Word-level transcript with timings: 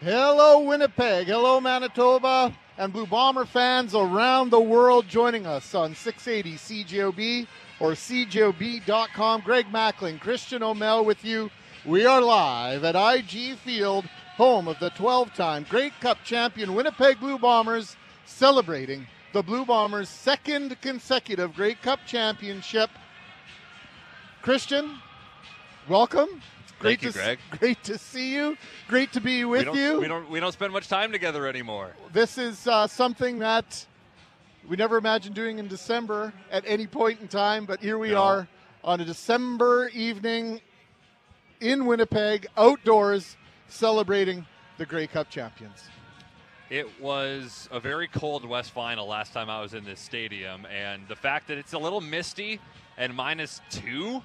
Hello, 0.00 0.60
Winnipeg. 0.60 1.26
Hello, 1.26 1.60
Manitoba. 1.60 2.54
And 2.76 2.92
Blue 2.92 3.04
Bomber 3.04 3.44
fans 3.44 3.96
around 3.96 4.50
the 4.50 4.60
world 4.60 5.08
joining 5.08 5.44
us 5.44 5.74
on 5.74 5.96
680 5.96 6.84
CJOB 6.84 7.46
or 7.80 7.90
CJOB.com. 7.92 9.40
Greg 9.40 9.72
Macklin, 9.72 10.20
Christian 10.20 10.62
O'Mel 10.62 11.04
with 11.04 11.24
you. 11.24 11.50
We 11.84 12.06
are 12.06 12.20
live 12.20 12.84
at 12.84 12.94
IG 12.94 13.56
Field, 13.56 14.04
home 14.36 14.68
of 14.68 14.78
the 14.78 14.90
12 14.90 15.34
time 15.34 15.66
Grey 15.68 15.90
Cup 16.00 16.18
champion 16.22 16.76
Winnipeg 16.76 17.18
Blue 17.18 17.36
Bombers, 17.36 17.96
celebrating 18.24 19.04
the 19.32 19.42
Blue 19.42 19.64
Bombers' 19.64 20.08
second 20.08 20.80
consecutive 20.80 21.56
Grey 21.56 21.74
Cup 21.74 21.98
championship. 22.06 22.90
Christian, 24.42 25.00
welcome. 25.88 26.40
Great 26.78 27.00
Thank 27.00 27.02
you, 27.02 27.12
to, 27.12 27.18
Greg. 27.18 27.38
Great 27.58 27.84
to 27.84 27.98
see 27.98 28.34
you. 28.34 28.56
Great 28.86 29.12
to 29.12 29.20
be 29.20 29.44
with 29.44 29.68
we 29.68 29.82
you. 29.82 30.00
We 30.00 30.06
don't 30.06 30.30
we 30.30 30.38
don't 30.38 30.52
spend 30.52 30.72
much 30.72 30.88
time 30.88 31.10
together 31.10 31.46
anymore. 31.46 31.92
This 32.12 32.38
is 32.38 32.66
uh, 32.68 32.86
something 32.86 33.40
that 33.40 33.84
we 34.68 34.76
never 34.76 34.96
imagined 34.96 35.34
doing 35.34 35.58
in 35.58 35.66
December 35.66 36.32
at 36.52 36.62
any 36.66 36.86
point 36.86 37.20
in 37.20 37.26
time, 37.26 37.64
but 37.64 37.80
here 37.80 37.98
we 37.98 38.10
No. 38.10 38.22
are 38.22 38.48
on 38.84 39.00
a 39.00 39.04
December 39.04 39.88
evening 39.92 40.60
in 41.60 41.84
Winnipeg, 41.86 42.46
outdoors, 42.56 43.36
celebrating 43.66 44.46
the 44.76 44.86
Grey 44.86 45.08
Cup 45.08 45.30
champions. 45.30 45.88
It 46.70 47.00
was 47.00 47.68
a 47.72 47.80
very 47.80 48.06
cold 48.06 48.44
West 48.44 48.70
Final 48.72 49.08
last 49.08 49.32
time 49.32 49.50
I 49.50 49.60
was 49.60 49.74
in 49.74 49.84
this 49.84 49.98
stadium, 49.98 50.66
and 50.66 51.08
the 51.08 51.16
fact 51.16 51.48
that 51.48 51.58
it's 51.58 51.72
a 51.72 51.78
little 51.78 52.00
misty 52.00 52.60
and 52.98 53.14
minus 53.14 53.60
two 53.70 54.22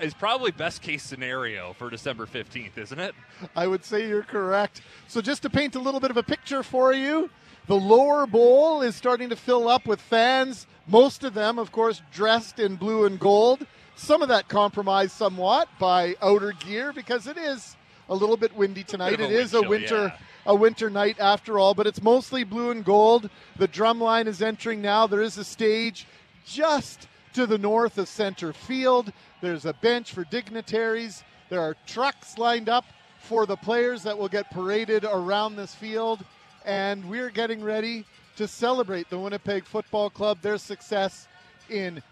is 0.00 0.14
probably 0.14 0.50
best 0.50 0.82
case 0.82 1.02
scenario 1.02 1.72
for 1.74 1.90
December 1.90 2.26
15th, 2.26 2.76
isn't 2.78 2.98
it? 2.98 3.14
I 3.54 3.66
would 3.66 3.84
say 3.84 4.08
you're 4.08 4.22
correct. 4.22 4.82
So, 5.08 5.20
just 5.20 5.42
to 5.42 5.50
paint 5.50 5.74
a 5.74 5.80
little 5.80 6.00
bit 6.00 6.10
of 6.10 6.16
a 6.16 6.22
picture 6.22 6.62
for 6.62 6.92
you, 6.92 7.30
the 7.66 7.76
lower 7.76 8.26
bowl 8.26 8.82
is 8.82 8.94
starting 8.94 9.30
to 9.30 9.36
fill 9.36 9.68
up 9.68 9.86
with 9.86 10.00
fans, 10.00 10.66
most 10.86 11.24
of 11.24 11.34
them, 11.34 11.58
of 11.58 11.72
course, 11.72 12.02
dressed 12.12 12.58
in 12.58 12.76
blue 12.76 13.06
and 13.06 13.18
gold. 13.18 13.66
Some 13.96 14.22
of 14.22 14.28
that 14.28 14.48
compromised 14.48 15.12
somewhat 15.12 15.68
by 15.78 16.16
outer 16.20 16.52
gear 16.52 16.92
because 16.92 17.26
it 17.26 17.38
is 17.38 17.76
a 18.08 18.14
little 18.14 18.36
bit 18.36 18.54
windy 18.54 18.82
tonight. 18.82 19.20
a 19.20 19.24
It 19.24 19.30
is 19.30 19.52
wind 19.52 19.64
a 19.64 19.68
winter 19.68 20.02
yeah. 20.06 20.16
a 20.46 20.54
winter 20.54 20.90
night 20.90 21.16
after 21.18 21.58
all, 21.58 21.74
but 21.74 21.86
it's 21.86 22.02
mostly 22.02 22.44
blue 22.44 22.70
and 22.70 22.84
gold. 22.84 23.30
The 23.56 23.68
drum 23.68 24.00
line 24.00 24.26
is 24.26 24.42
entering 24.42 24.82
now. 24.82 25.06
There 25.06 25.22
is 25.22 25.38
a 25.38 25.44
stage 25.44 26.06
just 26.44 27.08
to 27.32 27.46
the 27.46 27.58
north 27.58 27.98
of 27.98 28.08
center 28.08 28.52
field. 28.52 29.12
There's 29.44 29.66
a 29.66 29.74
bench 29.74 30.14
for 30.14 30.24
dignitaries. 30.24 31.22
There 31.50 31.60
are 31.60 31.76
trucks 31.86 32.38
lined 32.38 32.70
up 32.70 32.86
for 33.20 33.44
the 33.44 33.56
players 33.56 34.02
that 34.04 34.16
will 34.16 34.30
get 34.30 34.50
paraded 34.50 35.04
around 35.04 35.54
this 35.54 35.74
field. 35.74 36.24
And 36.64 37.04
we're 37.10 37.28
getting 37.28 37.62
ready 37.62 38.06
to 38.36 38.48
celebrate 38.48 39.10
the 39.10 39.18
Winnipeg 39.18 39.66
Football 39.66 40.08
Club, 40.08 40.38
their 40.40 40.56
success 40.56 41.28
in 41.68 42.02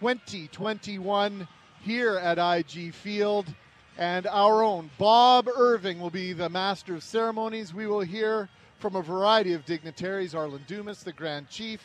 2021 0.00 1.46
here 1.82 2.16
at 2.16 2.38
IG 2.38 2.94
Field. 2.94 3.44
And 3.98 4.26
our 4.26 4.62
own 4.62 4.90
Bob 4.96 5.46
Irving 5.54 6.00
will 6.00 6.08
be 6.08 6.32
the 6.32 6.48
master 6.48 6.94
of 6.94 7.02
ceremonies. 7.02 7.74
We 7.74 7.86
will 7.86 8.00
hear 8.00 8.48
from 8.78 8.96
a 8.96 9.02
variety 9.02 9.52
of 9.52 9.66
dignitaries 9.66 10.34
Arlen 10.34 10.64
Dumas, 10.66 11.02
the 11.02 11.12
Grand 11.12 11.50
Chief. 11.50 11.82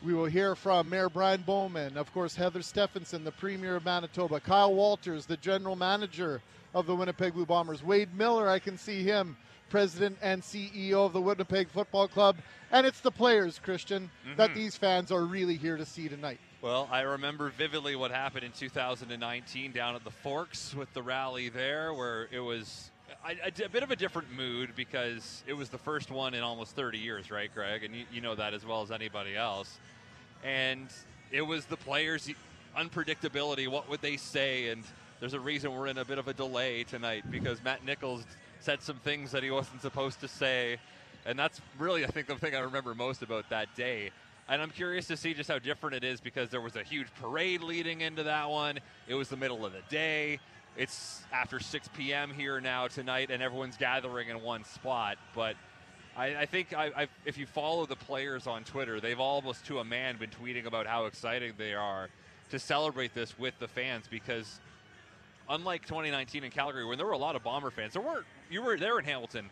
We 0.00 0.14
will 0.14 0.26
hear 0.26 0.54
from 0.54 0.88
Mayor 0.88 1.08
Brian 1.08 1.42
Bowman, 1.42 1.96
of 1.96 2.12
course, 2.14 2.36
Heather 2.36 2.62
Stefanson, 2.62 3.24
the 3.24 3.32
Premier 3.32 3.74
of 3.74 3.84
Manitoba, 3.84 4.38
Kyle 4.38 4.72
Walters, 4.72 5.26
the 5.26 5.36
General 5.36 5.74
Manager 5.74 6.40
of 6.72 6.86
the 6.86 6.94
Winnipeg 6.94 7.34
Blue 7.34 7.44
Bombers, 7.44 7.82
Wade 7.82 8.14
Miller, 8.14 8.48
I 8.48 8.60
can 8.60 8.78
see 8.78 9.02
him, 9.02 9.36
President 9.70 10.16
and 10.22 10.40
CEO 10.40 11.04
of 11.04 11.12
the 11.12 11.20
Winnipeg 11.20 11.68
Football 11.68 12.06
Club. 12.06 12.36
And 12.70 12.86
it's 12.86 13.00
the 13.00 13.10
players, 13.10 13.58
Christian, 13.58 14.08
that 14.36 14.50
mm-hmm. 14.50 14.58
these 14.58 14.76
fans 14.76 15.10
are 15.10 15.24
really 15.24 15.56
here 15.56 15.76
to 15.76 15.84
see 15.84 16.08
tonight. 16.08 16.38
Well, 16.62 16.88
I 16.92 17.00
remember 17.00 17.50
vividly 17.50 17.96
what 17.96 18.12
happened 18.12 18.44
in 18.44 18.52
2019 18.52 19.72
down 19.72 19.96
at 19.96 20.04
the 20.04 20.10
Forks 20.10 20.76
with 20.76 20.92
the 20.94 21.02
rally 21.02 21.48
there, 21.48 21.92
where 21.92 22.28
it 22.30 22.40
was 22.40 22.92
a, 23.26 23.30
a- 23.48 23.64
a 23.66 23.68
bit 23.68 23.82
of 23.82 23.90
a 23.90 23.96
different 23.96 24.32
mood 24.32 24.70
because 24.76 25.42
it 25.46 25.52
was 25.54 25.68
the 25.68 25.78
first 25.78 26.10
one 26.10 26.34
in 26.34 26.42
almost 26.42 26.74
30 26.76 26.98
years, 26.98 27.30
right, 27.30 27.52
Greg? 27.52 27.84
And 27.84 27.94
you, 27.94 28.04
you 28.12 28.20
know 28.20 28.34
that 28.34 28.54
as 28.54 28.64
well 28.64 28.82
as 28.82 28.90
anybody 28.90 29.36
else. 29.36 29.78
And 30.44 30.88
it 31.30 31.42
was 31.42 31.64
the 31.66 31.76
players' 31.76 32.30
unpredictability. 32.76 33.68
What 33.68 33.88
would 33.88 34.00
they 34.00 34.16
say? 34.16 34.68
And 34.68 34.84
there's 35.20 35.34
a 35.34 35.40
reason 35.40 35.74
we're 35.74 35.88
in 35.88 35.98
a 35.98 36.04
bit 36.04 36.18
of 36.18 36.28
a 36.28 36.32
delay 36.34 36.84
tonight 36.84 37.24
because 37.30 37.62
Matt 37.62 37.84
Nichols 37.84 38.24
said 38.60 38.82
some 38.82 38.96
things 38.96 39.30
that 39.32 39.42
he 39.42 39.50
wasn't 39.50 39.82
supposed 39.82 40.20
to 40.20 40.28
say. 40.28 40.78
And 41.26 41.38
that's 41.38 41.60
really, 41.78 42.04
I 42.04 42.08
think, 42.08 42.28
the 42.28 42.36
thing 42.36 42.54
I 42.54 42.60
remember 42.60 42.94
most 42.94 43.22
about 43.22 43.48
that 43.50 43.74
day. 43.74 44.10
And 44.48 44.62
I'm 44.62 44.70
curious 44.70 45.06
to 45.08 45.16
see 45.16 45.34
just 45.34 45.50
how 45.50 45.58
different 45.58 45.96
it 45.96 46.04
is 46.04 46.20
because 46.20 46.48
there 46.48 46.60
was 46.62 46.76
a 46.76 46.82
huge 46.82 47.08
parade 47.20 47.62
leading 47.62 48.00
into 48.00 48.22
that 48.22 48.48
one. 48.48 48.78
It 49.06 49.14
was 49.14 49.28
the 49.28 49.36
middle 49.36 49.66
of 49.66 49.72
the 49.72 49.82
day. 49.90 50.38
It's 50.78 51.24
after 51.32 51.58
6 51.58 51.88
p.m. 51.96 52.32
here 52.32 52.60
now 52.60 52.86
tonight, 52.86 53.32
and 53.32 53.42
everyone's 53.42 53.76
gathering 53.76 54.28
in 54.28 54.40
one 54.40 54.62
spot. 54.62 55.18
But 55.34 55.56
I, 56.16 56.36
I 56.36 56.46
think 56.46 56.72
I, 56.72 57.08
if 57.24 57.36
you 57.36 57.46
follow 57.46 57.84
the 57.84 57.96
players 57.96 58.46
on 58.46 58.62
Twitter, 58.62 59.00
they've 59.00 59.18
almost 59.18 59.66
to 59.66 59.80
a 59.80 59.84
man 59.84 60.18
been 60.18 60.30
tweeting 60.30 60.66
about 60.66 60.86
how 60.86 61.06
excited 61.06 61.54
they 61.58 61.74
are 61.74 62.08
to 62.50 62.60
celebrate 62.60 63.12
this 63.12 63.36
with 63.36 63.58
the 63.58 63.66
fans 63.66 64.06
because 64.08 64.60
unlike 65.48 65.84
2019 65.84 66.44
in 66.44 66.50
Calgary, 66.52 66.84
when 66.84 66.96
there 66.96 67.06
were 67.06 67.12
a 67.12 67.18
lot 67.18 67.34
of 67.34 67.42
Bomber 67.42 67.70
fans, 67.70 67.94
there 67.94 68.02
weren't. 68.02 68.24
You 68.48 68.62
were 68.62 68.76
there 68.76 69.00
in 69.00 69.04
Hamilton. 69.04 69.50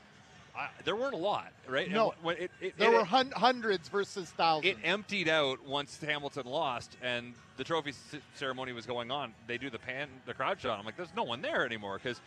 I, 0.56 0.68
there 0.84 0.96
weren't 0.96 1.14
a 1.14 1.18
lot, 1.18 1.52
right? 1.68 1.90
No. 1.90 2.14
It, 2.24 2.50
it, 2.60 2.78
There 2.78 2.90
were 2.90 3.04
hun- 3.04 3.30
hundreds 3.32 3.88
versus 3.88 4.30
thousands. 4.30 4.72
it 4.72 4.78
emptied 4.82 5.28
out 5.28 5.64
once 5.66 5.98
Hamilton 6.00 6.46
lost 6.46 6.96
and 7.02 7.34
the 7.58 7.64
trophy 7.64 7.92
c- 7.92 8.20
ceremony 8.36 8.72
was 8.72 8.86
going 8.86 9.10
on. 9.10 9.34
They 9.46 9.58
do 9.58 9.68
the 9.70 9.78
pan, 9.78 10.08
the 10.24 10.32
crowd 10.34 10.60
shot. 10.60 10.78
I'm 10.78 10.84
like, 10.86 10.96
there's 10.96 11.14
no 11.14 11.24
one 11.24 11.42
there 11.42 11.64
anymore 11.66 12.00
because 12.02 12.20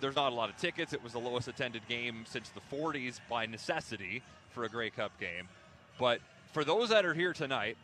there's 0.00 0.16
not 0.16 0.32
a 0.32 0.34
lot 0.34 0.48
of 0.48 0.56
tickets. 0.56 0.92
It 0.94 1.02
was 1.04 1.12
the 1.12 1.18
lowest 1.20 1.48
attended 1.48 1.86
game 1.88 2.24
since 2.26 2.48
the 2.50 2.60
40s 2.74 3.20
by 3.28 3.44
necessity 3.46 4.22
for 4.54 4.64
a 4.64 4.68
Grey 4.68 4.88
Cup 4.90 5.12
game. 5.20 5.46
But 5.98 6.20
for 6.52 6.64
those 6.64 6.88
that 6.88 7.04
are 7.04 7.12
here 7.14 7.34
tonight, 7.34 7.76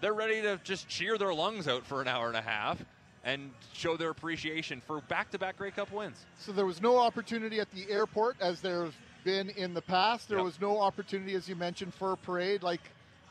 they're 0.00 0.12
ready 0.14 0.42
to 0.42 0.58
just 0.64 0.88
cheer 0.88 1.16
their 1.16 1.32
lungs 1.32 1.68
out 1.68 1.84
for 1.86 2.00
an 2.02 2.08
hour 2.08 2.26
and 2.26 2.36
a 2.36 2.40
half 2.42 2.78
and 3.24 3.50
show 3.72 3.96
their 3.96 4.10
appreciation 4.10 4.80
for 4.86 5.00
back-to-back 5.02 5.58
Grey 5.58 5.70
Cup 5.70 5.92
wins. 5.92 6.24
So 6.38 6.52
there 6.52 6.66
was 6.66 6.80
no 6.80 6.98
opportunity 6.98 7.60
at 7.60 7.70
the 7.72 7.90
airport, 7.90 8.36
as 8.40 8.60
there's 8.60 8.94
been 9.24 9.50
in 9.50 9.74
the 9.74 9.82
past. 9.82 10.28
There 10.28 10.38
Yep. 10.38 10.44
was 10.44 10.60
no 10.60 10.80
opportunity, 10.80 11.34
as 11.34 11.48
you 11.48 11.54
mentioned, 11.56 11.92
for 11.94 12.12
a 12.12 12.16
parade 12.16 12.62
like 12.62 12.80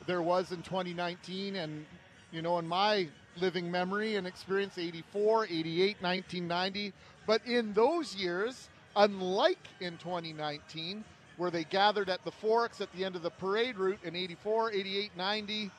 there 0.05 0.21
was 0.21 0.51
in 0.51 0.61
2019. 0.61 1.55
And, 1.55 1.85
you 2.31 2.41
know, 2.43 2.59
in 2.59 2.67
my 2.67 3.09
living 3.37 3.71
memory 3.71 4.15
and 4.15 4.27
experience, 4.27 4.77
84, 4.77 5.45
88, 5.45 6.01
1990. 6.01 6.93
But 7.25 7.43
in 7.45 7.73
those 7.73 8.15
years, 8.15 8.69
unlike 8.95 9.67
in 9.79 9.97
2019, 9.97 11.03
where 11.37 11.49
they 11.49 11.63
gathered 11.63 12.09
at 12.09 12.23
the 12.25 12.31
Forks 12.31 12.81
at 12.81 12.91
the 12.91 13.05
end 13.05 13.15
of 13.15 13.23
the 13.23 13.29
parade 13.31 13.77
route 13.77 13.99
in 14.03 14.15
84, 14.15 14.71
88, 14.71 15.15
90, 15.15 15.71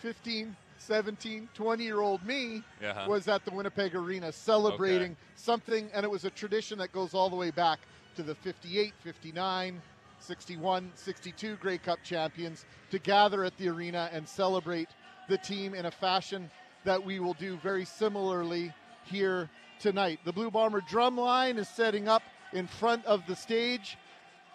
15, 0.00 0.56
17, 0.78 1.48
20 1.54 1.84
year 1.84 2.00
old 2.00 2.24
me 2.24 2.62
Yeah. 2.80 3.06
was 3.06 3.28
at 3.28 3.44
the 3.44 3.50
Winnipeg 3.50 3.94
Arena 3.94 4.32
celebrating 4.32 5.16
something, 5.34 5.90
and 5.92 6.04
it 6.04 6.10
was 6.10 6.24
a 6.24 6.30
tradition 6.30 6.78
that 6.78 6.92
goes 6.92 7.14
all 7.14 7.28
the 7.30 7.36
way 7.36 7.50
back 7.50 7.80
to 8.16 8.22
the 8.22 8.34
58, 8.34 8.94
59, 9.02 9.82
61, 10.20 10.90
62 10.94 11.56
Grey 11.56 11.78
Cup 11.78 12.02
champions 12.02 12.64
to 12.90 12.98
gather 12.98 13.44
at 13.44 13.56
the 13.58 13.68
arena 13.68 14.08
and 14.12 14.28
celebrate 14.28 14.88
the 15.28 15.38
team 15.38 15.74
in 15.74 15.86
a 15.86 15.90
fashion 15.90 16.50
that 16.84 17.04
we 17.04 17.20
will 17.20 17.34
do 17.34 17.56
very 17.58 17.84
similarly 17.84 18.72
here 19.04 19.48
tonight. 19.78 20.20
The 20.24 20.32
Blue 20.32 20.50
Bomber 20.50 20.80
drum 20.80 21.16
line 21.16 21.58
is 21.58 21.68
setting 21.68 22.08
up 22.08 22.22
in 22.52 22.66
front 22.66 23.04
of 23.04 23.26
the 23.26 23.36
stage. 23.36 23.96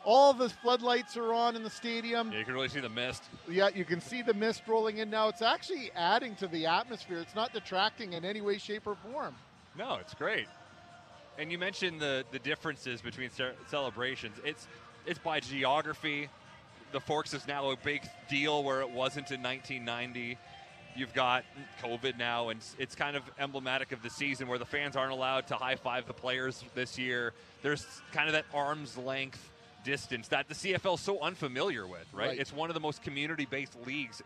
All 0.05 0.33
the 0.33 0.49
floodlights 0.49 1.15
are 1.15 1.33
on 1.33 1.55
in 1.55 1.63
the 1.63 1.69
stadium. 1.69 2.31
Yeah, 2.31 2.39
you 2.39 2.45
can 2.45 2.53
really 2.53 2.67
see 2.67 2.81
the 2.81 2.89
mist. 2.89 3.23
Yeah, 3.49 3.69
you 3.73 3.85
can 3.85 4.01
see 4.01 4.21
the 4.21 4.33
mist 4.33 4.63
rolling 4.67 4.97
in 4.97 5.09
now. 5.09 5.29
It's 5.29 5.41
actually 5.41 5.91
adding 5.95 6.35
to 6.37 6.47
the 6.47 6.65
atmosphere. 6.65 7.19
It's 7.19 7.35
not 7.35 7.53
detracting 7.53 8.13
in 8.13 8.25
any 8.25 8.41
way, 8.41 8.57
shape, 8.57 8.85
or 8.85 8.95
form. 8.95 9.35
No, 9.77 9.95
it's 9.95 10.13
great. 10.13 10.47
And 11.39 11.51
you 11.51 11.57
mentioned 11.57 11.99
the 12.01 12.25
the 12.31 12.39
differences 12.39 13.01
between 13.01 13.29
ce- 13.29 13.55
celebrations. 13.69 14.35
It's 14.43 14.67
it's 15.05 15.19
by 15.19 15.39
geography. 15.39 16.29
The 16.91 16.99
Forks 16.99 17.33
is 17.33 17.47
now 17.47 17.71
a 17.71 17.77
big 17.77 18.01
deal 18.29 18.63
where 18.63 18.81
it 18.81 18.89
wasn't 18.89 19.31
in 19.31 19.41
1990. 19.41 20.37
You've 20.95 21.13
got 21.13 21.43
COVID 21.81 22.17
now, 22.19 22.49
and 22.49 22.59
it's- 22.59 22.75
it's 22.77 22.93
kind 22.93 23.15
of 23.15 23.23
emblematic 23.39 23.91
of 23.93 24.03
the 24.03 24.11
season 24.11 24.47
where 24.47 24.59
the 24.59 24.65
fans 24.65 24.95
aren't 24.95 25.11
allowed 25.11 25.47
to 25.47 25.55
high 25.55 25.75
five 25.75 26.05
the 26.05 26.13
players 26.13 26.63
this 26.75 26.99
year. 26.99 27.33
There's 27.63 27.83
kind 28.11 28.27
of 28.27 28.33
that 28.33 28.45
arm's 28.53 28.95
length 28.95 29.49
distance 29.83 30.27
that 30.29 30.47
the 30.47 30.55
CFL 30.55 30.95
is 30.95 31.01
so 31.01 31.19
unfamiliar 31.21 31.85
with, 31.87 32.05
right? 32.13 32.29
Right. 32.29 32.39
It's 32.39 32.53
one 32.53 32.69
of 32.69 32.73
the 32.73 32.79
most 32.79 33.01
community 33.03 33.45
based 33.45 33.75
leagues, 33.85 34.21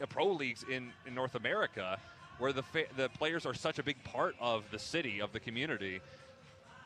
uh, 0.00 0.06
pro 0.06 0.26
leagues 0.32 0.64
in, 0.70 0.92
in 1.06 1.14
North 1.14 1.34
America, 1.34 1.98
where 2.38 2.52
the, 2.52 2.62
fa- 2.62 2.84
the 2.96 3.08
players 3.10 3.46
are 3.46 3.54
such 3.54 3.78
a 3.78 3.82
big 3.82 4.02
part 4.04 4.34
of 4.40 4.64
the 4.70 4.78
city, 4.78 5.20
of 5.20 5.32
the 5.32 5.40
community. 5.40 6.00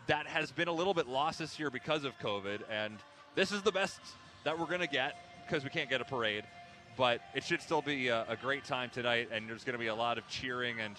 that 0.07 0.27
has 0.27 0.51
been 0.51 0.69
a 0.69 0.73
little 0.73 0.95
bit 0.95 1.07
lost 1.07 1.39
this 1.39 1.59
year 1.59 1.71
because 1.71 2.05
of 2.05 2.19
COVID. 2.19 2.61
And 2.71 2.97
this 3.35 3.53
is 3.53 3.63
the 3.63 3.73
best 3.73 4.01
that 4.45 4.59
we're 4.59 4.67
going 4.67 4.81
to 4.81 4.87
get 4.87 5.15
because 5.47 5.65
we 5.65 5.71
can't 5.71 5.91
get 5.91 6.01
a 6.01 6.05
parade. 6.05 6.45
But 6.97 7.21
it 7.35 7.45
should 7.45 7.63
still 7.63 7.83
be 7.83 8.09
a, 8.09 8.25
a 8.29 8.37
great 8.37 8.65
time 8.65 8.91
tonight, 8.91 9.29
and 9.33 9.49
there's 9.49 9.65
going 9.65 9.75
to 9.75 9.79
be 9.79 9.87
a 9.87 9.95
lot 9.95 10.19
of 10.19 10.27
cheering 10.29 10.81
and 10.81 10.97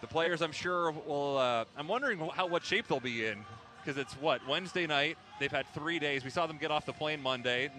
the 0.00 0.06
players. 0.06 0.40
I'm 0.42 0.52
sure 0.52 0.90
will. 0.92 1.38
Uh, 1.38 1.64
I'm 1.76 1.88
wondering 1.88 2.18
how 2.18 2.46
what 2.46 2.64
shape 2.64 2.86
they'll 2.88 3.00
be 3.00 3.26
in 3.26 3.38
because 3.84 3.98
it's 3.98 4.14
what 4.14 4.46
Wednesday 4.48 4.86
night. 4.86 5.18
They've 5.40 5.50
had 5.50 5.66
three 5.74 5.98
days. 5.98 6.24
We 6.24 6.30
saw 6.30 6.46
them 6.46 6.58
get 6.58 6.70
off 6.70 6.86
the 6.86 6.92
plane 6.92 7.20
Monday, 7.22 7.70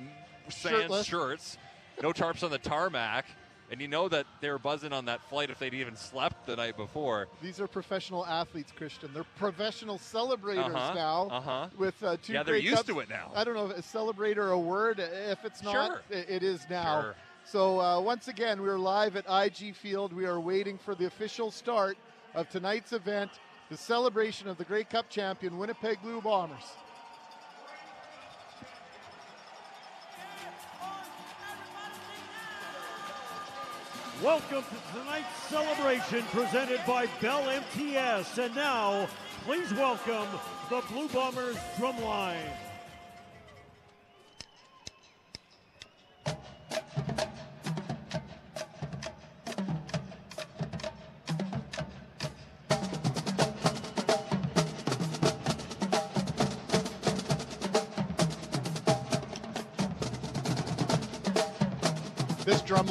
sans 0.50 1.06
shirts, 1.06 1.58
no 2.02 2.12
tarps 2.12 2.44
on 2.44 2.52
the 2.52 2.58
tarmac. 2.58 3.26
And 3.72 3.82
you 3.82 3.88
know 3.88 4.08
that 4.10 4.28
they 4.42 4.52
were 4.52 4.60
buzzing 4.60 4.94
on 4.94 5.06
that 5.06 5.28
flight 5.28 5.50
if 5.50 5.58
they'd 5.58 5.74
even 5.74 5.96
slept 5.96 6.46
the 6.46 6.56
night 6.56 6.78
before. 6.78 7.28
These 7.42 7.60
are 7.60 7.68
professional 7.68 8.24
athletes, 8.24 8.72
Christian. 8.72 9.10
They're 9.12 9.24
professional 9.40 9.98
celebrators 9.98 10.66
Uh-huh, 10.66 10.94
now. 10.94 11.28
uh-huh. 11.32 11.68
With 11.76 12.02
uh, 12.04 12.18
two 12.22 12.34
Yeah, 12.34 12.44
they're 12.44 12.58
used 12.58 12.86
to 12.86 13.00
it 13.00 13.10
now. 13.10 13.32
I 13.34 13.44
don't 13.44 13.56
know 13.56 13.68
if 13.72 13.76
a 13.76 13.82
celebrator 13.82 14.54
a 14.54 14.60
word. 14.60 15.00
If 15.00 15.44
it's 15.46 15.64
not, 15.64 15.74
Sure. 15.88 16.02
it 16.12 16.44
is 16.44 16.68
now. 16.70 17.02
Sure. 17.02 17.16
So 17.44 17.82
uh, 17.82 18.00
once 18.02 18.28
again, 18.28 18.62
we're 18.62 18.78
live 18.78 19.16
at 19.16 19.26
IG 19.28 19.74
Field. 19.76 20.14
We 20.14 20.28
are 20.28 20.40
waiting 20.40 20.78
for 20.78 20.94
the 20.94 21.08
official 21.08 21.50
start 21.50 21.98
of 22.36 22.48
tonight's 22.50 22.94
event, 22.94 23.32
the 23.70 23.78
celebration 23.78 24.48
of 24.48 24.58
the 24.58 24.64
Grey 24.64 24.84
Cup 24.84 25.10
champion 25.10 25.58
Winnipeg 25.58 26.02
Blue 26.02 26.22
Bombers. 26.22 26.60
Welcome 34.24 34.64
to 34.64 34.98
tonight's 35.00 35.36
celebration 35.50 36.24
presented 36.32 36.80
by 36.88 37.08
Bell 37.22 37.44
MTS. 37.50 38.38
And 38.38 38.56
now, 38.56 39.08
please 39.44 39.74
welcome 39.74 40.28
the 40.70 40.82
Blue 40.90 41.10
Bombers 41.10 41.58
drumline. 41.78 42.65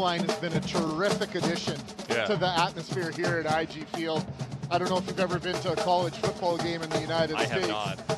Drumline 0.05 0.29
has 0.29 0.39
been 0.39 0.53
a 0.53 0.61
terrific 0.61 1.35
addition 1.35 1.81
Yeah. 2.11 2.27
to 2.27 2.37
the 2.37 2.47
atmosphere 2.47 3.11
here 3.11 3.43
at 3.43 3.51
IG 3.51 3.87
Field. 3.97 4.23
I 4.71 4.77
don't 4.77 4.91
know 4.91 4.99
if 4.99 5.07
you've 5.07 5.19
ever 5.19 5.39
been 5.39 5.59
to 5.63 5.73
a 5.73 5.77
college 5.77 6.13
football 6.17 6.59
game 6.59 6.83
in 6.83 6.91
the 6.91 7.01
United 7.01 7.37
I 7.37 7.47
States, 7.47 7.73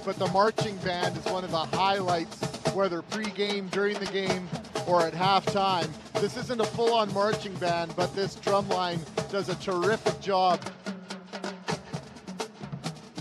but 0.05 0.19
the 0.19 0.27
marching 0.29 0.77
band 0.79 1.17
is 1.17 1.25
one 1.27 1.45
of 1.45 1.53
the 1.53 1.59
highlights, 1.77 2.43
whether 2.75 3.03
pre-game, 3.03 3.69
during 3.69 3.97
the 4.01 4.07
game, 4.07 4.49
or 4.89 5.03
at 5.03 5.13
halftime. 5.13 5.89
This 6.15 6.37
isn't 6.37 6.61
a 6.61 6.65
full-on 6.65 7.15
marching 7.15 7.55
band, 7.55 7.95
but 7.95 8.13
this 8.17 8.35
drumline 8.35 8.99
does 9.31 9.49
a 9.49 9.55
terrific 9.55 10.21
job 10.21 10.61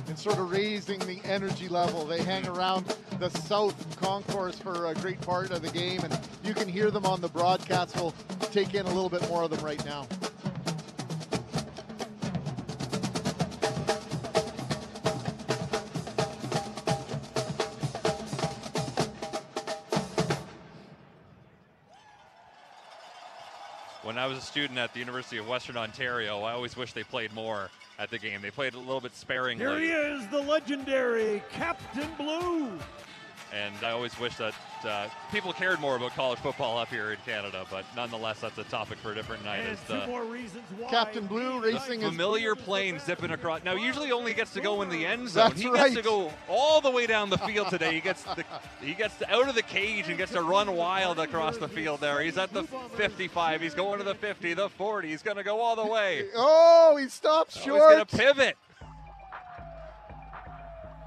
in 0.08 0.18
sort 0.18 0.40
of 0.40 0.52
raising 0.52 0.98
the 1.02 1.20
energy 1.26 1.68
level. 1.68 2.04
They 2.06 2.24
hang 2.24 2.48
around 2.48 2.96
the 3.20 3.30
South 3.30 3.76
Concourse 4.02 4.58
for 4.58 4.88
a 4.88 4.96
great 4.96 5.22
part 5.22 5.52
of 5.52 5.62
the 5.62 5.70
game, 5.70 6.02
and 6.04 6.20
you 6.44 6.54
can 6.56 6.68
hear 6.68 6.90
them 6.92 7.06
on 7.06 7.22
the 7.22 7.30
broadcast. 7.30 7.96
We'll 7.96 8.14
take 8.56 8.74
in 8.74 8.86
a 8.86 8.88
little 8.88 9.10
bit 9.10 9.28
more 9.28 9.44
of 9.44 9.50
them 9.50 9.60
right 9.60 9.84
now. 9.84 10.04
When 24.04 24.18
I 24.18 24.26
was 24.26 24.38
a 24.38 24.42
student 24.42 24.80
at 24.80 24.94
the 24.94 25.00
University 25.00 25.38
of 25.38 25.50
Western 25.50 25.76
Ontario, 25.76 26.40
I 26.44 26.54
always 26.54 26.78
wish 26.78 26.94
they 26.94 27.04
played 27.04 27.34
more 27.34 27.70
at 28.00 28.10
the 28.10 28.18
game. 28.18 28.42
They 28.42 28.52
played 28.52 28.74
a 28.74 28.80
little 28.80 29.02
bit 29.02 29.14
sparingly. 29.18 29.66
Here 29.66 29.80
he 29.80 29.92
is, 29.92 30.26
the 30.28 30.40
legendary 30.40 31.44
Captain 31.52 32.10
Blue. 32.18 32.72
And 33.54 33.76
I 33.84 33.92
always 33.92 34.18
wish 34.18 34.38
that 34.38 34.54
uh, 34.86 35.08
people 35.32 35.54
cared 35.54 35.80
more 35.80 35.96
about 35.96 36.12
college 36.12 36.40
football 36.40 36.78
up 36.78 36.90
here 36.90 37.12
in 37.12 37.18
Canada, 37.26 37.66
but 37.70 37.86
nonetheless, 37.96 38.40
that's 38.40 38.58
a 38.58 38.64
topic 38.66 38.98
for 39.00 39.12
a 39.12 39.16
different 39.16 39.44
night. 39.44 39.60
And 39.60 39.70
As 39.70 39.80
two 39.88 39.94
the, 39.94 40.08
more 40.08 40.24
reasons 40.24 40.64
why. 40.78 40.90
Captain 40.90 41.26
Blue 41.26 41.60
racing 41.60 42.00
the 42.00 42.08
is 42.08 42.12
familiar 42.12 42.56
plane 42.56 43.00
zipping 43.00 43.32
across. 43.32 43.64
Now, 43.64 43.76
usually 43.76 44.12
only 44.12 44.34
gets 44.34 44.54
to 44.54 44.62
go 44.62 44.82
in 44.82 44.90
the 44.90 45.06
end 45.06 45.30
zone. 45.30 45.50
That's 45.50 45.62
he 45.62 45.68
right. 45.70 45.94
gets 45.94 45.96
to 45.96 46.02
go 46.02 46.32
all 46.50 46.82
the 46.82 46.92
way 46.92 47.08
down 47.08 47.30
the 47.30 47.38
field 47.40 47.70
today. 47.70 47.94
He 47.94 48.02
gets 48.02 48.24
the, 48.24 48.44
he 48.82 48.94
gets 48.94 49.22
out 49.30 49.50
of 49.50 49.56
the 49.56 49.64
cage 49.64 50.08
and 50.08 50.18
gets 50.18 50.32
to 50.34 50.42
run 50.42 50.76
wild 50.76 51.20
across 51.20 51.58
the 51.58 51.68
field. 51.70 52.02
There, 52.02 52.22
he's 52.22 52.38
at 52.38 52.54
the 52.54 52.64
55. 52.64 53.62
He's 53.62 53.74
going 53.74 53.98
to 54.00 54.04
the 54.04 54.16
50, 54.16 54.54
the 54.54 54.70
40. 54.70 55.08
He's 55.10 55.22
going 55.24 55.38
to 55.38 55.44
go 55.44 55.60
all 55.60 55.76
the 55.76 55.86
way. 55.86 56.26
Oh, 56.36 56.98
he 57.00 57.08
stops 57.10 57.58
Oh, 57.58 57.60
he's 57.60 57.68
going 57.68 58.06
to 58.06 58.18
pivot. 58.18 58.58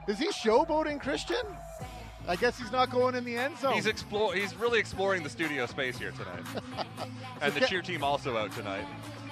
Is 0.09 0.19
he 0.19 0.29
showboating 0.29 1.01
Christian? 1.01 1.37
I 2.29 2.37
guess 2.37 2.59
he's 2.59 2.71
not 2.71 2.91
going 2.91 3.15
in 3.15 3.25
the 3.25 3.37
end 3.37 3.57
zone. 3.59 3.73
He's 3.75 3.87
explore. 3.87 4.35
He's 4.35 4.55
really 4.55 4.79
exploring 4.79 5.23
the 5.23 5.31
studio 5.31 5.65
space 5.67 5.97
here 5.99 6.13
tonight, 6.13 6.45
and 7.41 7.55
the 7.55 7.61
cheer 7.67 7.81
team 7.81 8.05
also 8.05 8.37
out 8.37 8.53
tonight. 8.53 8.85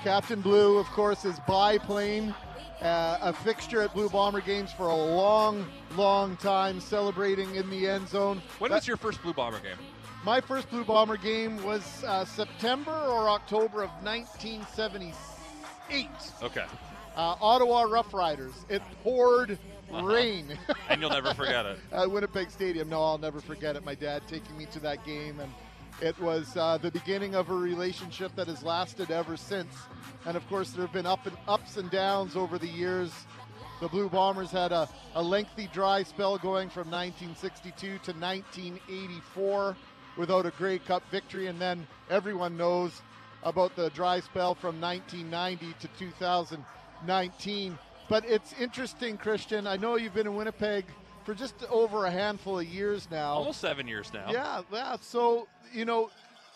Captain 0.02 0.40
Blue, 0.40 0.78
of 0.78 0.87
course, 0.87 1.25
is 1.26 1.38
biplane, 1.46 2.34
uh, 2.81 3.19
a 3.20 3.32
fixture 3.34 3.82
at 3.82 3.93
Blue 3.93 4.08
Bomber 4.08 4.40
games 4.40 4.72
for 4.72 4.88
a 4.88 4.96
long, 4.96 5.66
long 5.96 6.37
time, 6.38 6.81
celebrating 6.81 7.54
in 7.54 7.69
the 7.69 7.87
end 7.87 8.08
zone. 8.08 8.40
When 8.58 8.70
That- 8.70 8.76
was 8.76 8.88
your 8.88 8.96
first 8.96 9.20
Blue 9.22 9.34
Bomber 9.34 9.60
game? 9.60 9.76
My 10.25 10.40
first 10.40 10.70
Blue 10.70 10.84
Bomber 10.84 11.19
game 11.19 11.62
was 11.62 12.02
uh, 12.04 12.25
September 12.25 12.93
or 12.93 13.28
October 13.28 13.82
of 13.82 13.90
1978. 14.02 16.08
Okay, 16.43 16.64
Uh, 17.14 17.34
Ottawa 17.40 17.82
Rough 17.82 18.14
Riders. 18.14 18.54
It 18.70 18.81
poured. 19.02 19.58
Rain 19.93 20.59
and 20.88 21.00
you'll 21.00 21.11
never 21.11 21.35
forget 21.35 21.67
it. 21.67 21.79
at 21.93 22.11
Winnipeg 22.11 22.50
Stadium. 22.50 22.88
No, 22.88 23.03
I'll 23.03 23.19
never 23.19 23.41
forget 23.41 23.77
it. 23.77 23.85
My 23.85 23.94
dad 23.94 24.23
taking 24.29 24.56
me 24.56 24.67
to 24.67 24.81
that 24.81 25.05
game, 25.05 25.41
and 25.41 25.53
it 26.00 26.19
was 26.21 26.56
uh, 26.56 26.79
the 26.79 26.91
beginning 26.91 27.35
of 27.35 27.50
a 27.50 27.55
relationship 27.55 28.35
that 28.37 28.49
has 28.49 28.62
lasted 28.62 29.11
ever 29.11 29.37
since. 29.37 29.75
And 30.25 30.37
of 30.37 30.47
course, 30.49 30.71
there 30.71 30.85
have 30.85 30.93
been 30.93 31.06
up 31.06 31.27
and 31.27 31.37
ups 31.49 31.77
and 31.77 31.91
downs 31.91 32.37
over 32.37 32.59
the 32.59 32.69
years. 32.69 33.12
The 33.81 33.88
Blue 33.88 34.09
Bombers 34.09 34.50
had 34.50 34.73
a, 34.73 34.88
a 35.15 35.23
lengthy 35.23 35.69
dry 35.73 36.03
spell 36.03 36.39
going 36.39 36.71
from 36.71 36.91
1962 36.91 37.87
to 37.87 38.12
1984 38.12 39.77
without 40.17 40.46
a 40.46 40.51
Grey 40.53 40.79
Cup 40.79 41.03
victory, 41.10 41.46
and 41.46 41.60
then 41.60 41.87
everyone 42.08 42.56
knows 42.56 43.03
about 43.43 43.77
the 43.77 43.91
dry 43.91 44.20
spell 44.20 44.55
from 44.55 44.81
1990 44.81 45.75
to 45.81 45.89
2019. 45.99 47.79
But 48.08 48.25
it's 48.25 48.53
interesting, 48.60 49.17
Christian. 49.17 49.67
I 49.67 49.77
know 49.77 49.96
you've 49.96 50.15
been 50.15 50.27
in 50.27 50.34
Winnipeg 50.36 50.84
for 51.25 51.34
just 51.34 51.55
over 51.70 52.06
a 52.06 52.10
handful 52.10 52.60
of 52.60 52.67
years 52.67 53.08
now. 53.10 53.32
Almost 53.34 53.60
seven 53.60 53.89
years 53.89 54.13
now. 54.15 54.31
Yeah, 54.31 54.63
yeah. 54.72 54.96
So, 55.01 55.48
you 55.72 55.84
know, 55.84 56.10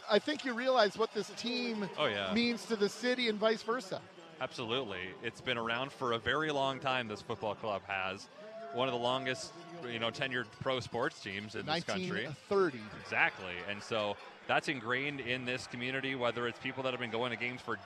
I 0.09 0.19
think 0.21 0.45
you 0.45 0.54
realize 0.54 0.97
what 0.97 1.12
this 1.12 1.30
team 1.37 1.88
Oh, 1.99 2.07
yeah. 2.07 2.33
means 2.33 2.64
to 2.66 2.76
the 2.76 2.88
city 2.88 3.28
and 3.28 3.38
vice 3.38 3.62
versa. 3.62 4.00
Absolutely. 4.40 5.00
It's 5.23 5.40
been 5.40 5.59
around 5.59 5.92
for 5.92 6.12
a 6.12 6.19
very 6.19 6.50
long 6.52 6.78
time, 6.78 7.09
this 7.09 7.21
football 7.21 7.54
club 7.54 7.83
has. 7.87 8.28
One 8.73 8.87
of 8.87 8.92
the 8.95 9.00
longest, 9.00 9.52
you 9.92 9.99
know, 9.99 10.11
tenured 10.11 10.47
pro 10.61 10.78
sports 10.78 11.21
teams 11.21 11.57
in 11.57 11.66
this 11.66 11.83
country. 11.85 12.26
1930. 12.26 12.78
Exactly. 13.02 13.54
And 13.69 13.83
so 13.83 14.16
that's 14.47 14.69
ingrained 14.69 15.19
in 15.21 15.45
this 15.45 15.66
community, 15.66 16.14
whether 16.14 16.47
it's 16.47 16.59
people 16.61 16.85
that 16.85 16.92
have 16.92 17.00
been 17.00 17.11
going 17.11 17.33
to 17.33 17.37
games 17.37 17.61
for, 17.61 17.76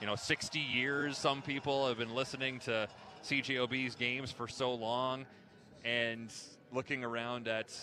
you 0.00 0.06
know, 0.06 0.14
60 0.14 0.58
years. 0.58 1.16
Some 1.16 1.40
people 1.40 1.88
have 1.88 1.96
been 1.96 2.14
listening 2.14 2.58
to 2.60 2.86
CJOB's 3.24 3.94
games 3.94 4.30
for 4.30 4.46
so 4.46 4.74
long. 4.74 5.24
And 5.84 6.32
looking 6.72 7.02
around 7.02 7.48
at 7.48 7.74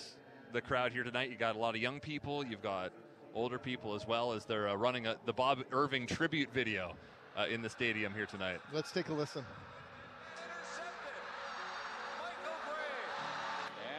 the 0.53 0.61
crowd 0.61 0.91
here 0.91 1.03
tonight, 1.03 1.29
you 1.29 1.37
got 1.37 1.55
a 1.55 1.59
lot 1.59 1.75
of 1.75 1.81
young 1.81 1.99
people, 1.99 2.45
you've 2.45 2.61
got 2.61 2.91
older 3.33 3.57
people 3.57 3.95
as 3.95 4.05
well 4.05 4.33
as 4.33 4.45
they're 4.45 4.69
uh, 4.69 4.75
running 4.75 5.07
a, 5.07 5.15
the 5.25 5.33
Bob 5.33 5.59
Irving 5.71 6.05
tribute 6.05 6.53
video 6.53 6.93
uh, 7.37 7.45
in 7.49 7.61
the 7.61 7.69
stadium 7.69 8.13
here 8.13 8.25
tonight. 8.25 8.59
Let's 8.73 8.91
take 8.91 9.09
a 9.09 9.13
listen. 9.13 9.45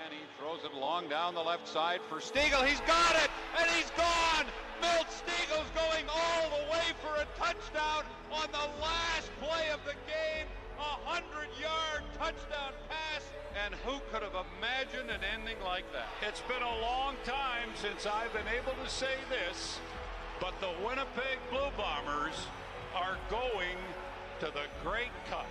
And 0.05 0.13
he 0.13 0.21
throws 0.39 0.65
it 0.65 0.77
long 0.77 1.09
down 1.09 1.35
the 1.35 1.41
left 1.43 1.67
side 1.67 2.01
for 2.09 2.17
Stegall. 2.17 2.67
He's 2.67 2.81
got 2.81 3.17
it, 3.17 3.31
and 3.59 3.71
he's 3.71 3.91
gone. 3.97 4.47
Milt 4.81 5.07
Stegall's 5.09 5.71
going 5.75 6.05
all 6.09 6.51
the 6.51 6.71
way 6.71 6.85
for 7.01 7.23
a 7.23 7.27
touchdown 7.39 8.05
on 8.31 8.49
the 8.51 8.83
last 8.83 9.31
play 9.41 9.71
of 9.73 9.81
the 9.85 9.95
game. 10.07 10.47
A 10.83 10.99
hundred-yard 11.07 12.03
touchdown 12.19 12.73
pass, 12.91 13.23
and 13.65 13.75
who 13.87 14.01
could 14.11 14.23
have 14.23 14.35
imagined 14.59 15.11
an 15.11 15.21
ending 15.23 15.57
like 15.65 15.85
that? 15.93 16.09
It's 16.27 16.43
been 16.43 16.63
a 16.63 16.81
long 16.83 17.15
time 17.25 17.71
since 17.77 18.05
I've 18.05 18.33
been 18.33 18.51
able 18.51 18.75
to 18.83 18.91
say 18.91 19.15
this, 19.31 19.79
but 20.41 20.55
the 20.61 20.75
Winnipeg 20.85 21.39
Blue 21.51 21.71
Bombers 21.77 22.35
are 22.95 23.17
going 23.31 23.79
to 24.41 24.47
the 24.47 24.67
Grey 24.83 25.09
Cup. 25.31 25.47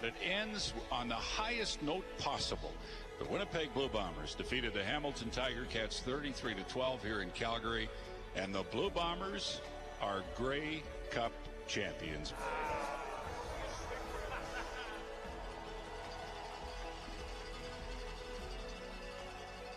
that 0.00 0.14
ends 0.22 0.72
on 0.90 1.08
the 1.08 1.14
highest 1.14 1.82
note 1.82 2.04
possible. 2.18 2.72
The 3.18 3.26
Winnipeg 3.26 3.72
Blue 3.74 3.88
Bombers 3.88 4.34
defeated 4.34 4.72
the 4.72 4.82
Hamilton 4.82 5.30
Tiger 5.30 5.66
Cats 5.68 6.00
33 6.00 6.54
to 6.54 6.62
12 6.62 7.04
here 7.04 7.20
in 7.20 7.30
Calgary, 7.30 7.88
and 8.34 8.54
the 8.54 8.62
Blue 8.70 8.90
Bombers 8.90 9.60
are 10.00 10.22
Grey 10.36 10.82
Cup 11.10 11.32
champions. 11.66 12.32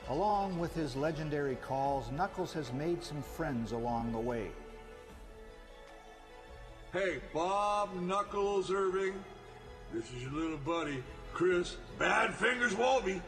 Along 0.10 0.60
with 0.60 0.76
his 0.76 0.96
legendary 0.96 1.56
calls, 1.56 2.12
Knuckles 2.12 2.52
has 2.54 2.74
made 2.74 3.04
some 3.04 3.22
friends 3.22 3.72
along 3.72 4.12
the 4.12 4.20
way. 4.20 4.50
Hey, 6.92 7.20
Bob 7.34 7.96
Knuckles 7.96 8.70
Irving, 8.70 9.14
this 9.94 10.06
is 10.12 10.24
your 10.24 10.32
little 10.32 10.58
buddy, 10.58 11.04
Chris 11.34 11.78
Bad 11.98 12.34
Fingers 12.36 12.76
Walby. 12.76 13.22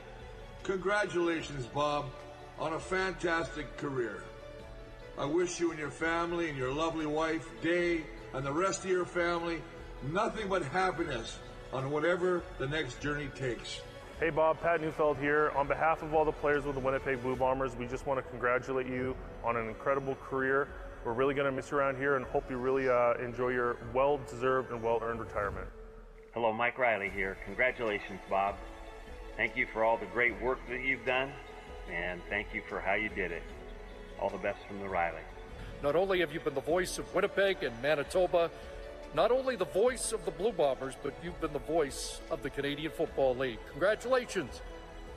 Congratulations, 0.63 1.65
Bob, 1.67 2.05
on 2.59 2.73
a 2.73 2.79
fantastic 2.79 3.77
career. 3.77 4.21
I 5.17 5.25
wish 5.25 5.61
you 5.61 5.71
and 5.71 5.79
your 5.79 5.91
family 5.91 6.49
and 6.49 6.57
your 6.57 6.73
lovely 6.73 7.05
wife, 7.05 7.47
Day, 7.61 8.03
and 8.33 8.45
the 8.45 8.51
rest 8.51 8.83
of 8.83 8.91
your 8.91 9.05
family 9.05 9.61
nothing 10.11 10.47
but 10.49 10.61
happiness 10.63 11.39
on 11.71 11.89
whatever 11.89 12.43
the 12.57 12.67
next 12.67 12.99
journey 13.01 13.29
takes. 13.35 13.81
Hey 14.19 14.29
Bob, 14.29 14.61
Pat 14.61 14.81
Neufeld 14.81 15.17
here. 15.17 15.51
On 15.55 15.67
behalf 15.67 16.03
of 16.03 16.13
all 16.13 16.25
the 16.25 16.31
players 16.31 16.65
with 16.65 16.75
the 16.75 16.81
Winnipeg 16.81 17.21
Blue 17.21 17.35
Bombers, 17.35 17.75
we 17.75 17.85
just 17.87 18.05
want 18.05 18.17
to 18.23 18.29
congratulate 18.29 18.87
you 18.87 19.15
on 19.43 19.55
an 19.57 19.67
incredible 19.67 20.15
career. 20.15 20.67
We're 21.05 21.13
really 21.13 21.33
going 21.33 21.45
to 21.45 21.51
miss 21.51 21.71
you 21.71 21.77
around 21.77 21.97
here 21.97 22.15
and 22.15 22.25
hope 22.25 22.49
you 22.49 22.57
really 22.57 22.89
uh, 22.89 23.13
enjoy 23.13 23.49
your 23.49 23.77
well 23.93 24.19
deserved 24.29 24.71
and 24.71 24.81
well 24.81 24.99
earned 25.01 25.19
retirement. 25.19 25.67
Hello, 26.33 26.51
Mike 26.51 26.77
Riley 26.77 27.09
here. 27.09 27.37
Congratulations, 27.45 28.19
Bob. 28.29 28.55
Thank 29.37 29.55
you 29.55 29.67
for 29.71 29.83
all 29.83 29.97
the 29.97 30.07
great 30.07 30.41
work 30.41 30.59
that 30.69 30.81
you've 30.81 31.05
done, 31.05 31.31
and 31.91 32.21
thank 32.29 32.53
you 32.53 32.61
for 32.67 32.79
how 32.79 32.95
you 32.95 33.09
did 33.09 33.31
it. 33.31 33.43
All 34.19 34.29
the 34.29 34.37
best 34.37 34.59
from 34.67 34.79
the 34.79 34.87
Riley. 34.87 35.21
Not 35.83 35.95
only 35.95 36.19
have 36.21 36.33
you 36.33 36.39
been 36.39 36.55
the 36.55 36.61
voice 36.61 36.97
of 36.97 37.13
Winnipeg 37.13 37.63
and 37.63 37.73
Manitoba, 37.81 38.49
not 39.13 39.31
only 39.31 39.55
the 39.55 39.65
voice 39.65 40.11
of 40.11 40.25
the 40.25 40.31
Blue 40.31 40.51
Bombers, 40.51 40.95
but 41.03 41.13
you've 41.23 41.39
been 41.39 41.53
the 41.53 41.59
voice 41.59 42.19
of 42.31 42.43
the 42.43 42.49
Canadian 42.49 42.91
Football 42.91 43.35
League. 43.35 43.59
Congratulations 43.71 44.61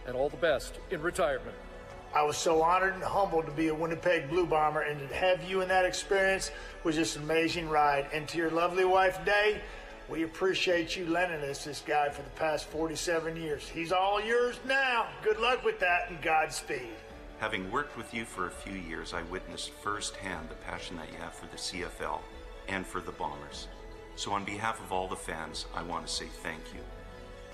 and 0.06 0.16
all 0.16 0.28
the 0.28 0.36
best 0.36 0.78
in 0.90 1.02
retirement. 1.02 1.54
I 2.14 2.22
was 2.22 2.38
so 2.38 2.62
honored 2.62 2.94
and 2.94 3.02
humbled 3.02 3.46
to 3.46 3.52
be 3.52 3.68
a 3.68 3.74
Winnipeg 3.74 4.30
Blue 4.30 4.46
Bomber, 4.46 4.80
and 4.80 5.08
to 5.08 5.14
have 5.14 5.48
you 5.48 5.60
in 5.60 5.68
that 5.68 5.84
experience 5.84 6.50
was 6.82 6.96
just 6.96 7.16
an 7.16 7.24
amazing 7.24 7.68
ride. 7.68 8.06
And 8.14 8.26
to 8.28 8.38
your 8.38 8.50
lovely 8.50 8.86
wife, 8.86 9.22
Day, 9.26 9.60
we 10.08 10.22
appreciate 10.22 10.96
you 10.96 11.06
lending 11.06 11.48
us 11.48 11.64
this 11.64 11.82
guy 11.86 12.08
for 12.08 12.22
the 12.22 12.30
past 12.30 12.66
47 12.68 13.36
years. 13.36 13.68
He's 13.68 13.92
all 13.92 14.24
yours 14.24 14.58
now. 14.66 15.08
Good 15.22 15.38
luck 15.38 15.64
with 15.64 15.80
that 15.80 16.08
and 16.08 16.22
Godspeed. 16.22 16.88
Having 17.38 17.70
worked 17.70 17.96
with 17.96 18.12
you 18.12 18.24
for 18.24 18.48
a 18.48 18.50
few 18.50 18.74
years, 18.74 19.14
I 19.14 19.22
witnessed 19.22 19.70
firsthand 19.70 20.48
the 20.48 20.56
passion 20.56 20.96
that 20.96 21.08
you 21.12 21.18
have 21.18 21.32
for 21.32 21.46
the 21.46 21.56
CFL 21.56 22.18
and 22.66 22.84
for 22.84 23.00
the 23.00 23.12
Bombers. 23.12 23.68
So, 24.16 24.32
on 24.32 24.44
behalf 24.44 24.80
of 24.80 24.90
all 24.90 25.06
the 25.06 25.14
fans, 25.14 25.66
I 25.72 25.84
want 25.84 26.04
to 26.04 26.12
say 26.12 26.26
thank 26.42 26.58
you. 26.74 26.80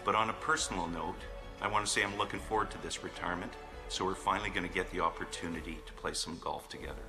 But 0.03 0.15
on 0.15 0.31
a 0.31 0.35
personal 0.35 0.87
note, 0.87 1.21
I 1.61 1.69
want 1.69 1.85
to 1.85 1.91
say 1.91 2.03
I'm 2.03 2.17
looking 2.17 2.41
forward 2.41 2.71
to 2.71 2.83
this 2.83 3.05
retirement, 3.05 3.53
so 3.89 4.07
we're 4.07 4.15
finally 4.15 4.49
going 4.49 4.67
to 4.67 4.73
get 4.73 4.91
the 4.91 5.01
opportunity 5.01 5.79
to 5.85 5.93
play 5.93 6.15
some 6.15 6.39
golf 6.41 6.67
together. 6.71 7.03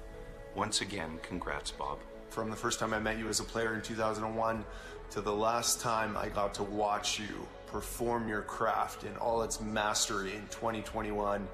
Once 0.53 0.81
again, 0.81 1.17
congrats, 1.21 1.71
Bob. 1.71 1.99
From 2.29 2.49
the 2.49 2.57
first 2.57 2.79
time 2.79 2.93
I 2.93 2.99
met 2.99 3.17
you 3.17 3.29
as 3.29 3.39
a 3.39 3.45
player 3.45 3.75
in 3.75 3.81
2001 3.83 4.65
to 5.11 5.21
the 5.21 5.33
last 5.33 5.79
time 5.79 6.17
I 6.17 6.27
got 6.27 6.53
to 6.55 6.63
watch 6.63 7.21
you 7.21 7.47
perform 7.67 8.27
your 8.27 8.41
craft 8.41 9.03
in 9.05 9.15
all 9.17 9.43
its 9.43 9.61
mastery 9.61 10.33
in 10.33 10.47
2021, 10.47 11.47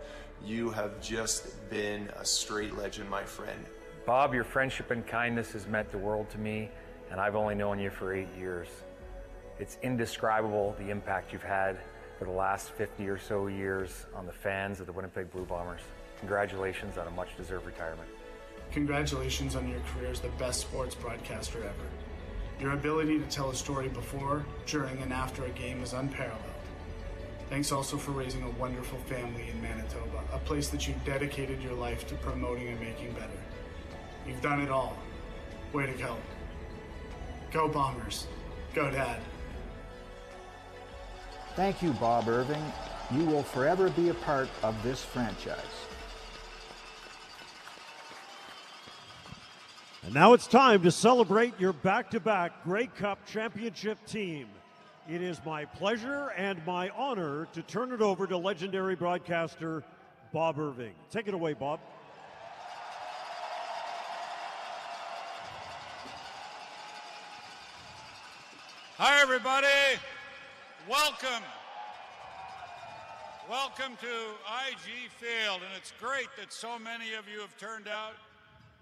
you 0.46 0.70
have 0.72 1.00
just 1.02 1.70
been 1.70 2.10
a 2.18 2.26
straight 2.26 2.76
legend, 2.78 3.10
my 3.10 3.24
friend. 3.24 3.66
Bob, 4.06 4.34
your 4.34 4.44
friendship 4.44 4.92
and 4.92 5.06
kindness 5.06 5.52
has 5.54 5.68
meant 5.68 5.92
the 5.92 5.98
world 5.98 6.30
to 6.32 6.38
me 6.38 6.70
and 7.12 7.20
I've 7.20 7.36
only 7.36 7.56
known 7.56 7.78
you 7.78 7.90
for 7.90 8.14
eight 8.14 8.30
years. 8.38 8.68
It's 9.60 9.78
indescribable 9.84 10.76
the 10.80 10.90
impact 10.90 11.34
you've 11.34 11.44
had 11.44 11.78
for 12.18 12.26
the 12.26 12.32
last 12.32 12.72
50 12.72 13.08
or 13.10 13.20
so 13.20 13.48
years 13.48 14.06
on 14.16 14.26
the 14.26 14.32
fans 14.32 14.80
of 14.80 14.86
the 14.86 14.94
Winnipeg 14.94 15.30
Blue 15.32 15.44
Bombers. 15.44 15.82
Congratulations 16.20 16.98
on 16.98 17.08
a 17.08 17.12
much 17.12 17.36
deserved 17.36 17.66
retirement. 17.66 18.08
Congratulations 18.72 19.56
on 19.56 19.68
your 19.68 19.80
career 19.94 20.10
as 20.10 20.22
the 20.22 20.30
best 20.30 20.62
sports 20.62 20.96
broadcaster 20.96 21.60
ever. 21.60 22.62
Your 22.62 22.72
ability 22.74 23.20
to 23.20 23.26
tell 23.26 23.50
a 23.50 23.56
story 23.56 23.90
before, 23.90 24.46
during, 24.66 24.98
and 25.02 25.12
after 25.12 25.44
a 25.46 25.50
game 25.50 25.84
is 25.84 25.94
unparalleled. 25.94 26.40
Thanks 27.52 27.74
also 27.74 27.98
for 27.98 28.12
raising 28.12 28.44
a 28.44 28.50
wonderful 28.52 28.98
family 29.00 29.50
in 29.50 29.62
Manitoba, 29.62 30.24
a 30.32 30.38
place 30.38 30.70
that 30.70 30.88
you've 30.88 31.04
dedicated 31.04 31.62
your 31.62 31.74
life 31.74 32.08
to 32.08 32.16
promoting 32.16 32.70
and 32.70 32.80
making 32.80 33.12
better. 33.12 33.28
You've 34.26 34.42
done 34.42 34.62
it 34.62 34.70
all. 34.70 34.98
Way 35.74 35.88
to 35.88 35.92
go. 35.92 36.16
Go 37.52 37.68
Bombers. 37.68 38.26
Go 38.74 38.90
Dad. 38.90 39.20
Thank 41.58 41.82
you, 41.82 41.92
Bob 41.92 42.30
Irving. 42.30 42.64
You 43.14 43.26
will 43.26 43.44
forever 43.44 43.90
be 43.90 44.08
a 44.08 44.14
part 44.14 44.48
of 44.64 44.82
this 44.82 45.04
franchise. 45.04 45.60
And 50.04 50.14
now 50.14 50.32
it's 50.32 50.48
time 50.48 50.84
to 50.84 50.92
celebrate 50.92 51.60
your 51.60 51.74
back 51.74 52.12
to 52.12 52.22
back 52.22 52.64
Grey 52.64 52.88
Cup 52.88 53.28
championship 53.28 53.98
team. 54.06 54.48
It 55.10 55.24
is 55.24 55.42
my 55.44 55.66
pleasure 55.66 56.32
and 56.38 56.64
my 56.64 56.90
honor 56.90 57.48
to 57.54 57.64
turn 57.64 57.92
it 57.92 58.02
over 58.02 58.28
to 58.28 58.38
legendary 58.38 58.96
broadcaster 58.96 59.84
Bob 60.32 60.60
Irving. 60.60 60.94
Take 61.10 61.28
it 61.28 61.34
away, 61.34 61.54
Bob. 61.54 61.80
Hi, 68.98 69.20
everybody. 69.24 69.68
Welcome. 70.88 71.44
Welcome 73.50 73.98
to 74.02 74.08
IG 74.08 75.10
Field, 75.18 75.62
and 75.66 75.76
it's 75.76 75.94
great 76.00 76.28
that 76.38 76.54
so 76.54 76.78
many 76.78 77.16
of 77.16 77.28
you 77.28 77.42
have 77.42 77.58
turned 77.58 77.88
out. 77.88 78.14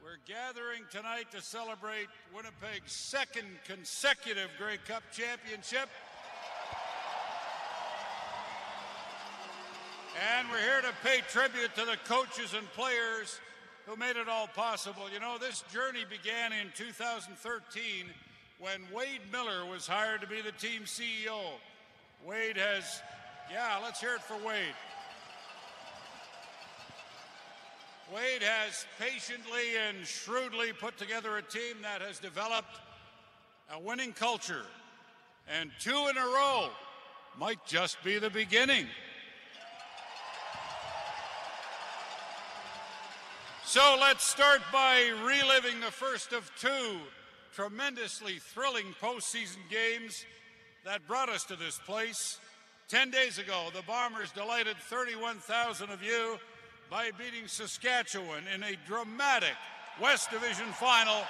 We're 0.04 0.18
gathering 0.28 0.84
tonight 0.92 1.32
to 1.32 1.42
celebrate 1.42 2.08
Winnipeg's 2.36 2.92
second 2.92 3.48
consecutive 3.66 4.50
Grey 4.58 4.78
Cup 4.86 5.04
championship. 5.14 5.88
And 10.20 10.50
we're 10.52 10.60
here 10.60 10.82
to 10.82 10.94
pay 11.02 11.22
tribute 11.30 11.74
to 11.76 11.86
the 11.86 11.96
coaches 12.04 12.54
and 12.54 12.68
players 12.74 13.40
who 13.86 13.96
made 13.96 14.18
it 14.18 14.28
all 14.28 14.48
possible. 14.48 15.04
You 15.14 15.22
know, 15.22 15.38
this 15.38 15.64
journey 15.72 16.04
began 16.10 16.52
in 16.52 16.68
2013 16.76 18.06
when 18.60 18.82
Wade 18.94 19.22
Miller 19.32 19.66
was 19.66 19.88
hired 19.88 20.20
to 20.20 20.28
be 20.28 20.42
the 20.42 20.52
team 20.52 20.82
CEO. 20.84 21.40
Wade 22.26 22.58
has, 22.58 23.02
yeah, 23.50 23.80
let's 23.82 24.02
hear 24.02 24.16
it 24.16 24.22
for 24.22 24.36
Wade. 24.46 24.76
Wade 28.14 28.44
has 28.44 28.86
patiently 29.00 29.78
and 29.88 30.06
shrewdly 30.06 30.74
put 30.74 30.98
together 30.98 31.38
a 31.38 31.42
team 31.42 31.78
that 31.84 32.02
has 32.02 32.20
developed 32.20 32.82
a 33.74 33.80
winning 33.80 34.12
culture. 34.12 34.66
And 35.48 35.72
two 35.80 36.08
in 36.10 36.18
a 36.18 36.26
row 36.26 36.68
might 37.38 37.66
just 37.66 38.04
be 38.04 38.20
the 38.20 38.30
beginning. 38.30 38.86
So 43.70 43.98
let's 44.02 44.24
start 44.24 44.62
by 44.74 45.12
reliving 45.24 45.80
the 45.80 45.92
first 45.92 46.34
of 46.34 46.52
two 46.60 46.98
tremendously 47.54 48.40
thrilling 48.40 48.96
postseason 49.00 49.60
games 49.70 50.26
that 50.86 51.06
brought 51.08 51.30
us 51.30 51.44
to 51.44 51.56
this 51.56 51.78
place. 51.86 52.40
Ten 52.88 53.12
days 53.12 53.38
ago, 53.38 53.68
the 53.76 53.84
Bombers 53.84 54.32
delighted 54.32 54.76
31,000 54.78 55.92
of 55.92 56.02
you 56.02 56.40
by 56.90 57.12
beating 57.16 57.48
Saskatchewan 57.48 58.46
in 58.56 58.64
a 58.64 58.76
dramatic 58.88 59.54
West 60.02 60.32
Division 60.32 60.66
final. 60.72 61.22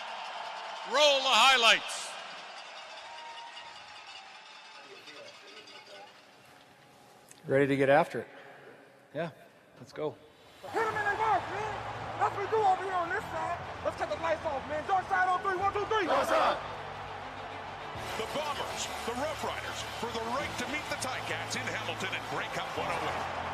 Roll 0.93 1.17
the 1.17 1.27
highlights. 1.27 2.07
Ready 7.45 7.67
to 7.67 7.75
get 7.75 7.89
after 7.89 8.19
it. 8.19 8.27
Yeah, 9.13 9.27
let's 9.81 9.91
go. 9.91 10.15
Hit 10.71 10.81
him 10.81 10.87
in 10.87 10.93
the 10.93 11.01
mouth, 11.01 11.43
man. 11.53 12.08
That's 12.19 12.35
what 12.35 12.43
we 12.43 12.51
do 12.51 12.59
over 12.59 12.83
here 12.83 12.99
on 12.99 13.07
this 13.07 13.23
side. 13.31 13.55
Let's 13.87 13.95
cut 13.95 14.11
the 14.11 14.19
lights 14.19 14.43
off, 14.43 14.59
man. 14.67 14.83
Dark 14.87 15.07
side 15.07 15.31
on 15.31 15.39
three. 15.39 15.55
One, 15.55 15.71
two, 15.71 15.87
three. 15.87 16.03
The 16.03 16.11
Bombers, 18.35 18.91
the 19.07 19.15
Rough 19.15 19.39
Riders, 19.47 19.79
for 20.03 20.11
the 20.11 20.19
right 20.35 20.51
to 20.59 20.67
meet 20.67 20.83
the 20.91 20.99
Ticats 20.99 21.55
in 21.55 21.63
Hamilton 21.63 22.11
at 22.11 22.19
Grey 22.35 22.51
Cup 22.51 22.67
108. 22.75 23.48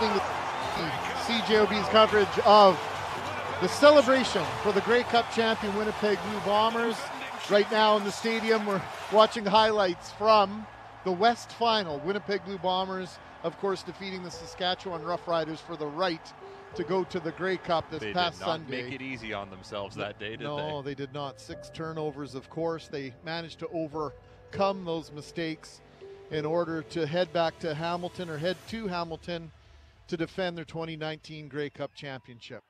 Listening 0.00 0.18
to 0.18 0.90
CJOB's 1.26 1.88
coverage 1.88 2.38
of 2.46 2.80
the 3.60 3.68
celebration 3.68 4.42
for 4.62 4.72
the 4.72 4.80
Grey 4.80 5.02
Cup 5.02 5.30
champion 5.30 5.76
Winnipeg 5.76 6.18
Blue 6.30 6.40
Bombers. 6.40 6.96
Right 7.50 7.70
now 7.70 7.98
in 7.98 8.04
the 8.04 8.10
stadium, 8.10 8.64
we're 8.64 8.80
watching 9.12 9.44
highlights 9.44 10.10
from 10.12 10.66
the 11.04 11.12
West 11.12 11.52
Final. 11.52 11.98
Winnipeg 11.98 12.42
Blue 12.46 12.56
Bombers, 12.56 13.18
of 13.42 13.58
course, 13.58 13.82
defeating 13.82 14.22
the 14.22 14.30
Saskatchewan 14.30 15.02
Roughriders 15.02 15.58
for 15.58 15.76
the 15.76 15.86
right 15.86 16.32
to 16.76 16.84
go 16.84 17.04
to 17.04 17.20
the 17.20 17.32
Grey 17.32 17.58
Cup 17.58 17.90
this 17.90 18.00
they 18.00 18.14
past 18.14 18.38
did 18.38 18.46
not 18.46 18.52
Sunday. 18.52 18.84
make 18.84 18.94
it 18.94 19.02
easy 19.02 19.34
on 19.34 19.50
themselves 19.50 19.96
that 19.96 20.18
day, 20.18 20.30
did 20.30 20.40
no, 20.40 20.80
they? 20.80 20.90
they 20.90 20.94
did 20.94 21.12
not. 21.12 21.38
Six 21.38 21.68
turnovers, 21.74 22.34
of 22.34 22.48
course. 22.48 22.88
They 22.88 23.12
managed 23.22 23.58
to 23.58 23.68
overcome 23.68 24.86
those 24.86 25.12
mistakes 25.12 25.82
in 26.30 26.46
order 26.46 26.80
to 26.84 27.06
head 27.06 27.30
back 27.34 27.58
to 27.58 27.74
Hamilton 27.74 28.30
or 28.30 28.38
head 28.38 28.56
to 28.68 28.86
Hamilton 28.86 29.50
to 30.10 30.16
defend 30.16 30.58
their 30.58 30.64
2019 30.64 31.46
Grey 31.46 31.70
Cup 31.70 31.94
championship. 31.94 32.64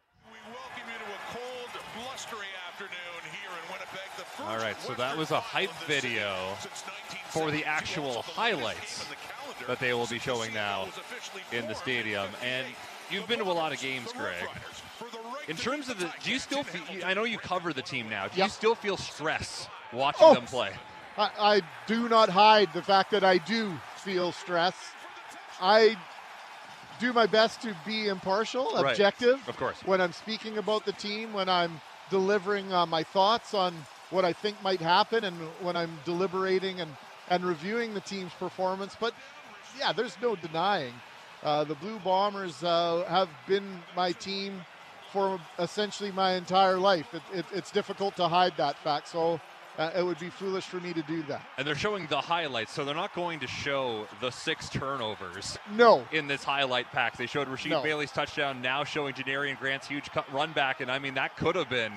All 4.46 4.58
right, 4.58 4.78
so 4.82 4.92
that 4.94 5.16
was 5.16 5.30
a 5.30 5.40
hype 5.40 5.72
video 5.86 6.34
for 7.30 7.50
the 7.50 7.64
actual 7.64 8.20
highlights 8.22 9.06
that 9.66 9.80
they 9.80 9.94
will 9.94 10.06
be 10.06 10.18
showing 10.18 10.52
now 10.52 10.88
in 11.50 11.66
the 11.66 11.74
stadium. 11.74 12.28
And 12.44 12.66
you've 13.10 13.26
been 13.26 13.38
to 13.38 13.44
a 13.44 13.52
lot 13.52 13.72
of 13.72 13.80
games, 13.80 14.12
Greg. 14.12 14.46
In 15.48 15.56
terms 15.56 15.88
of 15.88 15.98
the, 15.98 16.12
do 16.22 16.30
you 16.30 16.38
still 16.38 16.62
feel, 16.62 17.04
I 17.06 17.14
know 17.14 17.24
you 17.24 17.38
cover 17.38 17.72
the 17.72 17.82
team 17.82 18.10
now, 18.10 18.28
do 18.28 18.42
you 18.42 18.48
still 18.50 18.74
feel 18.74 18.98
stress 18.98 19.66
watching 19.94 20.26
Oh. 20.26 20.34
them 20.34 20.44
play? 20.44 20.72
I, 21.16 21.30
I 21.38 21.62
do 21.86 22.06
not 22.10 22.28
hide 22.28 22.70
the 22.74 22.82
fact 22.82 23.10
that 23.12 23.24
I 23.24 23.38
do 23.38 23.72
feel 23.96 24.30
stress. 24.32 24.74
I 25.60 25.96
do 27.00 27.12
my 27.12 27.26
best 27.26 27.62
to 27.62 27.74
be 27.86 28.08
impartial, 28.08 28.72
Right. 28.74 28.90
objective. 28.92 29.40
Of 29.48 29.56
course. 29.56 29.78
When 29.84 30.00
I'm 30.00 30.12
speaking 30.12 30.58
about 30.58 30.84
the 30.84 30.92
team, 30.92 31.32
when 31.32 31.48
I'm 31.48 31.80
delivering 32.10 32.72
uh, 32.72 32.86
my 32.86 33.02
thoughts 33.02 33.54
on 33.54 33.74
what 34.10 34.24
I 34.24 34.32
think 34.32 34.60
might 34.62 34.80
happen, 34.80 35.24
and 35.24 35.36
when 35.62 35.76
I'm 35.76 35.98
deliberating 36.04 36.80
and, 36.80 36.90
and 37.28 37.44
reviewing 37.44 37.94
the 37.94 38.00
team's 38.00 38.32
performance. 38.34 38.96
But 38.98 39.14
yeah, 39.78 39.92
there's 39.92 40.16
no 40.20 40.36
denying. 40.36 40.92
Uh, 41.42 41.64
the 41.64 41.74
Blue 41.76 41.98
Bombers 42.00 42.62
uh, 42.62 43.04
have 43.08 43.28
been 43.46 43.82
my 43.96 44.12
team 44.12 44.60
for 45.12 45.40
essentially 45.58 46.12
my 46.12 46.32
entire 46.32 46.78
life. 46.78 47.14
It, 47.14 47.22
it, 47.32 47.46
it's 47.52 47.70
difficult 47.70 48.14
to 48.16 48.28
hide 48.28 48.56
that 48.58 48.76
fact. 48.78 49.08
So 49.08 49.40
uh, 49.80 49.90
it 49.96 50.02
would 50.04 50.18
be 50.18 50.28
foolish 50.28 50.64
for 50.64 50.78
me 50.78 50.92
to 50.92 51.02
do 51.02 51.22
that. 51.22 51.42
And 51.56 51.66
they're 51.66 51.74
showing 51.74 52.06
the 52.08 52.20
highlights, 52.20 52.72
so 52.72 52.84
they're 52.84 52.94
not 52.94 53.14
going 53.14 53.40
to 53.40 53.46
show 53.46 54.06
the 54.20 54.30
six 54.30 54.68
turnovers. 54.68 55.58
No. 55.74 56.04
In 56.12 56.28
this 56.28 56.44
highlight 56.44 56.86
pack, 56.92 57.16
they 57.16 57.26
showed 57.26 57.48
Rasheed 57.48 57.70
No. 57.70 57.82
Bailey's 57.82 58.12
touchdown. 58.12 58.60
Now 58.60 58.84
showing 58.84 59.14
Janarion 59.14 59.58
Grant's 59.58 59.88
huge 59.88 60.10
cut 60.10 60.30
run 60.32 60.52
back, 60.52 60.80
and 60.80 60.90
I 60.90 60.98
mean 60.98 61.14
that 61.14 61.36
could 61.36 61.56
have 61.56 61.70
been 61.70 61.92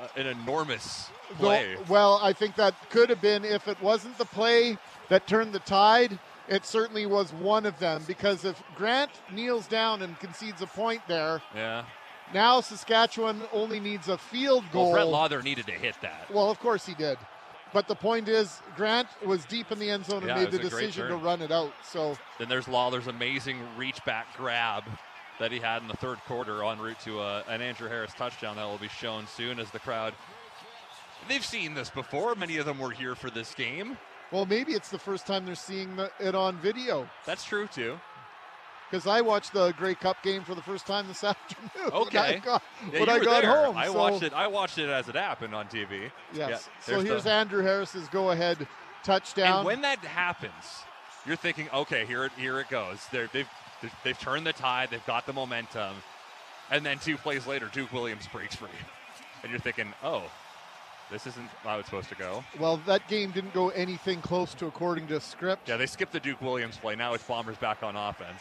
uh, 0.00 0.08
an 0.16 0.26
enormous 0.26 1.10
play. 1.38 1.76
Well, 1.88 2.18
I 2.22 2.32
think 2.32 2.56
that 2.56 2.74
could 2.90 3.10
have 3.10 3.20
been 3.20 3.44
if 3.44 3.68
it 3.68 3.80
wasn't 3.82 4.16
the 4.16 4.24
play 4.24 4.78
that 5.10 5.26
turned 5.26 5.52
the 5.52 5.60
tide. 5.60 6.18
It 6.48 6.64
certainly 6.64 7.06
was 7.06 7.32
one 7.32 7.66
of 7.66 7.76
them 7.80 8.04
because 8.06 8.44
if 8.44 8.62
Grant 8.76 9.10
kneels 9.32 9.66
down 9.66 10.00
and 10.02 10.18
concedes 10.20 10.62
a 10.62 10.66
point 10.66 11.02
there, 11.08 11.42
Yeah. 11.54 11.84
Now 12.34 12.60
Saskatchewan 12.60 13.42
only 13.52 13.80
needs 13.80 14.08
a 14.08 14.18
field 14.18 14.64
goal. 14.72 14.92
Well, 14.92 15.10
Brett 15.10 15.30
Lauther 15.30 15.44
needed 15.44 15.66
to 15.66 15.72
hit 15.72 15.96
that. 16.02 16.30
Well, 16.32 16.50
of 16.50 16.58
course 16.60 16.86
he 16.86 16.94
did. 16.94 17.18
But 17.72 17.88
the 17.88 17.94
point 17.94 18.28
is, 18.28 18.62
Grant 18.76 19.08
was 19.24 19.44
deep 19.44 19.70
in 19.72 19.78
the 19.78 19.90
end 19.90 20.06
zone 20.06 20.18
and 20.18 20.28
Yeah, 20.28 20.36
made 20.36 20.50
the 20.50 20.60
a 20.60 20.62
decision 20.62 21.08
to 21.08 21.16
run 21.16 21.42
it 21.42 21.50
out. 21.50 21.72
So 21.84 22.16
Then 22.38 22.48
there's 22.48 22.66
Lawler's 22.66 23.06
amazing 23.06 23.58
reach 23.76 24.02
back 24.04 24.26
grab 24.36 24.84
that 25.38 25.52
he 25.52 25.58
had 25.58 25.82
in 25.82 25.88
the 25.88 25.96
third 25.96 26.18
quarter 26.26 26.64
en 26.64 26.78
route 26.78 26.98
to 27.00 27.20
uh, 27.20 27.42
an 27.48 27.60
Andrew 27.60 27.88
Harris 27.88 28.12
touchdown 28.14 28.56
that 28.56 28.64
will 28.64 28.78
be 28.78 28.88
shown 28.88 29.26
soon 29.26 29.58
as 29.58 29.70
the 29.70 29.78
crowd. 29.78 30.14
They've 31.28 31.44
seen 31.44 31.74
this 31.74 31.90
before. 31.90 32.34
Many 32.34 32.56
of 32.56 32.66
them 32.66 32.78
were 32.78 32.92
here 32.92 33.14
for 33.14 33.30
this 33.30 33.54
game. 33.54 33.98
Well, 34.30 34.46
maybe 34.46 34.72
it's 34.72 34.88
the 34.88 34.98
first 34.98 35.26
time 35.26 35.44
they're 35.44 35.54
seeing 35.54 35.96
the, 35.96 36.10
it 36.18 36.34
on 36.34 36.56
video. 36.58 37.08
That's 37.26 37.44
true 37.44 37.66
too. 37.66 37.98
Because 38.90 39.06
I 39.06 39.20
watched 39.20 39.52
the 39.52 39.72
Grey 39.72 39.94
Cup 39.94 40.22
game 40.22 40.44
for 40.44 40.54
the 40.54 40.62
first 40.62 40.86
time 40.86 41.06
this 41.08 41.24
afternoon. 41.24 41.70
when 41.84 41.92
I 41.92 41.96
Okay. 41.98 42.38
got, 42.44 42.62
Yeah, 42.92 43.00
when 43.00 43.08
I 43.10 43.18
got 43.18 43.44
home. 43.44 43.76
I 43.76 43.86
so- 43.86 43.92
watched 43.94 44.22
it. 44.22 44.32
I 44.32 44.46
watched 44.46 44.78
it 44.78 44.88
as 44.88 45.08
it 45.08 45.14
happened 45.16 45.54
on 45.54 45.66
TV. 45.68 46.10
Yes. 46.32 46.48
Yeah, 46.48 46.58
so 46.80 47.00
here's 47.00 47.24
the- 47.24 47.32
Andrew 47.32 47.62
Harris's 47.62 48.08
go-ahead 48.08 48.66
touchdown. 49.02 49.58
And 49.58 49.66
when 49.66 49.80
that 49.82 49.98
happens, 50.00 50.52
you're 51.26 51.36
thinking, 51.36 51.68
okay, 51.74 52.06
here 52.06 52.24
it 52.24 52.32
here 52.36 52.60
it 52.60 52.68
goes. 52.68 52.98
They're, 53.10 53.28
they've 53.32 53.48
they've- 53.82 53.94
they've 54.04 54.18
turned 54.18 54.46
the 54.46 54.52
tide. 54.52 54.88
They've 54.90 55.04
got 55.06 55.26
the 55.26 55.32
momentum. 55.32 55.96
And 56.70 56.84
then 56.84 56.98
two 56.98 57.16
plays 57.16 57.46
later, 57.46 57.70
Duke 57.72 57.92
Williams 57.92 58.26
breaks 58.32 58.56
free, 58.56 58.68
and 59.42 59.50
you're 59.52 59.60
thinking, 59.60 59.92
oh, 60.02 60.24
this 61.12 61.24
isn't 61.28 61.48
how 61.62 61.78
it's 61.78 61.86
supposed 61.88 62.08
to 62.08 62.16
go. 62.16 62.42
well, 62.58 62.78
that 62.86 63.06
game 63.06 63.30
didn't 63.30 63.54
go 63.54 63.68
anything 63.68 64.20
close 64.20 64.52
to 64.54 64.66
according 64.66 65.06
to 65.06 65.20
script. 65.20 65.68
Yeah, 65.68 65.76
they 65.76 65.86
skipped 65.86 66.12
the 66.12 66.18
Duke 66.18 66.40
Williams 66.42 66.76
play. 66.76 66.96
Now 66.96 67.14
it's 67.14 67.22
Bombers 67.22 67.56
back 67.58 67.84
on 67.84 67.94
offense 67.94 68.40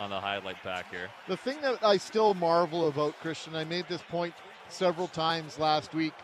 on 0.00 0.08
the 0.08 0.18
highlight 0.18 0.62
back 0.64 0.90
here. 0.90 1.10
The 1.28 1.36
thing 1.36 1.60
that 1.60 1.84
I 1.84 1.98
still 1.98 2.32
marvel 2.32 2.88
about, 2.88 3.20
Christian, 3.20 3.54
I 3.54 3.64
made 3.64 3.84
this 3.88 4.02
point 4.08 4.34
several 4.70 5.08
times 5.08 5.58
last 5.58 5.94
week, 5.94 6.14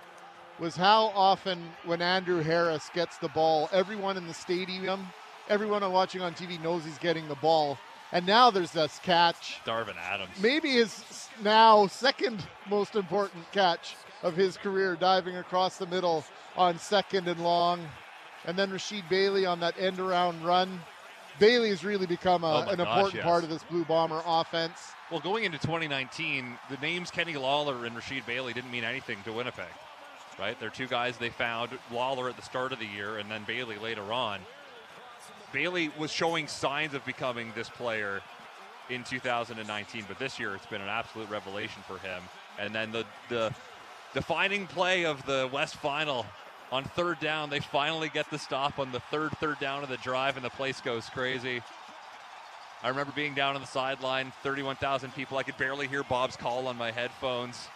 was 0.58 0.74
how 0.74 1.12
often 1.14 1.62
when 1.84 2.00
Andrew 2.00 2.42
Harris 2.42 2.90
gets 2.94 3.18
the 3.18 3.28
ball, 3.28 3.68
everyone 3.72 4.16
in 4.16 4.26
the 4.26 4.34
stadium, 4.34 5.06
everyone 5.50 5.88
watching 5.92 6.22
on 6.22 6.32
TV 6.32 6.60
knows 6.62 6.84
he's 6.84 6.96
getting 6.98 7.28
the 7.28 7.34
ball. 7.36 7.78
And 8.12 8.26
now 8.26 8.50
there's 8.50 8.70
this 8.70 8.98
catch. 9.02 9.60
Darvin 9.66 9.96
Adams. 9.96 10.30
Maybe 10.40 10.70
his 10.70 11.28
now 11.42 11.86
second 11.88 12.46
most 12.70 12.96
important 12.96 13.44
catch 13.52 13.94
of 14.22 14.34
his 14.34 14.56
career, 14.56 14.96
diving 14.96 15.36
across 15.36 15.76
the 15.76 15.86
middle 15.86 16.24
on 16.56 16.78
second 16.78 17.28
and 17.28 17.40
long. 17.40 17.86
And 18.46 18.56
then 18.56 18.70
Rasheed 18.70 19.06
Bailey 19.10 19.44
on 19.44 19.60
that 19.60 19.78
end 19.78 19.98
around 19.98 20.42
run. 20.44 20.80
Bailey 21.38 21.70
has 21.70 21.84
really 21.84 22.06
become 22.06 22.44
a, 22.44 22.64
Oh 22.66 22.70
an 22.70 22.78
gosh, 22.78 22.86
important 22.88 23.14
yes. 23.14 23.24
part 23.24 23.44
of 23.44 23.50
this 23.50 23.62
Blue 23.64 23.84
Bomber 23.84 24.22
offense. 24.26 24.92
Well, 25.10 25.20
going 25.20 25.44
into 25.44 25.58
2019, 25.58 26.58
the 26.70 26.76
names 26.78 27.10
Kenny 27.10 27.36
Lawler 27.36 27.84
and 27.86 27.96
Rasheed 27.96 28.26
Bailey 28.26 28.52
didn't 28.52 28.70
mean 28.70 28.84
anything 28.84 29.18
to 29.24 29.32
Winnipeg, 29.32 29.66
right? 30.38 30.58
They're 30.58 30.70
two 30.70 30.86
guys 30.88 31.16
they 31.16 31.30
found. 31.30 31.70
Lawler 31.92 32.28
at 32.28 32.36
the 32.36 32.42
start 32.42 32.72
of 32.72 32.78
the 32.78 32.86
year, 32.86 33.18
and 33.18 33.30
then 33.30 33.44
Bailey 33.44 33.76
later 33.78 34.12
on. 34.12 34.40
Bailey 35.52 35.90
was 35.98 36.10
showing 36.10 36.48
signs 36.48 36.92
of 36.94 37.04
becoming 37.04 37.52
this 37.54 37.68
player 37.68 38.20
in 38.90 39.04
2019, 39.04 40.04
but 40.08 40.18
this 40.18 40.38
year 40.40 40.54
it's 40.54 40.66
been 40.66 40.80
an 40.80 40.88
absolute 40.88 41.28
revelation 41.30 41.82
for 41.86 41.98
him. 41.98 42.22
And 42.58 42.74
then 42.74 42.90
the 42.92 43.04
the 43.28 43.54
defining 44.14 44.66
play 44.66 45.04
of 45.04 45.24
the 45.26 45.48
West 45.52 45.76
Final 45.76 46.26
on 46.72 46.84
third 46.84 47.20
down, 47.20 47.50
they 47.50 47.60
finally 47.60 48.08
get 48.08 48.30
the 48.30 48.38
stop 48.38 48.78
on 48.78 48.92
the 48.92 49.00
third 49.00 49.32
third 49.38 49.58
down 49.60 49.82
of 49.82 49.88
the 49.88 49.96
drive, 49.98 50.36
and 50.36 50.44
the 50.44 50.50
place 50.50 50.80
goes 50.80 51.08
crazy. 51.08 51.62
I 52.82 52.88
remember 52.88 53.12
being 53.16 53.34
down 53.34 53.54
on 53.54 53.60
the 53.60 53.66
sideline, 53.66 54.32
31,000 54.42 55.14
people. 55.14 55.38
I 55.38 55.42
could 55.42 55.56
barely 55.56 55.88
hear 55.88 56.02
Bob's 56.02 56.36
call 56.36 56.66
on 56.68 56.76
my 56.76 56.90
headphones. 56.90 57.68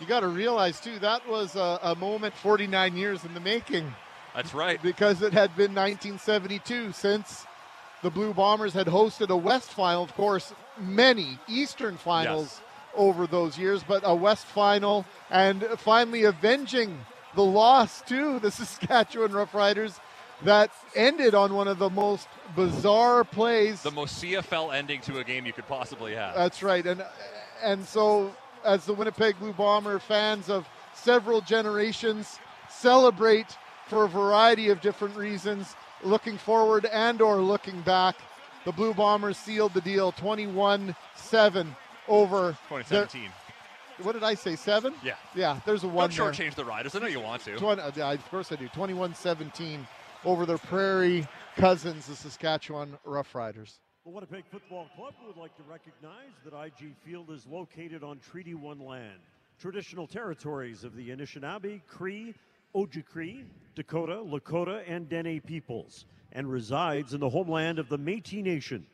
You 0.00 0.06
got 0.06 0.20
to 0.20 0.28
realize, 0.28 0.80
too, 0.80 0.98
that 1.00 1.28
was 1.28 1.56
a, 1.56 1.78
a 1.82 1.94
moment 1.96 2.34
49 2.34 2.96
years 2.96 3.24
in 3.24 3.34
the 3.34 3.40
making. 3.40 3.92
That's 4.34 4.54
right. 4.54 4.80
Because 4.80 5.22
it 5.22 5.32
had 5.32 5.56
been 5.56 5.74
1972 5.74 6.92
since 6.92 7.46
the 8.02 8.10
Blue 8.10 8.32
Bombers 8.32 8.72
had 8.72 8.86
hosted 8.86 9.30
a 9.30 9.36
West 9.36 9.70
Final, 9.70 10.04
of 10.04 10.14
course, 10.14 10.54
many 10.78 11.38
Eastern 11.48 11.96
Finals 11.96 12.60
over 12.94 13.26
those 13.26 13.58
years, 13.58 13.82
but 13.82 14.02
a 14.04 14.14
West 14.14 14.46
Final 14.46 15.04
and 15.30 15.64
finally 15.78 16.24
avenging 16.24 16.96
the 17.38 17.44
loss 17.44 18.02
to 18.02 18.40
the 18.40 18.50
Saskatchewan 18.50 19.30
Roughriders 19.30 20.00
that 20.42 20.72
ended 20.96 21.36
on 21.36 21.54
one 21.54 21.68
of 21.68 21.78
the 21.78 21.88
most 21.88 22.26
bizarre 22.56 23.22
plays. 23.22 23.80
The 23.80 23.92
most 23.92 24.20
CFL 24.20 24.74
ending 24.74 25.00
to 25.02 25.18
a 25.20 25.24
game 25.24 25.46
you 25.46 25.52
could 25.52 25.68
possibly 25.68 26.16
have. 26.16 26.34
That's 26.34 26.64
right, 26.64 26.84
and 26.84 27.04
and 27.62 27.84
so 27.86 28.34
as 28.64 28.86
the 28.86 28.92
Winnipeg 28.92 29.38
Blue 29.38 29.52
Bomber 29.52 30.00
fans 30.00 30.50
of 30.50 30.66
several 30.94 31.40
generations 31.40 32.40
celebrate 32.68 33.56
for 33.86 34.02
a 34.04 34.08
variety 34.08 34.70
of 34.70 34.80
different 34.80 35.14
reasons, 35.14 35.76
looking 36.02 36.38
forward 36.38 36.86
and 36.86 37.22
or 37.22 37.40
looking 37.40 37.80
back, 37.82 38.16
the 38.64 38.72
Blue 38.72 38.92
Bombers 38.94 39.36
sealed 39.36 39.74
the 39.74 39.80
deal 39.80 40.10
21-7 40.10 41.76
over 42.08 42.56
their- 42.68 43.06
2017. 43.06 43.30
What 44.02 44.12
did 44.12 44.22
I 44.22 44.34
say? 44.34 44.56
Seven? 44.56 44.94
Yeah. 45.02 45.14
Yeah. 45.34 45.60
There's 45.64 45.84
a 45.84 45.88
one. 45.88 46.10
Don't 46.10 46.16
there. 46.16 46.32
shortchange 46.32 46.54
the 46.54 46.64
Riders. 46.64 46.94
I 46.94 47.00
know 47.00 47.06
you 47.06 47.20
want 47.20 47.42
to. 47.44 47.56
20, 47.56 47.82
uh, 47.82 47.90
yeah, 47.94 48.12
of 48.12 48.30
course 48.30 48.52
I 48.52 48.56
do. 48.56 48.68
21-17 48.68 49.86
over 50.24 50.46
their 50.46 50.58
Prairie 50.58 51.26
cousins, 51.56 52.06
the 52.06 52.16
Saskatchewan 52.16 52.98
Roughriders. 53.06 53.78
The 54.04 54.10
Winnipeg 54.10 54.44
Football 54.50 54.88
Club 54.96 55.12
would 55.26 55.36
like 55.36 55.54
to 55.56 55.62
recognize 55.70 56.32
that 56.44 56.54
IG 56.54 56.94
Field 57.04 57.30
is 57.30 57.46
located 57.46 58.02
on 58.02 58.18
Treaty 58.20 58.54
1 58.54 58.80
land, 58.80 59.20
traditional 59.60 60.06
territories 60.06 60.82
of 60.82 60.96
the 60.96 61.10
Anishinaabe, 61.10 61.82
Cree, 61.86 62.34
Ojibwe, 62.74 63.44
Dakota, 63.74 64.14
Lakota, 64.14 64.82
and 64.86 65.08
Dene 65.08 65.40
peoples, 65.40 66.06
and 66.32 66.50
resides 66.50 67.12
in 67.12 67.20
the 67.20 67.28
homeland 67.28 67.78
of 67.78 67.88
the 67.88 67.98
Métis 67.98 68.42
Nation. 68.42 68.86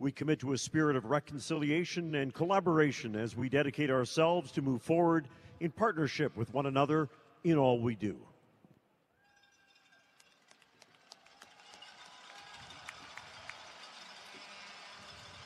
We 0.00 0.12
commit 0.12 0.38
to 0.40 0.52
a 0.52 0.58
spirit 0.58 0.94
of 0.94 1.06
reconciliation 1.06 2.14
and 2.14 2.32
collaboration 2.32 3.16
as 3.16 3.36
we 3.36 3.48
dedicate 3.48 3.90
ourselves 3.90 4.52
to 4.52 4.62
move 4.62 4.80
forward 4.80 5.26
in 5.58 5.72
partnership 5.72 6.36
with 6.36 6.54
one 6.54 6.66
another 6.66 7.08
in 7.42 7.56
all 7.58 7.80
we 7.80 7.96
do. 7.96 8.16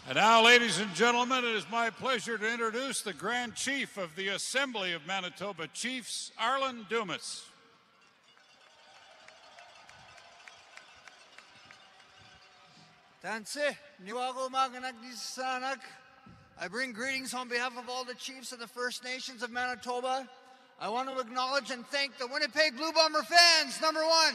And 0.08 0.16
now, 0.16 0.44
ladies 0.44 0.78
and 0.78 0.92
gentlemen, 0.94 1.44
it 1.44 1.54
is 1.54 1.64
my 1.70 1.88
pleasure 1.88 2.36
to 2.36 2.52
introduce 2.52 3.00
the 3.00 3.14
Grand 3.14 3.54
Chief 3.54 3.96
of 3.96 4.14
the 4.16 4.28
Assembly 4.28 4.92
of 4.92 5.06
Manitoba 5.06 5.68
Chiefs, 5.68 6.32
Arlen 6.38 6.84
Dumas. 6.90 7.46
Tanse, 13.24 13.76
Niwago 14.04 14.48
Maganagisanak. 14.50 15.78
I 16.60 16.66
bring 16.66 16.92
greetings 16.92 17.34
on 17.34 17.48
behalf 17.48 17.78
of 17.78 17.88
all 17.88 18.02
the 18.02 18.16
chiefs 18.16 18.50
of 18.50 18.58
the 18.58 18.66
First 18.66 19.04
Nations 19.04 19.44
of 19.44 19.52
Manitoba. 19.52 20.28
I 20.80 20.88
want 20.88 21.08
to 21.08 21.20
acknowledge 21.20 21.70
and 21.70 21.86
thank 21.86 22.18
the 22.18 22.26
Winnipeg 22.26 22.76
Blue 22.76 22.90
Bomber 22.90 23.22
fans, 23.22 23.80
number 23.80 24.00
one. 24.00 24.34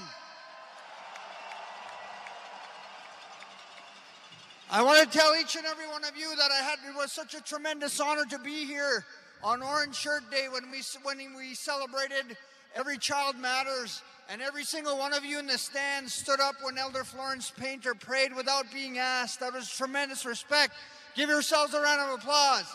I 4.72 4.82
want 4.82 5.12
to 5.12 5.18
tell 5.18 5.36
each 5.36 5.58
and 5.58 5.66
every 5.66 5.88
one 5.90 6.06
of 6.06 6.16
you 6.16 6.34
that 6.38 6.50
I 6.50 6.64
had 6.64 6.80
it 6.90 6.96
was 6.96 7.12
such 7.12 7.34
a 7.34 7.42
tremendous 7.42 8.00
honor 8.00 8.24
to 8.30 8.40
be 8.40 8.66
here 8.66 9.04
on 9.44 9.62
Orange 9.62 9.96
Shirt 9.96 10.32
Day 10.32 10.48
when 10.50 10.72
we 10.72 10.82
when 11.04 11.36
we 11.36 11.56
celebrated 11.56 12.38
Every 12.78 13.00
Child 13.00 13.40
Matters 13.40 14.04
and 14.30 14.40
every 14.40 14.64
single 14.64 15.00
one 15.00 15.12
of 15.12 15.26
you 15.26 15.40
in 15.40 15.48
the 15.48 15.58
stands 15.58 16.14
stood 16.14 16.40
up 16.40 16.54
when 16.62 16.78
Elder 16.78 17.04
Florence 17.04 17.52
Painter 17.58 17.96
prayed 17.96 18.36
without 18.36 18.72
being 18.72 19.00
asked. 19.00 19.40
That 19.40 19.52
was 19.52 19.68
tremendous 19.68 20.26
respect. 20.26 20.76
Give 21.16 21.28
yourselves 21.28 21.74
a 21.74 21.82
round 21.82 22.02
of 22.02 22.20
applause. 22.20 22.66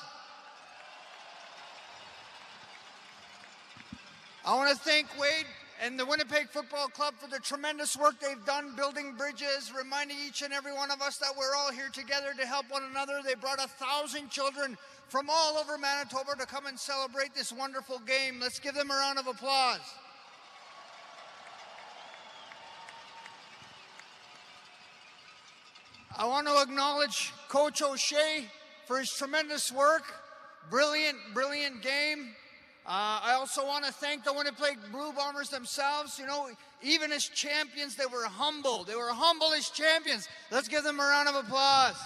I 4.45 4.57
want 4.57 4.71
to 4.71 4.77
thank 4.77 5.07
Wade 5.21 5.47
and 5.83 5.99
the 5.99 6.07
Winnipeg 6.07 6.49
Football 6.49 6.87
Club 6.87 7.15
for 7.19 7.29
the 7.29 7.41
tremendous 7.41 7.97
work 7.97 8.15
they've 8.21 8.45
done 8.47 8.77
building 8.77 9.15
bridges, 9.19 9.73
reminding 9.77 10.17
each 10.25 10.43
and 10.43 10.53
every 10.53 10.73
one 10.73 10.93
of 10.93 11.03
us 11.03 11.17
that 11.19 11.33
we're 11.37 11.57
all 11.57 11.73
here 11.73 11.89
together 11.93 12.29
to 12.39 12.47
help 12.47 12.67
one 12.69 12.85
another. 12.89 13.19
They 13.25 13.35
brought 13.35 13.59
a 13.59 13.67
thousand 13.67 14.31
children 14.31 14.79
from 15.09 15.29
all 15.29 15.59
over 15.59 15.77
Manitoba 15.77 16.37
to 16.39 16.47
come 16.47 16.67
and 16.67 16.79
celebrate 16.79 17.35
this 17.35 17.53
wonderful 17.53 17.99
game. 17.99 18.39
Let's 18.41 18.61
give 18.61 18.77
them 18.77 18.93
a 18.93 18.95
round 18.95 19.19
of 19.19 19.27
applause. 19.27 19.81
I 26.17 26.25
want 26.27 26.47
to 26.47 26.63
acknowledge 26.63 27.33
Coach 27.49 27.83
O'Shea 27.83 28.45
for 28.87 29.01
his 29.01 29.11
tremendous 29.11 29.73
work. 29.73 30.05
Brilliant, 30.71 31.17
brilliant 31.35 31.83
game. 31.83 32.37
Uh, 32.85 33.21
I 33.23 33.37
also 33.39 33.65
want 33.65 33.85
to 33.85 33.93
thank 33.93 34.25
the 34.25 34.33
Winnipeg 34.33 34.77
Blue 34.91 35.13
Bombers 35.13 35.49
themselves. 35.51 36.19
You 36.19 36.27
know, 36.27 36.51
even 36.83 37.13
as 37.13 37.25
champions, 37.29 37.95
they 37.95 38.07
were 38.07 38.25
humble. 38.25 38.83
They 38.83 38.97
were 38.97 39.11
humble 39.11 39.53
as 39.53 39.71
champions. 39.71 40.29
Let's 40.51 40.67
give 40.67 40.83
them 40.83 40.99
a 40.99 41.03
round 41.03 41.29
of 41.29 41.37
applause. 41.37 41.97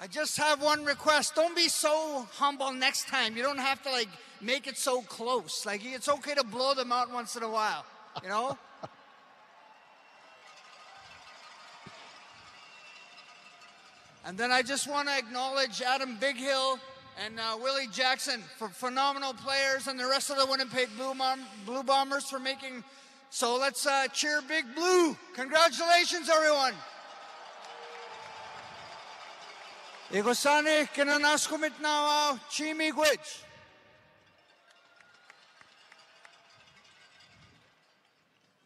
I 0.00 0.06
just 0.06 0.38
have 0.38 0.62
one 0.62 0.84
request. 0.84 1.34
Don't 1.34 1.56
be 1.56 1.68
so 1.68 2.26
humble 2.34 2.72
next 2.72 3.08
time. 3.08 3.36
You 3.36 3.42
don't 3.42 3.58
have 3.58 3.82
to 3.82 3.90
like 3.90 4.08
make 4.40 4.66
it 4.66 4.78
so 4.78 5.02
close. 5.02 5.66
Like 5.66 5.84
it's 5.84 6.08
okay 6.08 6.34
to 6.34 6.44
blow 6.44 6.72
them 6.72 6.92
out 6.92 7.12
once 7.12 7.36
in 7.36 7.42
a 7.42 7.50
while, 7.50 7.84
you 8.22 8.28
know? 8.28 8.56
And 14.28 14.36
then 14.36 14.52
I 14.52 14.60
just 14.60 14.86
want 14.86 15.08
to 15.08 15.16
acknowledge 15.16 15.80
Adam 15.80 16.18
Bighill 16.18 16.78
and 17.24 17.40
uh, 17.40 17.56
Willie 17.62 17.86
Jackson 17.90 18.42
for 18.58 18.68
phenomenal 18.68 19.32
players 19.32 19.86
and 19.86 19.98
the 19.98 20.06
rest 20.06 20.28
of 20.28 20.36
the 20.36 20.44
Winnipeg 20.44 20.90
Blue, 20.98 21.14
Blue 21.64 21.82
Bombers 21.82 22.24
for 22.24 22.38
making. 22.38 22.84
So 23.30 23.56
let's 23.56 23.86
uh, 23.86 24.06
cheer 24.12 24.42
Big 24.46 24.66
Blue. 24.74 25.16
Congratulations, 25.34 26.28
everyone. 26.28 26.74
Igosane 30.12 30.86
kinanaskumit 30.94 31.80
na 31.80 32.36
chimi 32.50 32.92
gwich. 32.92 33.44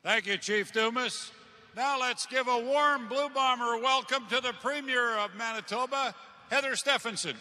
Thank 0.02 0.26
you, 0.26 0.38
Chief 0.38 0.72
Dumas. 0.72 1.30
Now 1.74 1.98
let's 1.98 2.26
give 2.26 2.48
a 2.48 2.58
warm 2.58 3.08
Blue 3.08 3.30
Bomber 3.30 3.78
welcome 3.78 4.26
to 4.28 4.42
the 4.42 4.52
Premier 4.60 5.16
of 5.16 5.34
Manitoba, 5.34 6.14
Heather 6.50 6.76
Stefanson. 6.76 7.34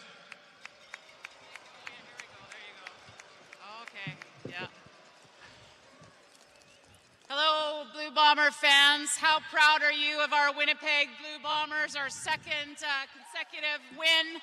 Hello, 7.28 7.84
Blue 7.92 8.10
Bomber 8.14 8.50
fans. 8.50 9.10
How 9.16 9.40
proud 9.50 9.82
are 9.82 9.92
you 9.92 10.22
of 10.24 10.32
our 10.32 10.54
Winnipeg 10.54 11.08
Blue 11.20 11.42
Bombers, 11.42 11.94
our 11.94 12.08
second 12.08 12.76
uh, 12.80 13.04
consecutive 13.12 13.80
win 13.98 14.40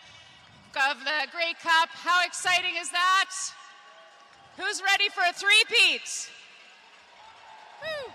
of 0.89 0.99
the 0.99 1.28
Grey 1.32 1.54
Cup? 1.63 1.89
How 1.89 2.23
exciting 2.25 2.75
is 2.80 2.91
that? 2.91 3.30
Who's 4.58 4.84
ready 4.84 5.10
for 5.10 5.21
a 5.28 5.34
three-peat? 5.34 6.30
Woo! 7.82 8.13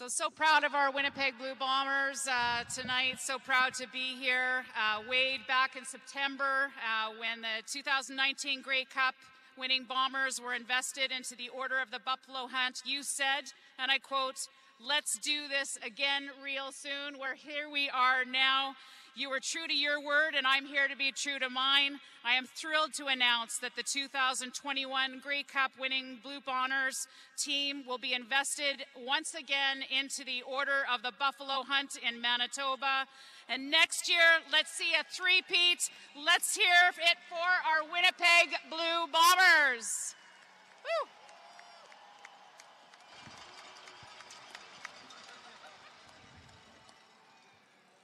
So, 0.00 0.08
so 0.08 0.30
proud 0.30 0.64
of 0.64 0.74
our 0.74 0.90
Winnipeg 0.90 1.34
Blue 1.36 1.54
Bombers 1.58 2.26
uh, 2.26 2.64
tonight. 2.74 3.20
So 3.20 3.38
proud 3.38 3.74
to 3.74 3.86
be 3.86 4.16
here. 4.18 4.64
Uh, 4.74 5.02
Wade, 5.06 5.40
back 5.46 5.76
in 5.76 5.84
September, 5.84 6.72
uh, 6.80 7.10
when 7.20 7.42
the 7.42 7.62
2019 7.70 8.62
Grey 8.62 8.86
Cup 8.86 9.14
winning 9.58 9.84
Bombers 9.84 10.40
were 10.40 10.54
invested 10.54 11.12
into 11.12 11.36
the 11.36 11.50
Order 11.50 11.78
of 11.78 11.90
the 11.90 11.98
Buffalo 11.98 12.48
Hunt, 12.50 12.80
you 12.86 13.02
said, 13.02 13.52
and 13.78 13.90
I 13.90 13.98
quote, 13.98 14.48
let's 14.82 15.18
do 15.18 15.48
this 15.48 15.78
again 15.84 16.30
real 16.42 16.72
soon. 16.72 17.18
Where 17.18 17.34
here 17.34 17.68
we 17.70 17.90
are 17.90 18.24
now. 18.24 18.76
You 19.20 19.28
were 19.28 19.38
true 19.38 19.66
to 19.68 19.74
your 19.74 20.00
word, 20.00 20.32
and 20.34 20.46
I'm 20.46 20.64
here 20.64 20.88
to 20.88 20.96
be 20.96 21.12
true 21.12 21.38
to 21.40 21.50
mine. 21.50 22.00
I 22.24 22.32
am 22.36 22.46
thrilled 22.46 22.94
to 22.94 23.08
announce 23.08 23.58
that 23.58 23.76
the 23.76 23.82
2021 23.82 25.20
Grey 25.22 25.42
Cup 25.42 25.72
winning 25.78 26.20
Blue 26.22 26.40
Bombers 26.40 27.06
team 27.36 27.84
will 27.86 27.98
be 27.98 28.14
invested 28.14 28.86
once 28.96 29.34
again 29.34 29.84
into 29.92 30.24
the 30.24 30.40
Order 30.48 30.88
of 30.90 31.02
the 31.02 31.12
Buffalo 31.18 31.64
Hunt 31.68 31.98
in 32.00 32.22
Manitoba. 32.22 33.04
And 33.46 33.70
next 33.70 34.08
year, 34.08 34.40
let's 34.50 34.72
see 34.72 34.96
a 34.98 35.04
three-peat. 35.04 35.90
Let's 36.16 36.56
hear 36.56 36.88
it 36.88 37.18
for 37.28 37.36
our 37.36 37.84
Winnipeg 37.92 38.56
Blue 38.70 39.04
Bombers. 39.12 40.16
Woo! 40.80 41.19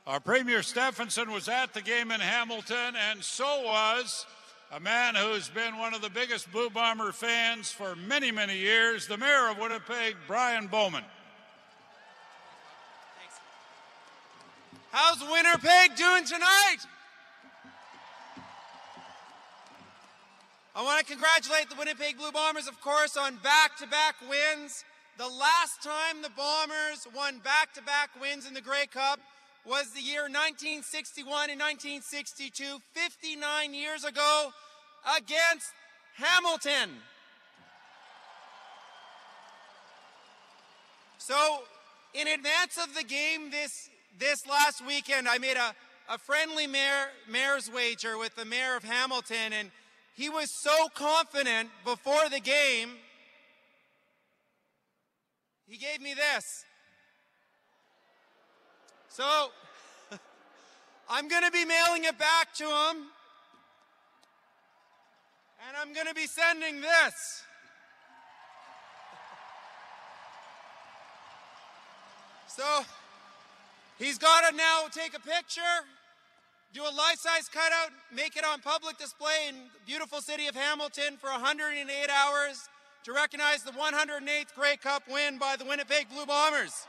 Our 0.07 0.21
Premier 0.21 0.63
Stefanson 0.63 1.33
was 1.33 1.49
at 1.49 1.75
the 1.75 1.83
game 1.83 2.13
in 2.13 2.21
Hamilton, 2.21 2.95
and 3.11 3.25
so 3.25 3.63
was 3.65 4.25
a 4.71 4.79
man 4.79 5.17
who's 5.17 5.49
been 5.49 5.77
one 5.79 5.95
of 5.95 6.01
the 6.01 6.11
biggest 6.11 6.53
Blue 6.53 6.71
Bomber 6.71 7.11
fans 7.11 7.73
for 7.73 7.97
many, 7.97 8.31
many 8.31 8.57
years, 8.57 9.09
the 9.09 9.17
Mayor 9.17 9.49
of 9.51 9.59
Winnipeg, 9.59 10.15
Brian 10.29 10.69
Bowman. 10.69 11.03
How's 14.93 15.21
Winnipeg 15.29 15.97
doing 15.97 16.25
tonight? 16.25 16.79
I 20.77 20.85
want 20.85 21.05
to 21.05 21.13
congratulate 21.13 21.69
the 21.69 21.75
Winnipeg 21.77 22.17
Blue 22.17 22.31
Bombers, 22.31 22.69
of 22.69 22.81
course, 22.81 23.17
on 23.17 23.39
back 23.43 23.77
to 23.79 23.89
back 23.89 24.15
wins. 24.31 24.85
The 25.19 25.27
last 25.27 25.83
time 25.83 26.23
the 26.23 26.31
Bombers 26.37 27.09
won 27.13 27.41
back 27.41 27.75
to 27.75 27.83
back 27.83 28.11
wins 28.21 28.47
in 28.47 28.55
the 28.55 28.61
Grey 28.61 28.87
Cup 28.87 29.19
was 29.67 29.91
the 29.91 30.01
year 30.01 30.23
1961 30.23 31.51
and 31.51 31.61
1962, 31.61 32.79
59 32.93 33.75
years 33.75 34.05
ago, 34.05 34.51
against 35.17 35.73
Hamilton. 36.15 36.91
So, 41.19 41.65
in 42.15 42.29
advance 42.29 42.79
of 42.81 42.95
the 42.95 43.03
game 43.03 43.51
this 43.51 43.91
this 44.19 44.47
last 44.47 44.87
weekend, 44.87 45.29
I 45.29 45.39
made 45.39 45.57
a, 45.57 45.75
a 46.09 46.17
friendly 46.17 46.67
mayor, 46.67 47.09
mayor's 47.29 47.71
wager 47.71 48.17
with 48.17 48.35
the 48.37 48.45
mayor 48.45 48.77
of 48.77 48.85
Hamilton, 48.85 49.53
and 49.53 49.71
he 50.15 50.31
was 50.31 50.51
so 50.51 50.89
confident 50.95 51.69
before 51.85 52.29
the 52.31 52.41
game, 52.41 52.91
he 55.67 55.77
gave 55.77 56.01
me 56.01 56.15
this. 56.15 56.66
So 59.17 59.49
I'm 61.09 61.27
going 61.27 61.43
to 61.43 61.51
be 61.51 61.65
mailing 61.65 62.05
it 62.05 62.19
back 62.19 62.53
to 62.57 62.65
him. 62.65 63.09
And 65.67 65.75
I'm 65.81 65.95
going 65.95 66.07
to 66.07 66.13
be 66.13 66.27
sending 66.27 66.83
this. 66.83 67.43
So 72.47 72.85
he's 73.99 74.19
got 74.19 74.51
to 74.51 74.55
now 74.55 74.85
take 74.93 75.17
a 75.17 75.21
picture, 75.21 75.63
do 76.75 76.83
a 76.83 76.93
life 76.93 77.17
size 77.17 77.49
cutout, 77.49 77.93
make 78.15 78.37
it 78.37 78.45
on 78.45 78.61
public 78.61 78.99
display 78.99 79.49
in 79.49 79.55
the 79.55 79.81
beautiful 79.87 80.21
city 80.21 80.47
of 80.47 80.55
Hamilton 80.55 81.17
for 81.17 81.31
108 81.31 81.89
hours 82.11 82.69
to 83.05 83.15
recognize 83.15 83.63
the 83.63 83.73
108th 83.73 84.55
Grey 84.55 84.77
Cup 84.77 85.05
win 85.11 85.39
by 85.39 85.57
the 85.57 85.65
Winnipeg 85.65 86.11
Blue 86.11 86.27
Bombers. 86.27 86.87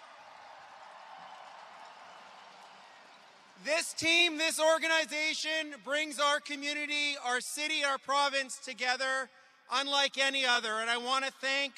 This 3.66 3.94
team, 3.94 4.38
this 4.38 4.60
organization 4.60 5.74
brings 5.84 6.20
our 6.20 6.40
community, 6.40 7.16
our 7.26 7.42
city, 7.42 7.84
our 7.84 7.98
province 7.98 8.58
together 8.58 9.30
unlike 9.72 10.18
any 10.18 10.46
other. 10.46 10.74
And 10.80 10.90
I 10.90 10.98
want 10.98 11.26
to 11.26 11.32
thank 11.42 11.74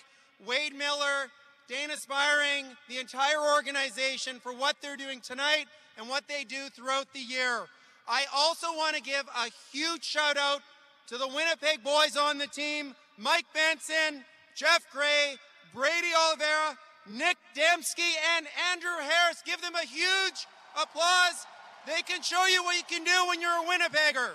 Wade 0.45 0.75
Miller, 0.75 1.31
Dayna 1.69 1.95
Spiring, 1.97 2.65
the 2.87 2.99
entire 2.99 3.41
organization 3.55 4.39
for 4.39 4.53
what 4.53 4.75
they're 4.81 4.97
doing 4.97 5.21
tonight 5.21 5.65
and 5.97 6.09
what 6.09 6.27
they 6.27 6.43
do 6.43 6.69
throughout 6.69 7.13
the 7.13 7.19
year. 7.19 7.65
I 8.07 8.25
also 8.35 8.67
want 8.75 8.95
to 8.95 9.01
give 9.01 9.23
a 9.27 9.49
huge 9.71 10.03
shout 10.03 10.37
out 10.37 10.61
to 11.07 11.17
the 11.17 11.27
Winnipeg 11.27 11.83
boys 11.83 12.17
on 12.17 12.37
the 12.37 12.47
team 12.47 12.95
Mike 13.17 13.45
Benson, 13.53 14.23
Geoff 14.55 14.85
Gray, 14.91 15.35
Brady 15.73 16.07
Oliveira, 16.27 16.77
Nic 17.11 17.37
Demski, 17.55 18.15
and 18.37 18.47
Andrew 18.71 18.97
Harris. 18.97 19.41
Give 19.45 19.61
them 19.61 19.75
a 19.75 19.85
huge 19.85 20.47
applause. 20.81 21.45
They 21.89 22.03
can 22.03 22.21
show 22.21 22.45
you 22.45 22.63
what 22.63 22.75
you 22.75 22.83
can 22.87 23.03
do 23.03 23.27
when 23.27 23.41
you're 23.41 23.49
a 23.49 23.65
Winnipegger. 23.65 24.29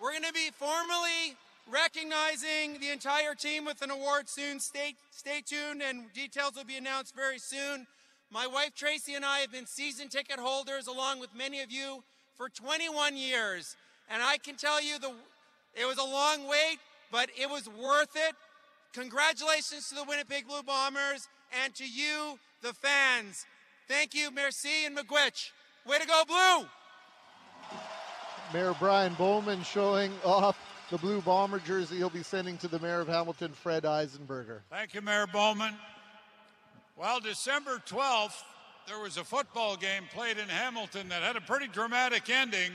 We're 0.00 0.10
going 0.10 0.24
to 0.24 0.32
be 0.32 0.50
formally 0.50 1.36
recognizing 1.70 2.80
the 2.80 2.90
entire 2.90 3.36
team 3.36 3.64
with 3.64 3.80
an 3.80 3.92
award 3.92 4.28
soon. 4.28 4.58
Stay, 4.58 4.96
stay 5.12 5.40
tuned, 5.40 5.80
and 5.80 6.12
details 6.14 6.54
will 6.56 6.64
be 6.64 6.76
announced 6.76 7.14
very 7.14 7.38
soon. 7.38 7.86
My 8.28 8.44
wife 8.48 8.74
Tracy 8.74 9.14
and 9.14 9.24
I 9.24 9.38
have 9.38 9.52
been 9.52 9.66
season 9.66 10.08
ticket 10.08 10.40
holders, 10.40 10.88
along 10.88 11.20
with 11.20 11.30
many 11.32 11.60
of 11.60 11.70
you, 11.70 12.02
for 12.34 12.48
21 12.48 13.16
years. 13.16 13.76
And 14.10 14.20
I 14.20 14.38
can 14.38 14.56
tell 14.56 14.82
you 14.82 14.98
the, 14.98 15.12
it 15.80 15.86
was 15.86 15.98
a 15.98 16.02
long 16.02 16.48
wait, 16.48 16.78
but 17.12 17.30
it 17.40 17.48
was 17.48 17.68
worth 17.68 18.16
it. 18.16 18.34
Congratulations 18.94 19.88
to 19.90 19.94
the 19.94 20.02
Winnipeg 20.02 20.48
Blue 20.48 20.64
Bombers 20.64 21.28
and 21.62 21.72
to 21.76 21.88
you, 21.88 22.40
the 22.62 22.72
fans. 22.72 23.46
Thank 23.88 24.14
you, 24.14 24.30
merci, 24.30 24.86
and 24.86 24.96
Miigwech. 24.96 25.50
Way 25.86 25.98
to 25.98 26.06
go, 26.06 26.22
Blue! 26.26 26.66
Mayor 28.52 28.74
Brian 28.78 29.14
Bowman 29.14 29.62
showing 29.62 30.12
off 30.24 30.58
the 30.90 30.98
blue 30.98 31.22
bomber 31.22 31.58
jersey 31.58 31.96
he'll 31.96 32.10
be 32.10 32.22
sending 32.22 32.58
to 32.58 32.68
the 32.68 32.78
mayor 32.78 33.00
of 33.00 33.08
Hamilton, 33.08 33.52
Fred 33.52 33.84
Eisenberger. 33.84 34.60
Thank 34.70 34.92
you, 34.94 35.00
Mayor 35.00 35.26
Bowman. 35.26 35.74
Well, 36.96 37.18
December 37.18 37.82
12th, 37.86 38.42
there 38.86 39.00
was 39.00 39.16
a 39.16 39.24
football 39.24 39.76
game 39.76 40.04
played 40.12 40.36
in 40.36 40.48
Hamilton 40.48 41.08
that 41.08 41.22
had 41.22 41.36
a 41.36 41.40
pretty 41.40 41.66
dramatic 41.66 42.28
ending. 42.28 42.72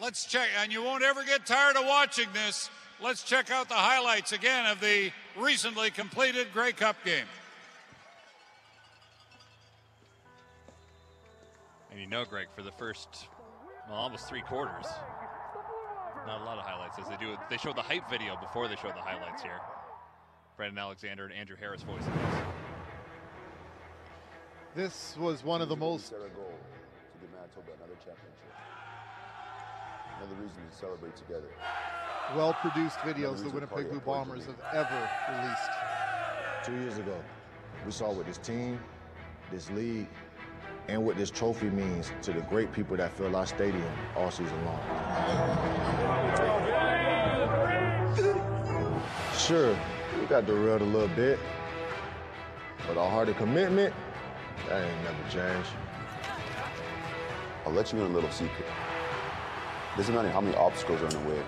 Let's 0.00 0.24
check, 0.24 0.48
and 0.60 0.72
you 0.72 0.82
won't 0.82 1.04
ever 1.04 1.24
get 1.24 1.44
tired 1.44 1.76
of 1.76 1.84
watching 1.84 2.28
this. 2.32 2.70
Let's 3.02 3.22
check 3.22 3.50
out 3.50 3.68
the 3.68 3.74
highlights 3.74 4.32
again 4.32 4.64
of 4.66 4.80
the 4.80 5.12
recently 5.36 5.90
completed 5.90 6.48
Grey 6.54 6.72
Cup 6.72 6.96
game. 7.04 7.26
And 11.92 12.00
you 12.00 12.06
know, 12.06 12.24
Greg, 12.24 12.46
for 12.56 12.62
the 12.62 12.72
first, 12.72 13.28
well, 13.86 13.98
almost 13.98 14.26
three 14.26 14.40
quarters, 14.40 14.86
not 16.26 16.40
a 16.40 16.44
lot 16.44 16.56
of 16.56 16.64
highlights 16.64 16.98
as 16.98 17.06
they 17.06 17.18
do. 17.18 17.36
They 17.50 17.58
show 17.58 17.74
the 17.74 17.82
hype 17.82 18.08
video 18.08 18.34
before 18.40 18.66
they 18.66 18.76
show 18.76 18.88
the 18.88 19.02
highlights 19.02 19.42
here. 19.42 19.60
Brandon 20.56 20.78
Alexander 20.78 21.26
and 21.26 21.34
Andrew 21.34 21.56
Harris 21.56 21.82
voicing 21.82 22.12
this. 22.14 22.34
This 24.74 25.16
was 25.18 25.44
one 25.44 25.60
of 25.60 25.68
the 25.68 25.76
most 25.76 26.08
Set 26.08 26.16
a 26.16 26.30
goal 26.34 26.48
to 26.48 27.20
give 27.20 27.30
Manitoba 27.30 27.72
another 27.76 27.96
championship. 27.96 28.52
Another 30.18 30.34
reason 30.36 30.62
to 30.70 30.74
celebrate 30.74 31.14
together. 31.16 31.48
well 32.34 32.54
produced 32.54 32.96
videos 33.00 33.42
the 33.42 33.50
Winnipeg 33.50 33.90
Blue 33.90 34.00
Bombers 34.00 34.46
have 34.46 34.56
ever 34.72 35.10
released. 35.30 35.70
Two 36.64 36.72
years 36.80 36.96
ago, 36.96 37.22
we 37.84 37.92
saw 37.92 38.10
what 38.10 38.24
this 38.24 38.38
team, 38.38 38.80
this 39.50 39.68
league, 39.70 40.08
and 40.88 41.04
what 41.04 41.16
this 41.16 41.30
trophy 41.30 41.70
means 41.70 42.12
to 42.22 42.32
the 42.32 42.40
great 42.42 42.72
people 42.72 42.96
that 42.96 43.12
fill 43.12 43.34
our 43.36 43.46
stadium 43.46 43.90
all 44.16 44.30
season 44.30 44.64
long. 44.64 44.80
Sure, 49.38 49.76
we 50.20 50.26
got 50.26 50.46
derailed 50.46 50.82
a 50.82 50.84
little 50.84 51.08
bit, 51.08 51.38
but 52.86 52.96
our 52.96 53.10
heart 53.10 53.28
of 53.28 53.36
commitment, 53.36 53.94
that 54.68 54.84
ain't 54.84 55.02
never 55.02 55.22
changed. 55.30 55.70
I'll 57.64 57.72
let 57.72 57.92
you 57.92 58.00
in 58.00 58.06
a 58.06 58.14
little 58.14 58.30
secret. 58.30 58.66
Doesn't 59.96 60.14
matter 60.14 60.30
how 60.30 60.40
many 60.40 60.56
obstacles 60.56 61.00
are 61.02 61.16
in 61.16 61.22
the 61.22 61.30
way, 61.30 61.42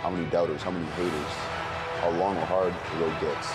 how 0.00 0.10
many 0.10 0.28
doubters, 0.30 0.62
how 0.62 0.70
many 0.70 0.86
haters, 0.92 1.32
how 2.00 2.10
long 2.10 2.36
or 2.36 2.46
hard 2.46 2.72
the 2.92 3.04
road 3.04 3.20
gets. 3.20 3.48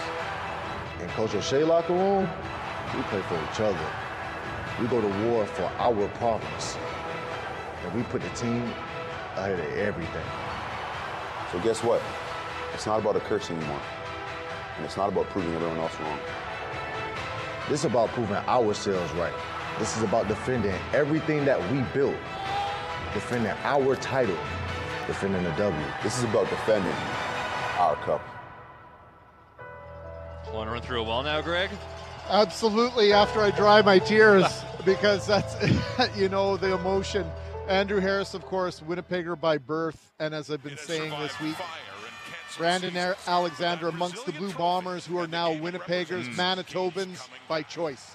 In 1.02 1.10
Coach 1.10 1.36
O'Shea 1.36 1.64
locker 1.64 1.94
room, 1.94 2.30
we 2.96 3.02
play 3.04 3.22
for 3.24 3.36
each 3.36 3.60
other. 3.60 4.05
We 4.80 4.88
go 4.88 5.00
to 5.00 5.08
war 5.28 5.46
for 5.46 5.64
our 5.78 6.08
problems. 6.10 6.78
And 7.84 7.94
we 7.94 8.04
put 8.04 8.22
the 8.22 8.30
team 8.30 8.64
ahead 9.36 9.60
of 9.60 9.78
everything. 9.78 10.26
So 11.52 11.60
guess 11.60 11.84
what? 11.84 12.02
It's 12.74 12.86
not 12.86 13.00
about 13.00 13.16
a 13.16 13.22
curse 13.22 13.50
anymore. 13.50 13.82
And 14.76 14.86
it's 14.86 14.98
not 14.98 15.08
about 15.10 15.30
proving 15.30 15.54
everyone 15.54 15.78
else 15.78 15.98
wrong. 16.00 16.20
This 17.70 17.80
is 17.80 17.86
about 17.86 18.10
proving 18.10 18.36
ourselves 18.36 19.12
right. 19.14 19.34
This 19.80 19.96
is 19.96 20.04
about 20.04 20.28
defending 20.28 20.76
everything 20.94 21.46
that 21.46 21.60
we 21.72 21.82
built. 21.94 22.16
Defending 23.14 23.54
our 23.64 23.96
title. 23.96 24.38
Defending 25.08 25.44
the 25.44 25.52
W. 25.52 25.86
This 26.04 26.18
is 26.18 26.26
about 26.26 26.50
defending 26.50 26.92
our 27.78 27.96
cup. 27.98 28.22
Want 30.54 30.68
to 30.68 30.74
run 30.74 30.82
through 30.82 31.02
a 31.02 31.04
wall 31.04 31.24
now, 31.24 31.42
Greg? 31.42 31.70
Absolutely, 32.30 33.14
after 33.14 33.40
I 33.40 33.52
dry 33.52 33.82
my 33.82 34.00
tears, 34.00 34.65
because 34.86 35.28
that's, 35.28 35.56
you 36.18 36.30
know, 36.30 36.58
the 36.58 36.74
emotion. 36.74 37.26
Andrew 37.68 38.00
Harris, 38.00 38.34
of 38.36 38.44
course, 38.46 38.82
Winnipegger 38.82 39.40
by 39.40 39.58
birth, 39.58 40.12
and 40.20 40.36
as 40.36 40.52
I've 40.52 40.64
been 40.64 40.78
saying 40.78 41.10
this 41.20 41.40
week, 41.42 41.56
Brandon 42.58 42.96
A- 42.96 43.16
Alexander 43.28 43.88
amongst 43.90 44.26
the 44.26 44.32
Blue 44.34 44.54
Bombers, 44.54 45.06
who 45.06 45.18
are 45.18 45.28
now 45.28 45.50
Winnipeggers. 45.52 46.34
Manitobans 46.36 47.28
by 47.48 47.64
choice. 47.64 48.12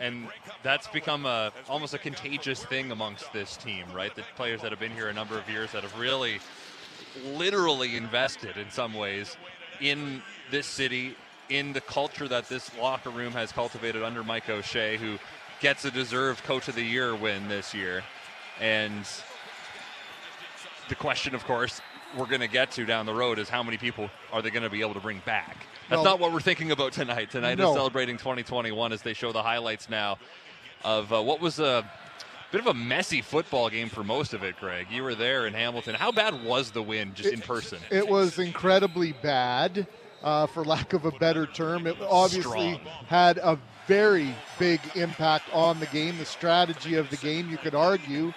and 0.00 0.28
that's 0.62 0.86
become 0.88 1.26
a 1.26 1.52
almost 1.68 1.94
a 1.94 1.98
contagious 1.98 2.64
thing 2.64 2.90
amongst 2.92 3.32
this 3.32 3.56
team, 3.56 3.84
right? 3.92 4.14
The 4.14 4.22
players 4.36 4.62
that 4.62 4.70
have 4.70 4.80
been 4.80 4.92
here 4.92 5.08
a 5.08 5.12
number 5.12 5.36
of 5.36 5.48
years 5.50 5.72
that 5.72 5.82
have 5.82 5.98
really, 5.98 6.38
literally 7.24 7.96
invested 7.96 8.56
in 8.56 8.70
some 8.70 8.94
ways 8.94 9.36
in 9.80 10.22
this 10.50 10.66
city, 10.66 11.16
in 11.48 11.72
the 11.72 11.80
culture 11.80 12.28
that 12.28 12.48
this 12.48 12.70
locker 12.78 13.10
room 13.10 13.32
has 13.32 13.52
cultivated 13.52 14.02
under 14.02 14.22
Mike 14.24 14.48
O'Shea, 14.48 14.96
who 14.96 15.18
gets 15.60 15.84
a 15.84 15.90
deserved 15.90 16.42
Coach 16.44 16.68
of 16.68 16.74
the 16.74 16.82
Year 16.82 17.14
win 17.14 17.48
this 17.48 17.74
year, 17.74 18.04
and 18.60 19.04
the 20.88 20.94
question, 20.94 21.34
of 21.34 21.44
course, 21.44 21.80
we're 22.16 22.26
going 22.26 22.40
to 22.40 22.48
get 22.48 22.70
to 22.72 22.84
down 22.86 23.04
the 23.06 23.14
road 23.14 23.38
is 23.38 23.48
how 23.48 23.62
many 23.62 23.76
people 23.76 24.08
are 24.32 24.40
they 24.40 24.50
going 24.50 24.62
to 24.62 24.70
be 24.70 24.80
able 24.80 24.94
to 24.94 25.00
bring 25.00 25.20
back? 25.26 25.66
That's 25.88 25.98
Well- 25.98 26.04
not 26.04 26.20
what 26.20 26.32
we're 26.32 26.40
thinking 26.40 26.70
about 26.70 26.92
tonight. 26.92 27.30
Tonight 27.30 27.58
No. 27.58 27.70
is 27.70 27.76
celebrating 27.76 28.16
2021 28.16 28.92
as 28.92 29.02
they 29.02 29.12
show 29.12 29.32
the 29.32 29.42
highlights 29.42 29.88
now 29.88 30.18
of 30.84 31.12
uh, 31.12 31.20
what 31.22 31.40
was 31.40 31.58
a 31.58 31.88
bit 32.52 32.60
of 32.60 32.68
a 32.68 32.74
messy 32.74 33.20
football 33.22 33.68
game 33.68 33.88
for 33.88 34.04
most 34.04 34.32
of 34.32 34.42
it. 34.44 34.56
Greg, 34.60 34.86
you 34.90 35.02
were 35.02 35.14
there 35.14 35.46
in 35.46 35.54
Hamilton. 35.54 35.94
How 35.96 36.12
bad 36.12 36.44
was 36.44 36.70
the 36.70 36.82
win 36.82 37.12
just 37.14 37.30
in 37.32 37.40
person? 37.40 37.78
It 37.90 38.08
was 38.08 38.38
incredibly 38.38 39.12
bad, 39.12 39.86
uh, 40.22 40.46
for 40.46 40.64
lack 40.64 40.92
of 40.92 41.04
a 41.04 41.10
better 41.10 41.46
term. 41.46 41.86
It 41.86 41.96
obviously 42.00 42.74
Strong. 42.74 42.80
had 43.08 43.38
a 43.38 43.58
very 43.86 44.34
big 44.58 44.80
impact 44.94 45.44
on 45.52 45.78
the 45.80 45.86
game, 45.86 46.18
the 46.18 46.24
strategy 46.24 46.94
of 46.94 47.08
the 47.10 47.16
game. 47.16 47.50
You 47.50 47.56
could 47.58 47.74
argue 47.74 48.32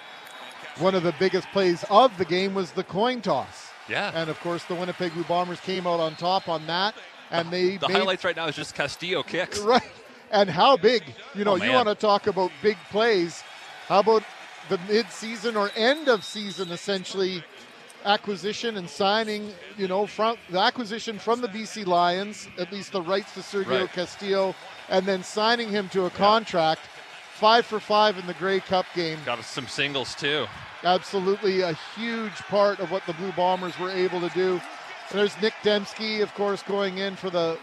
one 0.78 0.96
of 0.96 1.04
the 1.04 1.14
biggest 1.20 1.48
plays 1.52 1.84
of 1.90 2.16
the 2.18 2.26
game 2.26 2.54
was 2.54 2.72
the 2.72 2.84
coin 2.84 3.22
toss. 3.22 3.70
Yeah. 3.88 4.12
And 4.14 4.30
of 4.30 4.40
course, 4.42 4.64
the 4.66 4.76
Winnipeg 4.76 5.14
Blue 5.14 5.24
Bombers 5.24 5.60
came 5.62 5.88
out 5.88 6.00
on 6.00 6.16
top 6.16 6.48
on 6.48 6.68
that, 6.68 6.94
and 7.32 7.50
they 7.52 7.78
The 7.78 7.88
made- 7.88 7.98
highlights 7.98 8.24
right 8.24 8.36
now 8.36 8.48
is 8.48 8.56
just 8.56 8.76
Castillo 8.76 9.24
kicks. 9.24 9.60
Right. 9.64 9.82
And 10.32 10.48
how 10.48 10.78
big? 10.78 11.02
You 11.34 11.44
know, 11.44 11.54
Oh, 11.54 11.56
you 11.56 11.72
want 11.72 11.88
to 11.90 11.96
talk 11.96 12.28
about 12.28 12.52
big 12.62 12.78
plays. 12.92 13.42
How 13.88 14.02
about 14.02 14.22
the 14.70 14.78
mid-season 14.88 15.58
or 15.58 15.72
end 15.76 16.08
of 16.08 16.24
season 16.24 16.70
essentially 16.72 17.44
acquisition 18.06 18.78
and 18.78 18.88
signing, 18.88 19.52
you 19.76 19.88
know, 19.88 20.06
from 20.06 20.38
the 20.52 20.60
acquisition 20.60 21.18
from 21.18 21.42
the 21.42 21.48
BC 21.48 21.86
Lions, 21.88 22.48
at 22.60 22.72
least 22.72 22.92
the 22.92 23.02
rights 23.02 23.34
to 23.34 23.40
Sergio 23.40 23.82
Right. 23.82 23.92
Castillo, 23.92 24.54
and 24.90 25.06
then 25.06 25.24
signing 25.24 25.70
him 25.70 25.90
to 25.90 26.06
a 26.06 26.10
contract 26.10 26.82
five 27.34 27.66
for 27.66 27.80
five 27.80 28.18
in 28.18 28.28
the 28.28 28.34
Grey 28.34 28.60
Cup 28.60 28.86
game. 28.94 29.18
Got 29.26 29.44
some 29.44 29.68
singles 29.68 30.16
too. 30.16 30.46
Absolutely 30.84 31.62
a 31.62 31.78
huge 31.96 32.36
part 32.48 32.80
of 32.80 32.92
what 32.92 33.06
the 33.06 33.14
Blue 33.14 33.32
Bombers 33.34 33.78
were 33.80 33.92
able 33.92 34.20
to 34.22 34.30
do. 34.30 34.62
And 35.10 35.20
there's 35.20 35.40
Nic 35.42 35.54
Demski, 35.64 36.22
of 36.22 36.34
course, 36.34 36.64
going 36.64 36.98
in 36.98 37.16
for 37.16 37.30
the 37.30 37.58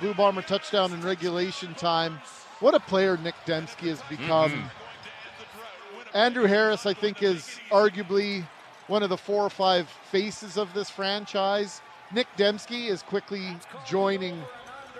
Blue 0.00 0.14
Bomber 0.14 0.42
touchdown 0.42 0.92
in 0.92 1.00
regulation 1.00 1.74
time. 1.74 2.20
What 2.60 2.74
a 2.74 2.80
player 2.80 3.16
Nic 3.16 3.34
Demski 3.46 3.88
has 3.88 4.02
become. 4.02 4.50
Mm-hmm. 4.50 6.16
Andrew 6.16 6.44
Harris, 6.46 6.86
I 6.86 6.94
think, 6.94 7.22
is 7.22 7.58
arguably 7.70 8.46
one 8.86 9.02
of 9.02 9.08
the 9.08 9.16
four 9.16 9.42
or 9.42 9.50
five 9.50 9.88
faces 10.10 10.56
of 10.56 10.72
this 10.74 10.88
franchise. 10.90 11.80
Nic 12.12 12.28
Demski 12.36 12.88
is 12.88 13.02
quickly 13.02 13.56
joining 13.86 14.40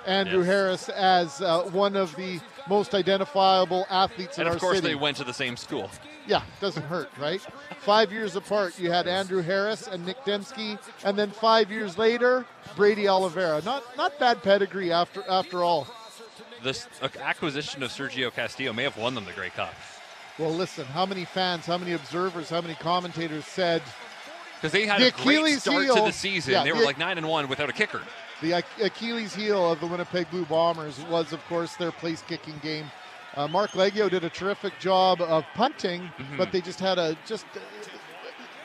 Andrew 0.07 0.39
Yes. 0.41 0.47
Harris 0.47 0.89
as 0.91 1.41
uh, 1.41 1.63
one 1.65 1.97
of 1.97 2.15
the 2.17 2.41
most 2.69 2.95
identifiable 2.95 3.87
athletes 3.91 4.39
in 4.39 4.45
the 4.45 4.51
world. 4.51 4.55
And 4.55 4.57
of 4.57 4.61
course, 4.61 4.81
they 4.81 4.95
went 4.95 5.17
to 5.19 5.25
the 5.25 5.35
same 5.35 5.57
school. 5.57 5.91
Yeah, 6.27 6.43
doesn't 6.61 6.85
hurt, 6.85 7.11
right? 7.19 7.41
Five 7.81 8.11
years 8.11 8.35
apart, 8.35 8.79
you 8.79 8.91
had 8.91 9.07
Andrew 9.07 9.43
Harris 9.43 9.87
and 9.87 10.07
Nic 10.07 10.17
Demski, 10.25 10.79
and 11.05 11.19
then 11.19 11.31
five 11.31 11.71
years 11.71 11.99
later, 11.99 12.47
Brady 12.77 13.07
Oliveira. 13.09 13.61
Not 13.63 13.85
not 13.97 14.19
bad 14.19 14.43
pedigree 14.43 14.91
after 14.91 15.23
after 15.29 15.63
all. 15.63 15.87
This 16.63 16.89
acquisition 17.21 17.83
of 17.83 17.91
Sergio 17.91 18.33
Castillo 18.33 18.73
may 18.73 18.85
have 18.85 18.97
won 18.97 19.15
them 19.15 19.27
the 19.27 19.33
Grey 19.33 19.51
Cup 19.51 19.75
Well, 20.39 20.51
listen, 20.51 20.87
how 20.87 21.05
many 21.05 21.27
fans, 21.27 21.67
how 21.67 21.77
many 21.77 21.93
observers, 21.93 22.49
how 22.49 22.63
many 22.63 22.75
commentators 22.77 23.45
said 23.45 23.83
because 24.57 24.73
they 24.73 24.87
had 24.87 25.03
The 25.03 25.09
a 25.09 25.11
great 25.11 25.21
Achilles 25.37 25.61
start 25.61 25.83
heel- 25.85 25.95
to 25.97 26.01
the 26.05 26.13
season. 26.13 26.55
yeah, 26.55 26.65
they 26.65 26.73
were 26.73 26.79
the- 26.79 26.87
like 26.87 26.97
nine 26.97 27.19
and 27.19 27.29
one 27.29 27.49
without 27.49 27.69
a 27.69 27.73
kicker. 27.75 28.01
The 28.43 28.65
Achilles 28.83 29.35
heel 29.35 29.71
of 29.73 29.81
the 29.81 29.87
Winnipeg 29.87 30.31
Blue 30.31 30.45
Bombers 30.45 30.99
was, 31.09 31.33
of 31.33 31.45
course, 31.47 31.77
their 31.77 31.93
place 31.93 32.23
kicking 32.27 32.59
game. 32.63 32.91
Uh, 33.37 33.49
Marc 33.49 33.71
Liegghio 33.73 34.09
did 34.11 34.23
a 34.25 34.31
terrific 34.31 34.79
job 34.79 35.21
of 35.21 35.45
punting, 35.55 36.13
Mhm. 36.19 36.37
but 36.37 36.53
they 36.53 36.61
just 36.61 36.79
had 36.81 36.99
a 36.99 37.17
just 37.27 37.47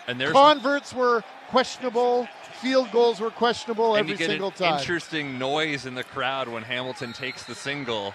And 0.08 0.20
there's 0.20 0.34
converts 0.34 0.92
were 0.94 1.24
questionable, 1.50 2.28
field 2.62 2.92
goals 2.92 3.20
were 3.20 3.30
questionable 3.30 3.96
every 3.96 4.18
single 4.18 4.52
time. 4.52 4.80
interesting 4.80 5.38
noise 5.40 5.86
in 5.86 5.94
the 5.96 6.04
crowd 6.04 6.48
when 6.48 6.64
Hamilton 6.64 7.14
takes 7.14 7.44
the 7.44 7.56
single 7.56 8.14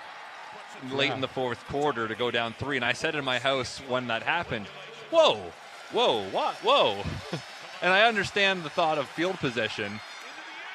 late 0.90 1.08
Yeah. 1.08 1.14
in 1.14 1.20
the 1.20 1.28
fourth 1.28 1.66
quarter 1.68 2.08
to 2.08 2.14
go 2.16 2.30
down 2.32 2.52
three. 2.52 2.76
And 2.76 2.84
I 2.84 2.92
said 2.92 3.14
in 3.14 3.24
my 3.24 3.38
house 3.38 3.78
when 3.88 4.08
that 4.08 4.22
happened, 4.24 4.66
"Whoa, 5.10 5.52
whoa, 5.92 6.22
what, 6.30 6.54
whoa!" 6.56 7.04
and 7.82 7.92
I 7.92 8.02
understand 8.02 8.64
the 8.64 8.70
thought 8.70 8.98
of 8.98 9.08
field 9.10 9.38
possession, 9.38 10.00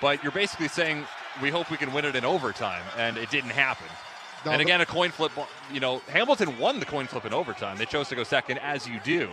but 0.02 0.24
you're 0.24 0.32
basically 0.32 0.68
saying 0.68 1.06
we 1.42 1.50
hope 1.50 1.70
we 1.70 1.78
can 1.78 1.94
win 1.94 2.06
it 2.06 2.16
in 2.16 2.26
overtime, 2.26 2.84
and 2.98 3.18
it 3.18 3.30
didn't 3.30 3.52
happen. 3.52 3.88
No, 4.46 4.52
and 4.52 4.62
again, 4.62 4.82
a 4.82 4.86
coin 4.86 5.12
flip. 5.12 5.32
You 5.72 5.80
know, 5.80 6.00
Hamilton 6.10 6.58
won 6.58 6.80
the 6.80 6.86
coin 6.86 7.08
flip 7.08 7.26
in 7.26 7.34
overtime. 7.34 7.78
They 7.78 7.86
chose 7.86 8.08
to 8.10 8.16
go 8.16 8.24
second, 8.24 8.60
as 8.60 8.88
you 8.88 9.00
do. 9.04 9.30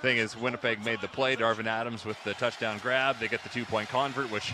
Thing 0.00 0.16
is, 0.16 0.36
Winnipeg 0.36 0.84
made 0.84 1.00
the 1.00 1.08
play. 1.08 1.36
Darvin 1.36 1.66
Adams 1.66 2.04
with 2.04 2.22
the 2.24 2.34
touchdown 2.34 2.78
grab. 2.78 3.20
They 3.20 3.28
get 3.28 3.44
the 3.44 3.48
two 3.48 3.64
point 3.64 3.88
convert, 3.88 4.30
which 4.32 4.52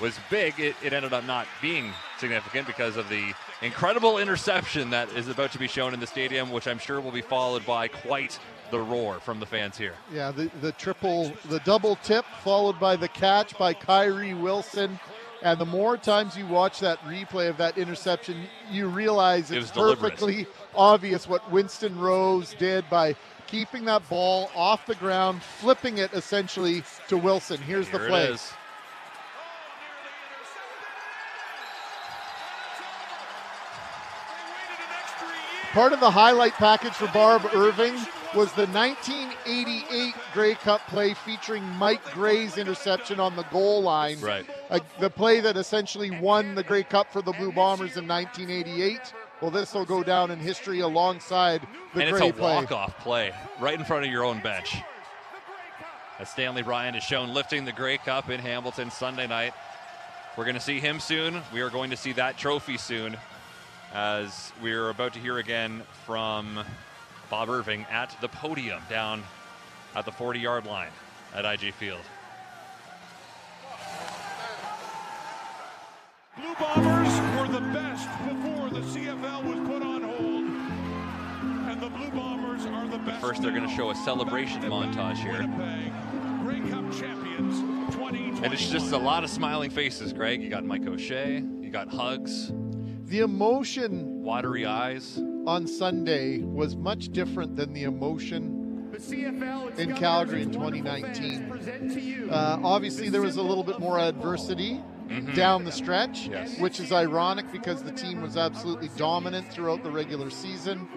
was 0.00 0.18
big. 0.28 0.60
It, 0.60 0.76
it 0.82 0.92
ended 0.92 1.14
up 1.14 1.24
not 1.24 1.46
being 1.62 1.92
significant 2.18 2.66
because 2.66 2.96
of 2.98 3.08
the 3.08 3.32
incredible 3.62 4.18
interception 4.18 4.90
that 4.90 5.08
is 5.12 5.28
about 5.28 5.52
to 5.52 5.58
be 5.58 5.68
shown 5.68 5.94
in 5.94 6.00
the 6.00 6.06
stadium, 6.06 6.50
which 6.50 6.68
I'm 6.68 6.78
sure 6.78 7.00
will 7.00 7.12
be 7.12 7.22
followed 7.22 7.64
by 7.64 7.88
quite 7.88 8.38
the 8.74 8.80
roar 8.80 9.20
from 9.20 9.38
the 9.38 9.46
fans 9.46 9.78
here. 9.78 9.94
Yeah, 10.12 10.32
the, 10.32 10.50
the 10.60 10.72
triple, 10.72 11.32
the 11.48 11.60
double 11.60 11.94
tip 11.96 12.24
followed 12.42 12.80
by 12.80 12.96
the 12.96 13.06
catch 13.06 13.56
by 13.56 13.72
Kyrie 13.72 14.34
Wilson. 14.34 14.98
And 15.42 15.60
the 15.60 15.66
more 15.66 15.96
times 15.96 16.36
you 16.36 16.44
watch 16.46 16.80
that 16.80 16.98
replay 17.00 17.48
of 17.48 17.56
that 17.58 17.78
interception, 17.78 18.46
you 18.70 18.88
realize 18.88 19.52
It 19.52 19.58
it's 19.58 19.70
deliberate. 19.70 20.14
perfectly 20.14 20.46
obvious 20.74 21.28
what 21.28 21.48
Winston 21.52 21.96
Rose 22.00 22.54
did 22.54 22.88
by 22.90 23.14
keeping 23.46 23.84
that 23.84 24.08
ball 24.08 24.50
off 24.56 24.86
the 24.86 24.96
ground, 24.96 25.42
flipping 25.42 25.98
it 25.98 26.12
essentially 26.14 26.82
to 27.08 27.16
Wilson. 27.16 27.58
Here's 27.58 27.88
the 27.90 28.00
play. 28.00 28.24
it 28.24 28.30
is. 28.30 28.52
Part 35.72 35.92
of 35.92 36.00
the 36.00 36.10
highlight 36.10 36.54
package 36.54 36.92
for 36.92 37.08
Bob 37.08 37.44
Irving 37.52 37.94
was 38.34 38.52
the 38.54 38.66
1988 38.66 40.14
Grey 40.32 40.54
Cup 40.54 40.80
play 40.88 41.14
featuring 41.14 41.62
Mike 41.62 42.04
Gray's 42.12 42.58
interception 42.58 43.20
on 43.20 43.36
the 43.36 43.44
goal 43.44 43.82
line. 43.82 44.20
Right. 44.20 44.44
Uh, 44.70 44.80
the 44.98 45.08
play 45.08 45.40
that 45.40 45.56
essentially 45.56 46.10
won 46.10 46.56
the 46.56 46.64
Grey 46.64 46.82
Cup 46.82 47.12
for 47.12 47.22
the 47.22 47.32
Blue 47.32 47.52
Bombers 47.52 47.96
in 47.96 48.08
1988. 48.08 49.12
Well, 49.40 49.52
this 49.52 49.72
will 49.72 49.84
go 49.84 50.02
down 50.02 50.32
in 50.32 50.40
history 50.40 50.80
alongside 50.80 51.62
the 51.94 52.00
and 52.00 52.10
Gray 52.16 52.28
it's 52.28 52.36
a 52.36 52.40
play. 52.40 52.54
walk-off 52.54 52.98
play 53.00 53.32
right 53.60 53.78
in 53.78 53.84
front 53.84 54.04
of 54.04 54.10
your 54.10 54.24
own 54.24 54.40
bench. 54.40 54.78
As 56.18 56.28
Stanley 56.28 56.62
Bryant 56.62 56.96
is 56.96 57.04
shown 57.04 57.34
lifting 57.34 57.64
the 57.64 57.72
Grey 57.72 57.98
Cup 57.98 58.30
in 58.30 58.40
Hamilton 58.40 58.90
Sunday 58.90 59.26
night. 59.28 59.52
We're 60.36 60.44
going 60.44 60.54
to 60.54 60.60
see 60.60 60.80
him 60.80 60.98
soon. 60.98 61.40
We 61.52 61.60
are 61.60 61.70
going 61.70 61.90
to 61.90 61.96
see 61.96 62.12
that 62.12 62.36
trophy 62.36 62.78
soon, 62.78 63.16
as 63.92 64.50
we 64.60 64.72
are 64.72 64.88
about 64.88 65.12
to 65.14 65.20
hear 65.20 65.38
again 65.38 65.82
from 66.04 66.64
Bob 67.30 67.48
Irving 67.48 67.86
at 67.90 68.16
the 68.20 68.28
podium 68.28 68.80
down 68.88 69.22
at 69.94 70.04
the 70.04 70.10
40-yard 70.10 70.66
line 70.66 70.90
at 71.34 71.44
IG 71.44 71.72
Field. 71.74 72.00
Blue 76.36 76.54
Bombers 76.54 77.38
were 77.38 77.48
the 77.48 77.66
best 77.72 78.08
before 78.28 78.68
the 78.70 78.80
CFL 78.80 79.44
was 79.44 79.68
put 79.68 79.82
on 79.82 80.02
hold. 80.02 80.44
And 81.70 81.80
the 81.80 81.88
Blue 81.88 82.10
Bombers 82.10 82.66
are 82.66 82.86
the 82.88 82.98
best. 82.98 83.20
First, 83.20 83.42
they're 83.42 83.52
going 83.52 83.68
to 83.68 83.74
show 83.74 83.90
a 83.90 83.94
celebration 83.94 84.62
montage 84.62 85.16
here. 85.16 85.46
Grey 86.42 86.60
Cup 86.70 86.84
champions 86.92 87.60
And 88.42 88.52
it's 88.52 88.68
just 88.68 88.92
a 88.92 88.98
lot 88.98 89.24
of 89.24 89.30
smiling 89.30 89.70
faces, 89.70 90.12
Greg. 90.12 90.42
You 90.42 90.50
got 90.50 90.64
Mike 90.64 90.86
O'Shea, 90.86 91.42
you 91.60 91.70
got 91.70 91.88
hugs, 91.88 92.52
The 93.06 93.20
emotion 93.20 94.22
watery 94.22 94.66
eyes. 94.66 95.20
On 95.46 95.66
Sunday 95.66 96.38
was 96.38 96.76
much 96.76 97.08
different 97.10 97.56
than 97.56 97.72
the 97.72 97.84
emotion 97.84 98.60
in 99.76 99.94
Calgary 99.96 100.42
in 100.42 100.52
2019. 100.52 102.28
Uh, 102.30 102.60
obviously, 102.62 103.08
there 103.08 103.22
was 103.22 103.36
a 103.36 103.42
little 103.42 103.64
bit 103.64 103.78
more 103.80 103.98
adversity 103.98 104.80
Mhm. 105.08 105.34
down 105.34 105.64
the 105.64 105.72
stretch, 105.72 106.28
Yes. 106.28 106.58
which 106.58 106.80
is 106.80 106.90
ironic 106.92 107.50
because 107.52 107.82
the 107.82 107.92
team 107.92 108.22
was 108.22 108.36
absolutely 108.38 108.88
dominant 108.96 109.46
throughout 109.50 109.82
the 109.82 109.90
regular 109.90 110.30
season. 110.30 110.88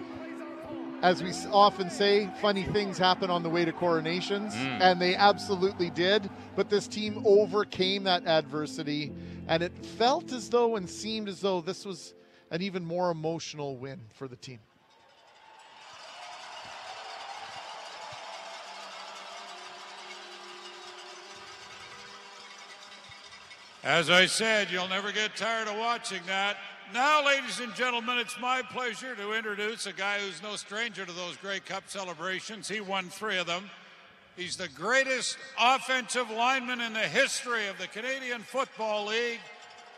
As 1.02 1.22
we 1.22 1.30
often 1.52 1.90
say, 1.90 2.28
funny 2.40 2.62
things 2.64 2.98
happen 2.98 3.30
on 3.30 3.42
the 3.42 3.50
way 3.50 3.64
to 3.64 3.72
coronations, 3.72 4.54
Mm. 4.54 4.80
and 4.80 5.00
they 5.00 5.14
absolutely 5.14 5.90
did. 5.90 6.28
But 6.56 6.70
this 6.70 6.88
team 6.88 7.22
overcame 7.24 8.04
that 8.04 8.26
adversity, 8.26 9.12
and 9.46 9.62
it 9.62 9.72
felt 9.84 10.32
as 10.32 10.48
though 10.48 10.76
and 10.76 10.88
seemed 10.88 11.28
as 11.28 11.40
though 11.40 11.60
this 11.60 11.84
was 11.84 12.14
an 12.50 12.62
even 12.62 12.84
more 12.84 13.10
emotional 13.10 13.76
win 13.76 14.00
for 14.14 14.28
the 14.28 14.36
team. 14.36 14.60
As 23.84 24.10
I 24.10 24.26
said, 24.26 24.70
you'll 24.70 24.88
never 24.88 25.12
get 25.12 25.36
tired 25.36 25.68
of 25.68 25.76
watching 25.76 26.20
that. 26.26 26.56
Now, 26.92 27.24
ladies 27.24 27.60
and 27.60 27.74
gentlemen, 27.74 28.18
it's 28.18 28.38
my 28.40 28.62
pleasure 28.62 29.14
to 29.14 29.32
introduce 29.32 29.86
a 29.86 29.92
guy 29.92 30.18
who's 30.18 30.42
no 30.42 30.56
stranger 30.56 31.06
to 31.06 31.12
those 31.12 31.36
Grey 31.36 31.60
Cup 31.60 31.84
celebrations. 31.86 32.68
He 32.68 32.80
won 32.80 33.08
three 33.08 33.38
of 33.38 33.46
them. 33.46 33.70
He's 34.36 34.56
the 34.56 34.68
greatest 34.68 35.36
offensive 35.60 36.30
lineman 36.30 36.80
in 36.80 36.92
the 36.92 37.00
history 37.00 37.66
of 37.66 37.78
the 37.78 37.86
Canadian 37.88 38.40
Football 38.40 39.06
League. 39.06 39.40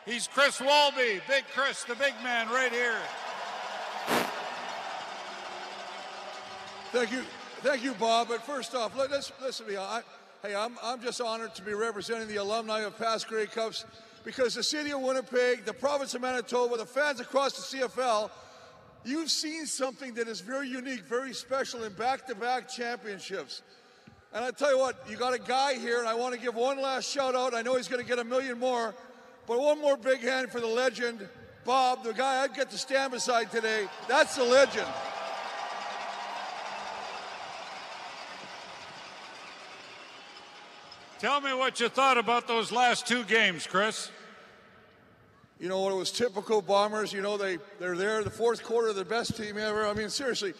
He's 0.06 0.26
Chris 0.26 0.60
Walby. 0.60 1.20
Big 1.28 1.44
Chris, 1.54 1.84
the 1.84 1.94
big 1.94 2.14
man, 2.24 2.48
right 2.48 2.72
here. 2.72 2.96
Thank 6.92 7.12
you, 7.12 7.22
thank 7.60 7.84
you, 7.84 7.92
Bob. 7.94 8.28
But 8.28 8.42
first 8.42 8.74
off, 8.74 8.96
let, 8.96 9.12
us 9.12 9.30
listen 9.42 9.66
to 9.66 9.72
me. 9.72 9.78
I, 9.78 10.00
hey, 10.42 10.54
I'm, 10.54 10.78
I'm 10.82 11.02
just 11.02 11.20
honored 11.20 11.54
to 11.54 11.62
be 11.62 11.74
representing 11.74 12.28
the 12.28 12.36
alumni 12.36 12.80
of 12.80 12.98
past 12.98 13.28
Grey 13.28 13.46
Cups 13.46 13.84
because 14.24 14.54
the 14.54 14.62
city 14.62 14.90
of 14.90 15.00
Winnipeg, 15.00 15.66
the 15.66 15.74
province 15.74 16.14
of 16.14 16.22
Manitoba, 16.22 16.78
the 16.78 16.86
fans 16.86 17.20
across 17.20 17.70
the 17.70 17.78
CFL, 17.78 18.30
you've 19.04 19.30
seen 19.30 19.66
something 19.66 20.14
that 20.14 20.28
is 20.28 20.40
very 20.40 20.68
unique, 20.68 21.02
very 21.02 21.34
special 21.34 21.84
in 21.84 21.92
back-to-back 21.92 22.68
championships. 22.68 23.62
And 24.32 24.44
I 24.44 24.50
tell 24.50 24.70
you 24.70 24.78
what, 24.78 24.96
you 25.08 25.16
got 25.16 25.34
a 25.34 25.38
guy 25.38 25.74
here, 25.74 25.98
and 25.98 26.08
I 26.08 26.14
want 26.14 26.34
to 26.34 26.40
give 26.40 26.54
one 26.54 26.80
last 26.80 27.10
shout 27.10 27.34
out. 27.34 27.54
I 27.54 27.62
know 27.62 27.76
he's 27.76 27.88
going 27.88 28.02
to 28.02 28.08
get 28.08 28.18
a 28.18 28.24
million 28.24 28.58
more, 28.58 28.94
but 29.50 29.58
one 29.58 29.80
more 29.80 29.96
big 29.96 30.20
hand 30.20 30.48
for 30.48 30.60
the 30.60 30.66
legend, 30.68 31.28
Bob, 31.64 32.04
the 32.04 32.12
guy 32.12 32.44
I'd 32.44 32.54
get 32.54 32.70
to 32.70 32.78
stand 32.78 33.10
beside 33.10 33.50
today. 33.50 33.88
That's 34.06 34.36
the 34.36 34.44
legend. 34.44 34.86
Tell 41.18 41.40
me 41.40 41.52
what 41.52 41.80
you 41.80 41.88
thought 41.88 42.16
about 42.16 42.46
those 42.46 42.70
last 42.70 43.08
two 43.08 43.24
games, 43.24 43.66
Chris. 43.66 44.12
You 45.58 45.68
know, 45.68 45.90
it 45.90 45.96
was 45.96 46.12
typical 46.12 46.62
Bombers. 46.62 47.12
You 47.12 47.20
know, 47.20 47.36
they, 47.36 47.58
they're 47.80 47.96
there, 47.96 48.22
the 48.22 48.30
fourth 48.30 48.62
quarter, 48.62 48.92
the 48.92 49.04
best 49.04 49.36
team 49.36 49.58
ever. 49.58 49.84
I 49.84 49.94
mean, 49.94 50.10
seriously, 50.10 50.54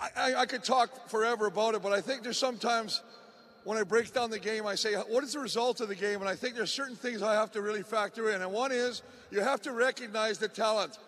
I, 0.00 0.08
I, 0.16 0.34
I 0.36 0.46
could 0.46 0.64
talk 0.64 1.10
forever 1.10 1.44
about 1.44 1.74
it, 1.74 1.82
but 1.82 1.92
I 1.92 2.00
think 2.00 2.22
there's 2.22 2.38
sometimes 2.38 3.02
when 3.68 3.76
I 3.76 3.82
break 3.82 4.14
down 4.14 4.30
the 4.30 4.38
game, 4.38 4.66
I 4.66 4.76
say, 4.76 4.94
what 4.94 5.22
is 5.22 5.34
the 5.34 5.40
result 5.40 5.82
of 5.82 5.88
the 5.88 5.94
game? 5.94 6.20
And 6.20 6.28
I 6.28 6.34
think 6.34 6.54
there's 6.54 6.72
certain 6.72 6.96
things 6.96 7.20
I 7.20 7.34
have 7.34 7.50
to 7.50 7.60
really 7.60 7.82
factor 7.82 8.30
in. 8.30 8.40
And 8.40 8.50
one 8.50 8.72
is 8.72 9.02
you 9.30 9.42
have 9.42 9.60
to 9.60 9.72
recognize 9.72 10.38
the 10.38 10.48
talent. 10.48 10.98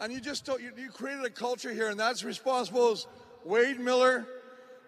And 0.00 0.10
you 0.10 0.18
just 0.18 0.46
don't, 0.46 0.58
you, 0.62 0.72
you 0.78 0.88
created 0.88 1.26
a 1.26 1.28
culture 1.28 1.70
here, 1.74 1.88
and 1.88 2.00
that's 2.00 2.24
responsible 2.24 2.92
as 2.92 3.06
Wade 3.44 3.78
Miller, 3.78 4.26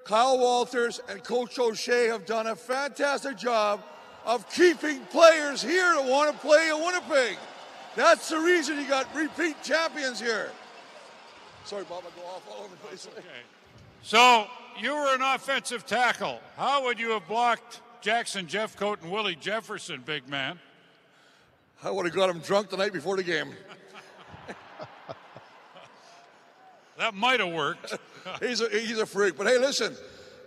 Kyle 0.04 0.38
Walters, 0.38 1.02
and 1.10 1.22
Coach 1.22 1.58
O'Shea 1.58 2.06
have 2.06 2.24
done 2.24 2.46
a 2.46 2.56
fantastic 2.56 3.36
job 3.36 3.82
of 4.24 4.50
keeping 4.50 5.00
players 5.10 5.60
here 5.60 5.92
to 5.96 6.10
want 6.10 6.32
to 6.32 6.38
play 6.38 6.70
in 6.70 6.82
Winnipeg. 6.82 7.36
That's 7.94 8.30
the 8.30 8.38
reason 8.38 8.78
you 8.78 8.88
got 8.88 9.14
repeat 9.14 9.62
champions 9.62 10.18
here. 10.18 10.50
Sorry, 11.66 11.84
Bob, 11.84 12.04
I 12.06 12.18
go 12.18 12.26
off 12.26 12.48
all 12.50 12.64
over 12.64 12.70
the 12.70 12.88
place. 12.88 13.06
Okay. 13.18 13.28
So 14.02 14.46
you 14.80 14.94
were 14.94 15.14
an 15.14 15.22
offensive 15.22 15.86
tackle. 15.86 16.40
How 16.56 16.84
would 16.84 16.98
you 16.98 17.10
have 17.10 17.26
blocked 17.26 17.80
Jackson 18.00 18.46
Jeffcoat 18.46 19.02
and 19.02 19.10
Willie 19.10 19.34
Jefferson, 19.34 20.02
big 20.04 20.28
man? 20.28 20.58
I 21.82 21.90
would 21.90 22.06
have 22.06 22.14
got 22.14 22.30
him 22.30 22.40
drunk 22.40 22.70
the 22.70 22.76
night 22.76 22.92
before 22.92 23.16
the 23.16 23.22
game. 23.22 23.52
that 26.98 27.14
might 27.14 27.40
have 27.40 27.52
worked. 27.52 27.96
he's, 28.40 28.60
a, 28.60 28.68
he's 28.68 28.98
a 28.98 29.06
freak. 29.06 29.36
But 29.36 29.46
hey, 29.46 29.58
listen, 29.58 29.96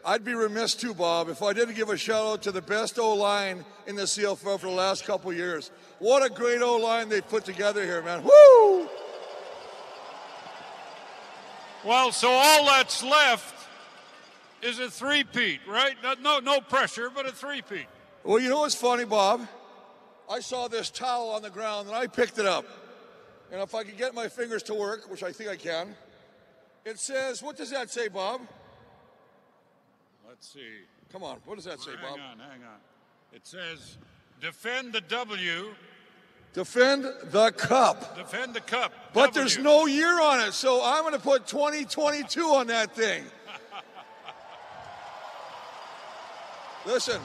I'd 0.06 0.24
be 0.24 0.34
remiss 0.34 0.76
too, 0.76 0.94
Bob, 0.94 1.30
if 1.30 1.42
I 1.42 1.54
didn't 1.54 1.76
give 1.76 1.90
a 1.90 1.98
shout 1.98 2.26
out 2.26 2.42
to 2.44 2.52
the 2.52 2.62
best 2.62 3.00
O 3.00 3.14
line 3.14 3.64
in 3.88 3.96
the 3.96 4.04
CFL 4.04 4.60
for 4.60 4.68
the 4.68 4.70
last 4.70 5.06
couple 5.06 5.32
years. 5.32 5.72
What 6.00 6.26
a 6.26 6.34
great 6.34 6.62
O 6.62 6.78
line 6.78 7.10
they 7.10 7.22
put 7.22 7.46
together 7.46 7.84
here, 7.86 8.02
man. 8.02 8.24
Woo! 8.24 8.90
Well, 11.84 12.12
so 12.12 12.30
all 12.30 12.66
that's 12.66 13.04
left 13.04 13.61
is 14.64 14.80
a 14.80 14.90
three-peat, 14.90 15.62
right? 15.68 15.96
No, 16.22 16.40
no 16.40 16.62
pressure, 16.62 17.10
but 17.10 17.26
a 17.26 17.32
three-peat. 17.32 17.88
Well, 18.24 18.40
you 18.40 18.50
know 18.50 18.60
what's 18.60 18.76
funny, 18.76 19.06
Bob? 19.06 19.48
I 20.30 20.40
saw 20.40 20.68
this 20.68 20.90
towel 20.90 21.30
on 21.30 21.42
the 21.42 21.50
ground 21.50 21.88
and 21.88 21.96
I 21.96 22.08
picked 22.08 22.38
it 22.40 22.46
up. 22.46 22.66
And 23.52 23.62
if 23.62 23.76
I 23.76 23.84
could 23.84 23.98
get 23.98 24.14
my 24.14 24.30
fingers 24.30 24.64
to 24.64 24.74
work, 24.74 25.10
which 25.12 25.24
I 25.24 25.32
think 25.32 25.50
I 25.50 25.58
can, 25.58 25.96
it 26.86 27.00
says, 27.00 27.44
what 27.44 27.58
does 27.58 27.70
that 27.72 27.92
say, 27.92 28.08
Bob? 28.08 28.42
Let's 30.28 30.48
see. 30.48 30.86
Come 31.12 31.24
on, 31.24 31.38
what 31.46 31.56
does 31.56 31.66
that 31.66 31.82
say, 31.82 31.92
hang 31.92 32.02
Bob? 32.02 32.18
Hang 32.18 32.30
on, 32.32 32.40
hang 32.40 32.64
on. 32.64 32.80
It 33.34 33.46
says, 33.46 33.98
defend 34.40 34.94
the 34.94 35.02
W. 35.02 35.74
Defend 36.54 37.06
the 37.26 37.52
cup. 37.52 38.18
Defend 38.18 38.54
the 38.54 38.62
cup. 38.62 38.94
But 39.14 39.34
w. 39.34 39.40
there's 39.40 39.58
no 39.58 39.86
year 39.86 40.22
on 40.22 40.42
it, 40.42 40.54
so 40.54 40.82
I'm 40.84 41.02
going 41.02 41.14
to 41.14 41.20
put 41.20 41.48
2022 41.48 42.42
on 42.42 42.68
that 42.68 42.96
thing. 42.96 43.24
Listen, 46.86 47.22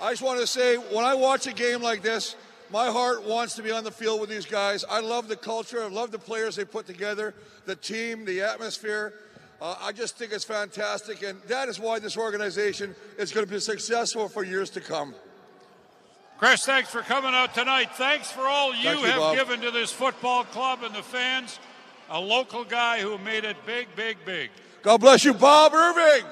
I 0.00 0.10
just 0.10 0.22
want 0.22 0.40
to 0.40 0.46
say 0.46 0.76
when 0.76 1.04
I 1.04 1.14
watch 1.14 1.46
a 1.46 1.52
game 1.52 1.80
like 1.80 2.02
this, 2.02 2.36
my 2.70 2.90
heart 2.90 3.24
wants 3.24 3.54
to 3.56 3.62
be 3.62 3.70
on 3.70 3.84
the 3.84 3.90
field 3.90 4.20
with 4.20 4.30
these 4.30 4.46
guys. 4.46 4.84
I 4.88 5.00
love 5.00 5.28
the 5.28 5.36
culture, 5.36 5.82
I 5.82 5.88
love 5.88 6.10
the 6.10 6.18
players 6.18 6.56
they 6.56 6.64
put 6.64 6.86
together, 6.86 7.34
the 7.66 7.76
team, 7.76 8.24
the 8.24 8.42
atmosphere. 8.42 9.14
Uh, 9.60 9.76
I 9.80 9.92
just 9.92 10.18
think 10.18 10.32
it's 10.32 10.44
fantastic, 10.44 11.22
and 11.22 11.40
that 11.42 11.68
is 11.68 11.78
why 11.78 12.00
this 12.00 12.16
organization 12.16 12.94
is 13.16 13.30
going 13.30 13.46
to 13.46 13.52
be 13.52 13.60
successful 13.60 14.28
for 14.28 14.42
years 14.42 14.70
to 14.70 14.80
come. 14.80 15.14
Chris, 16.38 16.66
thanks 16.66 16.90
for 16.90 17.02
coming 17.02 17.32
out 17.32 17.54
tonight. 17.54 17.90
Thanks 17.94 18.30
for 18.30 18.40
all 18.40 18.74
you, 18.74 18.90
you, 18.90 19.04
have 19.04 19.20
Bob. 19.20 19.36
given 19.36 19.60
to 19.60 19.70
this 19.70 19.92
football 19.92 20.42
club 20.42 20.82
and 20.82 20.92
the 20.92 21.02
fans. 21.02 21.60
A 22.10 22.18
local 22.18 22.64
guy 22.64 23.00
who 23.00 23.16
made 23.18 23.44
it 23.44 23.56
big, 23.64 23.86
big, 23.94 24.18
big. 24.26 24.50
God 24.82 24.98
bless 24.98 25.24
you, 25.24 25.32
Bob 25.32 25.72
Irving. 25.72 26.26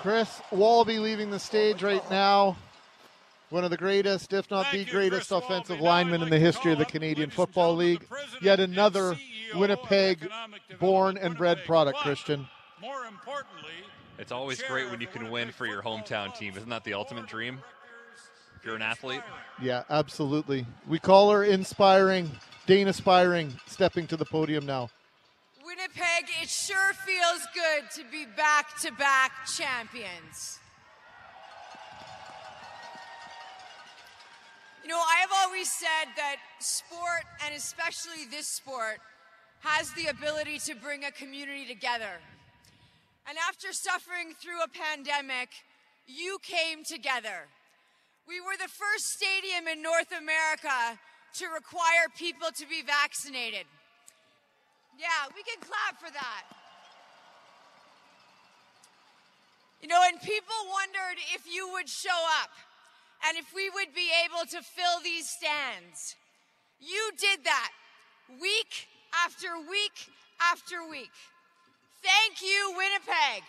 Chris 0.00 0.40
Walby 0.50 0.98
leaving 0.98 1.30
the 1.30 1.38
stage 1.38 1.82
right 1.82 2.08
now. 2.10 2.56
One 3.50 3.64
of 3.64 3.70
the 3.70 3.76
greatest, 3.76 4.32
if 4.32 4.50
not 4.50 4.70
the 4.72 4.84
greatest, 4.84 5.30
offensive 5.30 5.80
lineman 5.80 6.22
in 6.22 6.30
the 6.30 6.38
history 6.38 6.72
of 6.72 6.78
the 6.78 6.84
Canadian 6.84 7.30
Football 7.30 7.74
League. 7.76 8.06
Yet 8.40 8.60
another 8.60 9.18
Winnipeg 9.54 10.30
born 10.78 11.18
and 11.18 11.36
bred 11.36 11.64
product, 11.66 11.98
Christian. 11.98 12.46
More 12.80 13.04
importantly, 13.04 13.72
It's 14.18 14.32
always 14.32 14.62
great 14.62 14.90
when 14.90 15.00
you 15.00 15.06
can 15.06 15.30
win 15.30 15.50
for 15.50 15.66
your 15.66 15.82
hometown 15.82 16.34
team. 16.36 16.54
Isn't 16.56 16.68
that 16.68 16.84
the 16.84 16.94
ultimate 16.94 17.26
dream? 17.26 17.60
If 18.56 18.64
you're 18.64 18.76
an 18.76 18.82
athlete. 18.82 19.22
Yeah, 19.60 19.82
absolutely. 19.90 20.66
We 20.86 20.98
call 20.98 21.30
her 21.30 21.42
inspiring, 21.44 22.30
Dayna 22.66 22.94
Spiring, 22.94 23.58
stepping 23.66 24.06
to 24.08 24.16
the 24.16 24.26
podium 24.26 24.64
now. 24.66 24.90
It 26.40 26.48
sure 26.48 26.94
feels 27.04 27.46
good 27.52 27.90
to 27.96 28.10
be 28.10 28.24
back 28.24 28.78
to 28.80 28.92
back 28.92 29.30
champions. 29.58 30.58
You 34.82 34.88
know, 34.88 34.96
I 34.96 35.20
have 35.20 35.30
always 35.44 35.70
said 35.70 36.08
that 36.16 36.36
sport, 36.60 37.24
and 37.44 37.54
especially 37.54 38.24
this 38.30 38.48
sport, 38.48 39.00
has 39.60 39.92
the 39.92 40.06
ability 40.06 40.58
to 40.60 40.74
bring 40.74 41.04
a 41.04 41.10
community 41.10 41.66
together. 41.66 42.16
And 43.28 43.36
after 43.46 43.74
suffering 43.74 44.32
through 44.40 44.62
a 44.62 44.68
pandemic, 44.68 45.50
you 46.06 46.38
came 46.42 46.84
together. 46.84 47.48
We 48.26 48.40
were 48.40 48.56
the 48.56 48.72
first 48.72 49.10
stadium 49.10 49.68
in 49.68 49.82
North 49.82 50.10
America 50.16 50.98
to 51.34 51.46
require 51.48 52.08
people 52.16 52.48
to 52.56 52.66
be 52.66 52.80
vaccinated. 52.80 53.66
Yeah, 55.00 55.32
we 55.34 55.42
can 55.42 55.56
clap 55.64 55.96
for 55.98 56.12
that. 56.12 56.44
You 59.80 59.88
know, 59.88 60.00
and 60.06 60.20
people 60.20 60.60
wondered 60.68 61.16
if 61.34 61.48
you 61.50 61.72
would 61.72 61.88
show 61.88 62.20
up 62.42 62.50
and 63.26 63.38
if 63.38 63.54
we 63.54 63.70
would 63.70 63.94
be 63.94 64.10
able 64.28 64.44
to 64.50 64.60
fill 64.60 65.00
these 65.02 65.26
stands. 65.26 66.16
You 66.78 67.12
did 67.18 67.44
that 67.44 67.70
week 68.28 68.88
after 69.24 69.56
week 69.70 70.12
after 70.52 70.86
week. 70.86 71.16
Thank 72.02 72.42
you, 72.42 72.74
Winnipeg. 72.76 73.42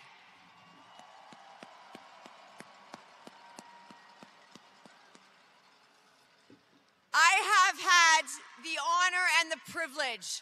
I 7.12 7.34
have 7.44 7.78
had 7.78 8.24
the 8.64 8.80
honor 8.80 9.26
and 9.40 9.52
the 9.52 9.58
privilege 9.70 10.40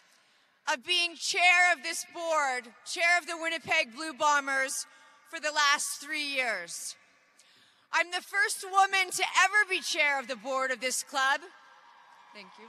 of 0.73 0.85
being 0.85 1.15
chair 1.15 1.73
of 1.75 1.83
this 1.83 2.05
board, 2.13 2.71
chair 2.85 3.17
of 3.19 3.27
the 3.27 3.37
Winnipeg 3.37 3.93
Blue 3.95 4.13
Bombers 4.13 4.85
for 5.29 5.39
the 5.39 5.51
last 5.51 5.99
three 5.99 6.23
years. 6.23 6.95
I'm 7.91 8.11
the 8.11 8.21
first 8.21 8.63
woman 8.63 9.11
to 9.11 9.23
ever 9.43 9.69
be 9.69 9.81
chair 9.81 10.19
of 10.19 10.27
the 10.27 10.37
board 10.37 10.71
of 10.71 10.79
this 10.79 11.03
club. 11.03 11.41
Thank 12.33 12.47
you. 12.57 12.67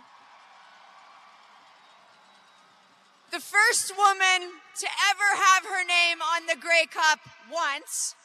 The 3.31 3.41
first 3.41 3.97
woman 3.97 4.51
to 4.81 4.87
ever 5.11 5.43
have 5.43 5.65
her 5.65 5.85
name 5.85 6.19
on 6.21 6.47
the 6.47 6.57
Grey 6.61 6.87
Cup 6.91 7.21
once. 7.51 8.17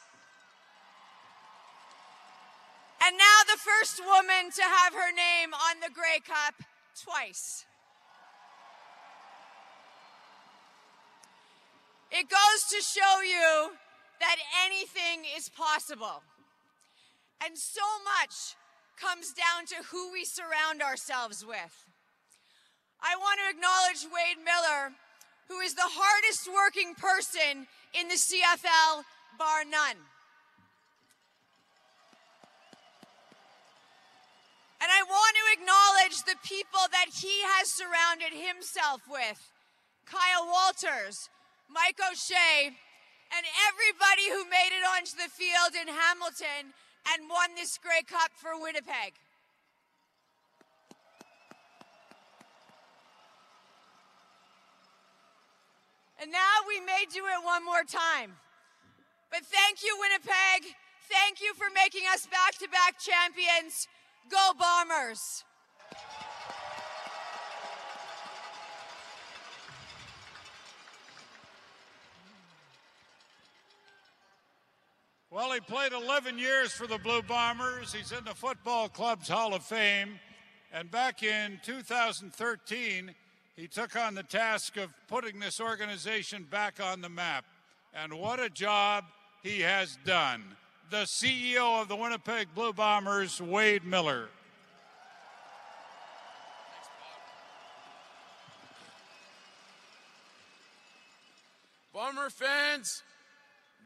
And 3.00 3.16
now 3.16 3.38
the 3.46 3.58
first 3.58 4.02
woman 4.04 4.50
to 4.56 4.62
have 4.62 4.92
her 4.92 5.12
name 5.12 5.54
on 5.54 5.80
the 5.80 5.90
Grey 5.94 6.20
Cup 6.26 6.54
twice. 7.00 7.64
It 12.10 12.28
goes 12.28 12.60
to 12.70 12.80
show 12.80 13.20
you 13.22 13.72
that 14.20 14.36
anything 14.64 15.24
is 15.36 15.48
possible. 15.50 16.22
And 17.44 17.56
so 17.56 17.84
much 18.18 18.56
comes 18.98 19.32
down 19.32 19.66
to 19.66 19.76
who 19.90 20.12
we 20.12 20.24
surround 20.24 20.82
ourselves 20.82 21.44
with. 21.46 21.86
I 23.00 23.14
want 23.16 23.38
to 23.38 23.54
acknowledge 23.54 24.10
Wade 24.10 24.42
Miller, 24.42 24.92
who 25.48 25.60
is 25.60 25.74
the 25.74 25.86
hardest 25.86 26.48
working 26.50 26.94
person 26.94 27.68
in 27.94 28.08
the 28.08 28.18
CFL, 28.18 29.04
bar 29.38 29.64
none. 29.64 30.02
And 34.80 34.90
I 34.90 35.02
want 35.02 35.34
to 35.36 35.46
acknowledge 35.58 36.22
the 36.22 36.38
people 36.46 36.86
that 36.90 37.10
he 37.14 37.42
has 37.54 37.68
surrounded 37.68 38.32
himself 38.32 39.02
with 39.10 39.38
Kyle 40.06 40.46
Walters, 40.46 41.28
Mike 41.68 42.00
O'Shea, 42.10 42.72
and 43.36 43.44
everybody 43.68 44.28
who 44.32 44.48
made 44.48 44.72
it 44.72 44.84
onto 44.88 45.16
the 45.16 45.28
field 45.28 45.76
in 45.76 45.88
Hamilton 45.88 46.72
and 47.12 47.28
won 47.28 47.54
this 47.56 47.78
Grey 47.78 48.02
Cup 48.02 48.32
for 48.34 48.60
Winnipeg. 48.60 49.20
And 56.20 56.32
now 56.32 56.66
we 56.66 56.80
may 56.80 57.04
do 57.12 57.20
it 57.26 57.44
one 57.44 57.64
more 57.64 57.84
time. 57.84 58.32
But 59.30 59.44
thank 59.44 59.84
you, 59.84 59.96
Winnipeg. 60.00 60.74
Thank 61.08 61.40
you 61.40 61.54
for 61.54 61.68
making 61.72 62.08
us 62.12 62.26
back 62.26 62.58
to 62.58 62.68
back 62.68 62.98
champions. 62.98 63.86
Go 64.30 64.52
Bombers! 64.58 65.44
Well, 75.38 75.52
he 75.52 75.60
played 75.60 75.92
11 75.92 76.36
years 76.36 76.72
for 76.72 76.88
the 76.88 76.98
Blue 76.98 77.22
Bombers. 77.22 77.92
He's 77.92 78.10
in 78.10 78.24
the 78.24 78.34
Football 78.34 78.88
Club's 78.88 79.28
Hall 79.28 79.54
of 79.54 79.62
Fame. 79.62 80.18
And 80.72 80.90
back 80.90 81.22
in 81.22 81.60
2013, 81.64 83.14
he 83.54 83.68
took 83.68 83.94
on 83.94 84.16
the 84.16 84.24
task 84.24 84.76
of 84.76 84.90
putting 85.06 85.38
this 85.38 85.60
organization 85.60 86.42
back 86.42 86.80
on 86.82 87.02
the 87.02 87.08
map. 87.08 87.44
And 87.94 88.14
what 88.14 88.40
a 88.40 88.50
job 88.50 89.04
he 89.44 89.60
has 89.60 89.96
done. 90.04 90.42
The 90.90 91.04
CEO 91.04 91.80
of 91.80 91.86
the 91.86 91.94
Winnipeg 91.94 92.48
Blue 92.52 92.72
Bombers, 92.72 93.40
Wade 93.40 93.84
Miller. 93.84 94.30
Bomber 101.94 102.28
fans, 102.28 103.04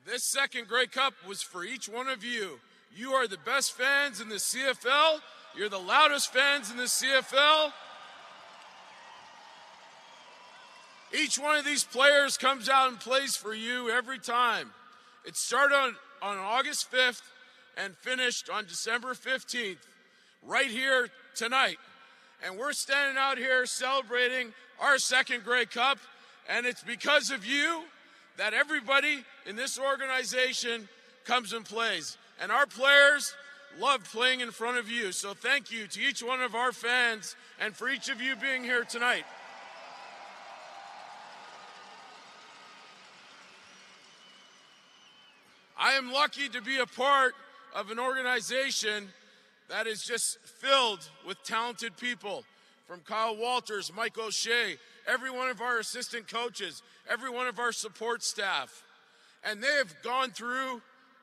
this 0.05 0.25
second 0.25 0.69
Grey 0.69 0.87
Cup 0.87 1.15
was 1.27 1.43
for 1.43 1.65
each 1.65 1.89
one 1.89 2.09
of 2.09 2.25
you. 2.25 2.59
You 2.95 3.13
are 3.13 3.29
the 3.29 3.39
best 3.39 3.73
fans 3.73 4.21
in 4.21 4.29
the 4.29 4.37
CFL. 4.37 5.21
You're 5.57 5.69
the 5.69 5.79
loudest 5.79 6.33
fans 6.33 6.71
in 6.71 6.77
the 6.77 6.85
CFL. 6.85 7.73
Each 11.15 11.39
one 11.39 11.57
of 11.57 11.65
these 11.65 11.85
players 11.85 12.39
comes 12.39 12.69
out 12.69 12.89
and 12.89 12.99
plays 12.99 13.37
for 13.37 13.55
you 13.55 13.91
every 13.91 14.19
time. 14.19 14.71
It 15.27 15.37
started 15.37 15.75
on, 15.75 15.97
on 16.21 16.39
August 16.39 16.91
5th 16.91 17.23
and 17.77 17.95
finished 17.97 18.51
on 18.51 18.65
December 18.65 19.15
15th, 19.15 19.77
right 20.43 20.67
here 20.67 21.09
tonight. 21.35 21.77
And 22.45 22.59
we're 22.59 22.73
standing 22.73 23.17
out 23.19 23.39
here 23.39 23.67
celebrating 23.67 24.53
our 24.81 24.99
second 24.99 25.45
Grey 25.45 25.67
Cup, 25.67 25.99
and 26.49 26.67
it's 26.67 26.83
because 26.83 27.31
of 27.31 27.47
you 27.47 27.85
that 28.37 28.55
everybody 28.55 29.25
in 29.47 29.57
this 29.57 29.79
organization 29.79 30.89
comes 31.25 31.53
and 31.53 31.65
plays. 31.65 32.17
And 32.41 32.51
our 32.51 32.67
players 32.67 33.35
love 33.79 34.05
playing 34.05 34.41
in 34.41 34.51
front 34.51 34.79
of 34.79 34.91
you. 34.91 35.13
So 35.13 35.35
thank 35.35 35.71
you 35.71 35.87
to 35.87 36.01
each 36.01 36.23
one 36.23 36.41
of 36.41 36.55
our 36.55 36.73
fans 36.73 37.37
and 37.61 37.75
for 37.75 37.89
each 37.89 38.09
of 38.09 38.21
you 38.21 38.37
being 38.37 38.65
here 38.65 38.85
tonight. 38.85 39.25
I 45.79 45.95
am 45.95 46.13
lucky 46.13 46.49
to 46.51 46.63
be 46.63 46.79
a 46.79 46.87
part 46.87 47.35
of 47.75 47.91
an 47.91 47.99
organization 47.99 49.09
that 49.69 49.87
is 49.87 50.05
just 50.05 50.39
filled 50.41 51.09
with 51.27 51.43
talented 51.43 51.97
people 51.97 52.45
from 52.87 53.01
Kyle 53.01 53.37
Walters, 53.37 53.93
Mike 53.95 54.19
O'Shea, 54.19 54.77
every 55.07 55.31
one 55.31 55.49
of 55.49 55.61
our 55.61 55.79
assistant 55.79 56.29
coaches, 56.29 56.83
every 57.11 57.31
one 57.31 57.47
of 57.47 57.59
our 57.59 57.73
support 57.73 58.23
staff. 58.23 58.83
And 59.45 59.63
they 59.63 59.75
have 59.79 59.95
gone 60.03 60.31
through 60.31 60.83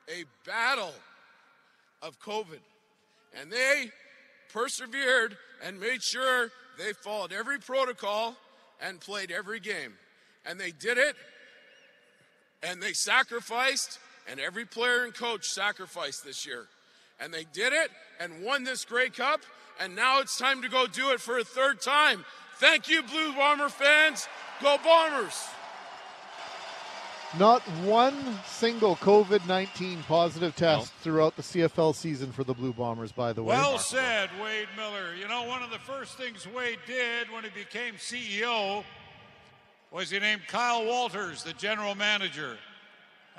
a 0.10 0.26
battle 0.46 0.94
of 2.02 2.20
COVID. 2.20 2.60
And 3.40 3.52
they 3.52 3.92
persevered 4.52 5.38
and 5.64 5.80
made 5.80 6.02
sure 6.02 6.52
they 6.78 6.94
followed 6.94 7.32
every 7.32 7.60
protocol 7.60 8.36
and 8.82 9.00
played 9.00 9.32
every 9.32 9.60
game. 9.60 9.94
And 10.46 10.60
they 10.60 10.72
did 10.72 10.98
it, 10.98 11.16
and 12.64 12.82
they 12.82 12.94
sacrificed, 12.94 14.00
and 14.30 14.40
every 14.40 14.66
player 14.66 15.04
and 15.04 15.14
coach 15.14 15.46
sacrificed 15.46 16.24
this 16.24 16.46
year. 16.46 16.68
And 17.20 17.34
they 17.34 17.46
did 17.54 17.74
it 17.74 17.92
and 18.20 18.44
won 18.44 18.64
this 18.64 18.86
Grey 18.86 19.10
Cup, 19.10 19.42
and 19.80 19.96
now 19.96 20.20
it's 20.20 20.38
time 20.38 20.62
to 20.62 20.70
go 20.70 20.88
do 20.88 21.12
it 21.12 21.22
for 21.22 21.38
a 21.38 21.44
third 21.44 21.82
time. 21.82 22.26
Thank 22.58 22.90
you, 22.90 23.02
Blue 23.04 23.34
Bomber 23.34 23.70
fans. 23.70 24.28
Go 24.62 24.78
Bombers! 24.84 25.48
Not 27.38 27.62
one 27.84 28.16
single 28.46 28.96
COVID 28.96 29.48
19 29.48 30.04
positive 30.08 30.56
test 30.56 30.92
throughout 31.02 31.36
the 31.36 31.44
CFL 31.44 31.94
season 31.94 32.32
for 32.32 32.44
the 32.44 32.56
Blue 32.56 32.74
Bombers, 32.74 33.12
by 33.12 33.34
the 33.34 33.44
way. 33.44 33.56
Well 33.56 33.78
said, 33.78 34.30
Wade 34.42 34.68
Miller. 34.76 35.14
You 35.16 35.28
know, 35.28 35.44
one 35.44 35.62
of 35.62 35.70
the 35.70 35.78
first 35.78 36.18
things 36.18 36.48
Wade 36.48 36.80
did 36.88 37.32
when 37.32 37.44
he 37.44 37.52
became 37.52 37.94
CEO 37.96 38.84
was 39.92 40.10
he 40.10 40.20
named 40.20 40.42
Kyle 40.48 40.84
Walters 40.86 41.44
the 41.44 41.54
general 41.54 41.94
manager. 41.94 42.58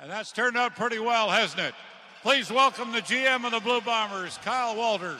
And 0.01 0.09
that's 0.09 0.31
turned 0.31 0.57
out 0.57 0.75
pretty 0.75 0.99
well, 0.99 1.29
hasn't 1.29 1.61
it? 1.61 1.75
Please 2.23 2.49
welcome 2.49 2.93
the 2.93 3.01
GM 3.01 3.45
of 3.45 3.51
the 3.51 3.59
Blue 3.59 3.81
Bombers, 3.81 4.39
Kyle 4.43 4.75
Walters. 4.75 5.19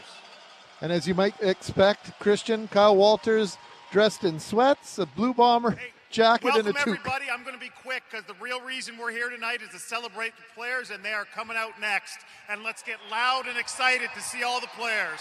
And 0.81 0.91
as 0.91 1.07
you 1.07 1.13
might 1.13 1.35
expect, 1.41 2.17
Christian, 2.19 2.67
Kyle 2.67 2.95
Walters 2.95 3.57
dressed 3.91 4.23
in 4.23 4.39
sweats, 4.39 4.97
a 4.97 5.05
Blue 5.05 5.33
Bomber 5.33 5.77
jacket, 6.09 6.45
Welcome, 6.45 6.67
and 6.67 6.75
a 6.75 6.79
toque. 6.79 6.87
everybody. 6.87 7.25
I'm 7.31 7.43
going 7.43 7.53
to 7.53 7.59
be 7.59 7.71
quick 7.83 8.03
because 8.09 8.25
the 8.25 8.33
real 8.41 8.59
reason 8.61 8.97
we're 8.97 9.11
here 9.11 9.29
tonight 9.29 9.61
is 9.61 9.69
to 9.69 9.79
celebrate 9.79 10.33
the 10.37 10.43
players, 10.55 10.89
and 10.89 11.03
they 11.05 11.13
are 11.13 11.25
coming 11.25 11.55
out 11.55 11.79
next. 11.79 12.17
And 12.49 12.63
let's 12.63 12.81
get 12.81 12.97
loud 13.11 13.43
and 13.47 13.57
excited 13.57 14.09
to 14.15 14.21
see 14.21 14.43
all 14.43 14.59
the 14.59 14.67
players. 14.77 15.19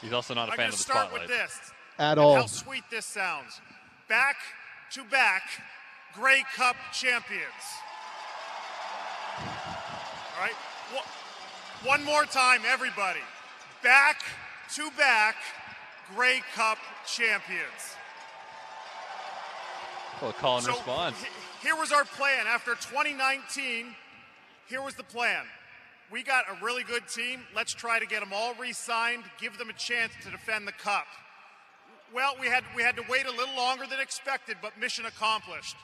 He's 0.00 0.12
also 0.12 0.34
not 0.34 0.48
a 0.48 0.52
I'm 0.52 0.56
fan 0.56 0.66
of 0.68 0.72
the 0.72 0.78
start 0.78 1.08
spotlight. 1.08 1.28
with 1.28 1.36
this. 1.38 1.72
At 1.98 2.18
all. 2.18 2.36
How 2.36 2.46
sweet 2.46 2.84
this 2.90 3.06
sounds. 3.06 3.60
Back 4.08 4.36
to 4.92 5.02
back 5.04 5.42
Grey 6.14 6.44
Cup 6.54 6.76
champions. 6.92 7.42
All 9.40 10.42
right. 10.42 10.52
Wha- 10.94 11.02
One 11.84 12.04
more 12.04 12.24
time, 12.24 12.62
everybody. 12.66 13.20
Back 13.82 14.22
to 14.74 14.90
back 14.96 15.36
Grey 16.14 16.42
Cup 16.54 16.78
champions. 17.06 17.96
Well, 20.20 20.32
call 20.32 20.56
and 20.56 20.64
So, 20.66 20.72
response. 20.72 21.22
he- 21.22 21.28
Here 21.62 21.76
was 21.76 21.92
our 21.92 22.04
plan 22.04 22.46
after 22.46 22.74
2019. 22.76 23.94
Here 24.66 24.80
was 24.80 24.94
the 24.94 25.04
plan. 25.04 25.48
We 26.10 26.22
got 26.22 26.48
a 26.48 26.54
really 26.64 26.84
good 26.84 27.08
team. 27.08 27.46
Let's 27.54 27.72
try 27.74 27.98
to 27.98 28.06
get 28.06 28.20
them 28.20 28.32
all 28.32 28.54
re-signed, 28.54 29.28
give 29.38 29.58
them 29.58 29.68
a 29.70 29.72
chance 29.72 30.12
to 30.22 30.30
defend 30.30 30.66
the 30.68 30.72
cup. 30.72 31.06
Well, 32.12 32.36
we 32.40 32.46
had 32.46 32.64
we 32.76 32.82
had 32.82 32.94
to 32.96 33.02
wait 33.08 33.26
a 33.26 33.30
little 33.32 33.56
longer 33.56 33.86
than 33.86 33.98
expected, 34.00 34.58
but 34.62 34.78
mission 34.78 35.06
accomplished. 35.06 35.76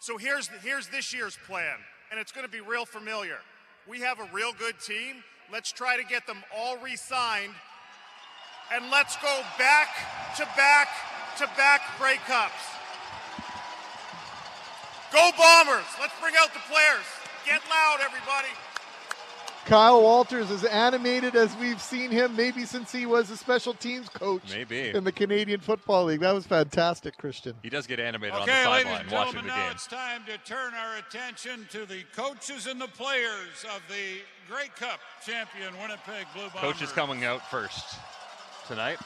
So 0.00 0.18
here's 0.18 0.48
here's 0.62 0.88
this 0.88 1.12
year's 1.14 1.36
plan, 1.46 1.76
and 2.10 2.20
it's 2.20 2.30
going 2.30 2.44
to 2.46 2.52
be 2.52 2.60
real 2.60 2.84
familiar. 2.84 3.40
We 3.86 4.00
have 4.00 4.20
a 4.20 4.24
real 4.32 4.52
good 4.52 4.78
team. 4.80 5.24
Let's 5.50 5.72
try 5.72 5.96
to 5.96 6.04
get 6.04 6.26
them 6.26 6.44
all 6.54 6.78
re-signed, 6.78 7.54
and 8.72 8.90
let's 8.90 9.16
go 9.16 9.42
back 9.58 9.88
to 10.36 10.46
back 10.56 10.88
to 11.38 11.46
back 11.56 11.82
breakups. 11.98 12.72
Go 15.12 15.30
Bombers! 15.36 15.84
Let's 16.00 16.14
bring 16.20 16.34
out 16.40 16.54
the 16.54 16.60
players. 16.70 17.04
Get 17.44 17.60
loud, 17.68 17.98
everybody. 18.00 18.48
Kyle 19.66 20.02
Walters 20.02 20.50
is 20.50 20.64
animated 20.64 21.36
as 21.36 21.54
we've 21.56 21.80
seen 21.80 22.10
him 22.10 22.34
maybe 22.34 22.64
since 22.64 22.90
he 22.90 23.06
was 23.06 23.30
a 23.30 23.36
special 23.36 23.74
teams 23.74 24.08
coach 24.08 24.42
Maybe. 24.50 24.90
in 24.90 25.04
the 25.04 25.12
Canadian 25.12 25.60
Football 25.60 26.06
League. 26.06 26.20
That 26.20 26.32
was 26.34 26.46
fantastic, 26.46 27.16
Christian. 27.16 27.54
He 27.62 27.70
does 27.70 27.86
get 27.86 28.00
animated 28.00 28.34
Okay, 28.40 28.64
on 28.64 28.64
the 28.64 28.70
ladies 28.70 28.84
sideline 28.84 29.00
and 29.02 29.10
watching 29.12 29.32
gentlemen, 29.34 29.50
the 29.56 29.64
now 29.64 29.70
it's 29.70 29.86
time 29.86 30.22
to 30.26 30.38
turn 30.38 30.74
our 30.74 30.96
attention 30.98 31.66
to 31.70 31.86
the 31.86 32.02
coaches 32.14 32.66
and 32.66 32.80
the 32.80 32.88
players 32.88 33.64
of 33.74 33.80
the 33.88 34.20
Grey 34.52 34.68
Cup 34.76 34.98
champion 35.24 35.72
Winnipeg 35.80 36.26
Blue 36.34 36.42
Bombers. 36.52 36.60
Coach 36.60 36.82
is 36.82 36.90
coming 36.90 37.24
out 37.24 37.48
first 37.48 37.96
tonight. 38.66 38.98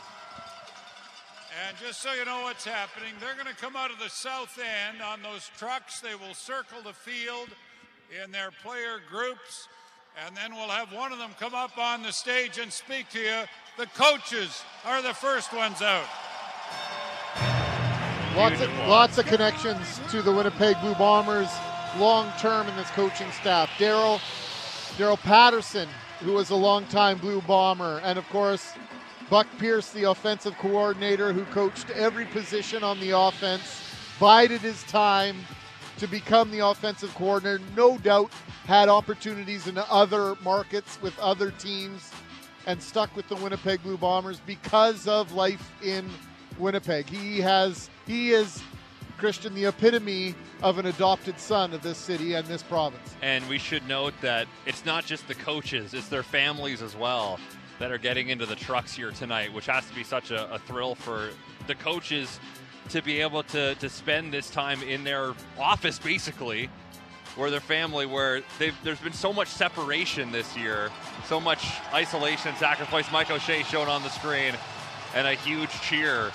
And 1.68 1.76
just 1.78 2.00
so 2.00 2.12
you 2.12 2.24
know 2.24 2.42
what's 2.42 2.64
happening, 2.64 3.12
they're 3.20 3.34
going 3.34 3.46
to 3.46 3.60
come 3.60 3.76
out 3.76 3.90
of 3.90 3.98
the 3.98 4.10
south 4.10 4.58
end 4.58 5.02
on 5.02 5.22
those 5.22 5.50
trucks. 5.56 6.00
They 6.00 6.14
will 6.14 6.34
circle 6.34 6.82
the 6.82 6.92
field 6.92 7.48
in 8.24 8.30
their 8.30 8.50
player 8.62 9.00
groups. 9.10 9.68
And 10.24 10.34
then 10.34 10.54
we'll 10.54 10.68
have 10.68 10.92
one 10.92 11.12
of 11.12 11.18
them 11.18 11.32
come 11.38 11.54
up 11.54 11.76
on 11.76 12.02
the 12.02 12.10
stage 12.10 12.58
and 12.58 12.72
speak 12.72 13.10
to 13.10 13.18
you. 13.18 13.42
The 13.76 13.86
coaches 13.88 14.62
are 14.86 15.02
the 15.02 15.12
first 15.12 15.52
ones 15.52 15.82
out. 15.82 16.06
Lots 18.34 18.60
of, 18.62 18.70
lots 18.88 19.18
of 19.18 19.26
connections 19.26 20.00
to 20.10 20.22
the 20.22 20.32
Winnipeg 20.32 20.80
Blue 20.80 20.94
Bombers 20.94 21.48
long 21.98 22.30
term 22.38 22.66
in 22.66 22.76
this 22.76 22.88
coaching 22.90 23.30
staff. 23.32 23.68
Daryl 23.78 24.18
Daryl 24.96 25.18
Patterson, 25.18 25.88
who 26.20 26.32
was 26.32 26.48
a 26.48 26.56
longtime 26.56 27.18
Blue 27.18 27.42
Bomber, 27.42 28.00
and 28.02 28.18
of 28.18 28.26
course 28.30 28.72
Buck 29.28 29.46
Pierce, 29.58 29.90
the 29.90 30.04
offensive 30.04 30.56
coordinator, 30.58 31.32
who 31.32 31.44
coached 31.46 31.90
every 31.90 32.24
position 32.26 32.82
on 32.82 33.00
the 33.00 33.10
offense, 33.10 33.82
bided 34.18 34.60
his 34.60 34.82
time 34.84 35.36
to 35.98 36.06
become 36.06 36.50
the 36.50 36.60
offensive 36.60 37.14
coordinator. 37.14 37.62
No 37.76 37.98
doubt 37.98 38.32
had 38.66 38.88
opportunities 38.88 39.66
in 39.66 39.78
other 39.78 40.34
markets 40.42 41.00
with 41.02 41.18
other 41.18 41.50
teams 41.52 42.10
and 42.66 42.82
stuck 42.82 43.14
with 43.14 43.28
the 43.28 43.36
Winnipeg 43.36 43.82
Blue 43.82 43.96
Bombers 43.96 44.40
because 44.44 45.06
of 45.06 45.32
life 45.32 45.72
in 45.82 46.08
Winnipeg. 46.58 47.08
He 47.08 47.40
has 47.40 47.90
he 48.06 48.32
is 48.32 48.62
Christian, 49.18 49.54
the 49.54 49.64
epitome 49.64 50.34
of 50.62 50.78
an 50.78 50.86
adopted 50.86 51.40
son 51.40 51.72
of 51.72 51.82
this 51.82 51.96
city 51.96 52.34
and 52.34 52.46
this 52.46 52.62
province. 52.62 53.14
And 53.22 53.46
we 53.48 53.58
should 53.58 53.86
note 53.88 54.14
that 54.20 54.46
it's 54.66 54.84
not 54.84 55.06
just 55.06 55.26
the 55.26 55.34
coaches, 55.34 55.94
it's 55.94 56.08
their 56.08 56.22
families 56.22 56.82
as 56.82 56.94
well 56.94 57.38
that 57.78 57.90
are 57.90 57.98
getting 57.98 58.28
into 58.28 58.46
the 58.46 58.56
trucks 58.56 58.92
here 58.94 59.10
tonight, 59.10 59.52
which 59.52 59.66
has 59.66 59.86
to 59.86 59.94
be 59.94 60.02
such 60.02 60.30
a, 60.30 60.52
a 60.52 60.58
thrill 60.58 60.94
for 60.94 61.30
the 61.66 61.74
coaches 61.74 62.40
to 62.90 63.02
be 63.02 63.20
able 63.20 63.42
to, 63.44 63.74
to 63.76 63.88
spend 63.88 64.32
this 64.32 64.50
time 64.50 64.82
in 64.82 65.04
their 65.04 65.34
office, 65.58 65.98
basically, 65.98 66.70
or 67.36 67.50
their 67.50 67.60
family, 67.60 68.06
where 68.06 68.42
there's 68.82 69.00
been 69.00 69.12
so 69.12 69.32
much 69.32 69.48
separation 69.48 70.32
this 70.32 70.56
year, 70.56 70.90
so 71.26 71.40
much 71.40 71.66
isolation 71.92 72.48
and 72.48 72.56
sacrifice. 72.58 73.10
Mike 73.12 73.30
O'Shea 73.30 73.62
shown 73.64 73.88
on 73.88 74.02
the 74.02 74.08
screen, 74.08 74.54
and 75.14 75.26
a 75.26 75.34
huge 75.34 75.70
cheer 75.82 76.30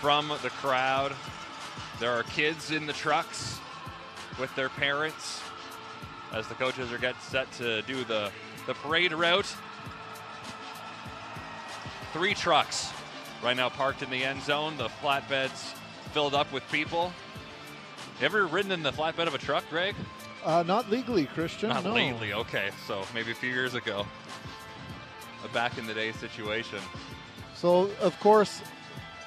from 0.00 0.28
the 0.42 0.50
crowd. 0.50 1.12
There 2.00 2.10
are 2.10 2.24
kids 2.24 2.70
in 2.70 2.86
the 2.86 2.92
trucks 2.92 3.60
with 4.40 4.54
their 4.56 4.68
parents 4.68 5.40
as 6.32 6.48
the 6.48 6.54
coaches 6.54 6.90
are 6.92 6.98
getting 6.98 7.20
set 7.20 7.50
to 7.52 7.82
do 7.82 8.02
the, 8.04 8.30
the 8.66 8.74
parade 8.74 9.12
route. 9.12 9.54
Three 12.12 12.34
trucks 12.34 12.90
right 13.44 13.56
now 13.56 13.68
parked 13.68 14.02
in 14.02 14.10
the 14.10 14.24
end 14.24 14.42
zone. 14.42 14.76
The 14.76 14.88
flatbeds 14.88 15.74
filled 16.12 16.34
up 16.34 16.52
with 16.52 16.62
people. 16.70 17.12
Ever 18.20 18.46
ridden 18.46 18.72
in 18.72 18.82
the 18.82 18.92
flatbed 18.92 19.26
of 19.26 19.34
a 19.34 19.38
truck, 19.38 19.64
Greg? 19.70 19.94
Uh, 20.44 20.62
not 20.66 20.90
legally, 20.90 21.26
Christian. 21.26 21.70
Not 21.70 21.84
no. 21.84 21.92
lately. 21.92 22.32
Okay, 22.32 22.70
so 22.86 23.02
maybe 23.14 23.32
a 23.32 23.34
few 23.34 23.50
years 23.50 23.74
ago. 23.74 24.06
A 25.44 25.48
back 25.48 25.78
in 25.78 25.86
the 25.86 25.94
day 25.94 26.12
situation. 26.12 26.78
So, 27.56 27.90
of 28.00 28.18
course, 28.20 28.60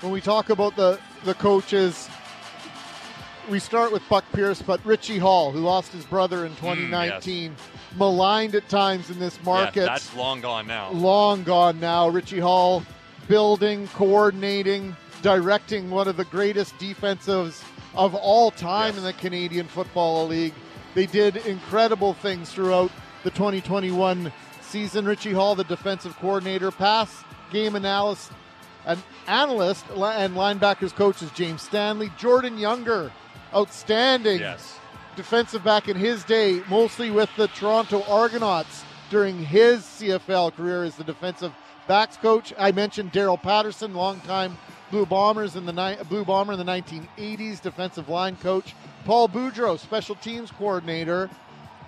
when 0.01 0.11
we 0.11 0.21
talk 0.21 0.49
about 0.49 0.75
the, 0.75 0.99
the 1.23 1.33
coaches, 1.33 2.09
we 3.49 3.59
start 3.59 3.91
with 3.91 4.07
Buck 4.09 4.25
Pierce, 4.33 4.61
but 4.61 4.83
Richie 4.85 5.17
Hall, 5.17 5.51
who 5.51 5.59
lost 5.59 5.91
his 5.91 6.05
brother 6.05 6.45
in 6.45 6.51
2019, 6.55 7.51
Mm, 7.51 7.53
yes. 7.53 7.97
maligned 7.97 8.55
at 8.55 8.67
times 8.69 9.09
in 9.09 9.19
this 9.19 9.41
market. 9.43 9.81
Yeah, 9.81 9.85
that's 9.87 10.13
long 10.15 10.41
gone 10.41 10.67
now. 10.67 10.91
long 10.91 11.43
gone 11.43 11.79
now. 11.79 12.07
Richie 12.09 12.39
Hall 12.39 12.83
building, 13.27 13.87
coordinating, 13.89 14.95
directing 15.25 15.89
one 15.89 16.07
of 16.07 16.17
the 16.17 16.25
greatest 16.25 16.77
defensives 16.77 17.63
of 17.95 18.13
all 18.13 18.51
time 18.51 18.95
in 18.95 19.03
the 19.03 19.11
Canadian 19.13 19.65
Football 19.65 20.27
League. 20.27 20.53
They 20.93 21.07
did 21.07 21.37
incredible 21.37 22.13
things 22.13 22.51
throughout 22.51 22.91
the 23.23 23.31
2021 23.31 24.31
season. 24.61 25.03
Richie 25.03 25.33
Hall, 25.33 25.55
the 25.55 25.63
defensive 25.63 26.15
coordinator, 26.17 26.69
pass 26.69 27.23
game 27.51 27.75
analyst, 27.75 28.31
an 28.85 29.01
analyst 29.25 29.83
and 29.89 30.35
linebackers 30.35 30.93
coach 30.93 31.23
is 31.23 31.31
James 31.31 31.63
Stanley. 31.63 32.11
Jordan 32.19 32.59
Younger, 32.59 33.11
outstanding 33.51 34.41
Yes. 34.41 34.77
defensive 35.15 35.63
back 35.63 35.89
in 35.89 35.97
his 35.97 36.23
day, 36.23 36.61
mostly 36.69 37.09
with 37.09 37.31
the 37.35 37.47
Toronto 37.47 38.03
Argonauts 38.07 38.83
during 39.09 39.43
his 39.43 39.83
CFL 39.83 40.51
career 40.51 40.83
as 40.83 40.97
the 40.97 41.03
defensive 41.03 41.51
backs 41.87 42.15
coach. 42.17 42.53
I 42.59 42.71
mentioned 42.71 43.11
Daryl 43.11 43.41
Patterson, 43.41 43.95
longtime 43.95 44.59
Blue 44.95 45.05
Bombers 45.05 45.57
in 45.57 45.65
the 45.65 45.73
ni- 45.73 46.01
Blue 46.07 46.23
Bomber 46.23 46.53
in 46.53 46.57
the 46.57 46.63
1980s, 46.63 47.61
defensive 47.61 48.07
line 48.07 48.37
coach. 48.37 48.73
Paul 49.03 49.27
Boudreau, 49.27 49.77
special 49.77 50.15
teams 50.15 50.51
coordinator. 50.51 51.29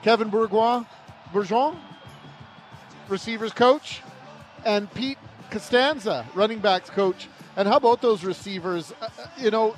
Kevin 0.01 0.29
Bourgois, 0.29 0.85
Bourgeon, 1.31 1.77
receivers 3.07 3.53
coach, 3.53 4.01
and 4.65 4.93
Pete 4.93 5.17
Costanza, 5.51 6.25
running 6.35 6.59
backs 6.59 6.89
coach. 6.89 7.29
And 7.55 7.65
how 7.65 7.77
about 7.77 8.01
those 8.01 8.25
receivers? 8.25 8.91
Uh, 9.01 9.05
uh, 9.05 9.27
you 9.37 9.51
know, 9.51 9.77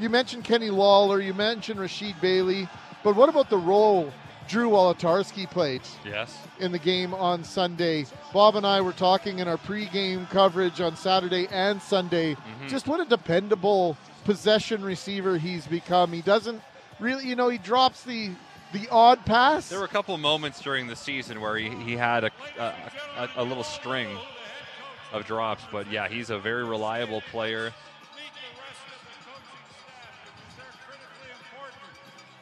you 0.00 0.10
mentioned 0.10 0.42
Kenny 0.42 0.70
Lawler, 0.70 1.20
you 1.20 1.32
mentioned 1.32 1.78
Rasheed 1.78 2.20
Bailey, 2.20 2.68
but 3.04 3.14
what 3.14 3.28
about 3.28 3.50
the 3.50 3.56
role 3.56 4.12
Drew 4.48 4.70
Wolitarsky 4.70 5.48
played 5.50 5.82
Yes. 6.04 6.36
in 6.58 6.72
the 6.72 6.78
game 6.78 7.14
on 7.14 7.44
Sunday? 7.44 8.06
Bob 8.32 8.56
and 8.56 8.66
I 8.66 8.80
were 8.80 8.92
talking 8.92 9.38
in 9.38 9.48
our 9.48 9.56
pregame 9.56 10.28
coverage 10.30 10.80
on 10.80 10.96
Saturday 10.96 11.46
and 11.50 11.80
Sunday. 11.82 12.34
Mhm. 12.34 12.68
Just 12.68 12.86
what 12.86 13.00
a 13.00 13.04
dependable 13.04 13.96
possession 14.24 14.84
receiver 14.84 15.38
he's 15.38 15.66
become. 15.66 16.12
He 16.12 16.22
doesn't 16.22 16.62
really, 17.00 17.26
you 17.26 17.36
know, 17.36 17.48
he 17.48 17.58
drops 17.58 18.02
the 18.02 18.30
the 18.72 18.88
odd 18.90 19.24
pass. 19.24 19.68
There 19.68 19.78
were 19.78 19.84
a 19.84 19.88
couple 19.88 20.16
moments 20.18 20.60
during 20.60 20.88
the 20.88 20.96
season 20.96 21.40
where 21.40 21.56
he, 21.56 21.68
he 21.84 21.96
had 21.96 22.24
a, 22.24 22.30
a, 22.58 22.74
a, 23.16 23.28
a 23.36 23.44
little 23.44 23.62
string 23.62 24.08
of 25.12 25.24
drops, 25.26 25.62
but 25.70 25.88
yeah, 25.92 26.08
he's 26.08 26.28
a 26.28 26.38
very 26.40 26.64
reliable 26.64 27.20
player. 27.30 27.72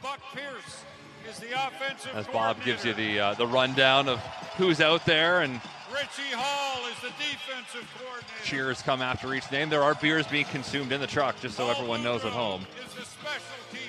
Buck 0.02 0.20
Pierce 0.34 0.54
is 0.64 0.72
the 0.72 0.80
offensive 0.80 0.91
As 2.14 2.26
Bob 2.28 2.62
gives 2.64 2.84
you 2.84 2.94
the 2.94 3.20
uh, 3.20 3.34
the 3.34 3.46
rundown 3.46 4.08
of 4.08 4.18
who's 4.56 4.80
out 4.80 5.04
there 5.06 5.40
and 5.40 5.60
Richie 5.92 6.34
Hall 6.34 6.88
is 6.88 6.98
the 7.00 7.08
defensive 7.18 7.88
coordinator. 7.98 8.44
cheers 8.44 8.80
come 8.80 9.02
after 9.02 9.34
each 9.34 9.50
name. 9.52 9.68
There 9.68 9.82
are 9.82 9.94
beers 9.94 10.26
being 10.26 10.46
consumed 10.46 10.90
in 10.90 11.00
the 11.00 11.06
truck, 11.06 11.38
just 11.40 11.56
so 11.56 11.68
everyone 11.68 12.02
knows 12.02 12.24
at 12.24 12.32
home. 12.32 12.64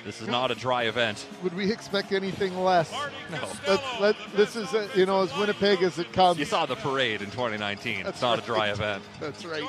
This 0.04 0.20
is 0.20 0.28
not 0.28 0.50
a 0.50 0.54
dry 0.54 0.82
event. 0.82 1.26
Would 1.42 1.54
we 1.54 1.72
expect 1.72 2.12
anything 2.12 2.62
less? 2.62 2.92
No. 3.30 3.48
Let, 3.66 4.00
let, 4.00 4.16
this 4.36 4.54
is, 4.54 4.74
uh 4.74 4.86
you 4.94 5.06
know, 5.06 5.22
as 5.22 5.34
Winnipeg 5.38 5.82
as 5.82 5.98
it 5.98 6.12
comes. 6.12 6.38
You 6.38 6.44
saw 6.44 6.66
the 6.66 6.76
parade 6.76 7.22
in 7.22 7.30
2019. 7.30 8.04
That's 8.04 8.16
it's 8.16 8.22
not 8.22 8.38
a 8.38 8.42
dry 8.42 8.68
event. 8.68 9.02
That's 9.20 9.44
right. 9.46 9.64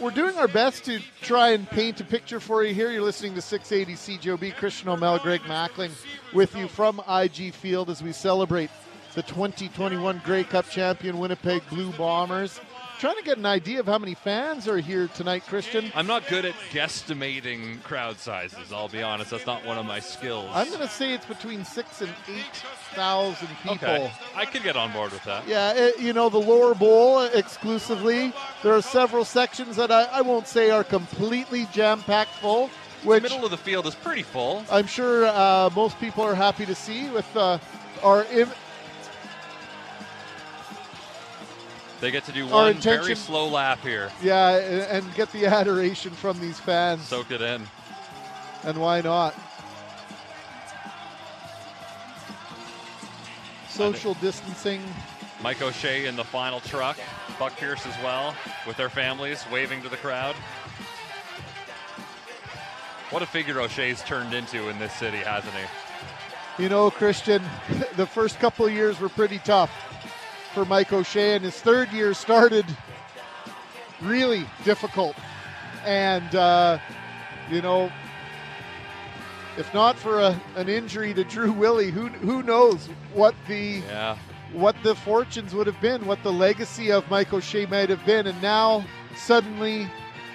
We're 0.00 0.10
doing 0.10 0.34
our 0.38 0.48
best 0.48 0.86
to 0.86 0.98
try 1.20 1.50
and 1.50 1.68
paint 1.68 2.00
a 2.00 2.04
picture 2.04 2.40
for 2.40 2.64
you 2.64 2.72
here. 2.72 2.90
You're 2.90 3.02
listening 3.02 3.34
to 3.34 3.42
680 3.42 4.18
CJOB. 4.18 4.56
Christian 4.56 4.88
O'Mell, 4.88 5.18
Greg 5.18 5.42
Mackling 5.42 5.90
with 6.32 6.56
you 6.56 6.68
from 6.68 7.02
IG 7.06 7.52
Field 7.52 7.90
as 7.90 8.02
we 8.02 8.12
celebrate 8.12 8.70
the 9.14 9.22
2021 9.22 10.22
Grey 10.24 10.44
Cup 10.44 10.66
champion 10.70 11.18
Winnipeg 11.18 11.62
Blue 11.68 11.90
Bombers. 11.92 12.60
Trying 13.00 13.16
to 13.16 13.22
get 13.22 13.38
an 13.38 13.46
idea 13.46 13.80
of 13.80 13.86
how 13.86 13.96
many 13.96 14.12
fans 14.12 14.68
are 14.68 14.76
here 14.76 15.08
tonight, 15.14 15.46
Christian. 15.46 15.90
I'm 15.94 16.06
not 16.06 16.28
good 16.28 16.44
at 16.44 16.52
guesstimating 16.70 17.82
crowd 17.82 18.18
sizes. 18.18 18.74
I'll 18.74 18.90
be 18.90 19.02
honest. 19.02 19.30
That's 19.30 19.46
not 19.46 19.64
one 19.64 19.78
of 19.78 19.86
my 19.86 20.00
skills. 20.00 20.50
I'm 20.52 20.68
going 20.68 20.80
to 20.80 20.88
say 20.88 21.14
it's 21.14 21.24
between 21.24 21.64
six 21.64 22.02
and 22.02 22.10
eight 22.28 22.44
thousand 22.92 23.48
people. 23.62 23.88
Okay. 23.88 24.12
I 24.36 24.44
could 24.44 24.62
get 24.62 24.76
on 24.76 24.92
board 24.92 25.12
with 25.12 25.24
that. 25.24 25.48
Yeah, 25.48 25.72
it, 25.74 25.98
you 25.98 26.12
know, 26.12 26.28
the 26.28 26.36
lower 26.36 26.74
bowl 26.74 27.22
exclusively. 27.22 28.34
There 28.62 28.74
are 28.74 28.82
several 28.82 29.24
sections 29.24 29.76
that 29.76 29.90
I, 29.90 30.02
I 30.04 30.20
won't 30.20 30.46
say 30.46 30.68
are 30.68 30.84
completely 30.84 31.66
jam 31.72 32.02
packed 32.02 32.34
full, 32.34 32.68
which 33.02 33.22
the 33.22 33.30
middle 33.30 33.46
of 33.46 33.50
the 33.50 33.56
field 33.56 33.86
is 33.86 33.94
pretty 33.94 34.24
full. 34.24 34.62
I'm 34.70 34.86
sure 34.86 35.26
uh, 35.26 35.70
most 35.74 35.98
people 36.00 36.22
are 36.22 36.34
happy 36.34 36.66
to 36.66 36.74
see 36.74 37.08
with 37.08 37.34
uh, 37.34 37.56
our. 38.02 38.24
Im- 38.26 38.50
They 42.00 42.10
get 42.10 42.24
to 42.24 42.32
do 42.32 42.46
one 42.46 42.74
very 42.74 43.14
slow 43.14 43.48
lap 43.48 43.80
here. 43.82 44.10
yeah, 44.22 44.56
and 44.56 45.04
and 45.04 45.14
get 45.14 45.30
the 45.32 45.46
adoration 45.46 46.12
from 46.12 46.40
these 46.40 46.58
fans. 46.58 47.02
Soak 47.02 47.30
it 47.30 47.42
in. 47.42 47.66
And 48.64 48.78
why 48.78 49.00
not? 49.02 49.34
Social 53.68 54.14
distancing. 54.14 54.82
Mike 55.42 55.62
O'Shea 55.62 56.06
in 56.06 56.16
the 56.16 56.24
final 56.24 56.60
truck. 56.60 56.98
Buck 57.38 57.56
Pierce 57.56 57.86
as 57.86 57.94
well 58.02 58.34
with 58.66 58.76
their 58.76 58.90
families 58.90 59.44
waving 59.50 59.82
to 59.82 59.88
the 59.88 59.96
crowd. 59.96 60.34
What 63.10 63.22
a 63.22 63.26
figure 63.26 63.60
O'Shea's 63.60 64.02
turned 64.02 64.34
into 64.34 64.68
in 64.68 64.78
this 64.78 64.92
city, 64.92 65.16
hasn't 65.18 65.54
he? 65.54 66.62
You 66.62 66.68
know, 66.68 66.90
Christian, 66.90 67.42
the 67.96 68.06
first 68.06 68.38
couple 68.38 68.68
years 68.68 69.00
were 69.00 69.08
pretty 69.08 69.38
tough 69.38 69.89
for 70.54 70.64
Mike 70.64 70.92
O'Shea, 70.92 71.34
and 71.36 71.44
his 71.44 71.54
third 71.60 71.90
year 71.92 72.14
started 72.14 72.64
really 74.02 74.46
difficult. 74.64 75.16
And, 75.84 76.34
uh, 76.34 76.78
you 77.50 77.62
know, 77.62 77.90
if 79.56 79.72
not 79.74 79.96
for 79.96 80.20
a, 80.20 80.40
an 80.56 80.68
injury 80.68 81.12
to 81.14 81.24
Drew 81.24 81.52
Willy, 81.52 81.90
who, 81.90 82.08
who 82.08 82.42
knows 82.42 82.88
what 83.12 83.34
the 83.48 83.82
Yeah. 83.88 84.16
what 84.52 84.74
the 84.82 84.94
fortunes 84.94 85.54
would 85.54 85.66
have 85.66 85.80
been, 85.80 86.06
what 86.06 86.22
the 86.22 86.32
legacy 86.32 86.90
of 86.90 87.08
Mike 87.10 87.32
O'Shea 87.32 87.66
might 87.66 87.88
have 87.88 88.04
been, 88.04 88.26
and 88.26 88.40
now 88.42 88.84
suddenly 89.16 89.88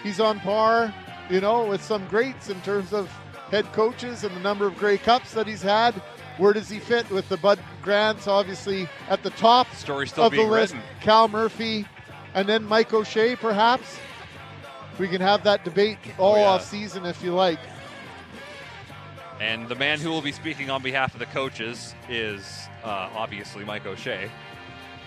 he's 0.04 0.20
on 0.20 0.40
par, 0.40 0.94
you 1.30 1.42
know, 1.42 1.66
with 1.66 1.84
some 1.84 2.06
greats 2.08 2.50
in 2.50 2.60
terms 2.62 2.94
of 2.94 3.10
head 3.52 3.66
coaches 3.74 4.24
and 4.24 4.36
the 4.36 4.40
number 4.40 4.66
of 4.68 4.78
Grey 4.78 4.98
Cups 4.98 5.34
that 5.34 5.48
he's 5.48 5.62
had. 5.62 5.94
Where 6.38 6.54
does 6.54 6.70
he 6.70 6.80
fit 6.80 7.10
with 7.10 7.28
the 7.30 7.38
Bud 7.38 7.60
Grants, 7.82 8.28
obviously 8.28 8.90
at 9.10 9.24
the 9.24 9.30
top 9.32 9.74
Story 9.74 10.08
still 10.08 10.26
of 10.26 10.32
the 10.32 10.38
being 10.38 10.50
list? 10.50 10.74
written. 10.74 10.88
Cal 11.02 11.28
Murphy, 11.28 11.86
and 12.34 12.48
then 12.50 12.64
Mike 12.66 12.94
O'Shea, 12.94 13.36
perhaps. 13.36 13.98
We 15.00 15.08
can 15.08 15.22
have 15.22 15.44
that 15.44 15.64
debate 15.66 15.98
all 16.18 16.34
Oh, 16.36 16.38
yeah. 16.38 16.44
off 16.48 16.64
season 16.66 17.06
if 17.06 17.22
you 17.24 17.34
like. 17.34 17.60
And 19.42 19.68
the 19.68 19.76
man 19.76 20.00
who 20.00 20.10
will 20.10 20.22
be 20.22 20.32
speaking 20.32 20.70
on 20.70 20.82
behalf 20.82 21.14
of 21.14 21.20
the 21.20 21.26
coaches 21.28 21.94
is 22.10 22.68
uh, 22.84 23.10
obviously 23.14 23.66
Mike 23.66 23.86
O'Shea, 23.86 24.30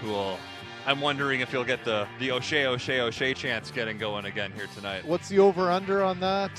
who 0.02 0.10
will. 0.10 0.38
I'm 0.86 1.00
wondering 1.00 1.40
if 1.40 1.50
he'll 1.50 1.64
get 1.64 1.84
the 1.84 2.06
the 2.18 2.30
O'Shea 2.32 2.66
O'Shea 2.66 3.00
O'Shea 3.00 3.34
chance 3.34 3.70
getting 3.70 3.98
going 3.98 4.24
again 4.26 4.52
here 4.52 4.66
tonight. 4.74 5.06
What's 5.06 5.28
the 5.28 5.38
over 5.38 5.70
under 5.70 6.02
on 6.02 6.20
that? 6.20 6.50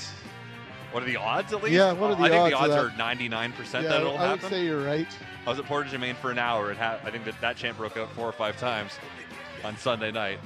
What 0.92 1.02
are 1.02 1.06
the 1.06 1.16
odds 1.16 1.52
at 1.52 1.62
least? 1.62 1.74
Yeah, 1.74 1.92
what 1.92 2.10
are 2.10 2.16
the 2.16 2.22
odds? 2.24 2.32
I 2.32 2.38
think 2.38 2.50
the 2.50 2.56
odds 2.56 2.72
are 2.92 2.96
99 2.96 3.52
percent 3.52 3.84
Yeah, 3.84 3.90
that 3.90 4.00
it'll 4.00 4.18
I 4.18 4.30
would 4.32 4.40
happen. 4.40 4.50
say 4.50 4.64
you're 4.64 4.84
right. 4.84 5.06
I 5.46 5.50
was 5.50 5.58
at 5.58 5.64
Portage 5.66 5.92
and 5.92 6.00
Main 6.00 6.14
for 6.16 6.30
an 6.30 6.38
hour. 6.38 6.70
It 6.72 6.76
ha- 6.78 6.98
I 7.04 7.10
think 7.10 7.24
that 7.24 7.40
that 7.40 7.56
chant 7.56 7.76
broke 7.76 7.96
out 7.96 8.10
four 8.12 8.26
or 8.26 8.32
five 8.32 8.58
times 8.58 8.92
on 9.64 9.76
Sunday 9.76 10.10
night. 10.10 10.38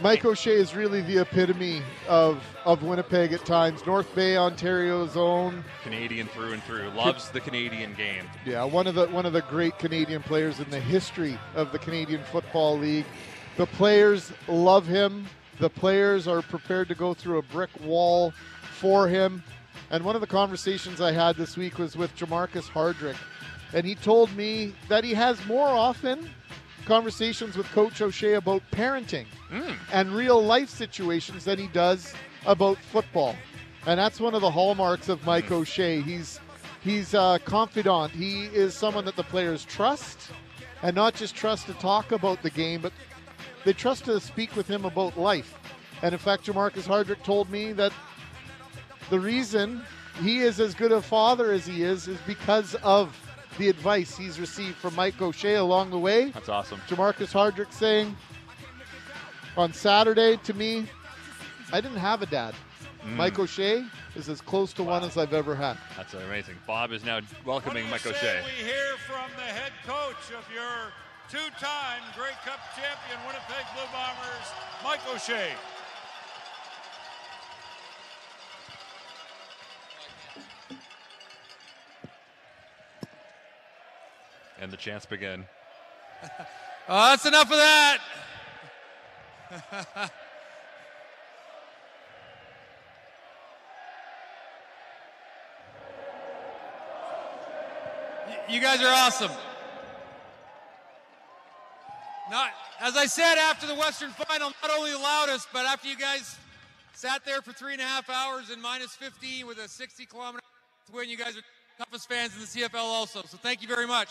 Mike 0.00 0.24
O'Shea 0.24 0.52
is 0.54 0.76
really 0.76 1.00
the 1.00 1.18
epitome 1.22 1.82
of, 2.08 2.40
of 2.64 2.84
Winnipeg 2.84 3.32
at 3.32 3.44
times. 3.44 3.84
North 3.84 4.12
Bay, 4.14 4.36
Ontario's 4.36 5.16
own. 5.16 5.64
Canadian 5.82 6.28
through 6.28 6.52
and 6.52 6.62
through. 6.62 6.88
Loves 6.90 7.30
the 7.30 7.40
Canadian 7.40 7.94
game. 7.94 8.24
Yeah, 8.46 8.62
one 8.62 8.86
of 8.86 8.94
the 8.94 9.08
one 9.08 9.26
of 9.26 9.32
the 9.32 9.42
great 9.42 9.76
Canadian 9.80 10.22
players 10.22 10.60
in 10.60 10.70
the 10.70 10.78
history 10.78 11.36
of 11.56 11.72
the 11.72 11.80
Canadian 11.80 12.22
Football 12.30 12.78
League. 12.78 13.06
The 13.56 13.66
players 13.66 14.32
love 14.46 14.86
him. 14.86 15.26
The 15.58 15.68
players 15.70 16.28
are 16.28 16.42
prepared 16.42 16.86
to 16.88 16.94
go 16.94 17.12
through 17.12 17.38
a 17.38 17.42
brick 17.42 17.70
wall 17.84 18.32
for 18.78 19.08
him. 19.08 19.42
And 19.90 20.04
one 20.04 20.14
of 20.14 20.20
the 20.20 20.26
conversations 20.26 21.00
I 21.00 21.12
had 21.12 21.36
this 21.36 21.56
week 21.56 21.78
was 21.78 21.96
with 21.96 22.14
Jermarcus 22.16 22.68
Hardrick, 22.68 23.16
and 23.72 23.86
he 23.86 23.94
told 23.94 24.34
me 24.36 24.74
that 24.88 25.04
he 25.04 25.14
has 25.14 25.44
more 25.46 25.68
often 25.68 26.30
conversations 26.84 27.56
with 27.56 27.66
Coach 27.72 28.00
O'Shea 28.00 28.34
about 28.34 28.62
parenting 28.70 29.26
hmm. 29.50 29.72
and 29.92 30.10
real 30.10 30.42
life 30.42 30.70
situations 30.70 31.44
than 31.44 31.58
he 31.58 31.66
does 31.68 32.14
about 32.46 32.78
football. 32.78 33.34
And 33.86 33.98
that's 33.98 34.20
one 34.20 34.34
of 34.34 34.40
the 34.40 34.50
hallmarks 34.50 35.08
of 35.08 35.24
Mike 35.24 35.46
hmm. 35.46 35.54
O'Shea. 35.54 36.00
He's 36.00 36.40
he's 36.82 37.14
a 37.14 37.40
confidant. 37.44 38.12
He 38.12 38.44
is 38.44 38.74
someone 38.74 39.04
that 39.06 39.16
the 39.16 39.24
players 39.24 39.64
trust, 39.64 40.30
and 40.82 40.94
not 40.94 41.14
just 41.14 41.34
trust 41.34 41.66
to 41.66 41.74
talk 41.74 42.12
about 42.12 42.42
the 42.42 42.50
game, 42.50 42.80
but 42.80 42.92
they 43.64 43.72
trust 43.72 44.04
to 44.06 44.20
speak 44.20 44.54
with 44.56 44.68
him 44.68 44.84
about 44.84 45.18
life. 45.18 45.58
And 46.02 46.12
in 46.12 46.18
fact, 46.18 46.46
Jermarcus 46.46 46.84
Hardrick 46.84 47.22
told 47.22 47.50
me 47.50 47.72
that 47.72 47.92
the 49.10 49.20
reason 49.20 49.82
he 50.22 50.38
is 50.40 50.60
as 50.60 50.74
good 50.74 50.92
a 50.92 51.00
father 51.00 51.52
as 51.52 51.66
he 51.66 51.82
is 51.82 52.08
is 52.08 52.18
because 52.26 52.74
of 52.76 53.16
the 53.58 53.68
advice 53.68 54.16
he's 54.16 54.38
received 54.38 54.76
from 54.76 54.94
Mike 54.94 55.20
O'Shea 55.20 55.54
along 55.54 55.90
the 55.90 55.98
way. 55.98 56.30
That's 56.30 56.48
awesome. 56.48 56.80
Jermarcus 56.88 57.32
Hardrick 57.32 57.72
saying 57.72 58.16
on 59.56 59.72
Saturday 59.72 60.36
to 60.44 60.54
me, 60.54 60.86
I 61.72 61.80
didn't 61.80 61.98
have 61.98 62.22
a 62.22 62.26
dad. 62.26 62.54
Mm. 63.04 63.16
Mike 63.16 63.38
O'Shea 63.38 63.84
is 64.16 64.28
as 64.28 64.40
close 64.40 64.72
to 64.74 64.82
one 64.82 65.04
as 65.04 65.16
I've 65.16 65.32
ever 65.32 65.54
had. 65.54 65.76
That's 65.96 66.14
amazing. 66.14 66.56
Bob 66.66 66.92
is 66.92 67.04
now 67.04 67.20
welcoming 67.44 67.88
Mike 67.90 68.00
Say 68.00 68.10
O'Shea. 68.10 68.42
We 68.44 68.64
hear 68.64 68.96
from 69.06 69.30
the 69.36 69.42
head 69.42 69.72
coach 69.86 70.36
of 70.36 70.44
your 70.52 70.92
two-time 71.30 72.02
Grey 72.16 72.34
Cup 72.44 72.60
champion 72.74 73.18
Winnipeg 73.26 73.66
Blue 73.74 73.84
Bombers, 73.92 74.48
Mike 74.82 75.00
O'Shea. 75.14 75.52
And 84.60 84.70
the 84.70 84.76
chants 84.76 85.06
begin. 85.06 85.44
Oh, 86.90 87.10
that's 87.10 87.26
enough 87.26 87.50
of 87.52 87.58
that. 87.58 87.98
You 98.48 98.62
guys 98.62 98.80
are 98.80 98.88
awesome. 98.88 99.30
Not, 102.30 102.50
as 102.80 102.96
I 102.96 103.04
said 103.04 103.36
after 103.36 103.66
the 103.66 103.74
Western 103.74 104.10
Final, 104.10 104.50
not 104.62 104.70
only 104.74 104.90
the 104.90 104.98
loudest, 104.98 105.48
but 105.52 105.66
after 105.66 105.86
you 105.86 105.98
guys 105.98 106.38
sat 106.94 107.26
there 107.26 107.42
for 107.42 107.52
three 107.52 107.74
and 107.74 107.82
a 107.82 107.84
half 107.84 108.08
hours 108.08 108.48
in 108.48 108.60
minus 108.60 108.94
15 108.94 109.46
with 109.46 109.58
a 109.58 109.68
60 109.68 110.06
kilometer 110.06 110.42
win, 110.92 111.10
you 111.10 111.18
guys 111.18 111.36
are 111.36 111.42
the 111.42 111.84
toughest 111.84 112.08
fans 112.08 112.32
in 112.34 112.40
the 112.40 112.68
CFL 112.68 112.76
also. 112.76 113.22
So 113.22 113.36
thank 113.36 113.60
you 113.60 113.68
very 113.68 113.86
much. 113.86 114.08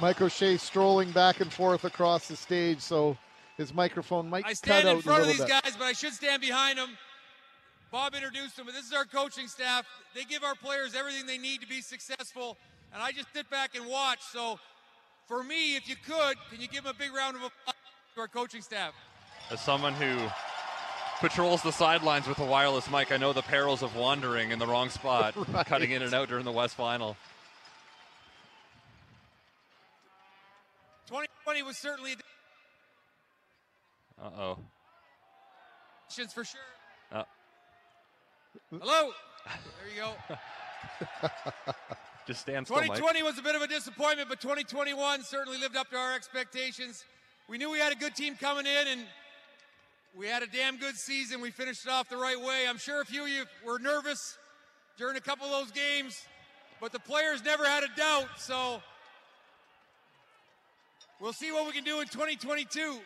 Mike 0.00 0.20
O'Shea 0.20 0.56
strolling 0.56 1.10
back 1.10 1.40
and 1.40 1.52
forth 1.52 1.84
across 1.84 2.28
the 2.28 2.36
stage, 2.36 2.80
so 2.80 3.16
his 3.56 3.74
microphone 3.74 4.30
might 4.30 4.44
I 4.44 4.50
cut 4.50 4.56
stand 4.58 4.88
out 4.88 4.96
in 4.96 5.02
front 5.02 5.22
of 5.22 5.26
these 5.28 5.38
bit. 5.38 5.48
guys, 5.48 5.74
but 5.76 5.84
I 5.86 5.92
should 5.92 6.12
stand 6.12 6.40
behind 6.40 6.78
them. 6.78 6.90
Bob 7.90 8.14
introduced 8.14 8.56
them, 8.56 8.66
but 8.66 8.74
this 8.74 8.84
is 8.86 8.92
our 8.92 9.04
coaching 9.06 9.48
staff. 9.48 9.84
They 10.14 10.24
give 10.24 10.44
our 10.44 10.54
players 10.54 10.94
everything 10.94 11.26
they 11.26 11.38
need 11.38 11.60
to 11.62 11.66
be 11.66 11.80
successful, 11.80 12.56
and 12.92 13.02
I 13.02 13.12
just 13.12 13.26
sit 13.34 13.50
back 13.50 13.74
and 13.76 13.86
watch. 13.86 14.20
So, 14.32 14.60
for 15.26 15.42
me, 15.42 15.74
if 15.76 15.88
you 15.88 15.96
could, 15.96 16.36
can 16.50 16.60
you 16.60 16.68
give 16.68 16.84
them 16.84 16.94
a 16.94 16.98
big 16.98 17.12
round 17.12 17.36
of 17.36 17.42
applause 17.42 17.74
to 18.14 18.20
our 18.20 18.28
coaching 18.28 18.62
staff? 18.62 18.92
As 19.50 19.60
someone 19.60 19.94
who 19.94 20.16
patrols 21.20 21.62
the 21.62 21.72
sidelines 21.72 22.28
with 22.28 22.38
a 22.38 22.44
wireless 22.44 22.88
mic, 22.90 23.10
I 23.10 23.16
know 23.16 23.32
the 23.32 23.42
perils 23.42 23.82
of 23.82 23.96
wandering 23.96 24.52
in 24.52 24.58
the 24.58 24.66
wrong 24.66 24.90
spot, 24.90 25.34
Right. 25.52 25.66
cutting 25.66 25.90
in 25.90 26.02
and 26.02 26.14
out 26.14 26.28
during 26.28 26.44
the 26.44 26.52
West 26.52 26.74
Final. 26.76 27.16
2020 31.48 31.62
was 31.62 31.78
certainly 31.78 32.14
Uh 34.20 34.30
oh. 34.38 34.58
for 36.34 36.44
sure. 36.44 36.60
Uh, 37.10 37.22
Hello. 38.70 39.12
There 39.46 39.94
you 39.94 40.02
go. 40.02 40.36
just 42.26 42.42
stand 42.42 42.66
still, 42.66 42.76
Mike. 42.76 42.88
2020 42.88 43.22
was 43.22 43.38
a 43.38 43.42
bit 43.42 43.54
of 43.54 43.62
a 43.62 43.66
disappointment, 43.66 44.28
but 44.28 44.40
2021 44.40 45.22
certainly 45.22 45.58
lived 45.58 45.76
up 45.76 45.88
to 45.90 45.96
our 45.96 46.14
expectations. 46.14 47.04
We 47.48 47.56
knew 47.56 47.70
we 47.70 47.78
had 47.78 47.92
a 47.92 47.96
good 47.96 48.14
team 48.14 48.36
coming 48.38 48.66
in, 48.66 48.88
and 48.88 49.00
we 50.14 50.26
had 50.26 50.42
a 50.42 50.46
damn 50.48 50.76
good 50.76 50.96
season. 50.96 51.40
We 51.40 51.50
finished 51.50 51.86
it 51.86 51.90
off 51.90 52.10
the 52.10 52.18
right 52.18 52.38
way. 52.38 52.66
I'm 52.68 52.78
sure 52.78 53.00
a 53.00 53.06
few 53.06 53.22
of 53.22 53.28
you 53.28 53.44
were 53.64 53.78
nervous 53.78 54.36
during 54.98 55.16
a 55.16 55.20
couple 55.20 55.46
of 55.46 55.52
those 55.52 55.72
games, 55.72 56.26
but 56.78 56.92
the 56.92 57.00
players 57.00 57.42
never 57.42 57.64
had 57.64 57.84
a 57.84 57.96
doubt. 57.96 58.28
So 58.36 58.82
we'll 61.20 61.32
see 61.32 61.52
what 61.52 61.66
we 61.66 61.72
can 61.72 61.84
do 61.84 62.00
in 62.00 62.06
2022. 62.06 63.00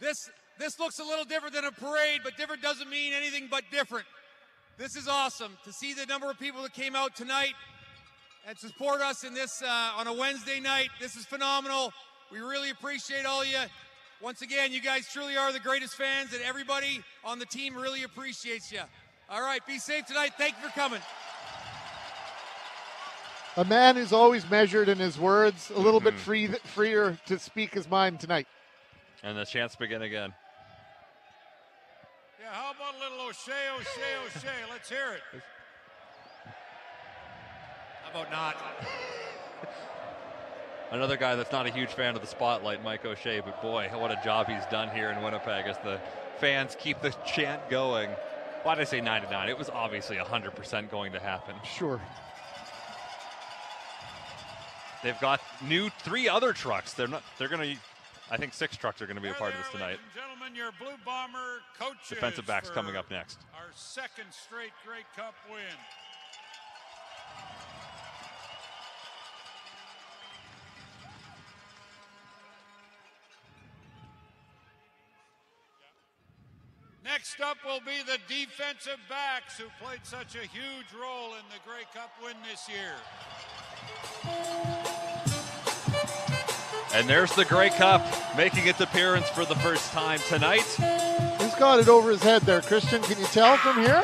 This 0.00 0.30
this 0.58 0.78
looks 0.78 0.98
a 0.98 1.04
little 1.04 1.24
different 1.24 1.54
than 1.54 1.64
a 1.64 1.72
parade, 1.72 2.20
but 2.22 2.36
different 2.36 2.62
doesn't 2.62 2.90
mean 2.90 3.12
anything 3.14 3.48
but 3.50 3.64
different. 3.70 4.06
This 4.76 4.96
is 4.96 5.08
awesome 5.08 5.56
to 5.64 5.72
see 5.72 5.94
the 5.94 6.06
number 6.06 6.30
of 6.30 6.38
people 6.38 6.62
that 6.62 6.74
came 6.74 6.94
out 6.94 7.16
tonight 7.16 7.54
and 8.46 8.58
support 8.58 9.00
us 9.00 9.24
in 9.24 9.34
this 9.34 9.62
uh, 9.62 9.92
on 9.96 10.06
a 10.06 10.12
Wednesday 10.12 10.60
night. 10.60 10.88
This 11.00 11.16
is 11.16 11.24
phenomenal. 11.24 11.92
We 12.30 12.40
really 12.40 12.70
appreciate 12.70 13.26
all 13.26 13.44
you. 13.44 13.58
Once 14.22 14.42
again, 14.42 14.72
you 14.72 14.80
guys 14.82 15.08
truly 15.10 15.36
are 15.36 15.52
the 15.52 15.60
greatest 15.60 15.94
fans, 15.94 16.34
and 16.34 16.42
everybody 16.42 17.02
on 17.24 17.38
the 17.38 17.46
team 17.46 17.74
really 17.74 18.02
appreciates 18.02 18.70
you. 18.70 18.80
All 19.30 19.40
right, 19.40 19.64
be 19.64 19.78
safe 19.78 20.06
tonight. 20.06 20.32
Thank 20.36 20.56
you 20.60 20.68
for 20.68 20.74
coming. 20.74 21.00
A 23.56 23.64
man 23.64 23.94
who's 23.94 24.12
always 24.12 24.48
measured 24.50 24.88
in 24.88 24.98
his 24.98 25.20
words, 25.20 25.70
a 25.70 25.78
little 25.78 26.00
bit 26.00 26.14
Mhm. 26.14 26.18
free, 26.18 26.46
freer 26.48 27.16
to 27.26 27.38
speak 27.38 27.74
his 27.74 27.88
mind 27.88 28.18
tonight. 28.18 28.48
And 29.22 29.38
the 29.38 29.44
chants 29.44 29.76
begin 29.76 30.02
again. 30.02 30.34
Yeah, 32.40 32.52
how 32.52 32.72
about 32.72 32.96
a 32.96 32.98
little 32.98 33.20
O'Shea, 33.28 33.68
O'Shea, 33.78 34.16
O'Shea? 34.24 34.64
Let's 34.68 34.88
hear 34.88 35.12
it. 35.12 35.22
How 38.02 38.10
about 38.10 38.30
not? 38.32 38.56
Another 40.90 41.16
guy 41.16 41.36
that's 41.36 41.52
not 41.52 41.66
a 41.66 41.70
huge 41.70 41.90
fan 41.90 42.16
of 42.16 42.20
the 42.20 42.26
spotlight, 42.26 42.82
Mike 42.82 43.04
O'Shea, 43.04 43.38
but 43.40 43.62
boy, 43.62 43.88
what 43.92 44.10
a 44.10 44.20
job 44.24 44.48
he's 44.48 44.66
done 44.66 44.90
here 44.90 45.10
in 45.10 45.22
Winnipeg 45.22 45.66
as 45.66 45.78
the 45.78 46.00
fans 46.38 46.76
keep 46.80 47.00
the 47.00 47.10
chant 47.24 47.68
going. 47.68 48.10
Why 48.62 48.74
did 48.74 48.82
I 48.82 48.84
say 48.84 49.00
99? 49.00 49.48
It 49.48 49.58
was 49.58 49.70
obviously 49.70 50.16
100% 50.16 50.90
going 50.90 51.12
to 51.12 51.20
happen. 51.20 51.54
Sure. 51.64 52.00
They've 55.02 55.18
got 55.20 55.40
new 55.66 55.88
three 56.00 56.28
other 56.28 56.52
trucks. 56.52 56.92
They're 56.92 57.08
not. 57.08 57.22
They're 57.38 57.48
going 57.48 57.74
to. 57.74 57.80
I 58.30 58.36
think 58.36 58.52
six 58.52 58.76
trucks 58.76 59.00
are 59.00 59.06
going 59.06 59.16
to 59.16 59.22
be 59.22 59.30
a 59.30 59.34
part 59.34 59.52
of 59.52 59.58
this 59.58 59.70
tonight. 59.72 59.98
Gentlemen, 60.14 60.54
your 60.54 60.70
Blue 60.78 60.96
Bomber 61.04 61.62
coaches. 61.78 62.08
Defensive 62.08 62.46
backs 62.46 62.70
coming 62.70 62.96
up 62.96 63.10
next. 63.10 63.38
Our 63.54 63.70
second 63.74 64.26
straight 64.30 64.72
Grey 64.86 65.04
Cup 65.16 65.34
win. 65.50 65.62
Next 77.20 77.40
up 77.42 77.58
will 77.66 77.80
be 77.80 78.02
the 78.06 78.16
defensive 78.34 78.96
backs 79.06 79.58
who 79.58 79.64
played 79.84 80.00
such 80.04 80.36
a 80.36 80.38
huge 80.38 80.86
role 80.98 81.34
in 81.34 81.44
the 81.50 81.60
Grey 81.66 81.84
Cup 81.92 82.10
win 82.24 82.32
this 82.50 82.66
year. 82.66 82.94
And 86.94 87.06
there's 87.06 87.30
the 87.34 87.44
Grey 87.44 87.68
Cup 87.68 88.02
making 88.38 88.66
its 88.66 88.80
appearance 88.80 89.28
for 89.28 89.44
the 89.44 89.54
first 89.56 89.92
time 89.92 90.18
tonight. 90.28 90.64
He's 91.38 91.54
got 91.56 91.78
it 91.78 91.88
over 91.88 92.08
his 92.08 92.22
head 92.22 92.40
there, 92.42 92.62
Christian? 92.62 93.02
Can 93.02 93.18
you 93.18 93.26
tell 93.26 93.58
from 93.58 93.76
here? 93.82 94.02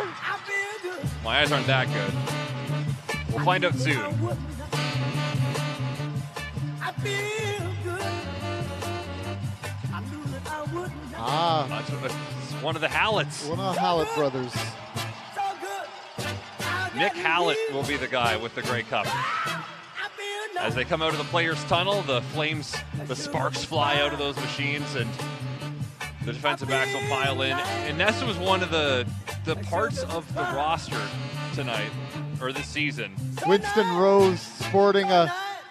My 1.25 1.39
eyes 1.41 1.51
aren't 1.53 1.67
that 1.69 1.89
good. 1.89 3.33
We'll 3.35 3.47
find 3.47 3.65
out 3.65 3.77
soon. 3.77 4.37
Ah, 11.19 11.67
That's 11.69 11.91
what- 11.91 12.13
it's 12.43 12.46
one 12.63 12.75
of 12.75 12.81
the 12.83 12.89
Hallets. 12.89 13.45
one 13.47 13.61
of 13.61 13.75
the 13.75 13.81
Hallett 13.81 14.09
brothers. 14.15 14.53
Nick 16.97 17.13
Hallett 17.13 17.59
will 17.73 17.83
be 17.83 17.97
the 17.97 18.09
guy 18.09 18.37
with 18.37 18.55
the 18.55 18.63
Grey 18.63 18.83
Cup. 18.83 19.07
As 20.59 20.75
they 20.75 20.85
come 20.85 21.03
out 21.03 21.13
of 21.13 21.19
the 21.19 21.25
players' 21.25 21.63
tunnel, 21.65 22.01
the 22.03 22.23
flames, 22.33 22.75
the 23.07 23.15
sparks 23.15 23.63
fly 23.63 24.01
out 24.01 24.13
of 24.15 24.19
those 24.19 24.37
machines, 24.37 24.95
and 24.95 25.09
the 26.25 26.33
defensive 26.33 26.69
backs 26.69 26.93
will 26.95 27.07
pile 27.09 27.43
in. 27.43 27.53
And 27.53 27.99
Nesta 27.99 28.25
was 28.25 28.39
one 28.39 28.63
of 28.63 28.71
the 28.71 29.07
the 29.45 29.57
parts 29.57 30.03
of 30.05 30.27
the 30.35 30.41
roster 30.41 31.01
tonight 31.55 31.91
or 32.41 32.53
this 32.53 32.67
season. 32.67 33.15
Winston 33.47 33.87
Rose 33.97 34.41
sporting 34.41 35.09
a 35.11 35.27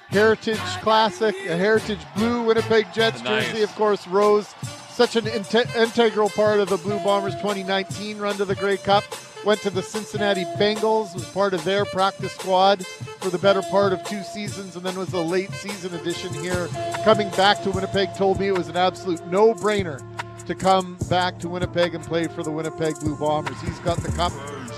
Heritage 0.09 0.59
Classic, 0.81 1.35
a 1.49 1.57
Heritage 1.57 1.99
Blue 2.15 2.43
Winnipeg 2.43 2.85
Jets 2.93 3.21
Nice. 3.23 3.47
jersey. 3.47 3.63
Of 3.63 3.73
course, 3.75 4.07
Rose, 4.07 4.53
such 4.95 5.17
an 5.17 5.25
inte- 5.25 5.75
integral 5.75 6.29
part 6.29 6.59
of 6.59 6.69
the 6.69 6.77
Blue 6.77 6.99
Bombers 6.99 7.35
2019 7.35 8.17
run 8.17 8.37
to 8.37 8.45
the 8.45 8.55
Grey 8.55 8.77
Cup. 8.77 9.03
Went 9.43 9.61
to 9.61 9.69
the 9.69 9.83
Cincinnati 9.83 10.45
Bengals, 10.57 11.13
was 11.13 11.25
part 11.25 11.53
of 11.53 11.63
their 11.65 11.85
practice 11.85 12.31
squad 12.31 12.85
for 13.19 13.29
the 13.29 13.37
better 13.37 13.61
part 13.63 13.93
of 13.93 14.03
two 14.05 14.23
seasons, 14.23 14.75
and 14.75 14.85
then 14.85 14.97
was 14.97 15.13
a 15.13 15.19
late 15.19 15.51
season 15.51 15.93
addition 15.93 16.33
here. 16.33 16.67
Coming 17.03 17.29
back 17.31 17.61
to 17.63 17.71
Winnipeg, 17.71 18.15
told 18.15 18.39
me 18.39 18.47
it 18.47 18.57
was 18.57 18.69
an 18.69 18.77
absolute 18.77 19.23
no 19.27 19.53
brainer 19.53 20.01
to 20.47 20.55
come 20.55 20.97
back 21.09 21.37
to 21.39 21.49
Winnipeg 21.49 21.93
and 21.93 22.03
play 22.03 22.27
for 22.27 22.41
the 22.41 22.51
Winnipeg 22.51 22.95
Blue 23.01 23.17
Bombers. 23.17 23.59
He's 23.61 23.79
got 23.79 23.97
the 23.97 24.11
cup 24.13 24.31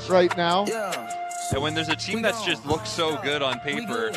right 0.10 0.36
now. 0.36 0.66
And 1.54 1.62
when 1.62 1.74
there's 1.74 1.90
a 1.90 1.96
team 1.96 2.22
that's 2.22 2.44
just 2.44 2.66
looks 2.66 2.90
so 2.90 3.18
good 3.22 3.42
on 3.42 3.60
paper, 3.60 4.12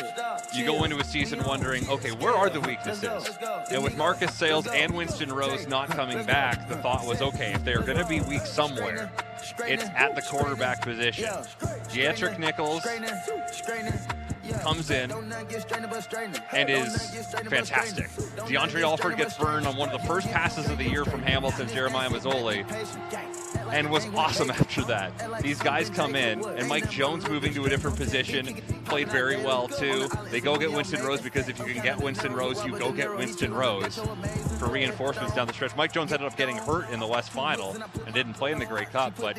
you 0.53 0.65
go 0.65 0.83
into 0.83 0.97
a 0.97 1.03
season 1.03 1.43
wondering, 1.43 1.87
okay, 1.89 2.11
where 2.11 2.33
are 2.33 2.49
the 2.49 2.59
weaknesses? 2.61 3.29
And 3.71 3.83
with 3.83 3.95
Marcus 3.97 4.33
Sayles 4.35 4.67
and 4.67 4.93
Winston 4.93 5.31
Rose 5.31 5.67
not 5.67 5.89
coming 5.89 6.25
back, 6.25 6.67
the 6.67 6.75
thought 6.77 7.05
was, 7.05 7.21
okay, 7.21 7.53
if 7.53 7.63
they're 7.63 7.81
going 7.83 7.97
to 7.97 8.05
be 8.05 8.21
weak 8.21 8.45
somewhere, 8.45 9.11
it's 9.59 9.83
at 9.95 10.15
the 10.15 10.21
quarterback 10.21 10.81
position. 10.81 11.29
Deatrick 11.93 12.37
Nichols 12.37 12.85
comes 14.61 14.89
in 14.91 15.11
and 15.11 16.69
is 16.69 17.11
fantastic. 17.47 18.09
DeAndre 18.09 18.81
Alford 18.81 19.17
gets 19.17 19.37
burned 19.37 19.67
on 19.67 19.77
one 19.77 19.89
of 19.89 20.01
the 20.01 20.07
first 20.07 20.27
passes 20.31 20.69
of 20.69 20.77
the 20.77 20.89
year 20.89 21.05
from 21.05 21.21
Hamilton, 21.21 21.67
Jeremiah 21.69 22.09
Masoli, 22.09 22.65
and 23.71 23.89
was 23.89 24.05
awesome 24.15 24.49
after 24.51 24.83
that. 24.83 25.11
These 25.41 25.59
guys 25.59 25.89
come 25.89 26.15
in, 26.15 26.43
and 26.45 26.67
Mike 26.67 26.89
Jones 26.89 27.27
moving 27.27 27.53
to 27.53 27.65
a 27.65 27.69
different 27.69 27.97
position, 27.97 28.55
played 28.85 29.09
very 29.09 29.37
well 29.37 29.67
too. 29.67 30.07
They 30.29 30.41
go 30.41 30.57
get 30.57 30.71
Winston 30.71 31.03
Rose 31.05 31.21
because 31.21 31.47
if 31.47 31.59
you 31.59 31.65
can 31.65 31.83
get 31.83 31.97
Winston 31.99 32.33
Rose, 32.33 32.63
you 32.65 32.77
go 32.77 32.91
get 32.91 33.15
Winston 33.15 33.53
Rose. 33.53 33.99
For 34.57 34.67
reinforcements 34.67 35.33
down 35.33 35.47
the 35.47 35.53
stretch. 35.53 35.75
Mike 35.75 35.91
Jones 35.93 36.11
ended 36.11 36.27
up 36.27 36.37
getting 36.37 36.57
hurt 36.57 36.89
in 36.89 36.99
the 36.99 37.07
West 37.07 37.31
Final 37.31 37.75
and 38.05 38.13
didn't 38.13 38.33
play 38.33 38.51
in 38.51 38.59
the 38.59 38.65
Grey 38.65 38.85
Cup, 38.85 39.13
but 39.19 39.35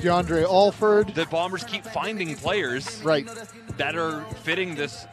DeAndre 0.00 0.44
Alford. 0.44 1.14
the 1.14 1.26
Bombers 1.26 1.64
keep 1.64 1.84
finding 1.84 2.34
players 2.36 3.02
right. 3.02 3.26
That 3.76 3.96
are 3.96 4.22
fitting 4.42 4.74
this 4.74 5.06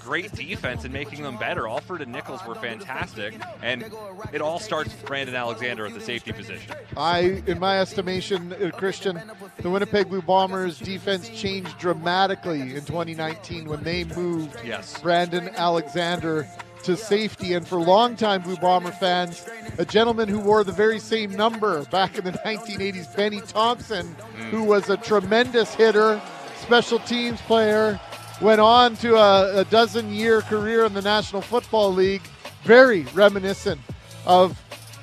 great 0.00 0.32
defense 0.32 0.84
and 0.84 0.92
making 0.92 1.22
them 1.22 1.36
better. 1.38 1.66
Alford 1.68 2.02
and 2.02 2.12
Nichols 2.12 2.44
were 2.46 2.54
fantastic, 2.54 3.34
and 3.62 3.84
it 4.32 4.40
all 4.40 4.58
starts 4.58 4.90
with 4.94 5.04
Brandon 5.06 5.34
Alexander 5.34 5.86
at 5.86 5.94
the 5.94 6.00
safety 6.00 6.32
position. 6.32 6.74
I, 6.96 7.42
in 7.46 7.58
my 7.58 7.80
estimation, 7.80 8.52
uh, 8.52 8.70
Christian, 8.76 9.20
the 9.58 9.70
Winnipeg 9.70 10.08
Blue 10.08 10.22
Bombers 10.22 10.78
defense 10.78 11.28
changed 11.30 11.78
dramatically 11.78 12.60
in 12.74 12.84
2019 12.84 13.68
when 13.68 13.82
they 13.82 14.04
moved 14.04 14.56
Yes. 14.64 15.00
Brandon 15.00 15.48
Alexander 15.56 16.46
to 16.84 16.96
safety. 16.96 17.54
And 17.54 17.66
for 17.66 17.78
longtime 17.80 18.42
Blue 18.42 18.56
Bomber 18.56 18.90
fans, 18.90 19.46
a 19.78 19.84
gentleman 19.84 20.28
who 20.28 20.40
wore 20.40 20.64
the 20.64 20.72
very 20.72 20.98
same 20.98 21.30
number 21.32 21.84
back 21.86 22.18
in 22.18 22.24
the 22.24 22.32
1980s, 22.32 23.14
Benny 23.16 23.40
Thompson, 23.40 24.14
who 24.50 24.64
was 24.64 24.90
a 24.90 24.96
tremendous 24.96 25.72
hitter, 25.74 26.20
special 26.62 27.00
teams 27.00 27.40
player, 27.42 28.00
went 28.40 28.60
on 28.60 28.96
to 28.96 29.16
a, 29.16 29.60
a 29.60 29.64
dozen 29.64 30.12
year 30.12 30.40
career 30.42 30.84
in 30.84 30.94
the 30.94 31.02
National 31.02 31.42
Football 31.42 31.92
League. 31.92 32.22
Very 32.62 33.02
reminiscent 33.14 33.80
of 34.24 34.58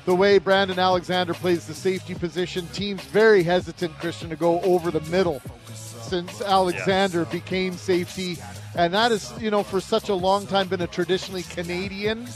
the 0.05 0.16
way 0.16 0.39
Brandon 0.39 0.80
Alexander 0.80 1.34
plays 1.34 1.68
the 1.68 1.74
safety 1.74 2.16
position. 2.16 2.66
Teams 2.68 3.03
very 3.03 3.43
hesitant, 3.43 3.93
Christian, 3.99 4.30
to 4.30 4.36
go 4.36 4.62
over 4.62 4.89
the 4.89 5.01
middle 5.12 5.41
since 5.74 6.41
Alexander 6.41 7.26
became 7.26 7.74
safety. 7.74 8.38
And 8.76 8.93
that 8.93 9.12
is, 9.12 9.32
you 9.39 9.51
know, 9.51 9.62
for 9.62 9.80
such 9.80 10.10
a 10.10 10.16
long 10.16 10.47
time 10.47 10.68
been 10.68 10.82
a 10.82 10.88
traditionally 10.88 11.43
Canadian 11.43 12.28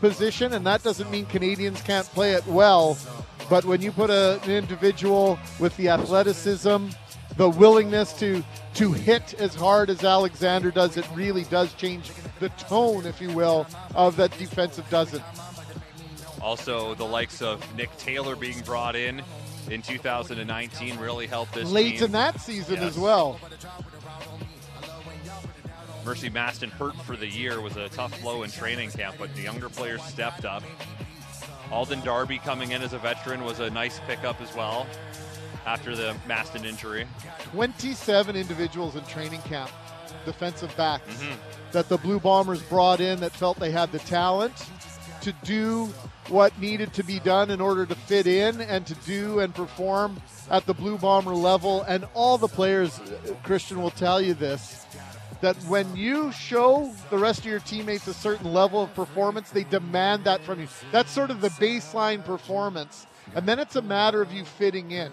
position. 0.00 0.52
And 0.52 0.66
that 0.66 0.82
doesn't 0.82 1.10
mean 1.10 1.26
Canadians 1.26 1.80
can't 1.82 2.06
play 2.06 2.32
it 2.32 2.46
well. 2.46 2.98
But 3.48 3.64
when 3.64 3.80
you 3.80 3.92
put 3.92 4.10
a, 4.10 4.40
an 4.42 4.50
individual 4.50 5.38
with 5.58 5.76
the 5.76 5.88
athleticism, 5.88 6.88
the 7.36 7.48
willingness 7.48 8.12
to 8.14 8.42
to 8.74 8.92
hit 8.92 9.34
as 9.34 9.54
hard 9.54 9.90
as 9.90 10.02
Alexander 10.04 10.70
does, 10.70 10.96
it 10.96 11.06
really 11.14 11.44
does 11.44 11.72
change 11.74 12.10
the 12.40 12.48
tone, 12.50 13.04
if 13.06 13.20
you 13.20 13.30
will, 13.30 13.66
of 13.94 14.16
that 14.16 14.36
defensive 14.38 14.88
dozen. 14.90 15.22
Also, 16.40 16.94
the 16.94 17.04
likes 17.04 17.42
of 17.42 17.62
Nick 17.76 17.94
Taylor 17.98 18.34
being 18.34 18.60
brought 18.62 18.96
in 18.96 19.22
in 19.70 19.82
2019 19.82 20.98
really 20.98 21.26
helped 21.26 21.54
this 21.54 21.70
Late 21.70 21.96
team. 21.96 22.04
in 22.06 22.12
that 22.12 22.40
season 22.40 22.76
Yes. 22.76 22.84
as 22.84 22.98
well. 22.98 23.38
Mercy 26.04 26.30
Maston 26.30 26.70
hurt 26.70 26.96
for 27.02 27.14
the 27.14 27.28
year 27.28 27.60
was 27.60 27.76
a 27.76 27.88
tough 27.90 28.18
blow 28.22 28.42
in 28.42 28.50
training 28.50 28.90
camp, 28.90 29.16
but 29.18 29.32
the 29.36 29.42
younger 29.42 29.68
players 29.68 30.02
stepped 30.02 30.44
up. 30.44 30.64
Alden 31.70 32.00
Darby 32.00 32.38
coming 32.38 32.72
in 32.72 32.82
as 32.82 32.92
a 32.92 32.98
veteran 32.98 33.44
was 33.44 33.60
a 33.60 33.70
nice 33.70 34.00
pickup 34.06 34.40
as 34.40 34.52
well 34.54 34.86
after 35.66 35.94
the 35.96 36.14
Maston 36.26 36.64
injury. 36.64 37.06
27 37.52 38.36
individuals 38.36 38.96
in 38.96 39.04
training 39.04 39.40
camp, 39.42 39.70
defensive 40.24 40.74
backs, 40.76 41.08
Mhm. 41.14 41.36
that 41.72 41.88
the 41.88 41.98
Blue 41.98 42.20
Bombers 42.20 42.62
brought 42.62 43.00
in 43.00 43.20
that 43.20 43.32
felt 43.32 43.58
they 43.58 43.70
had 43.70 43.92
the 43.92 43.98
talent 44.00 44.54
to 45.22 45.32
do 45.44 45.92
what 46.28 46.56
needed 46.58 46.92
to 46.94 47.02
be 47.04 47.18
done 47.20 47.50
in 47.50 47.60
order 47.60 47.86
to 47.86 47.94
fit 47.94 48.26
in 48.26 48.60
and 48.60 48.86
to 48.86 48.94
do 49.06 49.40
and 49.40 49.54
perform 49.54 50.20
at 50.50 50.66
the 50.66 50.74
Blue 50.74 50.98
Bomber 50.98 51.34
level. 51.34 51.82
And 51.82 52.06
all 52.14 52.38
the 52.38 52.48
players, 52.48 53.00
Christian 53.42 53.82
will 53.82 53.90
tell 53.90 54.20
you 54.20 54.34
this, 54.34 54.84
that 55.40 55.56
when 55.64 55.96
you 55.96 56.30
show 56.32 56.92
the 57.10 57.18
rest 57.18 57.40
of 57.40 57.46
your 57.46 57.58
teammates 57.60 58.06
a 58.06 58.14
certain 58.14 58.52
level 58.52 58.82
of 58.82 58.94
performance, 58.94 59.50
they 59.50 59.64
demand 59.64 60.24
that 60.24 60.44
from 60.44 60.60
you. 60.60 60.68
That's 60.92 61.10
sort 61.10 61.30
of 61.30 61.40
the 61.40 61.50
baseline 61.50 62.24
performance. 62.24 63.06
And 63.34 63.46
then 63.46 63.58
it's 63.58 63.76
a 63.76 63.82
matter 63.82 64.20
of 64.20 64.32
you 64.32 64.44
fitting 64.44 64.90
in. 64.90 65.10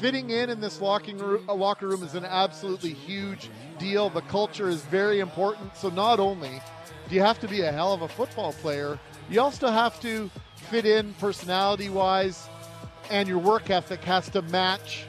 Fitting 0.00 0.30
in 0.30 0.50
in 0.50 0.60
this 0.60 0.80
locking 0.80 1.18
ro- 1.18 1.40
uh, 1.48 1.54
locker 1.54 1.86
room 1.86 2.02
is 2.02 2.14
an 2.14 2.24
absolutely 2.24 2.92
huge 2.92 3.50
deal. 3.78 4.10
The 4.10 4.22
culture 4.22 4.68
is 4.68 4.82
very 4.86 5.20
important. 5.20 5.76
So 5.76 5.90
not 5.90 6.18
only 6.18 6.60
do 7.08 7.14
you 7.14 7.20
have 7.20 7.38
to 7.40 7.48
be 7.48 7.60
a 7.60 7.70
hell 7.70 7.92
of 7.92 8.02
a 8.02 8.08
football 8.08 8.52
player, 8.54 8.98
you 9.30 9.40
also 9.40 9.68
have 9.68 10.00
to 10.00 10.30
fit 10.56 10.86
in 10.86 11.14
personality 11.14 11.88
wise, 11.88 12.48
and 13.10 13.28
your 13.28 13.38
work 13.38 13.70
ethic 13.70 14.02
has 14.04 14.28
to 14.30 14.42
match 14.42 15.04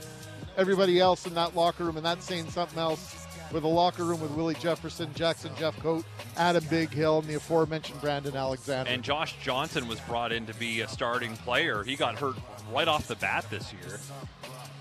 everybody 0.57 0.99
else 0.99 1.25
in 1.25 1.33
that 1.33 1.55
locker 1.55 1.85
room. 1.85 1.97
And 1.97 2.05
that's 2.05 2.25
saying 2.25 2.49
something 2.49 2.77
else 2.77 3.24
with 3.51 3.63
a 3.63 3.67
locker 3.67 4.03
room 4.03 4.19
with 4.19 4.31
Willie 4.31 4.55
Jefferson, 4.55 5.13
Jackson 5.13 5.51
Jeffcoat, 5.55 6.03
Adam 6.37 6.63
Bighill, 6.65 7.19
and 7.19 7.27
the 7.27 7.35
aforementioned 7.35 7.99
Brandon 8.01 8.35
Alexander. 8.35 8.91
And 8.91 9.03
Josh 9.03 9.35
Johnson 9.41 9.87
was 9.87 9.99
brought 10.01 10.31
in 10.31 10.45
to 10.45 10.53
be 10.55 10.81
a 10.81 10.87
starting 10.87 11.35
player. 11.37 11.83
He 11.83 11.95
got 11.95 12.15
hurt 12.15 12.35
right 12.71 12.87
off 12.87 13.07
the 13.07 13.15
bat 13.15 13.45
this 13.49 13.71
year. 13.73 13.99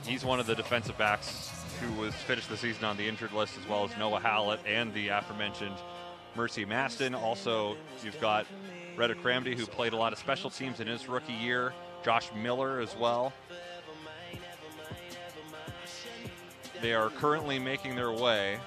He's 0.07 0.25
one 0.25 0.41
of 0.41 0.47
the 0.47 0.55
defensive 0.55 0.99
backs 0.99 1.51
who 1.81 2.01
was 2.01 2.15
finished 2.15 2.49
the 2.49 2.57
season 2.57 2.85
on 2.85 2.97
the 2.97 3.07
injured 3.07 3.33
list, 3.33 3.55
as 3.61 3.69
well 3.69 3.85
as 3.85 3.97
Noah 3.99 4.21
Hallett 4.21 4.61
and 4.67 4.93
the 4.95 5.09
aforementioned 5.09 5.77
Mercy 6.37 6.65
Maston. 6.65 7.15
Also, 7.15 7.77
you've 8.03 8.21
got 8.21 8.47
Retta 8.97 9.15
Cramdy, 9.15 9.57
who 9.57 9.67
played 9.67 9.93
a 9.93 9.97
lot 9.97 10.13
of 10.13 10.19
special 10.19 10.51
teams 10.51 10.81
in 10.81 10.87
his 10.87 11.09
rookie 11.09 11.33
year. 11.33 11.73
Josh 12.05 12.29
Miller 12.37 12.81
as 12.81 12.95
well. 12.97 13.33
They 16.85 16.93
are 16.93 17.09
currently 17.09 17.59
making 17.59 17.97
their 17.97 18.13
way. 18.13 18.61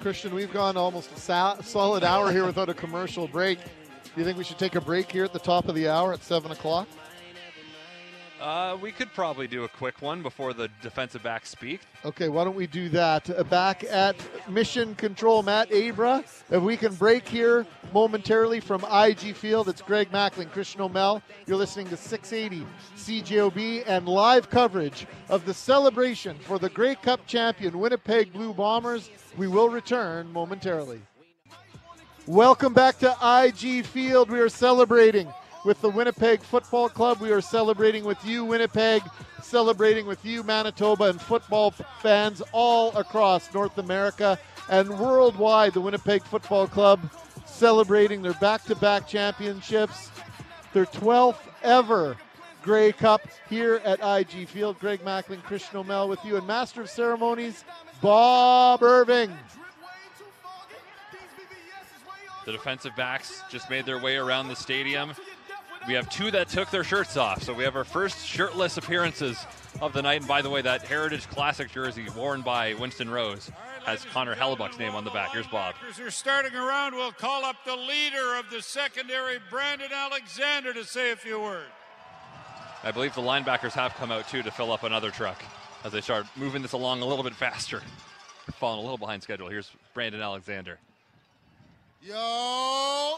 Christian, 0.00 0.34
we've 0.34 0.52
gone 0.52 0.76
almost 0.76 1.12
a 1.12 1.20
sa- 1.20 1.60
solid 1.62 2.02
hour 2.02 2.32
here 2.32 2.44
without 2.44 2.68
a 2.68 2.74
commercial 2.74 3.28
break. 3.28 3.60
Do 3.62 4.10
you 4.16 4.24
think 4.24 4.36
we 4.36 4.42
should 4.42 4.58
take 4.58 4.74
a 4.74 4.80
break 4.80 5.12
here 5.12 5.22
at 5.22 5.32
the 5.32 5.38
top 5.38 5.68
of 5.68 5.76
the 5.76 5.88
hour 5.88 6.12
at 6.12 6.20
7 6.20 6.50
o'clock? 6.50 6.88
Uh, 8.40 8.76
we 8.80 8.90
could 8.90 9.12
probably 9.14 9.46
do 9.46 9.64
a 9.64 9.68
quick 9.68 10.02
one 10.02 10.20
before 10.20 10.52
the 10.52 10.68
defensive 10.82 11.22
backs 11.22 11.48
speak. 11.48 11.80
Okay, 12.04 12.28
why 12.28 12.44
don't 12.44 12.56
we 12.56 12.66
do 12.66 12.88
that? 12.88 13.30
Uh, 13.30 13.44
Back 13.44 13.84
at 13.84 14.16
Mission 14.48 14.94
Control, 14.96 15.42
Matt 15.42 15.72
Abra. 15.72 16.24
If 16.50 16.62
we 16.62 16.76
can 16.76 16.94
break 16.94 17.28
here 17.28 17.64
momentarily 17.92 18.60
from 18.60 18.84
IG 18.92 19.34
Field, 19.34 19.68
it's 19.68 19.80
Greg 19.80 20.10
Macklin, 20.10 20.48
Christian 20.48 20.80
O'Mell. 20.80 21.22
You're 21.46 21.56
listening 21.56 21.86
to 21.88 21.96
680 21.96 22.66
CJOB 22.96 23.84
and 23.86 24.08
live 24.08 24.50
coverage 24.50 25.06
of 25.28 25.46
the 25.46 25.54
celebration 25.54 26.36
for 26.40 26.58
the 26.58 26.68
Grey 26.68 26.96
Cup 26.96 27.26
champion 27.26 27.78
Winnipeg 27.78 28.32
Blue 28.32 28.52
Bombers. 28.52 29.10
We 29.36 29.46
will 29.46 29.68
return 29.68 30.30
momentarily. 30.32 31.00
Welcome 32.26 32.72
back 32.72 32.98
to 32.98 33.14
IG 33.22 33.84
Field. 33.84 34.30
We 34.30 34.40
are 34.40 34.48
celebrating 34.48 35.28
with 35.64 35.80
the 35.80 35.88
Winnipeg 35.88 36.42
Football 36.42 36.88
Club. 36.88 37.20
We 37.20 37.30
are 37.32 37.40
celebrating 37.40 38.04
with 38.04 38.24
you, 38.24 38.44
Winnipeg, 38.44 39.02
celebrating 39.42 40.06
with 40.06 40.24
you, 40.24 40.42
Manitoba, 40.42 41.04
and 41.04 41.20
football 41.20 41.72
fans 42.00 42.42
all 42.52 42.96
across 42.96 43.52
North 43.54 43.78
America 43.78 44.38
and 44.68 44.88
worldwide. 44.98 45.74
The 45.74 45.80
Winnipeg 45.80 46.22
Football 46.24 46.68
Club 46.68 47.00
celebrating 47.46 48.22
their 48.22 48.34
back 48.34 48.64
to 48.64 48.76
back 48.76 49.06
championships, 49.06 50.10
their 50.72 50.86
12th 50.86 51.38
ever 51.62 52.16
Grey 52.62 52.92
Cup 52.92 53.20
here 53.50 53.80
at 53.84 54.00
IG 54.02 54.48
Field. 54.48 54.78
Greg 54.78 55.04
Macklin, 55.04 55.40
Christian 55.42 55.78
O'Mel 55.78 56.08
with 56.08 56.24
you, 56.24 56.36
and 56.36 56.46
Master 56.46 56.80
of 56.80 56.90
Ceremonies, 56.90 57.64
Bob 58.00 58.82
Irving. 58.82 59.30
The 62.46 62.52
defensive 62.52 62.92
backs 62.96 63.42
just 63.50 63.70
made 63.70 63.86
their 63.86 63.98
way 63.98 64.16
around 64.16 64.48
the 64.48 64.56
stadium. 64.56 65.12
We 65.86 65.92
have 65.94 66.08
two 66.08 66.30
that 66.30 66.48
took 66.48 66.70
their 66.70 66.82
shirts 66.82 67.18
off, 67.18 67.42
so 67.42 67.52
we 67.52 67.62
have 67.64 67.76
our 67.76 67.84
first 67.84 68.26
shirtless 68.26 68.78
appearances 68.78 69.44
of 69.82 69.92
the 69.92 70.00
night. 70.00 70.20
And 70.20 70.28
by 70.28 70.40
the 70.40 70.48
way, 70.48 70.62
that 70.62 70.82
Heritage 70.82 71.28
Classic 71.28 71.70
jersey 71.70 72.06
worn 72.16 72.40
by 72.40 72.72
Winston 72.74 73.10
Rose 73.10 73.50
has 73.84 74.02
Connor 74.06 74.34
Hellebuyck's 74.34 74.78
name 74.78 74.94
on 74.94 75.04
the 75.04 75.10
back. 75.10 75.32
Here's 75.32 75.46
Bob. 75.46 75.74
As 75.86 76.00
are 76.00 76.10
starting 76.10 76.54
around, 76.54 76.94
we'll 76.94 77.12
call 77.12 77.44
up 77.44 77.56
the 77.66 77.76
leader 77.76 78.34
of 78.38 78.48
the 78.50 78.62
secondary, 78.62 79.38
Brandon 79.50 79.90
Alexander, 79.92 80.72
to 80.72 80.84
say 80.84 81.10
a 81.10 81.16
few 81.16 81.38
words. 81.38 81.68
I 82.82 82.90
believe 82.90 83.14
the 83.14 83.20
linebackers 83.20 83.72
have 83.72 83.92
come 83.94 84.10
out 84.10 84.26
too 84.26 84.42
to 84.42 84.50
fill 84.50 84.72
up 84.72 84.84
another 84.84 85.10
truck 85.10 85.42
as 85.84 85.92
they 85.92 86.00
start 86.00 86.26
moving 86.34 86.62
this 86.62 86.72
along 86.72 87.02
a 87.02 87.04
little 87.04 87.24
bit 87.24 87.34
faster. 87.34 87.82
Falling 88.52 88.78
a 88.78 88.82
little 88.82 88.98
behind 88.98 89.22
schedule. 89.22 89.48
Here's 89.48 89.70
Brandon 89.92 90.22
Alexander. 90.22 90.78
Yo. 92.02 93.16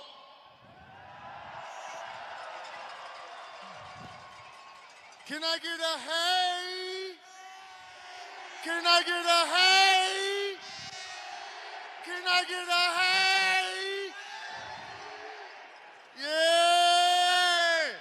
Can 5.27 5.43
I 5.43 5.59
get 5.59 5.81
a 5.81 5.99
hey? 6.07 7.11
Can 8.63 8.87
I 8.87 9.03
get 9.03 9.27
a 9.27 9.47
hey? 9.51 10.55
Can 12.05 12.23
I 12.25 12.45
get 12.47 12.69
a 12.69 12.85
hey? 13.01 14.13
Yeah. 16.23 17.97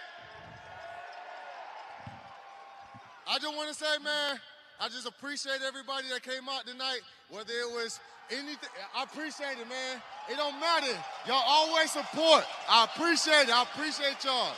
I 3.27 3.39
just 3.39 3.55
want 3.57 3.69
to 3.69 3.73
say, 3.73 3.97
man, 4.03 4.39
I 4.79 4.87
just 4.89 5.07
appreciate 5.07 5.61
everybody 5.67 6.07
that 6.09 6.21
came 6.21 6.47
out 6.47 6.67
tonight, 6.67 6.99
whether 7.29 7.53
it 7.53 7.71
was 7.71 7.99
anything. 8.29 8.69
I 8.95 9.01
appreciate 9.01 9.57
it, 9.59 9.67
man. 9.67 9.99
It 10.29 10.37
don't 10.37 10.59
matter. 10.59 10.95
Y'all 11.27 11.41
always 11.43 11.89
support. 11.89 12.45
I 12.69 12.83
appreciate 12.83 13.49
it. 13.49 13.49
I 13.49 13.63
appreciate 13.63 14.23
y'all. 14.23 14.53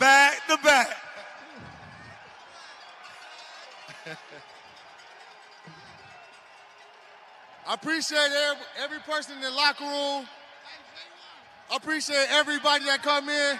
Back 0.00 0.44
to 0.48 0.56
back. 0.64 0.97
I 7.66 7.74
appreciate 7.74 8.18
every, 8.18 8.64
every 8.82 8.98
person 9.00 9.36
in 9.36 9.42
the 9.42 9.50
locker 9.50 9.84
room. 9.84 10.26
I 11.70 11.76
appreciate 11.76 12.26
everybody 12.30 12.84
that 12.86 13.02
come 13.02 13.28
in. 13.28 13.58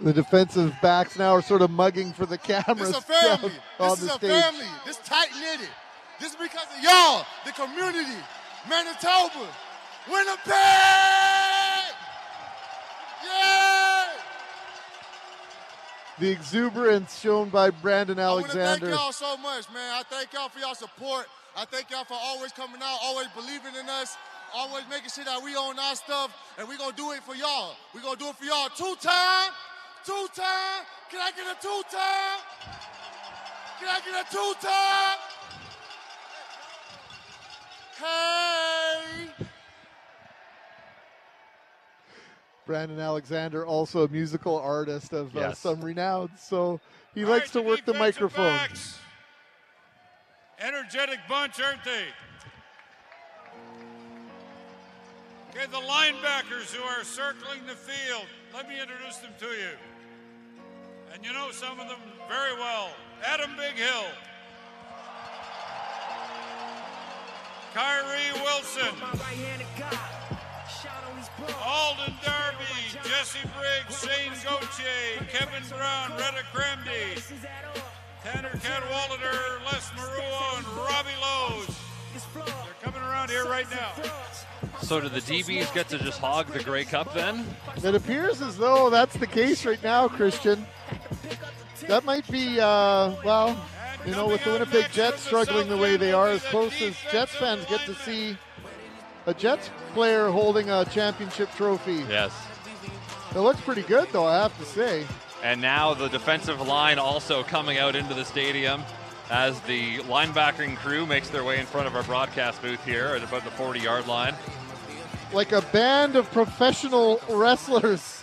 The 0.00 0.12
defensive 0.12 0.74
backs 0.82 1.16
now 1.16 1.32
are 1.32 1.42
sort 1.42 1.62
of 1.62 1.70
mugging 1.70 2.12
for 2.12 2.26
the 2.26 2.36
cameras. 2.36 2.78
This 2.78 2.88
is 2.88 2.94
a 2.96 3.00
family. 3.00 3.52
This 3.78 3.98
is 3.98 4.04
a 4.04 4.12
stage. 4.14 4.42
family. 4.42 4.66
This 4.84 4.96
tight 4.98 5.28
knitted. 5.40 5.68
This 6.20 6.30
is 6.32 6.36
because 6.36 6.66
of 6.76 6.82
y'all, 6.82 7.24
the 7.46 7.52
community, 7.52 8.18
Manitoba, 8.68 9.48
Winnipeg. 10.10 10.52
Yeah. 13.24 14.08
The 16.18 16.30
exuberance 16.30 17.18
shown 17.20 17.48
by 17.48 17.70
Brandon 17.70 18.18
Alexander. 18.18 18.60
I 18.62 18.68
want 18.68 18.80
to 18.80 18.86
thank 18.86 19.00
y'all 19.00 19.12
so 19.12 19.36
much, 19.38 19.68
man. 19.72 19.94
I 19.94 20.02
thank 20.08 20.32
y'all 20.32 20.48
for 20.48 20.58
y'all 20.58 20.74
support. 20.74 21.26
I 21.56 21.64
thank 21.64 21.90
y'all 21.90 22.04
for 22.04 22.16
always 22.20 22.52
coming 22.52 22.80
out, 22.82 22.98
always 23.02 23.28
believing 23.34 23.74
in 23.78 23.88
us, 23.88 24.16
always 24.54 24.84
making 24.88 25.10
sure 25.10 25.24
that 25.24 25.42
we 25.42 25.56
own 25.56 25.78
our 25.78 25.96
stuff, 25.96 26.30
and 26.58 26.68
we're 26.68 26.78
gonna 26.78 26.96
do 26.96 27.12
it 27.12 27.22
for 27.22 27.34
y'all. 27.34 27.76
We're 27.94 28.02
gonna 28.02 28.16
do 28.18 28.28
it 28.28 28.36
for 28.36 28.44
y'all. 28.44 28.68
Two 28.68 28.94
time, 29.00 29.52
two 30.04 30.26
time. 30.34 30.84
Can 31.10 31.20
I 31.20 31.30
get 31.32 31.46
a 31.46 31.60
two 31.60 31.82
time? 31.90 32.40
Can 33.80 33.88
I 33.88 34.00
get 34.04 34.26
a 34.26 34.32
two 34.32 34.54
time? 34.60 35.18
Hey. 37.98 38.71
Brandon 42.66 43.00
Alexander, 43.00 43.66
also 43.66 44.04
a 44.04 44.08
musical 44.08 44.58
artist 44.58 45.12
of 45.12 45.36
uh, 45.36 45.52
some 45.52 45.80
renown, 45.80 46.30
so 46.38 46.80
he 47.14 47.24
All 47.24 47.30
likes 47.30 47.54
right, 47.54 47.62
to 47.62 47.68
work 47.68 47.84
the 47.84 47.92
defensive 47.92 48.22
microphone. 48.22 48.56
backs. 48.56 48.98
Energetic 50.60 51.18
bunch, 51.28 51.60
aren't 51.60 51.82
they? 51.84 52.04
Okay, 55.50 55.66
the 55.70 55.76
linebackers 55.86 56.72
who 56.72 56.82
are 56.84 57.04
circling 57.04 57.66
the 57.66 57.74
field. 57.74 58.24
Let 58.54 58.68
me 58.68 58.80
introduce 58.80 59.16
them 59.18 59.32
to 59.40 59.46
you. 59.46 59.76
And 61.12 61.24
you 61.24 61.32
know 61.32 61.50
some 61.50 61.78
of 61.78 61.88
them 61.88 61.98
very 62.28 62.54
well. 62.54 62.90
Adam 63.26 63.50
Bighill. 63.50 64.06
Kyrie 67.74 68.40
Wilson. 68.42 68.94
Alden 71.64 72.14
Darby, 72.24 72.64
Jesse 73.04 73.48
Briggs, 73.56 74.04
Shane 74.04 74.32
Gauthier, 74.44 75.26
Kevin 75.28 75.62
Brown, 75.68 76.10
Retta 76.12 76.44
Kremdy, 76.52 77.20
Tanner 78.22 78.58
Cadwallader, 78.62 79.60
Les 79.64 79.90
Maruo, 79.90 80.58
and 80.58 80.66
Robbie 80.76 81.10
Lowe's. 81.20 81.78
They're 82.34 82.44
coming 82.82 83.02
around 83.02 83.30
here 83.30 83.44
right 83.44 83.66
now. 83.70 83.92
So 84.82 85.00
do 85.00 85.08
the 85.08 85.20
DBs 85.20 85.72
get 85.74 85.88
to 85.88 85.98
just 85.98 86.18
hog 86.18 86.48
the 86.48 86.62
Grey 86.62 86.84
Cup 86.84 87.12
then? 87.14 87.46
It 87.76 87.94
appears 87.94 88.42
as 88.42 88.56
though 88.56 88.90
that's 88.90 89.16
the 89.16 89.26
case 89.26 89.64
right 89.64 89.82
now, 89.82 90.08
Christian. 90.08 90.66
That 91.88 92.04
might 92.04 92.30
be, 92.30 92.60
uh, 92.60 93.14
well, 93.24 93.58
you 94.06 94.12
know, 94.12 94.26
with 94.28 94.44
the 94.44 94.52
Winnipeg 94.52 94.90
Jets 94.92 95.22
struggling 95.22 95.68
the 95.68 95.76
way 95.76 95.96
they 95.96 96.12
are, 96.12 96.28
as 96.28 96.42
close 96.44 96.80
as 96.80 96.94
Jets 97.10 97.34
fans 97.34 97.64
get 97.66 97.80
to 97.86 97.94
see 97.94 98.36
a 99.26 99.34
Jets 99.34 99.70
player 99.94 100.28
holding 100.30 100.70
a 100.70 100.84
championship 100.86 101.50
trophy. 101.54 102.04
Yes. 102.08 102.32
It 103.34 103.38
looks 103.38 103.60
pretty 103.60 103.82
good, 103.82 104.08
though, 104.12 104.26
I 104.26 104.42
have 104.42 104.56
to 104.58 104.64
say. 104.64 105.06
And 105.42 105.60
now 105.60 105.94
the 105.94 106.08
defensive 106.08 106.60
line 106.60 106.98
also 106.98 107.42
coming 107.42 107.78
out 107.78 107.96
into 107.96 108.14
the 108.14 108.24
stadium 108.24 108.82
as 109.30 109.58
the 109.62 109.98
linebacking 110.00 110.76
crew 110.76 111.06
makes 111.06 111.28
their 111.30 111.42
way 111.44 111.58
in 111.58 111.66
front 111.66 111.86
of 111.86 111.96
our 111.96 112.02
broadcast 112.02 112.60
booth 112.60 112.84
here 112.84 113.06
at 113.16 113.22
about 113.22 113.44
the 113.44 113.50
40 113.52 113.80
yard 113.80 114.06
line. 114.06 114.34
Like 115.32 115.52
a 115.52 115.62
band 115.62 116.16
of 116.16 116.30
professional 116.30 117.20
wrestlers. 117.30 118.22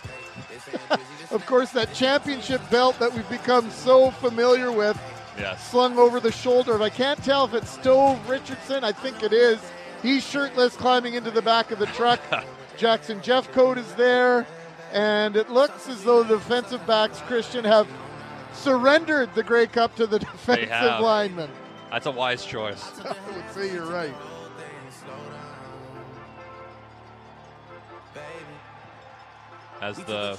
of 1.30 1.44
course, 1.46 1.70
that 1.72 1.92
championship 1.92 2.60
belt 2.70 2.98
that 3.00 3.12
we've 3.12 3.28
become 3.28 3.70
so 3.70 4.10
familiar 4.12 4.70
with 4.70 4.98
Yes. 5.38 5.70
slung 5.70 5.98
over 5.98 6.20
the 6.20 6.30
shoulder. 6.32 6.74
of 6.74 6.82
I 6.82 6.90
can't 6.90 7.22
tell 7.24 7.44
if 7.46 7.54
it's 7.54 7.70
Stove 7.70 8.28
Richardson. 8.28 8.84
I 8.84 8.92
think 8.92 9.22
it 9.22 9.32
is. 9.32 9.58
He's 10.02 10.26
shirtless 10.26 10.76
climbing 10.76 11.14
into 11.14 11.30
the 11.30 11.42
back 11.42 11.70
of 11.70 11.78
the 11.78 11.86
truck. 11.86 12.20
Jackson 12.76 13.20
Jeffcoat 13.20 13.76
is 13.76 13.92
there. 13.94 14.46
And 14.92 15.36
it 15.36 15.50
looks 15.50 15.88
as 15.88 16.02
though 16.02 16.22
the 16.22 16.36
defensive 16.36 16.84
backs, 16.86 17.20
Christian, 17.20 17.64
have 17.64 17.86
surrendered 18.52 19.34
the 19.34 19.42
Grey 19.42 19.66
Cup 19.66 19.94
to 19.96 20.06
the 20.06 20.18
defensive 20.18 21.00
linemen. 21.00 21.50
That's 21.90 22.06
a 22.06 22.10
wise 22.10 22.44
choice. 22.44 23.00
I 23.04 23.36
would 23.36 23.50
say 23.52 23.72
you're 23.72 23.86
right. 23.86 24.14
As 29.80 29.96
the 29.96 30.38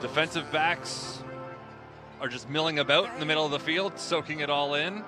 defensive 0.00 0.50
backs 0.52 1.22
are 2.20 2.28
just 2.28 2.48
milling 2.48 2.78
about 2.78 3.12
in 3.14 3.20
the 3.20 3.26
middle 3.26 3.44
of 3.44 3.50
the 3.50 3.58
field, 3.58 3.98
soaking 3.98 4.40
it 4.40 4.50
all 4.50 4.74
in. 4.74 4.98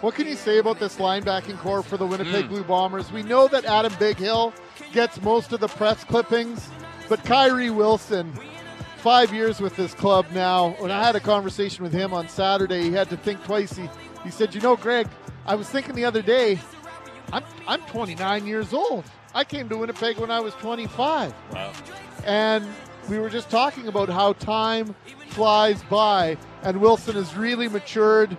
What 0.00 0.14
can 0.14 0.26
you 0.26 0.34
say 0.36 0.58
about 0.58 0.78
this 0.80 0.96
linebacking 0.96 1.58
core 1.58 1.82
for 1.82 1.96
the 1.96 2.06
Winnipeg 2.06 2.46
Mm. 2.46 2.48
Blue 2.48 2.64
Bombers? 2.64 3.12
We 3.12 3.22
know 3.22 3.48
that 3.48 3.64
Adam 3.64 3.92
Bighill 3.94 4.52
gets 4.92 5.20
most 5.20 5.52
of 5.52 5.60
the 5.60 5.68
press 5.68 6.04
clippings, 6.04 6.68
but 7.08 7.22
Kyrie 7.24 7.70
Wilson, 7.70 8.32
five 8.96 9.32
years 9.32 9.60
with 9.60 9.76
this 9.76 9.94
club 9.94 10.26
now. 10.32 10.70
When 10.78 10.90
I 10.90 11.04
had 11.04 11.16
a 11.16 11.20
conversation 11.20 11.82
with 11.84 11.92
him 11.92 12.12
on 12.14 12.28
Saturday, 12.28 12.82
he 12.82 12.92
had 12.92 13.10
to 13.10 13.16
think 13.16 13.42
twice. 13.44 13.76
He, 13.76 13.88
he 14.24 14.30
said, 14.30 14.54
You 14.54 14.60
know, 14.60 14.76
Greg, 14.76 15.08
I 15.44 15.54
was 15.54 15.68
thinking 15.68 15.94
the 15.94 16.04
other 16.04 16.22
day, 16.22 16.58
I'm, 17.32 17.44
I'm 17.66 17.80
29 17.82 18.46
years 18.46 18.72
old. 18.72 19.04
I 19.34 19.44
came 19.44 19.68
to 19.68 19.76
Winnipeg 19.76 20.18
when 20.18 20.30
I 20.30 20.40
was 20.40 20.54
25. 20.54 21.34
Wow. 21.52 21.72
And 22.24 22.66
we 23.08 23.18
were 23.18 23.30
just 23.30 23.50
talking 23.50 23.88
about 23.88 24.08
how 24.08 24.34
time 24.34 24.94
flies 25.32 25.82
by, 25.84 26.36
and 26.62 26.80
Wilson 26.80 27.14
has 27.14 27.34
really 27.36 27.68
matured 27.68 28.36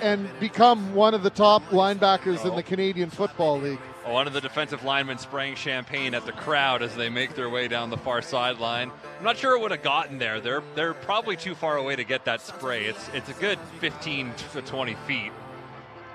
and 0.00 0.28
become 0.38 0.94
one 0.94 1.12
of 1.14 1.22
the 1.22 1.30
top 1.30 1.62
linebackers 1.70 2.48
in 2.48 2.54
the 2.54 2.62
Canadian 2.62 3.10
Football 3.10 3.58
League. 3.58 3.80
Oh, 4.06 4.12
one 4.12 4.26
of 4.26 4.32
the 4.32 4.40
defensive 4.40 4.84
linemen 4.84 5.18
spraying 5.18 5.56
champagne 5.56 6.14
at 6.14 6.24
the 6.24 6.32
crowd 6.32 6.82
as 6.82 6.94
they 6.96 7.08
make 7.08 7.34
their 7.34 7.50
way 7.50 7.68
down 7.68 7.90
the 7.90 7.96
far 7.96 8.22
sideline. 8.22 8.90
I'm 9.18 9.24
not 9.24 9.36
sure 9.36 9.56
it 9.56 9.60
would 9.60 9.70
have 9.70 9.82
gotten 9.82 10.18
there. 10.18 10.40
They're 10.40 10.62
they're 10.74 10.94
probably 10.94 11.36
too 11.36 11.54
far 11.54 11.76
away 11.76 11.96
to 11.96 12.04
get 12.04 12.24
that 12.24 12.40
spray. 12.40 12.86
It's 12.86 13.08
it's 13.12 13.28
a 13.28 13.34
good 13.34 13.58
15 13.80 14.32
to 14.52 14.62
20 14.62 14.94
feet, 15.06 15.32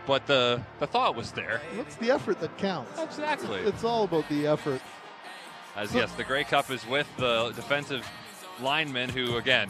but 0.07 0.25
the 0.25 0.61
the 0.79 0.87
thought 0.87 1.15
was 1.15 1.33
there. 1.33 1.61
What's 1.75 1.95
the 1.95 2.09
effort 2.11 2.39
that 2.39 2.57
counts? 2.57 2.99
Exactly. 2.99 3.59
It's 3.59 3.83
all 3.83 4.05
about 4.05 4.27
the 4.29 4.47
effort. 4.47 4.81
As 5.75 5.93
yes, 5.93 6.11
the 6.13 6.23
Grey 6.23 6.45
Cup 6.45 6.71
is 6.71 6.87
with 6.87 7.07
the 7.17 7.51
defensive 7.55 8.07
linemen 8.61 9.09
who 9.09 9.37
again 9.37 9.69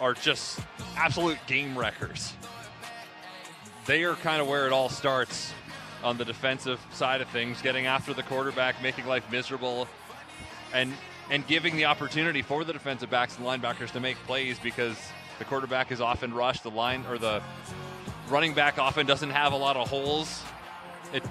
are 0.00 0.14
just 0.14 0.60
absolute 0.96 1.38
game 1.46 1.76
wreckers. 1.78 2.32
They 3.86 4.04
are 4.04 4.14
kind 4.14 4.40
of 4.40 4.48
where 4.48 4.66
it 4.66 4.72
all 4.72 4.88
starts 4.88 5.52
on 6.04 6.16
the 6.18 6.24
defensive 6.24 6.80
side 6.92 7.20
of 7.20 7.28
things, 7.28 7.60
getting 7.62 7.86
after 7.86 8.12
the 8.14 8.22
quarterback, 8.22 8.82
making 8.82 9.06
life 9.06 9.24
miserable, 9.30 9.88
and 10.72 10.92
and 11.30 11.46
giving 11.46 11.76
the 11.76 11.84
opportunity 11.84 12.40
for 12.40 12.64
the 12.64 12.72
defensive 12.72 13.10
backs 13.10 13.36
and 13.36 13.46
linebackers 13.46 13.90
to 13.92 14.00
make 14.00 14.16
plays 14.26 14.58
because 14.58 14.96
the 15.38 15.44
quarterback 15.44 15.92
is 15.92 16.00
often 16.00 16.32
rushed, 16.32 16.62
the 16.62 16.70
line 16.70 17.04
or 17.08 17.18
the 17.18 17.42
running 18.28 18.54
back 18.54 18.78
often 18.78 19.06
doesn't 19.06 19.30
have 19.30 19.52
a 19.52 19.56
lot 19.56 19.76
of 19.76 19.88
holes. 19.88 20.42
It 21.12 21.22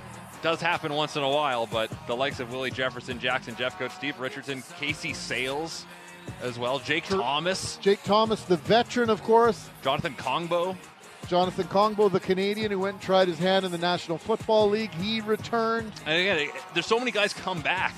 does 0.41 0.61
happen 0.61 0.93
once 0.93 1.15
in 1.15 1.23
a 1.23 1.29
while, 1.29 1.65
but 1.65 1.91
the 2.05 2.15
likes 2.15 2.39
of 2.39 2.51
Willie 2.51 2.71
Jefferson, 2.71 3.19
Jackson 3.19 3.55
Jeffcoat, 3.55 3.91
Steve 3.91 4.19
Richardson, 4.19 4.63
Casey 4.79 5.13
Sayles 5.13 5.85
as 6.41 6.59
well, 6.59 6.79
Jake 6.79 7.05
Thomas, 7.05 7.77
Jake 7.77 8.03
Thomas, 8.03 8.43
the 8.43 8.57
veteran, 8.57 9.09
of 9.09 9.23
course. 9.23 9.69
Jonathan 9.81 10.13
Kongbo. 10.15 10.75
Jonathan 11.27 11.65
Kongbo, 11.65 12.09
the 12.11 12.19
Canadian 12.19 12.71
who 12.71 12.79
went 12.79 12.95
and 12.95 13.03
tried 13.03 13.27
his 13.27 13.37
hand 13.37 13.65
in 13.65 13.71
the 13.71 13.77
National 13.77 14.17
Football 14.17 14.69
League, 14.69 14.93
he 14.93 15.19
returned. 15.21 15.91
And 16.05 16.19
again, 16.19 16.49
there's 16.73 16.85
so 16.85 16.99
many 16.99 17.11
guys 17.11 17.33
come 17.33 17.61
back 17.61 17.95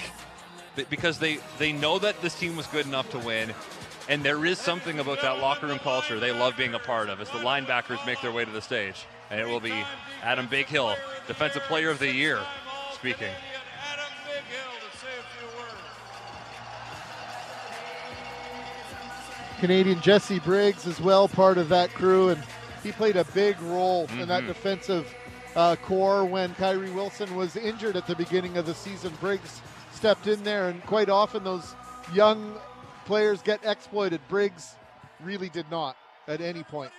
because 0.89 1.19
they 1.19 1.39
they 1.57 1.71
know 1.71 1.99
that 1.99 2.21
this 2.21 2.37
team 2.39 2.55
was 2.55 2.65
good 2.67 2.85
enough 2.85 3.09
to 3.11 3.19
win. 3.19 3.53
And 4.07 4.23
there 4.23 4.43
is 4.43 4.57
something 4.57 4.99
about 4.99 5.21
that 5.21 5.39
locker 5.39 5.67
room 5.67 5.77
culture 5.77 6.19
they 6.19 6.31
love 6.31 6.57
being 6.57 6.73
a 6.73 6.79
part 6.79 7.09
of 7.09 7.21
as 7.21 7.29
the 7.29 7.37
linebackers 7.37 8.03
make 8.07 8.19
their 8.21 8.31
way 8.31 8.43
to 8.43 8.51
the 8.51 8.61
stage. 8.61 9.05
And 9.29 9.39
it 9.39 9.47
will 9.47 9.59
be 9.59 9.85
Adam 10.23 10.47
Bighill, 10.47 10.95
Defensive 11.27 11.61
Player 11.63 11.91
of 11.91 11.99
the 11.99 12.11
Year, 12.11 12.39
speaking. 12.93 13.31
Canadian 19.59 19.99
Jesse 20.01 20.39
Briggs 20.39 20.87
as 20.87 20.99
well, 21.01 21.27
part 21.27 21.57
of 21.57 21.69
that 21.69 21.93
crew, 21.93 22.29
and 22.29 22.41
he 22.83 22.91
played 22.91 23.17
a 23.17 23.25
big 23.25 23.59
role 23.61 24.07
mm-hmm. 24.07 24.21
in 24.21 24.27
that 24.29 24.43
Mhm. 24.43 24.47
defensive 24.47 25.13
uh, 25.55 25.75
core 25.77 26.23
when 26.25 26.53
Kyrie 26.55 26.91
Wilson 26.91 27.35
was 27.35 27.55
injured 27.55 27.97
at 27.97 28.07
the 28.07 28.15
beginning 28.15 28.55
of 28.57 28.65
the 28.65 28.73
season. 28.73 29.11
Briggs 29.19 29.61
stepped 29.91 30.27
in 30.27 30.43
there, 30.43 30.69
and 30.69 30.85
quite 30.85 31.09
often 31.09 31.43
those 31.43 31.75
young 32.13 32.55
players 33.05 33.41
get 33.41 33.59
exploited. 33.65 34.21
Briggs 34.29 34.75
really 35.19 35.49
did 35.49 35.69
not 35.69 35.97
at 36.27 36.39
any 36.41 36.63
point. 36.63 36.91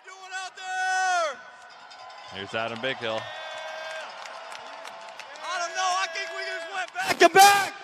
Here's 2.34 2.54
Adam 2.54 2.78
Bighill. 2.78 3.20
I 5.42 5.58
don't 5.58 5.74
know. 5.74 5.90
I 5.98 6.06
think 6.14 6.28
we 6.36 6.42
just 6.44 6.72
went 6.74 6.94
back 6.94 7.18
to 7.18 7.28
back. 7.28 7.74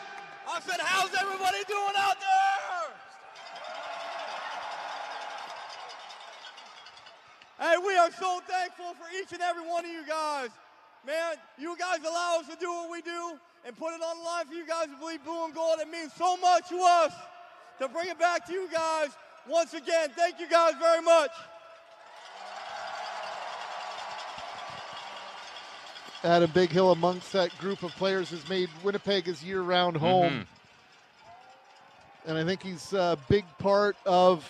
I 0.49 0.61
said, 0.61 0.81
how's 0.81 1.13
everybody 1.15 1.65
doing 1.67 1.95
out 1.99 2.21
there? 2.21 2.26
Hey, 7.67 7.75
we 7.85 7.97
are 7.97 8.13
so 8.13 8.41
thankful 8.47 8.95
for 8.95 9.11
each 9.21 9.33
and 9.33 9.43
every 9.43 9.67
one 9.67 9.85
of 9.85 9.91
you 9.91 10.07
guys. 10.07 10.51
Man, 11.05 11.35
you 11.59 11.77
guys 11.77 11.99
allow 12.09 12.39
us 12.39 12.47
to 12.47 12.55
do 12.61 12.71
what 12.71 12.93
we 12.93 13.03
do 13.03 13.33
and 13.65 13.77
put 13.77 13.93
it 13.93 14.01
on 14.01 14.19
the 14.19 14.25
line 14.25 14.47
for 14.47 14.55
you 14.55 14.65
guys 14.65 14.87
to 14.87 14.97
believe 15.01 15.25
blue 15.25 15.45
and 15.47 15.53
gold. 15.53 15.81
It 15.81 15.91
means 15.91 16.13
so 16.13 16.37
much 16.37 16.69
to 16.69 16.79
us 16.81 17.13
to 17.81 17.89
bring 17.89 18.09
it 18.09 18.21
back 18.21 18.47
to 18.47 18.53
you 18.53 18.69
guys 18.73 19.09
once 19.49 19.75
again. 19.75 20.11
Thank 20.15 20.39
you 20.39 20.49
guys 20.49 20.75
very 20.81 21.03
much. 21.03 21.33
Adam 26.23 26.51
Bighill 26.51 26.93
amongst 26.93 27.33
that 27.33 27.57
group 27.59 27.83
of 27.83 27.91
players 27.97 28.31
has 28.31 28.49
made 28.49 28.71
Winnipeg 28.85 29.25
his 29.25 29.43
year-round 29.43 29.97
home. 29.97 30.33
Mm-hmm. 32.27 32.31
And 32.31 32.39
I 32.39 32.45
think 32.45 32.63
he's 32.63 32.93
a 32.93 33.19
big 33.29 33.45
part 33.59 33.97
of 34.07 34.49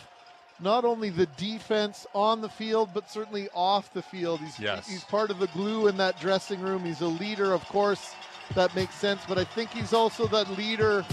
not 0.61 0.85
only 0.85 1.11
the 1.11 1.27
defense 1.37 2.07
on 2.15 2.41
the 2.41 2.49
field, 2.49 2.91
but 2.95 3.11
certainly 3.11 3.49
off 3.55 3.93
the 3.93 4.03
field. 4.03 4.41
He's, 4.41 4.59
Yes. 4.59 4.89
he's 4.89 5.05
part 5.05 5.31
of 5.31 5.39
the 5.39 5.49
glue 5.49 5.87
in 5.89 5.97
that 5.99 6.19
dressing 6.21 6.61
room. 6.61 6.85
He's 6.85 7.01
a 7.03 7.07
leader, 7.07 7.53
of 7.53 7.65
course. 7.69 8.13
That 8.55 8.75
makes 8.75 8.95
sense. 8.95 9.23
But 9.29 9.39
I 9.39 9.45
think 9.45 9.71
he's 9.71 9.93
also 9.93 10.27
that 10.29 10.49
leader 10.57 11.05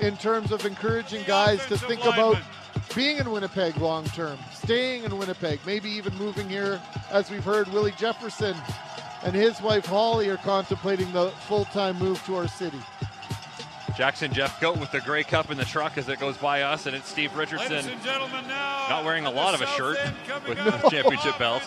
in 0.00 0.16
terms 0.16 0.50
of 0.50 0.64
encouraging 0.64 1.24
guys 1.26 1.64
to 1.66 1.76
think 1.76 2.04
about 2.04 2.38
being 2.94 3.18
in 3.18 3.30
Winnipeg 3.30 3.76
long 3.76 4.04
term, 4.06 4.38
staying 4.52 5.04
in 5.04 5.16
Winnipeg, 5.18 5.60
maybe 5.66 5.90
even 5.90 6.16
moving 6.16 6.48
here. 6.48 6.80
As 7.10 7.30
we've 7.30 7.44
heard, 7.44 7.68
Willie 7.68 7.92
Jefferson 7.98 8.56
and 9.22 9.34
his 9.34 9.60
wife 9.60 9.84
Holly 9.84 10.28
are 10.30 10.38
contemplating 10.38 11.12
the 11.12 11.30
full 11.46 11.66
time 11.66 11.98
move 11.98 12.24
to 12.24 12.36
our 12.36 12.48
city. 12.48 12.80
Jackson 14.00 14.32
Jeff, 14.32 14.58
Jeffcoat 14.58 14.80
with 14.80 14.90
the 14.92 15.00
Grey 15.02 15.22
Cup 15.22 15.50
in 15.50 15.58
the 15.58 15.64
truck 15.66 15.98
as 15.98 16.08
it 16.08 16.18
goes 16.18 16.38
by 16.38 16.62
us, 16.62 16.86
and 16.86 16.96
it's 16.96 17.06
Steve 17.06 17.36
Richardson 17.36 17.86
and 17.86 18.02
gentlemen, 18.02 18.48
now 18.48 18.86
not 18.88 19.04
wearing 19.04 19.26
a 19.26 19.30
lot 19.30 19.52
of 19.54 19.60
a 19.60 19.66
shirt 19.66 19.98
with 20.48 20.56
coming 20.56 20.80
the 20.80 20.88
championship 20.88 21.38
belt. 21.38 21.62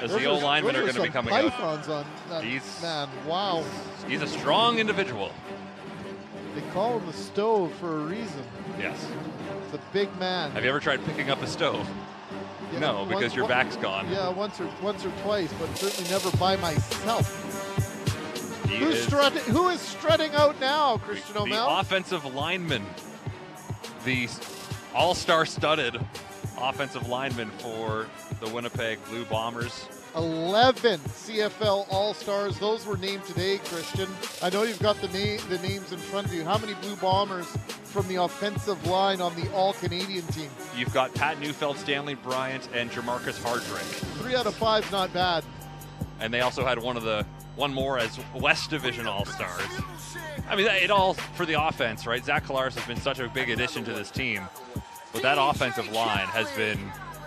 As 0.00 0.12
the 0.12 0.24
old 0.24 0.42
linemen 0.42 0.74
are 0.76 0.80
going 0.80 0.94
to 0.94 1.00
be 1.00 1.04
some 1.08 1.12
coming 1.12 1.34
out. 1.34 1.52
pythons 1.52 1.88
on 1.90 2.06
that 2.30 2.42
He's- 2.42 2.80
man. 2.80 3.10
Wow. 3.26 3.62
He's 4.08 4.22
a 4.22 4.26
strong 4.26 4.78
individual. 4.78 5.30
They 6.54 6.62
call 6.72 7.00
him 7.00 7.06
the 7.06 7.12
stove 7.12 7.70
for 7.74 7.96
a 7.98 8.00
reason. 8.00 8.42
Yes. 8.78 8.96
It's 9.66 9.74
a 9.74 9.80
big 9.92 10.08
man. 10.18 10.52
Have 10.52 10.64
you 10.64 10.70
ever 10.70 10.80
tried 10.80 11.04
picking 11.04 11.28
up 11.28 11.42
a 11.42 11.46
stove? 11.46 11.86
Yeah, 12.72 12.78
no, 12.78 12.94
once- 13.00 13.08
because 13.10 13.34
your 13.34 13.44
one- 13.44 13.50
back's 13.50 13.76
gone. 13.76 14.08
Yeah, 14.10 14.30
once 14.30 14.58
or 14.58 14.70
once 14.80 15.04
or 15.04 15.10
twice, 15.22 15.52
but 15.60 15.76
certainly 15.76 16.10
never 16.10 16.34
by 16.38 16.56
myself. 16.56 17.45
Who's 18.68 18.96
is 18.96 19.04
strutting? 19.06 19.42
Who 19.52 19.68
is 19.68 19.80
strutting 19.80 20.32
out 20.34 20.58
now, 20.60 20.98
Christian 20.98 21.34
the 21.34 21.40
O'Mel? 21.42 21.78
offensive 21.78 22.24
lineman, 22.34 22.84
the 24.04 24.28
all-star 24.94 25.46
studded 25.46 25.98
offensive 26.58 27.08
lineman 27.08 27.50
for 27.58 28.06
the 28.40 28.48
Winnipeg 28.48 28.98
Blue 29.06 29.24
Bombers. 29.26 29.86
11 30.16 30.98
CFL 31.00 31.86
All 31.90 32.14
Stars. 32.14 32.58
Those 32.58 32.86
were 32.86 32.96
named 32.96 33.24
today, 33.26 33.58
Christian. 33.58 34.08
I 34.42 34.48
know 34.48 34.62
you've 34.62 34.78
got 34.80 34.98
the 35.02 35.08
name, 35.08 35.38
the 35.50 35.58
names 35.58 35.92
in 35.92 35.98
front 35.98 36.26
of 36.26 36.32
you. 36.32 36.42
How 36.42 36.56
many 36.56 36.72
Blue 36.74 36.96
Bombers 36.96 37.46
from 37.84 38.08
the 38.08 38.16
offensive 38.16 38.86
line 38.86 39.20
on 39.20 39.34
the 39.38 39.52
All 39.52 39.74
Canadian 39.74 40.26
team? 40.28 40.48
You've 40.74 40.94
got 40.94 41.12
Pat 41.14 41.38
Neufeld, 41.38 41.76
Stanley 41.76 42.14
Bryant, 42.14 42.66
and 42.72 42.90
Jermarcus 42.90 43.38
Hardrick. 43.42 43.82
Three 44.22 44.34
out 44.34 44.46
of 44.46 44.54
five, 44.54 44.90
not 44.90 45.12
bad. 45.12 45.44
and 46.20 46.32
they 46.32 46.40
also 46.40 46.64
had 46.64 46.78
one 46.78 46.96
of 46.96 47.02
the 47.02 47.26
one 47.56 47.72
more 47.72 47.98
as 47.98 48.18
West 48.34 48.70
Division 48.70 49.06
All 49.06 49.24
Stars. 49.24 49.66
I 50.48 50.54
mean, 50.54 50.66
it 50.66 50.90
all 50.90 51.14
for 51.14 51.46
the 51.46 51.60
offense, 51.60 52.06
right? 52.06 52.24
Zach 52.24 52.44
Collaros 52.44 52.74
has 52.74 52.86
been 52.86 53.00
such 53.00 53.18
a 53.18 53.28
big 53.28 53.50
addition 53.50 53.84
to 53.84 53.92
this 53.92 54.10
team, 54.10 54.42
but 55.12 55.22
that 55.22 55.38
offensive 55.40 55.90
line 55.90 56.26
has 56.26 56.50
been 56.52 56.78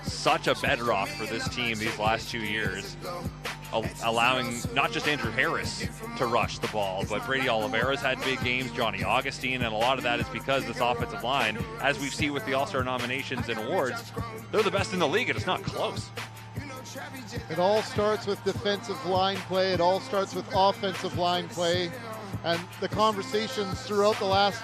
such 0.04 0.48
a 0.48 0.56
bedrock 0.56 1.10
for 1.10 1.26
this 1.26 1.48
team 1.50 1.78
these 1.78 1.98
last 2.00 2.30
two 2.30 2.40
years, 2.40 2.96
allowing 4.04 4.62
not 4.74 4.92
just 4.92 5.08
Andrew 5.08 5.32
Harris 5.32 5.86
to 6.18 6.26
rush 6.26 6.60
the 6.60 6.68
ball, 6.68 7.04
but 7.10 7.26
Brady 7.26 7.50
Oliveira's 7.50 8.00
had 8.00 8.20
big 8.24 8.42
games, 8.44 8.72
Johnny 8.72 9.04
Augustine, 9.04 9.62
and 9.62 9.74
a 9.74 9.78
lot 9.78 9.98
of 9.98 10.04
that 10.04 10.20
is 10.20 10.28
because 10.30 10.66
this 10.66 10.80
offensive 10.80 11.24
line, 11.24 11.58
as 11.82 12.00
we've 12.00 12.14
seen 12.14 12.34
with 12.34 12.46
the 12.46 12.54
All 12.54 12.66
Star 12.66 12.84
nominations 12.84 13.50
and 13.50 13.60
awards, 13.60 14.14
they're 14.52 14.64
the 14.64 14.72
best 14.72 14.94
in 14.94 15.00
the 15.00 15.08
league, 15.08 15.30
and 15.30 15.38
it's 15.38 15.48
not 15.48 15.62
close. 15.64 16.10
It 17.50 17.60
all 17.60 17.82
starts 17.82 18.26
with 18.26 18.44
defensive 18.44 19.04
line 19.06 19.38
play. 19.48 19.74
It 19.74 19.82
all 19.82 20.00
starts 20.00 20.34
with 20.34 20.46
offensive 20.54 21.18
line 21.18 21.48
play. 21.50 21.92
And 22.44 22.60
the 22.80 22.88
conversations 22.88 23.82
throughout 23.82 24.18
the 24.20 24.26
last 24.26 24.62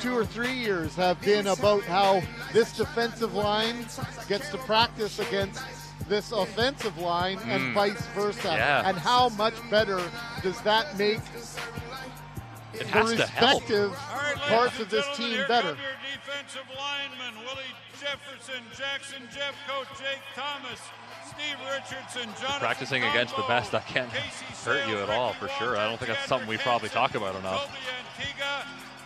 two 0.00 0.16
or 0.16 0.24
three 0.24 0.52
years 0.52 0.94
have 0.96 1.20
been 1.20 1.46
about 1.46 1.82
how 1.84 2.22
this 2.52 2.76
defensive 2.76 3.34
line 3.34 3.86
gets 4.28 4.48
to 4.50 4.58
practice 4.58 5.18
against 5.18 5.62
this 6.08 6.32
offensive 6.32 6.98
line 6.98 7.38
and 7.46 7.62
Mm. 7.62 7.74
vice 7.74 8.06
versa. 8.14 8.48
Yeah. 8.48 8.88
And 8.88 8.98
how 8.98 9.28
much 9.30 9.54
better 9.70 10.00
does 10.42 10.60
that 10.62 10.98
make 10.98 11.20
It 12.72 12.78
the 12.80 12.84
has 12.86 13.10
to 13.12 13.16
respective 13.18 13.92
parts 14.48 14.80
of 14.80 14.90
this 14.90 15.06
team 15.16 15.38
better? 15.46 15.68
Your 15.68 15.76
defensive 15.76 16.66
linemen, 16.76 17.44
Willie 17.44 17.74
Jefferson, 18.02 18.62
Jackson 18.76 19.22
Jeffcoat, 19.30 19.86
Jake 19.98 20.22
Thomas, 20.34 20.80
Steve 21.26 21.56
Richardson, 21.70 22.28
Jonathan 22.40 22.60
practicing 22.60 23.02
against 23.04 23.36
the 23.36 23.42
best, 23.42 23.74
I 23.74 23.80
can't 23.80 24.10
hurt 24.64 24.88
you 24.88 24.98
at 24.98 25.08
all, 25.08 25.32
for 25.34 25.48
sure. 25.48 25.76
I 25.76 25.86
don't 25.88 25.98
think 25.98 26.10
that's 26.10 26.26
something 26.26 26.48
we 26.48 26.56
probably 26.58 26.88
talk 26.88 27.14
about 27.14 27.36
enough. 27.36 27.70
Antigua, 28.18 28.64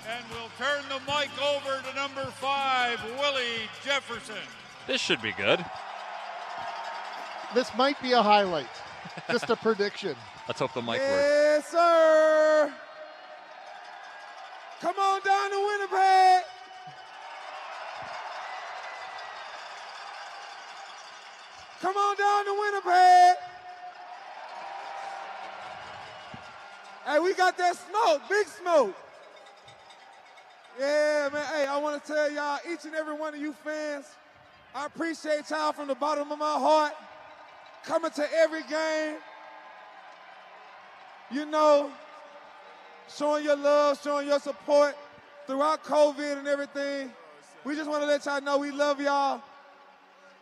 and 0.09 0.25
we'll 0.31 0.51
turn 0.59 0.83
the 0.89 1.01
mic 1.11 1.31
over 1.43 1.83
to 1.89 1.95
number 1.95 2.25
five, 2.33 2.99
Willie 3.19 3.69
Jefferson. 3.85 4.37
This 4.87 5.01
should 5.01 5.21
be 5.21 5.33
good. 5.33 5.65
this 7.55 7.71
might 7.77 8.01
be 8.01 8.13
a 8.13 8.23
highlight. 8.23 8.67
Just 9.31 9.51
a 9.51 9.57
prediction. 9.67 10.17
Let's 10.49 10.61
hope 10.61 10.73
the 10.73 10.81
mic 10.83 11.01
works. 11.01 11.03
Yes, 11.03 11.67
sir. 11.69 12.73
Come 14.81 14.97
on 14.99 15.21
down 15.23 15.51
to 15.51 15.67
Winnipeg. 15.67 16.45
Come 21.81 21.97
on 21.97 22.17
down 22.17 22.45
to 22.47 22.55
Winnipeg. 22.59 23.37
Hey, 27.07 27.19
we 27.21 27.35
got 27.35 27.57
that 27.59 27.77
smoke, 27.77 28.23
big 28.29 28.47
smoke. 28.47 28.97
Yeah, 30.79 31.29
man. 31.33 31.45
Hey, 31.55 31.67
I 31.67 31.77
want 31.79 32.03
to 32.05 32.13
tell 32.13 32.31
y'all, 32.31 32.59
each 32.71 32.85
and 32.85 32.95
every 32.95 33.15
one 33.15 33.35
of 33.35 33.41
you 33.41 33.53
fans, 33.53 34.07
I 34.75 34.87
appreciate 34.87 35.49
y'all 35.51 35.73
from 35.73 35.89
the 35.89 35.95
bottom 35.95 36.33
of 36.33 36.39
my 36.39 36.59
heart 36.59 36.93
coming 37.85 38.11
to 38.13 38.27
every 38.35 38.63
game. 38.63 39.17
You 41.31 41.45
know, 41.45 41.91
showing 43.15 43.45
your 43.45 43.57
love, 43.57 44.01
showing 44.03 44.27
your 44.27 44.41
support 44.41 44.97
throughout 45.47 45.85
COVID 45.85 46.39
and 46.39 46.49
everything. 46.49 47.13
We 47.65 47.77
just 47.77 47.89
want 47.89 48.03
to 48.03 48.07
let 48.07 48.25
y'all 48.25 48.41
know 48.41 48.59
we 48.59 48.71
love 48.71 49.01
y'all. 49.01 49.43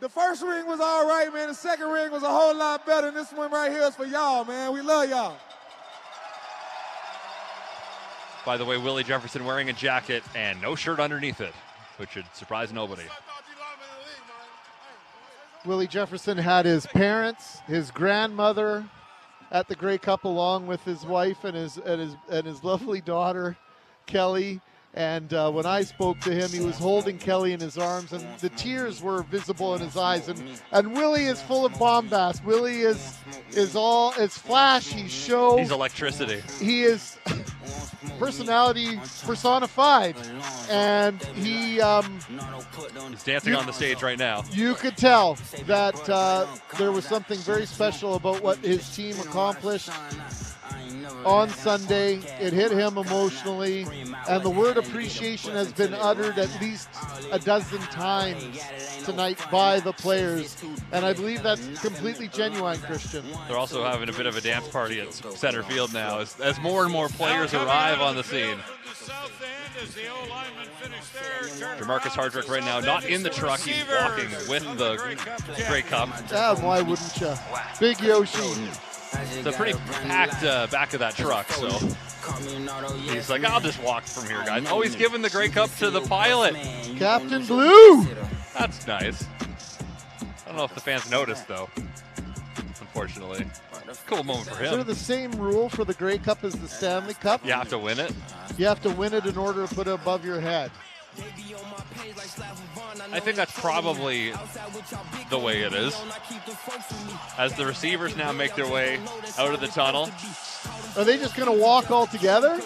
The 0.01 0.09
first 0.09 0.43
ring 0.43 0.67
was 0.67 0.81
all 0.81 1.07
right, 1.07 1.33
man. 1.33 1.49
The 1.49 1.55
second 1.55 1.89
ring 1.89 2.11
was 2.11 2.23
a 2.23 2.29
whole 2.29 2.55
lot 2.55 2.85
better. 2.85 3.09
And 3.09 3.17
this 3.17 3.33
one 3.33 3.51
right 3.51 3.71
here 3.71 3.83
is 3.83 3.95
for 3.95 4.05
y'all, 4.05 4.45
man. 4.45 4.73
We 4.73 4.81
love 4.81 5.09
y'all. 5.09 5.37
By 8.45 8.57
the 8.59 8.65
way, 8.65 8.77
Willie 8.77 9.05
Jefferson 9.05 9.45
wearing 9.45 9.71
a 9.71 9.73
jacket 9.73 10.23
and 10.35 10.61
no 10.61 10.75
shirt 10.75 11.01
underneath 11.01 11.41
it, 11.41 11.55
which 11.97 12.11
should 12.11 12.27
surprise 12.35 12.73
nobody. 12.73 13.05
Willie 15.65 15.87
Jefferson 15.87 16.37
had 16.37 16.67
his 16.67 16.87
parents, 16.87 17.61
his 17.67 17.91
grandmother 17.91 18.85
at 19.51 19.67
the 19.67 19.75
Grey 19.75 19.97
Cup, 19.97 20.25
along 20.25 20.67
with 20.67 20.85
his 20.85 21.07
wife 21.07 21.45
and 21.45 21.57
his 21.57 21.79
and 21.79 22.01
his 22.01 22.17
and 22.29 22.47
his 22.47 22.63
lovely 22.63 23.01
daughter, 23.01 23.57
Kelly. 24.05 24.61
And 24.97 25.35
uh, 25.35 25.51
when 25.51 25.67
I 25.67 25.83
spoke 25.83 26.21
to 26.21 26.31
him, 26.33 26.51
he 26.51 26.61
was 26.61 26.79
holding 26.79 27.19
Kelly 27.19 27.53
in 27.53 27.59
his 27.59 27.77
arms, 27.77 28.13
and 28.13 28.25
the 28.39 28.49
tears 28.51 29.03
were 29.03 29.25
visible 29.25 29.75
in 29.75 29.81
his 29.81 29.97
eyes. 29.97 30.29
And 30.29 30.41
and 30.71 30.93
Willie 30.95 31.25
is 31.25 31.43
full 31.43 31.67
of 31.67 31.77
bombast. 31.81 32.45
Willie 32.45 32.83
is 32.83 33.17
is 33.51 33.75
all 33.75 34.13
is 34.13 34.39
flash. 34.39 34.87
He's 34.87 35.11
show. 35.13 35.57
He's 35.57 35.73
electricity. 35.73 36.43
He 36.65 36.83
is 36.85 37.19
personality 38.21 39.01
personified, 39.25 40.15
and 40.71 41.21
he. 41.35 41.81
Um, 41.81 42.21
He's 43.11 43.23
dancing 43.25 43.53
You- 43.53 43.59
on 43.59 43.67
the 43.67 43.73
stage 43.73 44.03
right 44.03 44.19
now. 44.19 44.45
you 44.53 44.75
could 44.75 44.97
tell 44.97 45.37
that 45.67 46.09
uh, 46.09 46.47
there 46.79 46.93
was 46.93 47.05
something 47.05 47.39
very 47.41 47.67
special 47.67 48.15
about 48.15 48.43
what 48.43 48.59
his 48.59 48.95
team 48.95 49.19
accomplished 49.21 49.91
on 51.25 51.49
Sunday. 51.49 52.17
It 52.41 52.53
hit 52.53 52.71
him 52.73 52.99
emotionally, 52.99 53.87
and 54.29 54.43
the 54.43 54.51
word 54.51 54.77
appreciation 54.77 55.53
has 55.53 55.73
been 55.73 55.95
uttered 55.95 56.39
at 56.39 56.61
least 56.61 56.89
a 57.33 57.39
dozen 57.39 57.81
times 57.81 58.61
tonight 59.05 59.39
by 59.51 59.81
the 59.81 59.93
players, 59.93 60.57
and 60.93 61.05
I 61.05 61.13
believe 61.13 61.43
that's 61.43 61.81
completely 61.81 62.29
genuine, 62.29 62.79
Christian. 62.81 63.25
They're 63.49 63.59
also 63.59 63.85
having 63.85 64.09
a 64.09 64.13
bit 64.13 64.27
of 64.27 64.37
a 64.37 64.41
dance 64.41 64.69
party 64.69 65.01
at 65.01 65.13
center 65.13 65.63
field 65.63 65.93
now 65.93 66.21
as, 66.21 66.39
as 66.41 66.61
more 66.61 66.85
and 66.85 66.93
more 66.93 67.09
players 67.09 67.55
arrive 67.55 68.01
on 68.01 68.17
the 68.17 68.25
scene. 68.25 68.59
Jermarcus 71.79 72.13
Hardrick 72.13 72.49
right 72.49 72.65
now 72.65 72.81
not 72.81 73.05
in 73.05 73.23
the 73.23 73.31
truck. 73.31 73.61
He's 73.61 73.85
walking 73.89 74.31
with 74.49 74.63
the 74.79 74.97
Grey 75.69 75.83
Cup. 75.83 76.09
Yeah, 76.31 76.55
why 76.61 76.81
wouldn't 76.81 77.21
you? 77.21 77.35
Big 77.81 78.01
Yoshi. 78.01 78.69
It's 79.15 79.47
a 79.47 79.53
pretty 79.53 79.79
packed 80.07 80.45
uh, 80.45 80.67
back 80.69 80.95
of 80.95 81.01
that 81.01 81.15
truck, 81.15 81.49
so 81.49 81.69
he's 83.13 83.29
like, 83.31 83.45
I'll 83.45 83.61
just 83.61 83.83
walk 83.83 84.05
from 84.05 84.29
here, 84.29 84.45
guys. 84.45 84.67
Oh, 84.69 84.81
he's 84.81 84.97
giving 84.97 85.23
the 85.23 85.31
Grey 85.31 85.49
Cup 85.49 85.75
to 85.77 85.91
the 85.91 86.01
pilot. 86.03 86.55
Captain 86.99 87.45
Blue. 87.45 88.07
That's 88.59 88.87
nice. 88.87 89.27
I 90.45 90.49
don't 90.49 90.57
know 90.57 90.65
if 90.65 90.75
the 90.75 90.81
fans 90.81 91.11
noticed, 91.11 91.49
though, 91.49 91.69
unfortunately. 92.81 93.47
Cool 94.07 94.25
moment 94.25 94.49
for 94.49 94.57
him. 94.57 94.65
Is 94.65 94.71
there 94.71 94.85
the 94.85 94.95
same 94.95 95.31
rule 95.33 95.69
for 95.69 95.85
the 95.85 95.95
Grey 95.95 96.19
Cup 96.19 96.43
as 96.43 96.55
the 96.55 96.69
Stanley 96.69 97.15
Cup? 97.15 97.45
You 97.45 97.53
have 97.53 97.69
to 97.69 97.79
win 97.79 97.99
it. 97.99 98.13
You 98.59 98.67
have 98.67 98.83
to 98.83 98.91
win 98.91 99.15
it 99.15 99.25
in 99.25 99.37
order 99.37 99.67
to 99.67 99.75
put 99.75 99.87
it 99.87 99.93
above 99.93 100.25
your 100.25 100.41
head. 100.41 100.71
I 103.13 103.21
think 103.21 103.37
that's 103.37 103.59
probably 103.59 104.33
the 105.31 105.39
way 105.39 105.63
it 105.63 105.73
is. 105.73 105.95
As 107.39 107.55
the 107.55 107.67
receivers 107.67 108.17
now 108.17 108.33
make 108.33 108.55
their 108.55 108.69
way 108.69 108.99
out 109.39 109.55
of 109.55 109.61
the 109.61 109.69
tunnel. 109.69 110.11
Are 110.97 111.05
they 111.05 111.19
just 111.19 111.37
going 111.37 111.55
to 111.55 111.63
walk 111.63 111.91
all 111.91 112.07
together? 112.07 112.61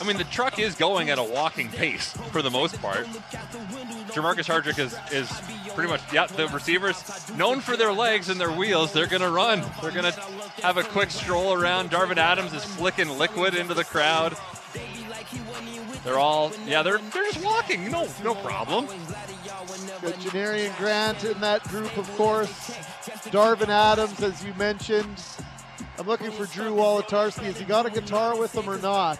I 0.00 0.06
mean, 0.06 0.16
the 0.16 0.24
truck 0.24 0.58
is 0.58 0.74
going 0.74 1.08
at 1.08 1.18
a 1.18 1.22
walking 1.22 1.70
pace 1.70 2.12
for 2.30 2.42
the 2.42 2.50
most 2.50 2.80
part. 2.82 3.06
Jermarcus 4.08 4.44
Hardrick 4.44 4.78
is, 4.78 4.94
is 5.12 5.30
pretty 5.74 5.88
much, 5.88 6.00
yeah, 6.12 6.26
the 6.26 6.48
receivers, 6.48 7.02
known 7.36 7.60
for 7.60 7.76
their 7.76 7.92
legs 7.92 8.28
and 8.28 8.40
their 8.40 8.52
wheels, 8.52 8.92
they're 8.92 9.06
going 9.06 9.22
to 9.22 9.30
run. 9.30 9.64
They're 9.80 9.92
going 9.92 10.12
to 10.12 10.20
have 10.62 10.76
a 10.76 10.82
quick 10.82 11.10
stroll 11.10 11.52
around. 11.54 11.90
Darvin 11.90 12.18
Adams 12.18 12.52
is 12.52 12.64
flicking 12.64 13.08
liquid 13.08 13.54
into 13.54 13.74
the 13.74 13.84
crowd. 13.84 14.36
They're 16.04 16.18
all, 16.18 16.52
yeah, 16.66 16.82
they're, 16.82 16.98
they're 16.98 17.32
just 17.32 17.42
walking. 17.42 17.90
No, 17.90 18.06
no 18.22 18.34
problem. 18.34 18.86
Got 18.86 20.14
Janarion 20.20 20.76
Grant 20.76 21.24
in 21.24 21.40
that 21.40 21.62
group, 21.64 21.96
of 21.96 22.08
course. 22.16 22.70
Darvin 23.30 23.68
Adams, 23.68 24.22
as 24.22 24.44
you 24.44 24.52
mentioned. 24.54 25.22
I'm 25.96 26.06
looking 26.06 26.32
for 26.32 26.46
Drew 26.46 26.72
Wolitarsky. 26.72 27.44
Has 27.44 27.58
he 27.58 27.64
got 27.64 27.86
a 27.86 27.90
guitar 27.90 28.36
with 28.38 28.54
him 28.54 28.68
or 28.68 28.78
not? 28.78 29.18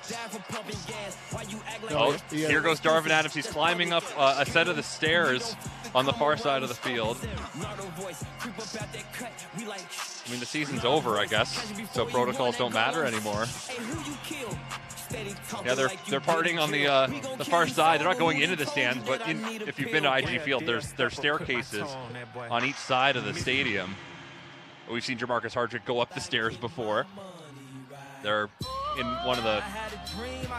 Oh, 1.90 2.16
he 2.30 2.44
here 2.44 2.60
goes 2.60 2.80
Darvin 2.80 3.10
Adams. 3.10 3.34
He's 3.34 3.46
climbing 3.46 3.92
up 3.92 4.02
uh, 4.16 4.36
a 4.38 4.46
set 4.46 4.66
of 4.68 4.74
the 4.76 4.82
stairs 4.82 5.54
on 5.94 6.04
the 6.04 6.12
far 6.12 6.36
side 6.36 6.62
of 6.64 6.68
the 6.68 6.74
field. 6.74 7.16
I 10.26 10.30
mean, 10.30 10.40
the 10.40 10.46
season's 10.46 10.84
over, 10.84 11.18
I 11.18 11.26
guess, 11.26 11.72
so 11.92 12.06
protocols 12.06 12.56
don't 12.56 12.74
matter 12.74 13.04
anymore. 13.04 13.46
Yeah, 15.64 15.74
they're 15.74 15.90
they're 16.08 16.20
partying 16.20 16.60
on 16.60 16.72
the 16.72 16.88
uh, 16.88 17.06
the 17.36 17.44
far 17.44 17.68
side. 17.68 18.00
They're 18.00 18.08
not 18.08 18.18
going 18.18 18.40
into 18.40 18.56
the 18.56 18.66
stands, 18.66 19.06
but 19.06 19.28
in, 19.28 19.44
if 19.62 19.78
you've 19.78 19.92
been 19.92 20.02
to 20.04 20.16
IG 20.16 20.40
Field, 20.40 20.66
there's 20.66 20.92
there's 20.94 21.14
staircases 21.14 21.86
on 22.50 22.64
each 22.64 22.76
side 22.76 23.16
of 23.16 23.24
the 23.24 23.34
stadium. 23.34 23.94
We've 24.90 25.04
seen 25.04 25.18
Jermarcus 25.18 25.54
Hardrick 25.54 25.84
go 25.84 26.00
up 26.00 26.14
the 26.14 26.20
stairs 26.20 26.56
before. 26.56 27.06
They're 28.22 28.48
in 28.98 29.06
one 29.26 29.38
of 29.38 29.44
the 29.44 29.62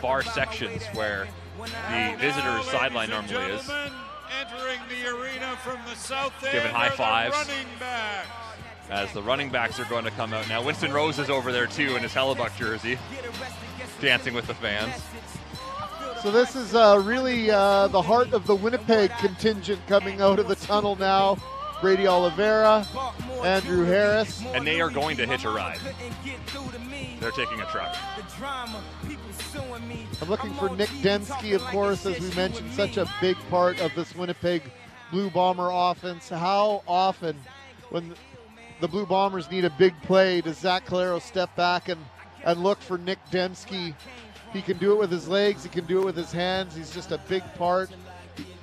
far 0.02 0.24
sections 0.24 0.84
where 0.94 1.28
the 1.58 2.16
visitors' 2.20 2.66
sideline 2.66 3.10
normally 3.10 3.54
is. 3.54 3.70
Entering 4.40 4.80
the 4.90 5.08
arena 5.16 5.56
from 5.64 5.80
the 5.88 5.96
south 5.96 6.34
end 6.44 6.52
Giving 6.52 6.72
high 6.72 6.90
fives. 6.90 7.50
as 8.90 9.12
the 9.14 9.22
running 9.22 9.50
backs 9.50 9.80
are 9.80 9.86
going 9.86 10.04
to 10.04 10.12
come 10.12 10.34
out 10.34 10.48
now. 10.50 10.64
Winston 10.64 10.92
Rose 10.92 11.20
is 11.20 11.30
over 11.30 11.52
there 11.52 11.68
too 11.68 11.96
in 11.96 12.04
his 12.04 12.12
Hellebuyck 12.12 12.58
jersey, 12.58 12.98
dancing 14.02 14.34
with 14.34 14.48
the 14.48 14.56
fans. 14.56 14.94
So 16.22 16.32
this 16.32 16.56
is 16.56 16.74
uh, 16.74 17.02
really 17.06 17.52
uh, 17.52 17.88
the 17.88 18.02
heart 18.02 18.34
of 18.34 18.48
the 18.48 18.56
Winnipeg 18.56 19.12
contingent 19.20 19.86
coming 19.88 20.22
out 20.22 20.40
of 20.40 20.48
the 20.48 20.56
tunnel 20.56 20.96
now. 20.96 21.38
Brady 21.86 22.08
Oliveira, 22.08 22.84
Andrew 23.44 23.86
Harris. 23.86 24.44
And 24.56 24.66
they 24.66 24.82
are 24.82 24.90
going 24.90 25.18
to 25.18 25.28
hitch 25.28 25.46
a 25.46 25.52
ride. 25.52 25.78
They're 27.20 27.30
taking 27.30 27.62
a 27.62 27.66
truck. 27.68 27.96
I'm 30.20 30.28
looking 30.28 30.52
for 30.56 30.76
Nic 30.76 30.90
Demski, 31.04 31.54
of 31.54 31.62
course, 31.66 32.08
as 32.08 32.20
we 32.20 32.34
mentioned, 32.36 32.74
such 32.74 32.98
a 32.98 33.08
big 33.22 33.38
part 33.52 33.80
of 33.82 33.94
this 33.94 34.16
Winnipeg 34.16 34.64
Blue 35.12 35.30
Bomber 35.30 35.70
offense. 35.72 36.28
How 36.28 36.82
often, 36.88 37.38
when 37.92 38.16
the 38.82 38.88
Blue 38.88 39.06
Bombers 39.06 39.52
need 39.52 39.64
a 39.64 39.70
big 39.70 39.94
play, 40.02 40.42
does 40.42 40.58
Zach 40.58 40.88
Collaros 40.88 41.22
step 41.22 41.56
back 41.56 41.88
and, 41.88 42.04
and 42.46 42.64
look 42.64 42.82
for 42.82 42.98
Nic 42.98 43.20
Demski? 43.30 43.94
He 44.54 44.64
can 44.64 44.80
do 44.80 44.94
it 44.94 44.98
with 44.98 45.12
his 45.12 45.28
legs, 45.28 45.62
he 45.62 45.70
can 45.70 45.86
do 45.86 46.02
it 46.02 46.06
with 46.06 46.18
his 46.18 46.32
hands. 46.32 46.76
He's 46.76 46.90
just 46.90 47.12
a 47.12 47.20
big 47.30 47.44
part 47.60 47.92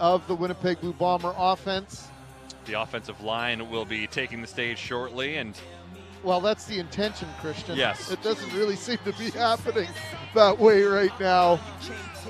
of 0.01 0.27
the 0.27 0.35
Winnipeg 0.35 0.81
Blue 0.81 0.93
Bomber 0.93 1.33
offense. 1.39 2.09
The 2.65 2.75
offensive 2.81 3.21
line 3.21 3.69
will 3.71 3.85
be 3.85 4.07
taking 4.07 4.41
the 4.41 4.47
stage 4.47 4.79
shortly, 4.79 5.37
and 5.37 5.59
Well, 6.23 6.41
that's 6.41 6.65
the 6.67 6.79
intention, 6.79 7.29
Christian. 7.41 7.77
Yes. 7.77 8.13
It 8.13 8.23
doesn't 8.23 8.53
really 8.53 8.77
seem 8.77 8.99
to 9.05 9.13
be 9.15 9.31
happening 9.31 9.89
that 10.35 10.57
way 10.59 10.83
right 10.85 11.19
now. 11.19 11.59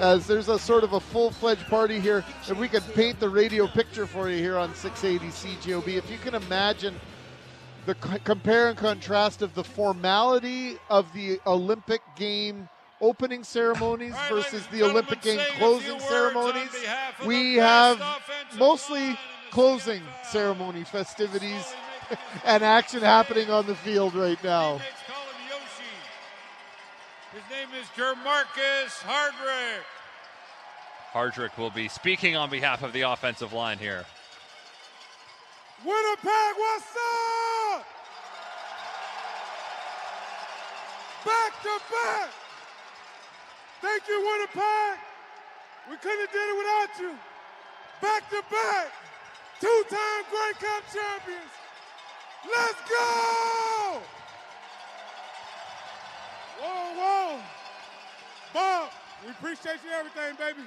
As 0.01 0.27
there's 0.27 0.49
a 0.49 0.59
sort 0.59 0.85
of 0.85 0.95
a 0.95 1.01
full 1.01 1.31
fledged 1.31 1.67
party 1.67 2.01
here, 2.01 2.25
and 2.49 2.59
we 2.59 2.67
can 2.69 2.81
paint 2.95 3.21
the 3.21 3.29
radio 3.29 3.67
picture 3.67 4.07
for 4.07 4.31
you 4.31 4.39
here 4.39 4.57
on 4.57 4.75
680 4.75 5.31
CJOB. 5.31 5.89
If 5.99 6.11
you 6.11 6.17
can 6.17 6.35
imagine 6.35 6.95
the 7.85 7.95
c- 8.03 8.19
compare 8.25 8.69
and 8.69 8.79
contrast 8.79 9.43
of 9.43 9.55
the 9.55 9.63
formality 9.65 10.79
of 10.89 11.13
the 11.13 11.39
Olympic 11.47 12.01
game 12.17 12.71
opening 13.03 13.45
ceremonies 13.45 14.15
versus 14.31 14.67
the 14.69 14.83
Olympic 14.83 15.21
game 15.21 15.41
closing 15.59 16.01
ceremonies, 16.01 16.71
we 17.27 17.57
have 17.57 18.01
mostly 18.57 19.19
closing 19.53 20.03
ceremony 20.31 20.83
festivities 20.83 21.75
and 22.45 22.63
action 22.63 23.01
happening 23.01 23.51
on 23.51 23.67
the 23.67 23.75
field 23.75 24.15
right 24.15 24.43
now. 24.43 24.79
Teammates 24.79 25.03
call 25.07 25.25
him 25.25 25.41
Yoshi. 25.51 25.93
His 27.35 27.43
name 27.51 27.69
is 27.81 27.87
Jermarcus 27.89 29.03
Hardrick. 29.03 29.83
Hardrick 31.13 31.59
will 31.59 31.71
be 31.71 31.89
speaking 31.89 32.35
on 32.35 32.49
behalf 32.49 32.83
of 32.83 32.95
the 32.95 33.03
offensive 33.03 33.53
line 33.53 33.79
here. 33.79 34.07
Winnipeg, 35.85 36.55
what's 36.57 36.97
up? 36.97 37.87
Back 41.27 41.63
to 41.63 41.81
back. 41.93 42.31
Thank 43.83 44.09
you, 44.09 44.19
Winnipeg. 44.19 44.99
We 45.91 45.97
couldn't 45.97 46.21
have 46.21 46.33
did 46.33 46.49
it 46.49 46.57
without 46.57 47.01
you. 47.01 47.19
Back 48.01 48.31
to 48.31 48.43
back. 48.51 49.02
Two-time 49.63 50.25
Grey 50.29 50.53
Cup 50.59 50.83
champions. 50.93 51.53
Let's 52.51 52.91
go! 52.91 54.03
Whoa, 56.61 56.95
whoa. 56.97 57.41
Bob, 58.53 58.91
we 59.25 59.31
appreciate 59.31 59.77
you 59.85 59.91
everything, 59.93 60.35
baby. 60.37 60.67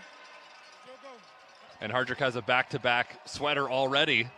Let's 0.87 1.01
go. 1.03 1.09
And 1.81 1.91
Hardrick 1.91 2.19
has 2.19 2.37
a 2.37 2.41
back 2.41 2.69
to 2.69 2.79
back 2.79 3.19
sweater 3.25 3.69
already. 3.69 4.29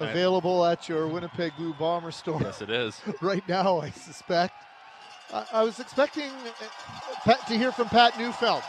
And- 0.00 0.08
Available 0.08 0.64
at 0.64 0.88
your 0.88 1.06
Winnipeg 1.06 1.52
Blue 1.58 1.74
Bomber 1.74 2.10
store. 2.10 2.40
Yes, 2.40 2.62
it 2.62 2.70
is. 2.70 2.98
right 3.20 3.46
now, 3.46 3.78
I 3.78 3.90
suspect. 3.90 4.54
I, 5.34 5.44
I 5.52 5.62
was 5.64 5.80
expecting 5.80 6.30
uh, 6.30 6.66
Pat, 7.24 7.46
to 7.48 7.58
hear 7.58 7.72
from 7.72 7.90
Pat 7.90 8.18
Neufeld 8.18 8.62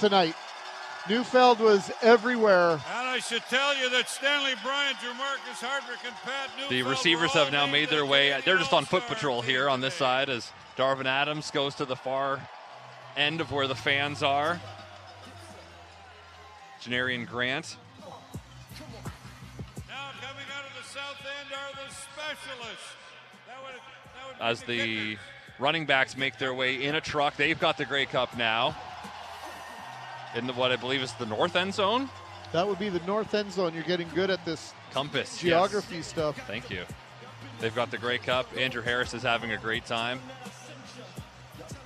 tonight. 0.00 0.34
Neufeld 1.08 1.60
was 1.60 1.90
everywhere. 2.02 2.72
And 2.72 2.97
I 3.18 3.20
should 3.20 3.42
tell 3.50 3.76
you 3.76 3.90
that 3.90 4.08
Stanley 4.08 4.52
Bryant, 4.62 4.96
Jermarcus 4.98 5.58
Hardrick, 5.58 6.06
and 6.06 6.14
Pat 6.22 6.50
Neufeld 6.56 6.70
The 6.70 6.84
receivers 6.84 7.32
have 7.32 7.50
now 7.50 7.66
made 7.66 7.88
their 7.88 8.06
way. 8.06 8.40
They're 8.44 8.58
just 8.58 8.72
on 8.72 8.84
foot 8.84 9.08
patrol 9.08 9.42
here 9.42 9.68
on 9.68 9.80
this 9.80 9.94
side 9.94 10.30
as 10.30 10.52
Darvin 10.76 11.06
Adams 11.06 11.50
goes 11.50 11.74
to 11.74 11.84
the 11.84 11.96
far 11.96 12.40
end 13.16 13.40
of 13.40 13.50
where 13.50 13.66
the 13.66 13.74
fans 13.74 14.22
are. 14.22 14.60
Janarion 16.80 17.26
Grant. 17.26 17.76
Now 19.88 20.10
coming 20.20 20.46
out 20.56 20.64
of 20.64 20.76
the 20.80 20.88
south 20.88 21.20
end 21.40 21.52
are 21.52 21.72
the 21.74 21.92
specialists. 21.92 22.94
That 23.48 23.56
would, 23.64 23.74
that 24.14 24.38
would 24.38 24.48
as 24.48 24.62
the 24.62 25.18
running 25.58 25.86
backs 25.86 26.16
make 26.16 26.38
their 26.38 26.54
way 26.54 26.84
in 26.84 26.94
a 26.94 27.00
truck. 27.00 27.34
They've 27.34 27.58
got 27.58 27.78
the 27.78 27.84
Grey 27.84 28.06
Cup 28.06 28.38
now 28.38 28.76
in 30.36 30.46
the, 30.46 30.52
what 30.52 30.70
I 30.70 30.76
believe 30.76 31.02
is 31.02 31.12
the 31.14 31.26
north 31.26 31.56
end 31.56 31.74
zone. 31.74 32.08
That 32.52 32.66
would 32.66 32.78
be 32.78 32.88
the 32.88 33.00
north 33.00 33.34
end 33.34 33.52
zone. 33.52 33.74
You're 33.74 33.82
getting 33.82 34.08
good 34.14 34.30
at 34.30 34.44
this 34.44 34.72
Compass. 34.92 35.32
yes. 35.32 35.40
geography 35.40 36.02
stuff. 36.02 36.38
Thank 36.46 36.70
you. 36.70 36.82
They've 37.60 37.74
got 37.74 37.90
the 37.90 37.98
Grey 37.98 38.18
Cup. 38.18 38.46
Andrew 38.56 38.82
Harris 38.82 39.14
is 39.14 39.22
having 39.22 39.52
a 39.52 39.56
great 39.58 39.84
time. 39.84 40.20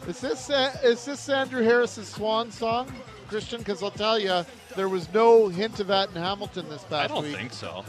Is 0.06 0.20
this 0.20 0.50
uh, 0.50 0.76
is 0.82 1.04
this 1.04 1.28
Andrew 1.28 1.62
Harris's 1.62 2.08
swan 2.08 2.50
song, 2.50 2.92
Christian? 3.28 3.58
Because 3.58 3.82
I'll 3.82 3.90
tell 3.90 4.18
you, 4.18 4.44
there 4.76 4.88
was 4.88 5.12
no 5.12 5.48
hint 5.48 5.78
of 5.80 5.86
that 5.88 6.08
in 6.10 6.16
Hamilton 6.16 6.68
this 6.68 6.82
past 6.84 6.90
week. 6.90 7.00
I 7.04 7.06
don't 7.08 7.24
week. 7.24 7.36
think 7.36 7.52
so. 7.52 7.84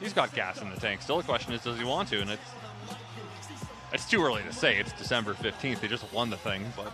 He's 0.00 0.12
got 0.12 0.34
gas 0.34 0.60
in 0.62 0.70
the 0.70 0.76
tank. 0.76 1.02
Still, 1.02 1.16
the 1.16 1.24
question 1.24 1.52
is, 1.52 1.62
does 1.62 1.78
he 1.78 1.84
want 1.84 2.08
to? 2.10 2.20
And 2.20 2.30
it's 2.30 2.42
it's 3.92 4.08
too 4.08 4.22
early 4.22 4.42
to 4.42 4.52
say. 4.52 4.78
It's 4.78 4.92
December 4.92 5.34
15th. 5.34 5.80
They 5.80 5.88
just 5.88 6.10
won 6.12 6.30
the 6.30 6.36
thing, 6.36 6.64
but 6.76 6.92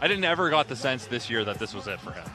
I 0.00 0.08
didn't 0.08 0.24
ever 0.24 0.50
got 0.50 0.68
the 0.68 0.76
sense 0.76 1.06
this 1.06 1.30
year 1.30 1.44
that 1.44 1.58
this 1.58 1.74
was 1.74 1.86
it 1.86 2.00
for 2.00 2.12
him. 2.12 2.28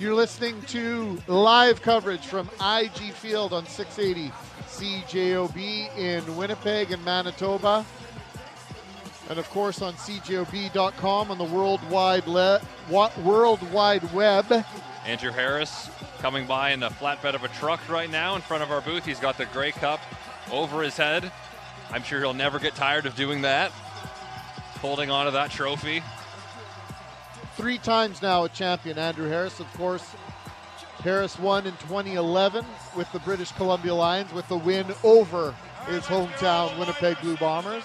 You're 0.00 0.14
listening 0.14 0.62
to 0.68 1.18
live 1.26 1.82
coverage 1.82 2.24
from 2.24 2.48
IG 2.58 3.12
Field 3.12 3.52
on 3.52 3.66
680 3.66 4.32
CJOB 4.66 5.94
in 5.98 6.36
Winnipeg 6.38 6.90
and 6.90 7.04
Manitoba. 7.04 7.84
And 9.28 9.38
of 9.38 9.46
course 9.50 9.82
on 9.82 9.92
CJOB.com 9.92 11.30
on 11.30 11.36
the 11.36 11.44
worldwide 11.44 12.26
le- 12.26 12.62
World 12.88 13.60
Wide 13.72 14.10
Web. 14.14 14.64
Andrew 15.04 15.32
Harris 15.32 15.90
coming 16.20 16.46
by 16.46 16.70
in 16.70 16.80
the 16.80 16.88
flatbed 16.88 17.34
of 17.34 17.44
a 17.44 17.48
truck 17.48 17.86
right 17.86 18.10
now 18.10 18.36
in 18.36 18.40
front 18.40 18.62
of 18.62 18.70
our 18.70 18.80
booth. 18.80 19.04
He's 19.04 19.20
got 19.20 19.36
the 19.36 19.44
Grey 19.44 19.72
Cup 19.72 20.00
over 20.50 20.82
his 20.82 20.96
head. 20.96 21.30
I'm 21.90 22.04
sure 22.04 22.20
he'll 22.20 22.32
never 22.32 22.58
get 22.58 22.74
tired 22.74 23.04
of 23.04 23.16
doing 23.16 23.42
that. 23.42 23.70
Holding 24.80 25.10
on 25.10 25.26
to 25.26 25.32
that 25.32 25.50
trophy. 25.50 26.02
Three 27.60 27.76
times 27.78 28.22
now 28.22 28.44
a 28.44 28.48
champion, 28.48 28.98
Andrew 28.98 29.28
Harris, 29.28 29.60
of 29.60 29.70
course. 29.74 30.02
Harris 31.02 31.38
won 31.38 31.66
in 31.66 31.72
2011 31.72 32.64
with 32.96 33.10
the 33.12 33.18
British 33.20 33.52
Columbia 33.52 33.94
Lions 33.94 34.32
with 34.32 34.48
the 34.48 34.56
win 34.56 34.86
over 35.04 35.54
his 35.86 36.02
hometown 36.04 36.78
Winnipeg 36.78 37.20
Blue 37.20 37.36
Bombers. 37.36 37.84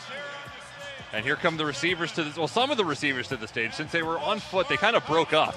And 1.11 1.25
here 1.25 1.35
come 1.35 1.57
the 1.57 1.65
receivers 1.65 2.13
to 2.13 2.23
the 2.23 2.39
well, 2.39 2.47
some 2.47 2.71
of 2.71 2.77
the 2.77 2.85
receivers 2.85 3.27
to 3.29 3.37
the 3.37 3.47
stage. 3.47 3.73
Since 3.73 3.91
they 3.91 4.01
were 4.01 4.17
on 4.19 4.39
foot, 4.39 4.69
they 4.69 4.77
kind 4.77 4.95
of 4.95 5.05
broke 5.05 5.33
up. 5.33 5.55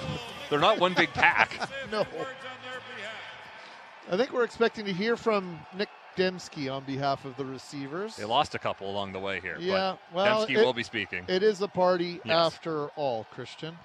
They're 0.50 0.58
not 0.60 0.80
one 0.80 0.94
big 0.94 1.10
pack. 1.10 1.68
no. 1.92 2.04
I 4.10 4.16
think 4.16 4.32
we're 4.32 4.44
expecting 4.44 4.84
to 4.86 4.92
hear 4.92 5.16
from 5.16 5.60
Nic 5.76 5.88
Demski 6.16 6.72
on 6.72 6.82
behalf 6.84 7.24
of 7.24 7.36
the 7.36 7.44
receivers. 7.44 8.16
They 8.16 8.24
lost 8.24 8.54
a 8.54 8.58
couple 8.58 8.90
along 8.90 9.12
the 9.12 9.20
way 9.20 9.40
here. 9.40 9.56
Yeah, 9.60 9.96
but 10.12 10.16
well, 10.16 10.46
Demski 10.46 10.56
it- 10.56 10.64
will 10.64 10.72
be 10.72 10.82
speaking. 10.82 11.24
It 11.28 11.42
is 11.44 11.60
a 11.60 11.68
party 11.68 12.20
Yes. 12.24 12.34
after 12.54 12.86
all, 12.96 13.24
Christian. 13.32 13.76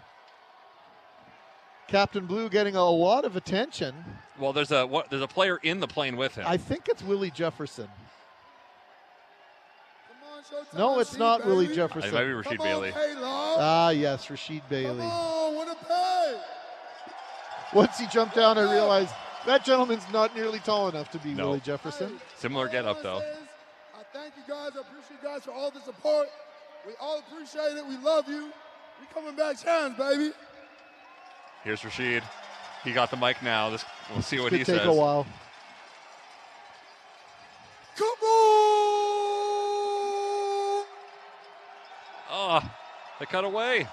Captain 1.88 2.26
Blue 2.26 2.50
getting 2.50 2.76
a 2.76 2.84
lot 2.90 3.26
of 3.26 3.36
attention. 3.36 3.94
well, 4.40 4.54
there's 4.54 4.72
a 4.72 4.86
what, 4.88 5.10
there's 5.10 5.22
a 5.22 5.28
player 5.28 5.60
in 5.64 5.80
the 5.80 5.88
plane 5.88 6.16
with 6.18 6.36
him. 6.36 6.46
I 6.48 6.58
think 6.58 6.88
it's 6.90 7.04
Willie 7.04 7.32
Jefferson. 7.32 7.88
No, 10.76 11.00
it's 11.00 11.18
not 11.18 11.46
Willie 11.46 11.74
Jefferson. 11.74 12.10
It 12.10 12.14
might 12.14 12.26
be 12.26 12.32
Rasheed 12.32 12.62
Bailey. 12.64 12.92
Ah, 12.96 13.90
yes, 13.90 14.28
Rasheed 14.28 14.62
Bailey. 14.70 15.00
Oh, 15.02 15.58
Winnipeg! 15.58 16.42
Once 17.74 17.98
he 17.98 18.08
jumped 18.08 18.36
down, 18.36 18.58
I 18.58 18.72
realized 18.72 19.14
that 19.46 19.64
gentleman's 19.64 20.04
not 20.12 20.36
nearly 20.36 20.60
tall 20.60 20.90
enough 20.90 21.12
to 21.12 21.18
be 21.20 21.34
No. 21.34 21.48
Willie 21.48 21.60
Jefferson. 21.62 22.20
Similar 22.38 22.68
get 22.68 22.86
up 22.86 23.02
though. 23.02 23.22
I 23.96 24.04
thank 24.12 24.34
you 24.36 24.44
guys. 24.48 24.72
I 24.76 24.82
appreciate 24.82 25.22
you 25.22 25.28
guys 25.28 25.44
for 25.44 25.52
all 25.52 25.72
the 25.72 25.82
support. 25.82 26.28
We 26.86 26.94
all 27.00 27.20
appreciate 27.20 27.78
it. 27.78 27.86
We 27.88 27.98
love 27.98 28.28
you. 28.28 28.52
We 29.00 29.08
coming 29.14 29.36
back 29.36 29.62
chance, 29.62 29.98
baby. 29.98 30.32
Here's 31.64 31.82
Rasheed. 31.82 32.24
He 32.84 32.92
got 32.92 33.10
the 33.10 33.18
mic 33.18 33.42
now. 33.42 33.70
This, 33.70 33.86
we'll 34.12 34.22
see 34.22 34.40
what 34.40 34.50
Could 34.50 34.60
he 34.60 34.66
take 34.66 34.80
says. 34.80 34.88
a 34.88 34.92
while. 34.94 35.26
Come 37.96 38.08
on! 38.08 38.24
Oh, 42.32 42.72
they 43.20 43.26
cut 43.26 43.46
away. 43.46 43.88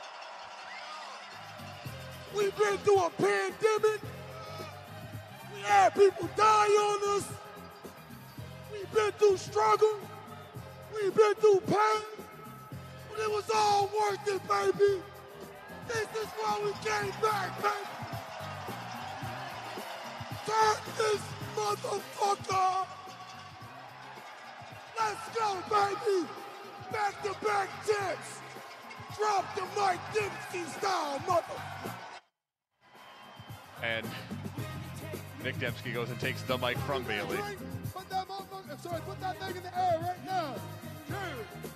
We've 2.36 2.56
been 2.56 2.78
through 2.78 3.05
a 3.05 3.10
pandemic. 3.10 4.01
We 5.55 5.60
had 5.62 5.94
people 5.94 6.28
die 6.36 6.44
on 6.66 7.18
us. 7.18 7.28
We've 8.72 8.92
been 8.92 9.12
through 9.12 9.36
struggle. 9.36 9.94
We've 10.94 11.14
been 11.14 11.34
through 11.34 11.60
pain. 11.66 12.02
But 13.10 13.20
it 13.20 13.30
was 13.30 13.51
all 13.55 13.88
worth 13.88 14.26
it, 14.26 14.48
baby. 14.48 15.02
This 15.90 16.22
is 16.22 16.28
why 16.38 16.60
we 16.62 16.72
came 16.86 17.10
back, 17.20 17.50
baby. 17.60 17.74
Turn 20.46 20.76
this 20.96 21.22
motherfucker. 21.56 22.86
Let's 24.98 25.26
go, 25.36 25.48
baby. 25.68 26.28
Back 26.92 27.22
to 27.24 27.34
back 27.44 27.68
tips. 27.84 28.38
Drop 29.16 29.54
the 29.56 29.62
Mike 29.76 30.00
Demski 30.14 30.62
style, 30.78 31.20
mother. 31.26 31.60
And 33.82 34.06
Nic 35.42 35.56
Demski 35.56 35.92
goes 35.92 36.08
and 36.10 36.20
takes 36.20 36.42
the 36.42 36.56
mic 36.58 36.78
from 36.78 37.02
Bailey. 37.02 37.36
Put 37.92 38.08
that 38.10 38.28
motherfucker, 38.28 38.80
sorry, 38.80 39.00
put 39.00 39.20
that 39.20 39.40
thing 39.40 39.56
in 39.56 39.62
the 39.64 39.76
air 39.76 39.98
right 40.00 40.24
now. 40.24 40.54
Dude. 41.08 41.72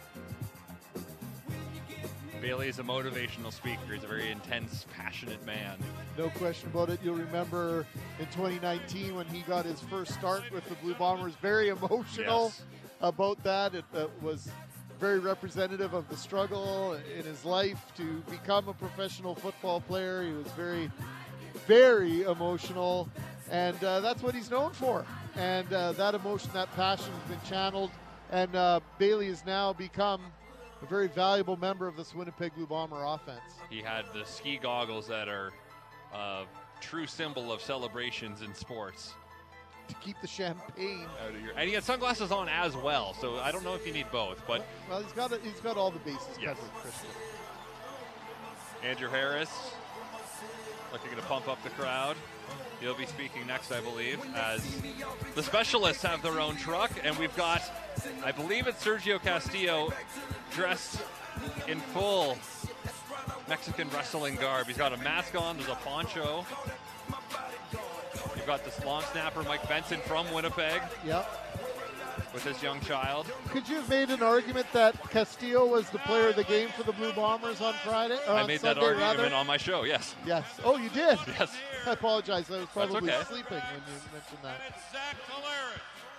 Bailey 2.45 2.69
is 2.69 2.79
a 2.79 2.83
motivational 2.83 3.51
speaker. 3.51 3.95
He's 3.95 4.05
a 4.05 4.07
very 4.07 4.31
intense, 4.31 4.85
passionate 4.95 5.43
man. 5.47 5.79
No 6.19 6.29
question 6.29 6.69
about 6.69 6.91
it. 6.91 7.01
You'll 7.03 7.15
remember 7.15 7.87
in 8.19 8.27
2019 8.27 9.15
when 9.15 9.25
he 9.29 9.41
got 9.41 9.65
his 9.65 9.81
first 9.81 10.12
start 10.12 10.43
with 10.53 10.69
the 10.69 10.75
Blue 10.75 10.95
Bombers, 10.95 11.33
very 11.41 11.69
emotional 11.71 12.53
Yes. 12.53 12.62
about 13.01 13.43
that. 13.45 13.75
It 13.75 13.87
uh, 13.95 14.09
was 14.21 14.51
very 15.01 15.21
representative 15.21 15.95
of 15.95 16.07
the 16.11 16.19
struggle 16.19 16.99
in 17.19 17.25
his 17.25 17.47
life 17.47 17.81
to 17.97 18.23
become 18.29 18.69
a 18.69 18.75
professional 18.75 19.35
football 19.35 19.81
player. 19.81 20.23
He 20.23 20.33
was 20.33 20.49
very, 20.49 20.91
very 21.66 22.25
emotional, 22.25 23.09
and 23.51 23.83
uh, 23.83 24.01
that's 24.01 24.23
what 24.23 24.35
he's 24.35 24.51
known 24.51 24.73
for. 24.75 25.07
And 25.37 25.73
uh, 25.73 25.93
that 25.93 26.15
emotion, 26.15 26.51
that 26.53 26.71
passion 26.77 27.11
has 27.11 27.23
been 27.31 27.49
channeled, 27.49 27.91
and 28.31 28.55
uh, 28.55 28.81
Bailey 28.99 29.29
has 29.29 29.47
now 29.47 29.73
become 29.73 30.21
a 30.85 30.89
very 30.89 31.09
valuable 31.09 31.56
member 31.56 31.89
of 31.89 31.97
this 31.97 32.15
Winnipeg 32.15 32.55
Blue 32.55 32.66
Bomber 32.66 33.02
offense. 33.05 33.40
He 33.70 33.81
had 33.81 34.05
the 34.12 34.24
ski 34.24 34.59
goggles 34.62 35.06
that 35.09 35.28
are 35.28 35.51
a 36.15 36.44
true 36.81 37.06
symbol 37.06 37.51
of 37.52 37.61
celebrations 37.62 38.43
in 38.43 38.55
sports. 38.55 39.15
To 39.89 39.94
keep 39.97 40.19
the 40.23 40.27
champagne 40.27 41.06
out 41.23 41.35
of 41.35 41.40
your, 41.43 41.52
and 41.56 41.69
he 41.69 41.74
had 41.74 41.85
sunglasses 41.85 42.32
on 42.32 42.48
as 42.48 42.74
well. 42.74 43.15
So 43.20 43.36
I 43.40 43.52
don't 43.52 43.65
know 43.65 43.74
if 43.74 43.86
you 43.86 43.93
need 43.93 44.06
both, 44.11 44.43
but 44.47 44.65
well, 44.89 45.02
he's 45.02 45.12
got 45.12 45.31
he's 45.43 45.61
got 45.61 45.77
all 45.77 45.90
the 45.90 45.98
bases 46.01 46.27
Yes. 46.40 46.56
covered, 46.56 46.73
Christian. 46.81 47.11
Andrew 48.82 49.09
Harris 49.11 49.51
looking 50.90 51.15
to 51.16 51.23
pump 51.23 51.48
up 51.48 51.62
the 51.62 51.70
crowd. 51.70 52.16
He'll 52.81 52.94
be 52.97 53.05
speaking 53.06 53.47
next, 53.47 53.73
I 53.73 53.81
believe, 53.82 54.20
as 54.35 54.62
the 55.35 55.43
specialists 55.43 56.02
have 56.02 56.23
their 56.23 56.40
own 56.40 56.56
truck, 56.56 56.90
and 57.02 57.16
we've 57.19 57.35
got, 57.36 57.61
I 58.25 58.33
believe 58.33 58.66
it's 58.66 58.85
Sergio 58.85 59.21
Castillo 59.23 59.93
dressed 60.53 61.01
in 61.69 61.81
full 61.81 62.37
Mexican 63.49 63.89
wrestling 63.91 64.37
garb. 64.37 64.66
He's 64.66 64.77
got 64.79 64.93
a 64.93 64.97
mask 64.99 65.35
on, 65.41 65.57
there's 65.57 65.69
a 65.69 65.75
poncho. 65.77 66.45
You've 68.37 68.47
got 68.47 68.65
this 68.65 68.83
long 68.85 69.03
snapper, 69.12 69.43
Mike 69.43 69.66
Benson 69.69 70.01
from 70.01 70.31
Winnipeg, 70.33 70.83
Yep. 71.07 71.29
with 72.33 72.45
his 72.45 72.62
young 72.62 72.81
child. 72.81 73.27
Could 73.51 73.69
you 73.69 73.77
have 73.77 73.89
made 73.89 74.11
an 74.11 74.23
argument 74.23 74.66
that 74.73 74.95
Castillo 75.11 75.66
was 75.66 75.89
the 75.91 75.99
player 76.01 76.29
of 76.29 76.37
the 76.37 76.45
game 76.45 76.69
for 76.71 76.83
the 76.83 76.93
Blue 76.93 77.12
Bombers 77.12 77.61
on 77.61 77.75
Friday? 77.85 78.19
Or 78.29 78.35
I 78.35 78.47
made 78.47 78.61
Sunday, 78.61 78.81
that 78.81 78.87
argument 78.87 79.19
rather? 79.19 79.35
on 79.35 79.47
my 79.47 79.57
show, 79.57 79.85
yes. 79.85 80.15
Yes. 80.27 80.45
Oh, 80.65 80.77
you 80.77 80.91
did. 80.91 81.19
Yes. 81.39 81.57
I 81.87 81.93
apologize. 81.93 82.51
I 82.51 82.59
was 82.59 82.66
probably 82.66 82.97
okay. 83.11 83.23
sleeping 83.29 83.59
when 83.59 83.83
you 83.87 84.12
mentioned 84.12 84.39
that. 84.43 84.57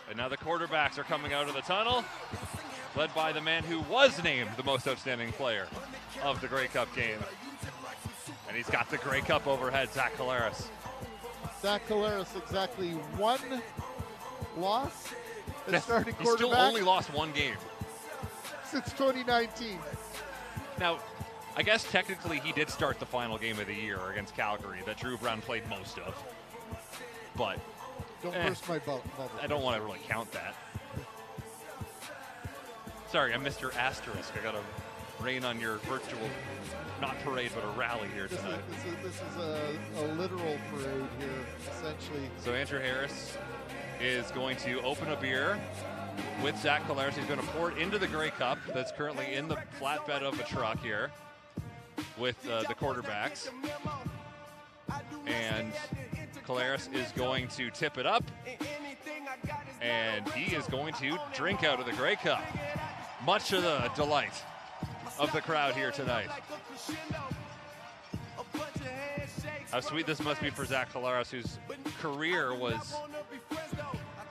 And 0.09 0.17
now 0.17 0.29
the 0.29 0.37
quarterbacks 0.37 0.97
are 0.97 1.03
coming 1.03 1.33
out 1.33 1.47
of 1.47 1.55
the 1.55 1.61
tunnel, 1.61 2.03
led 2.95 3.13
by 3.15 3.31
the 3.31 3.41
man 3.41 3.63
who 3.63 3.79
was 3.91 4.23
named 4.23 4.49
the 4.57 4.63
most 4.63 4.87
outstanding 4.87 5.31
player 5.33 5.67
of 6.23 6.39
the 6.41 6.47
Grey 6.47 6.67
Cup 6.67 6.93
game. 6.95 7.17
And 8.47 8.55
he's 8.55 8.69
got 8.69 8.89
the 8.89 8.97
Grey 8.97 9.21
Cup 9.21 9.47
overhead, 9.47 9.91
Zach 9.91 10.15
Collaros. 10.15 10.67
Zach 11.61 11.87
Collaros 11.87 12.35
exactly 12.37 12.91
one 13.17 13.39
loss 14.57 15.13
as 15.67 15.83
starting 15.83 16.13
He's 16.19 16.31
still 16.31 16.55
only 16.55 16.81
lost 16.81 17.11
one 17.13 17.31
game. 17.31 17.55
since 18.69 18.85
2019. 18.93 19.79
Now, 20.79 20.99
I 21.57 21.63
guess 21.63 21.89
technically 21.89 22.39
he 22.39 22.51
did 22.51 22.69
start 22.69 22.99
the 22.99 23.05
final 23.05 23.37
game 23.37 23.59
of 23.59 23.67
the 23.67 23.73
year 23.73 23.99
against 24.11 24.35
Calgary 24.35 24.79
that 24.85 24.97
Drew 24.97 25.17
Brown 25.17 25.41
played 25.41 25.67
most 25.69 25.97
of. 25.99 26.15
But 27.35 27.59
Don't 28.25 28.35
eh, 28.35 28.49
burst 28.49 28.67
my 28.67 28.79
bu- 28.79 28.85
bubble. 29.17 29.31
I 29.39 29.45
don't 29.45 29.61
want 29.61 29.77
to 29.77 29.83
really 29.83 29.99
count 30.07 30.31
that. 30.31 30.55
Sorry, 33.11 33.35
I'm 33.35 33.45
Mr. 33.45 33.73
Asterisk. 33.75 34.33
I 34.35 34.43
got 34.43 34.55
to 34.55 35.23
rain 35.23 35.45
on 35.45 35.59
your 35.59 35.77
virtual, 35.77 36.27
not 36.99 37.19
parade, 37.19 37.51
but 37.53 37.63
a 37.63 37.67
rally 37.77 38.07
here 38.15 38.23
This 38.27 38.39
is, 38.39 38.43
tonight. 38.43 38.61
this 38.71 38.85
is, 38.85 39.03
this 39.03 39.31
is 39.31 39.37
a, 39.37 40.05
a 40.05 40.05
literal 40.15 40.57
parade 40.71 41.05
here, 41.19 41.45
essentially. 41.69 42.27
So 42.43 42.53
Andrew 42.53 42.79
Harris 42.79 43.37
is 44.01 44.31
going 44.31 44.57
to 44.57 44.81
open 44.81 45.09
a 45.09 45.15
beer 45.15 45.59
with 46.43 46.57
Zach 46.57 46.83
Collaros. 46.87 47.13
He's 47.13 47.25
going 47.25 47.39
to 47.39 47.45
pour 47.47 47.71
it 47.71 47.77
into 47.77 47.99
the 47.99 48.07
Grey 48.07 48.31
Cup 48.31 48.57
that's 48.73 48.91
currently 48.91 49.35
in 49.35 49.47
the 49.47 49.57
flatbed 49.79 50.23
of 50.23 50.39
a 50.39 50.43
truck 50.43 50.81
here 50.81 51.11
with 52.17 52.35
uh, 52.49 52.63
the 52.63 52.73
quarterbacks. 52.73 53.49
And 55.27 55.71
Collaros 56.45 56.93
is 56.93 57.11
going 57.13 57.47
to 57.49 57.69
tip 57.69 57.97
it 57.97 58.05
up. 58.05 58.23
And 59.81 60.27
he 60.29 60.55
is 60.55 60.65
going 60.67 60.93
to 60.95 61.19
drink 61.33 61.63
out 61.63 61.79
of 61.79 61.85
the 61.85 61.93
Grey 61.93 62.15
Cup. 62.15 62.43
Much 63.25 63.53
of 63.53 63.63
the 63.63 63.91
delight 63.95 64.33
of 65.19 65.31
the 65.31 65.41
crowd 65.41 65.75
here 65.75 65.91
tonight. 65.91 66.29
How 69.71 69.79
sweet 69.79 70.05
this 70.05 70.21
must 70.21 70.41
be 70.41 70.49
for 70.49 70.65
Zach 70.65 70.93
Collaros, 70.93 71.29
whose 71.29 71.59
career 71.99 72.53
was 72.53 72.95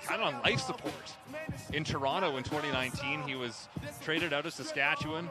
kind 0.05 0.23
of 0.23 0.35
on 0.35 0.43
life 0.43 0.61
support. 0.61 0.95
In 1.73 1.85
Toronto 1.85 2.37
in 2.37 2.45
2019, 2.45 3.23
he 3.23 3.35
was 3.35 3.69
traded 4.01 4.33
out 4.33 4.47
of 4.47 4.53
Saskatchewan 4.53 5.29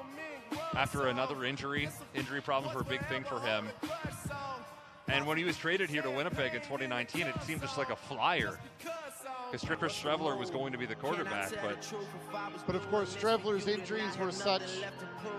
after 0.75 1.07
another 1.07 1.45
injury. 1.45 1.89
Injury 2.13 2.41
problems 2.41 2.75
were 2.75 2.81
a 2.81 2.85
big 2.85 3.05
thing 3.07 3.23
for 3.23 3.39
him. 3.39 3.67
And 5.07 5.27
when 5.27 5.37
he 5.37 5.43
was 5.43 5.57
traded 5.57 5.89
here 5.89 6.01
to 6.01 6.09
Winnipeg 6.09 6.53
in 6.53 6.61
2019, 6.61 7.27
it 7.27 7.35
seemed 7.43 7.61
just 7.61 7.77
like 7.77 7.89
a 7.89 7.95
flyer. 7.95 8.57
Because 9.51 9.69
Stricker 9.69 9.89
Streveler 9.89 10.37
was 10.37 10.49
going 10.49 10.71
to 10.71 10.77
be 10.77 10.85
the 10.85 10.95
quarterback, 10.95 11.51
but 11.61 11.93
But 12.65 12.75
of 12.75 12.89
course, 12.89 13.15
Streveler's 13.15 13.67
injuries 13.67 14.17
were 14.17 14.31
such, 14.31 14.63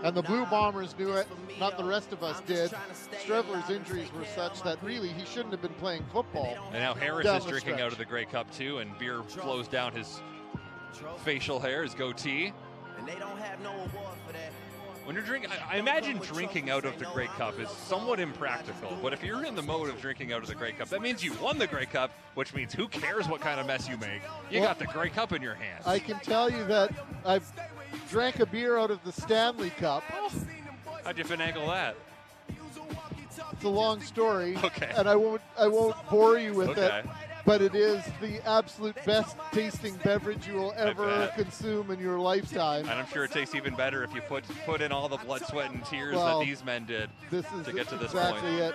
and 0.02 0.14
the 0.14 0.22
Blue 0.22 0.44
Bombers 0.46 0.94
knew 0.98 1.12
it, 1.14 1.26
not 1.58 1.76
the 1.76 1.84
rest 1.84 2.12
of 2.12 2.22
us 2.22 2.40
did. 2.42 2.72
Streveler's 3.26 3.70
injuries 3.70 4.12
were 4.12 4.24
such 4.36 4.62
that 4.62 4.80
really 4.82 5.08
he 5.08 5.24
shouldn't 5.24 5.52
have 5.52 5.62
been 5.62 5.74
playing 5.74 6.04
football. 6.12 6.56
And 6.72 6.80
now 6.80 6.94
Harris 6.94 7.26
is 7.26 7.44
drinking 7.44 7.74
stretch. 7.74 7.80
out 7.80 7.92
of 7.92 7.98
the 7.98 8.04
Grey 8.04 8.26
Cup 8.26 8.54
too, 8.54 8.78
and 8.78 8.96
beer 8.98 9.22
flows 9.22 9.66
down 9.66 9.92
his 9.92 10.20
facial 11.24 11.58
hair, 11.58 11.82
his 11.82 11.94
goatee. 11.94 12.52
And 12.98 13.08
they 13.08 13.16
don't 13.16 13.38
have 13.38 13.60
no 13.60 13.72
award 13.72 14.14
for 14.26 14.32
that. 14.32 14.52
When 15.05 15.14
you're 15.14 15.24
drinking, 15.24 15.51
I 15.51 15.74
I 15.74 15.78
imagine 15.78 16.16
drinking 16.18 16.70
out 16.70 16.85
of 16.86 16.98
the 16.98 17.05
Grey 17.06 17.26
Cup 17.26 17.59
is 17.60 17.68
somewhat 17.68 18.20
impractical. 18.20 18.97
But 19.02 19.12
if 19.12 19.22
you're 19.22 19.44
in 19.44 19.55
the 19.55 19.62
mode 19.62 19.90
of 19.90 20.01
drinking 20.01 20.32
out 20.32 20.40
of 20.43 20.48
the 20.48 20.55
Grey 20.55 20.72
Cup, 20.72 20.89
that 20.89 21.02
means 21.02 21.22
you 21.22 21.35
won 21.35 21.59
the 21.59 21.66
Grey 21.66 21.85
Cup, 21.85 22.10
which 22.35 22.55
means 22.55 22.72
who 22.72 22.89
cares 22.89 23.28
what 23.28 23.43
kind 23.43 23.60
of 23.60 23.66
mess 23.66 23.86
you 23.89 23.98
make? 23.98 24.22
You 24.51 24.60
Well, 24.60 24.68
got 24.70 24.78
the 24.78 24.86
Grey 24.86 25.10
Cup 25.10 25.32
in 25.32 25.43
your 25.43 25.55
hands. 25.55 25.86
I 25.86 25.98
can 25.98 26.18
tell 26.20 26.48
you 26.51 26.64
that 26.66 26.90
I've 27.24 27.51
drank 28.09 28.40
a 28.40 28.47
beer 28.47 28.78
out 28.78 28.90
of 28.90 29.02
the 29.05 29.12
Stanley 29.12 29.70
Cup. 29.70 30.02
How'd 31.05 31.18
you 31.18 31.24
finagle 31.24 31.66
that? 31.66 31.97
It's 33.52 33.64
a 33.64 33.68
long 33.68 34.01
story, 34.01 34.56
Okay. 34.64 34.90
and 34.97 35.09
I 35.09 35.16
won't 35.16 35.43
I 35.59 35.66
won't 35.66 35.97
bore 36.09 36.39
you 36.39 36.55
with 36.55 36.70
Okay. 36.70 37.01
it. 37.01 37.05
But 37.46 37.60
it 37.60 37.74
is 37.74 38.02
the 38.22 38.40
absolute 38.48 38.96
best 39.04 39.36
tasting 39.52 39.94
beverage 40.02 40.46
you 40.46 40.54
will 40.54 40.72
ever 40.78 41.30
consume 41.36 41.90
in 41.90 41.98
your 41.98 42.18
lifetime. 42.18 42.82
And 42.88 42.92
I'm 42.98 43.06
sure 43.08 43.24
it 43.24 43.32
tastes 43.32 43.54
even 43.54 43.74
better 43.74 44.02
if 44.02 44.14
you 44.14 44.22
put 44.22 44.44
put 44.64 44.80
in 44.80 44.92
all 44.92 45.08
the 45.10 45.18
blood, 45.18 45.44
sweat, 45.46 45.70
and 45.70 45.84
tears 45.84 46.16
Well, 46.16 46.38
that 46.40 46.46
these 46.46 46.64
men 46.64 46.86
did 46.86 47.10
This 47.30 47.44
is 47.52 47.66
to 47.66 47.72
get 47.72 47.88
to 47.88 47.96
this 47.96 48.12
exactly 48.12 48.40
point. 48.40 48.62
it. 48.62 48.74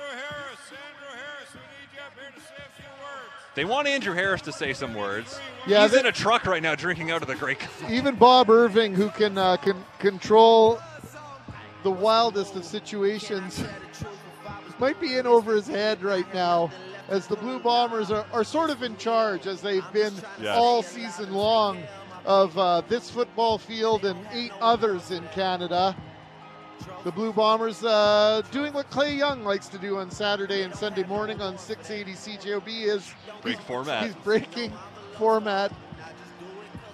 They 3.55 3.65
want 3.65 3.87
Andrew 3.87 4.13
Harris 4.13 4.41
to 4.43 4.51
say 4.51 4.73
some 4.73 4.93
words. 4.93 5.39
Yeah, 5.67 5.81
He's 5.83 5.91
they- 5.91 5.99
in 6.01 6.05
a 6.05 6.11
truck 6.11 6.45
right 6.45 6.61
now 6.61 6.75
drinking 6.75 7.11
out 7.11 7.21
of 7.21 7.27
the 7.27 7.35
Grey 7.35 7.55
Cup. 7.55 7.71
Even 7.89 8.15
Bob 8.15 8.49
Irving, 8.49 8.93
who 8.93 9.09
can 9.09 9.37
uh, 9.37 9.57
can 9.57 9.83
control 9.97 10.79
the 11.83 11.91
wildest 11.91 12.55
of 12.55 12.63
situations, 12.63 13.63
might 14.79 14.99
be 15.01 15.17
in 15.17 15.25
over 15.25 15.55
his 15.55 15.67
head 15.67 16.01
right 16.03 16.31
now, 16.33 16.69
as 17.10 17.27
the 17.27 17.36
Blue 17.36 17.60
Bombers 17.60 18.11
are, 18.11 18.26
are 18.31 18.44
sort 18.44 18.69
of 18.69 18.84
in 18.84 18.95
charge, 18.98 19.48
as 19.48 19.61
they've 19.61 19.90
been 19.91 20.14
all 20.48 20.81
season 20.84 21.34
long, 21.34 21.81
of 22.26 22.57
uh, 22.57 22.81
this 22.88 23.10
football 23.10 23.57
field 23.57 24.06
and 24.06 24.19
eight 24.31 24.52
others 24.61 25.11
in 25.11 25.23
Canada. 25.30 25.95
The 27.03 27.11
Blue 27.11 27.34
Bombers 27.34 27.84
uh, 27.84 28.41
doing 28.52 28.73
what 28.73 28.90
Clay 28.90 29.15
Young 29.15 29.44
likes 29.44 29.68
to 29.69 29.77
do 29.77 29.98
on 29.98 30.11
Saturday 30.11 30.64
and 30.64 30.73
Sunday 30.76 31.03
morning 31.03 31.41
on 31.41 31.57
680 31.57 32.38
CJOB 32.38 32.68
is 32.68 33.14
Break 33.41 33.56
he's- 33.56 33.68
format. 33.68 34.03
He's 34.06 34.15
breaking 34.15 34.73
format, 35.18 35.72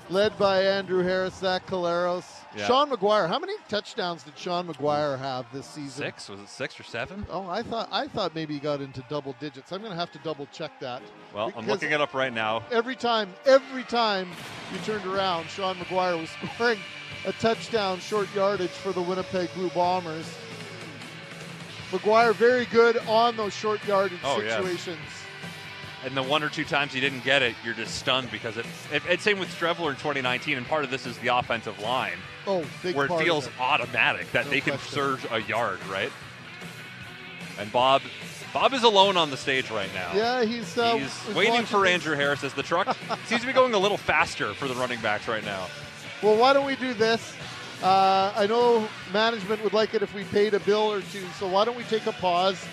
led 0.10 0.38
by 0.38 0.62
Andrew 0.64 1.04
Harris, 1.04 1.36
Zach 1.36 1.66
Collaros, 1.68 2.35
Yeah. 2.56 2.68
Sean 2.68 2.90
McGuire. 2.90 3.28
How 3.28 3.38
many 3.38 3.54
touchdowns 3.68 4.24
did 4.24 4.38
Sean 4.38 4.68
McGuire 4.68 5.20
have 5.20 5.46
this 5.52 5.66
season? 5.66 6.06
Six? 6.06 6.30
Was 6.30 6.40
it 6.40 6.48
six 6.50 6.80
or 6.80 6.84
seven? 6.84 7.26
Oh, 7.30 7.50
I 7.50 7.62
thought 7.62 7.90
I 7.92 8.08
thought 8.08 8.34
maybe 8.34 8.54
he 8.54 8.60
got 8.60 8.80
into 8.82 9.04
double 9.10 9.36
digits. 9.40 9.72
I'm 9.72 9.80
going 9.82 9.92
to 9.92 9.98
have 9.98 10.12
to 10.14 10.20
double 10.20 10.48
check 10.54 10.72
that. 10.80 11.02
Well, 11.34 11.52
I'm 11.58 11.68
looking 11.68 11.92
it 11.92 12.00
up 12.00 12.14
right 12.14 12.32
now. 12.34 12.64
Every 12.72 12.96
time, 12.96 13.34
every 13.46 13.84
time 13.84 14.30
you 14.72 14.80
turned 14.80 15.06
around, 15.06 15.48
Sean 15.50 15.76
McGuire 15.76 16.20
was 16.20 16.30
scoring 16.54 16.80
a 17.26 17.34
touchdown 17.34 18.00
short 18.00 18.34
yardage 18.34 18.70
for 18.70 18.94
the 18.94 19.02
Winnipeg 19.02 19.54
Blue 19.54 19.70
Bombers. 19.72 20.26
McGuire 21.92 22.34
very 22.34 22.66
good 22.66 22.98
on 23.08 23.36
those 23.38 23.54
short 23.54 23.86
yardage 23.86 24.20
Oh, 24.24 24.42
yes. 24.42 24.88
And 26.06 26.16
the 26.16 26.22
one 26.22 26.44
or 26.44 26.50
two 26.50 26.64
times 26.66 26.94
he 26.94 27.00
didn't 27.02 27.24
get 27.24 27.42
it, 27.42 27.56
you're 27.66 27.74
just 27.74 27.96
stunned 27.96 28.30
because 28.30 28.58
it. 28.58 28.66
it 28.94 29.02
it's 29.10 29.24
same 29.24 29.40
with 29.40 29.50
Streveler 29.50 29.90
in 29.90 29.96
2019, 29.96 30.56
and 30.56 30.66
part 30.68 30.84
of 30.84 30.92
this 30.92 31.08
is 31.08 31.18
the 31.18 31.30
offensive 31.30 31.80
line, 31.80 32.18
Oh, 32.46 32.64
big 32.84 32.96
where 32.96 33.08
it 33.08 33.18
feels 33.18 33.48
it. 33.48 33.54
automatic 33.60 34.32
that 34.32 34.46
No 34.46 34.52
they 34.52 34.62
can 34.62 34.74
question. 34.78 34.94
surge 34.94 35.26
a 35.32 35.42
yard, 35.42 35.80
right? 35.88 36.12
And 37.58 37.72
Bob, 37.72 38.04
Bob 38.54 38.74
is 38.74 38.84
alone 38.84 39.18
on 39.18 39.32
the 39.32 39.38
stage 39.38 39.72
right 39.72 39.90
now. 39.96 40.12
Yeah, 40.14 40.44
he's 40.46 40.78
uh, 40.78 40.96
He's 40.98 41.36
waiting 41.36 41.66
for 41.66 41.82
this- 41.82 41.90
Andrew 41.94 42.16
Harris 42.16 42.44
as 42.44 42.54
the 42.54 42.64
truck 42.64 42.96
seems 43.26 43.42
to 43.42 43.48
be 43.48 43.54
going 43.54 43.74
a 43.74 43.80
little 43.80 43.98
faster 43.98 44.54
for 44.54 44.68
the 44.68 44.76
running 44.76 45.02
backs 45.02 45.28
right 45.28 45.44
now. 45.44 45.66
Well, 46.22 46.38
why 46.38 46.54
don't 46.54 46.68
we 46.68 46.76
do 46.76 46.94
this? 46.94 47.34
Uh, 47.82 48.32
I 48.36 48.46
know 48.46 48.88
management 49.12 49.64
would 49.64 49.74
like 49.74 49.96
it 49.96 50.04
if 50.04 50.14
we 50.14 50.24
paid 50.26 50.54
a 50.54 50.60
bill 50.60 50.92
or 50.94 51.02
two, 51.02 51.26
so 51.40 51.48
why 51.48 51.66
don't 51.66 51.76
we 51.76 51.84
take 51.86 52.06
a 52.06 52.12
pause? 52.14 52.64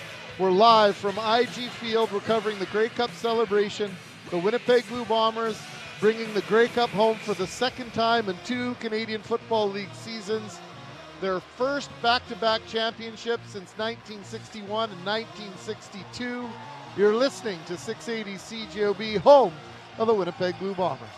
We're 0.42 0.50
live 0.50 0.96
from 0.96 1.16
IG 1.18 1.70
Field. 1.70 2.10
We're 2.10 2.18
covering 2.18 2.58
the 2.58 2.66
Grey 2.66 2.88
Cup 2.88 3.12
celebration. 3.12 3.94
The 4.28 4.38
Winnipeg 4.38 4.84
Blue 4.88 5.04
Bombers 5.04 5.56
bringing 6.00 6.34
the 6.34 6.40
Grey 6.42 6.66
Cup 6.66 6.90
home 6.90 7.16
for 7.18 7.32
the 7.32 7.46
second 7.46 7.92
time 7.92 8.28
in 8.28 8.34
two 8.44 8.74
Canadian 8.80 9.22
Football 9.22 9.70
League 9.70 9.94
seasons. 9.94 10.58
their 11.20 11.38
first 11.38 11.90
back 12.02 12.26
to 12.26 12.34
back 12.34 12.60
championship 12.66 13.38
since 13.46 13.70
1961 13.78 14.90
and 14.90 15.06
1962. 15.06 16.50
You're 16.96 17.14
listening 17.14 17.60
to 17.66 17.76
680 17.76 18.66
CJOB, 18.66 19.18
home 19.18 19.54
of 19.96 20.08
the 20.08 20.14
Winnipeg 20.14 20.58
Blue 20.58 20.74
Bombers. 20.74 21.08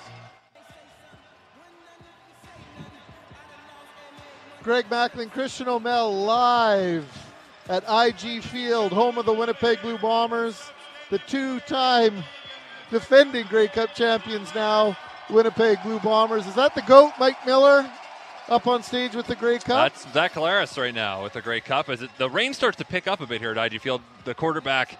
Greg 4.63 4.85
Macklin, 4.91 5.31
Christian 5.31 5.69
O'Mel 5.69 6.13
live 6.13 7.24
at 7.69 7.85
IG 7.89 8.43
Field, 8.43 8.93
home 8.93 9.19
of 9.19 9.27
the 9.27 9.33
Winnipeg 9.33 9.81
Blue 9.81 9.99
Bombers, 9.99 10.71
the 11.11 11.19
two 11.21 11.61
time 11.61 12.23
defending 12.91 13.47
Grey 13.47 13.69
Cup 13.69 13.95
champions 13.95 14.55
now, 14.55 14.97
Winnipeg 15.31 15.83
Blue 15.83 15.99
Bombers. 16.01 16.47
Is 16.47 16.55
that 16.55 16.75
the 16.75 16.83
GOAT, 16.83 17.13
Mike 17.19 17.45
Miller, 17.47 17.91
up 18.49 18.67
on 18.67 18.83
stage 18.83 19.15
with 19.15 19.27
the 19.27 19.37
Grey 19.37 19.59
Cup? 19.59 19.93
That's 19.93 20.13
Zach 20.13 20.35
Collaros 20.35 20.81
right 20.81 20.95
now 20.95 21.23
with 21.23 21.33
the 21.33 21.41
Grey 21.41 21.61
Cup. 21.61 21.89
As 21.89 22.03
it, 22.03 22.11
the 22.19 22.29
rain 22.29 22.53
starts 22.53 22.77
to 22.79 22.85
pick 22.85 23.07
up 23.07 23.21
a 23.21 23.27
bit 23.27 23.41
here 23.41 23.53
at 23.53 23.73
IG 23.73 23.81
Field, 23.81 24.03
the 24.25 24.35
quarterback 24.35 24.99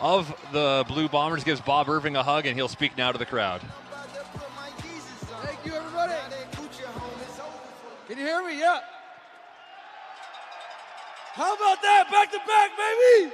of 0.00 0.28
the 0.52 0.84
Blue 0.86 1.08
Bombers 1.08 1.44
gives 1.44 1.60
Bob 1.60 1.88
Irving 1.88 2.16
a 2.16 2.22
hug, 2.22 2.46
and 2.46 2.56
he'll 2.56 2.68
speak 2.68 2.96
now 2.96 3.12
to 3.12 3.18
the 3.18 3.26
crowd. 3.26 3.60
Thank 3.60 5.66
you, 5.66 5.74
everybody. 5.74 6.12
Can 8.06 8.18
you 8.18 8.24
hear 8.24 8.44
me? 8.44 8.58
Yeah. 8.58 8.80
How 11.34 11.52
about 11.52 11.82
that? 11.82 12.08
Back 12.12 12.30
to 12.30 12.38
back, 12.46 12.70
baby. 12.76 13.32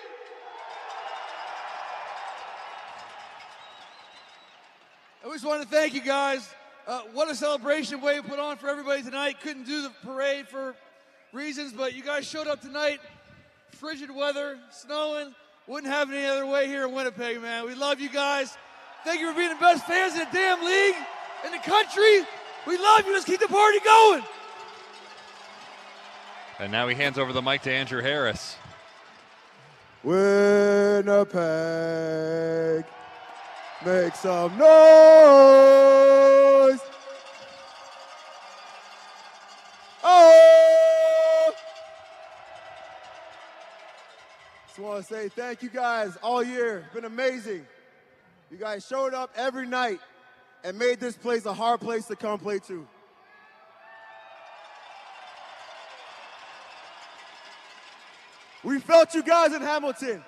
I 5.22 5.28
just 5.31 5.44
want 5.44 5.60
to 5.60 5.68
thank 5.68 5.93
you 5.93 6.01
guys. 6.01 6.48
Uh, 6.86 7.02
what 7.12 7.31
a 7.31 7.35
celebration 7.35 8.01
way 8.01 8.18
put 8.22 8.39
on 8.39 8.56
for 8.56 8.70
everybody 8.70 9.02
tonight. 9.02 9.43
Couldn't 9.43 9.66
do 9.66 9.82
the 9.82 9.90
parade 10.02 10.48
for 10.48 10.74
reasons, 11.35 11.74
but 11.74 11.93
you 11.93 12.02
guys 12.02 12.27
showed 12.27 12.47
up 12.47 12.62
tonight. 12.62 13.01
Frigid 13.72 14.10
weather, 14.10 14.59
snowing. 14.70 15.35
Wouldn't 15.66 15.93
have 15.93 16.10
it 16.10 16.16
any 16.16 16.27
other 16.27 16.47
way 16.47 16.68
here 16.68 16.86
in 16.86 16.94
Winnipeg, 16.94 17.43
man. 17.43 17.66
We 17.66 17.74
love 17.74 18.01
you 18.01 18.09
guys. 18.09 18.56
Thank 19.05 19.20
you 19.20 19.31
for 19.31 19.36
being 19.36 19.51
the 19.51 19.60
best 19.60 19.85
fans 19.85 20.14
in 20.14 20.20
the 20.20 20.28
damn 20.32 20.64
league, 20.64 20.97
in 21.44 21.52
the 21.52 21.59
country. 21.59 22.24
We 22.66 22.78
love 22.78 23.05
you. 23.05 23.12
Let's 23.12 23.27
keep 23.27 23.40
the 23.40 23.47
party 23.47 23.78
going. 23.85 24.22
And 26.61 26.70
now 26.70 26.87
he 26.89 26.95
hands 26.95 27.16
over 27.16 27.32
the 27.32 27.41
mic 27.41 27.62
to 27.62 27.73
Andrew 27.73 28.03
Harris. 28.03 28.55
Winnipeg, 30.03 31.35
make 33.87 34.15
some 34.15 34.59
noise. 34.59 34.69
Oh! 40.05 41.53
Just 44.66 44.78
want 44.78 45.01
to 45.01 45.15
say 45.15 45.31
thank 45.31 45.62
you 45.62 45.70
guys 45.70 46.19
all 46.23 46.43
year. 46.43 46.81
It's 46.85 46.93
been 46.95 47.07
amazing. 47.07 47.66
You 48.51 48.59
guys 48.59 48.87
showed 48.87 49.15
up 49.15 49.31
every 49.35 49.66
night 49.66 50.01
and 50.62 50.78
made 50.78 51.01
this 51.01 51.16
place 51.16 51.47
a 51.47 51.55
hard 51.55 51.81
place 51.81 52.05
to 52.09 52.16
come 52.16 52.39
play 52.39 52.59
to. 52.59 52.87
We 58.62 58.78
felt 58.78 59.15
you 59.15 59.23
guys 59.23 59.55
in 59.55 59.62
Hamilton. 59.62 60.23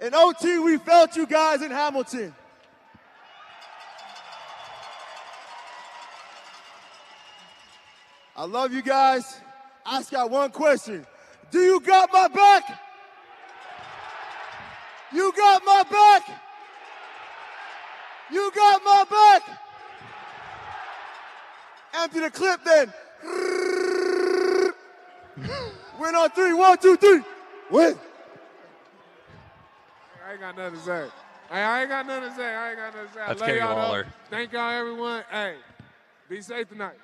In 0.00 0.12
OT, 0.12 0.58
we 0.58 0.78
felt 0.78 1.16
you 1.16 1.26
guys 1.26 1.62
in 1.62 1.70
Hamilton. 1.70 2.34
I 8.36 8.44
love 8.44 8.72
you 8.72 8.82
guys. 8.82 9.40
I 9.86 9.98
just 9.98 10.10
got 10.10 10.28
one 10.30 10.50
question. 10.50 11.06
Do 11.52 11.60
you 11.60 11.78
got 11.80 12.12
my 12.12 12.26
back? 12.26 12.80
You 15.12 15.32
got 15.36 15.64
my 15.64 15.84
back? 15.88 16.40
You 18.32 18.50
got 18.52 18.82
my 18.84 19.04
back? 19.08 19.60
Empty 21.94 22.20
the 22.20 22.30
clip 22.30 22.64
then. 22.64 22.92
Win 26.00 26.14
on 26.16 26.30
three. 26.30 26.52
One, 26.52 26.76
two, 26.78 26.96
three. 26.96 27.22
Win. 27.70 27.98
I 30.26 30.32
ain't 30.32 30.40
got 30.40 30.56
nothing 30.56 30.78
to 30.78 30.84
say. 30.84 31.06
Hey, 31.50 31.60
I 31.60 31.80
ain't 31.82 31.90
got 31.90 32.06
nothing 32.06 32.30
to 32.30 32.36
say. 32.36 32.54
I 32.54 32.70
ain't 32.70 32.78
got 32.78 32.94
nothing 32.94 33.08
to 33.08 33.14
say. 33.14 33.20
That's 33.26 33.40
love 33.40 33.48
Kenny 33.48 33.60
y'all, 33.60 33.92
though. 33.92 34.02
Thank 34.30 34.52
y'all, 34.52 34.72
everyone. 34.72 35.22
Hey, 35.30 35.56
be 36.28 36.40
safe 36.40 36.68
tonight. 36.68 36.98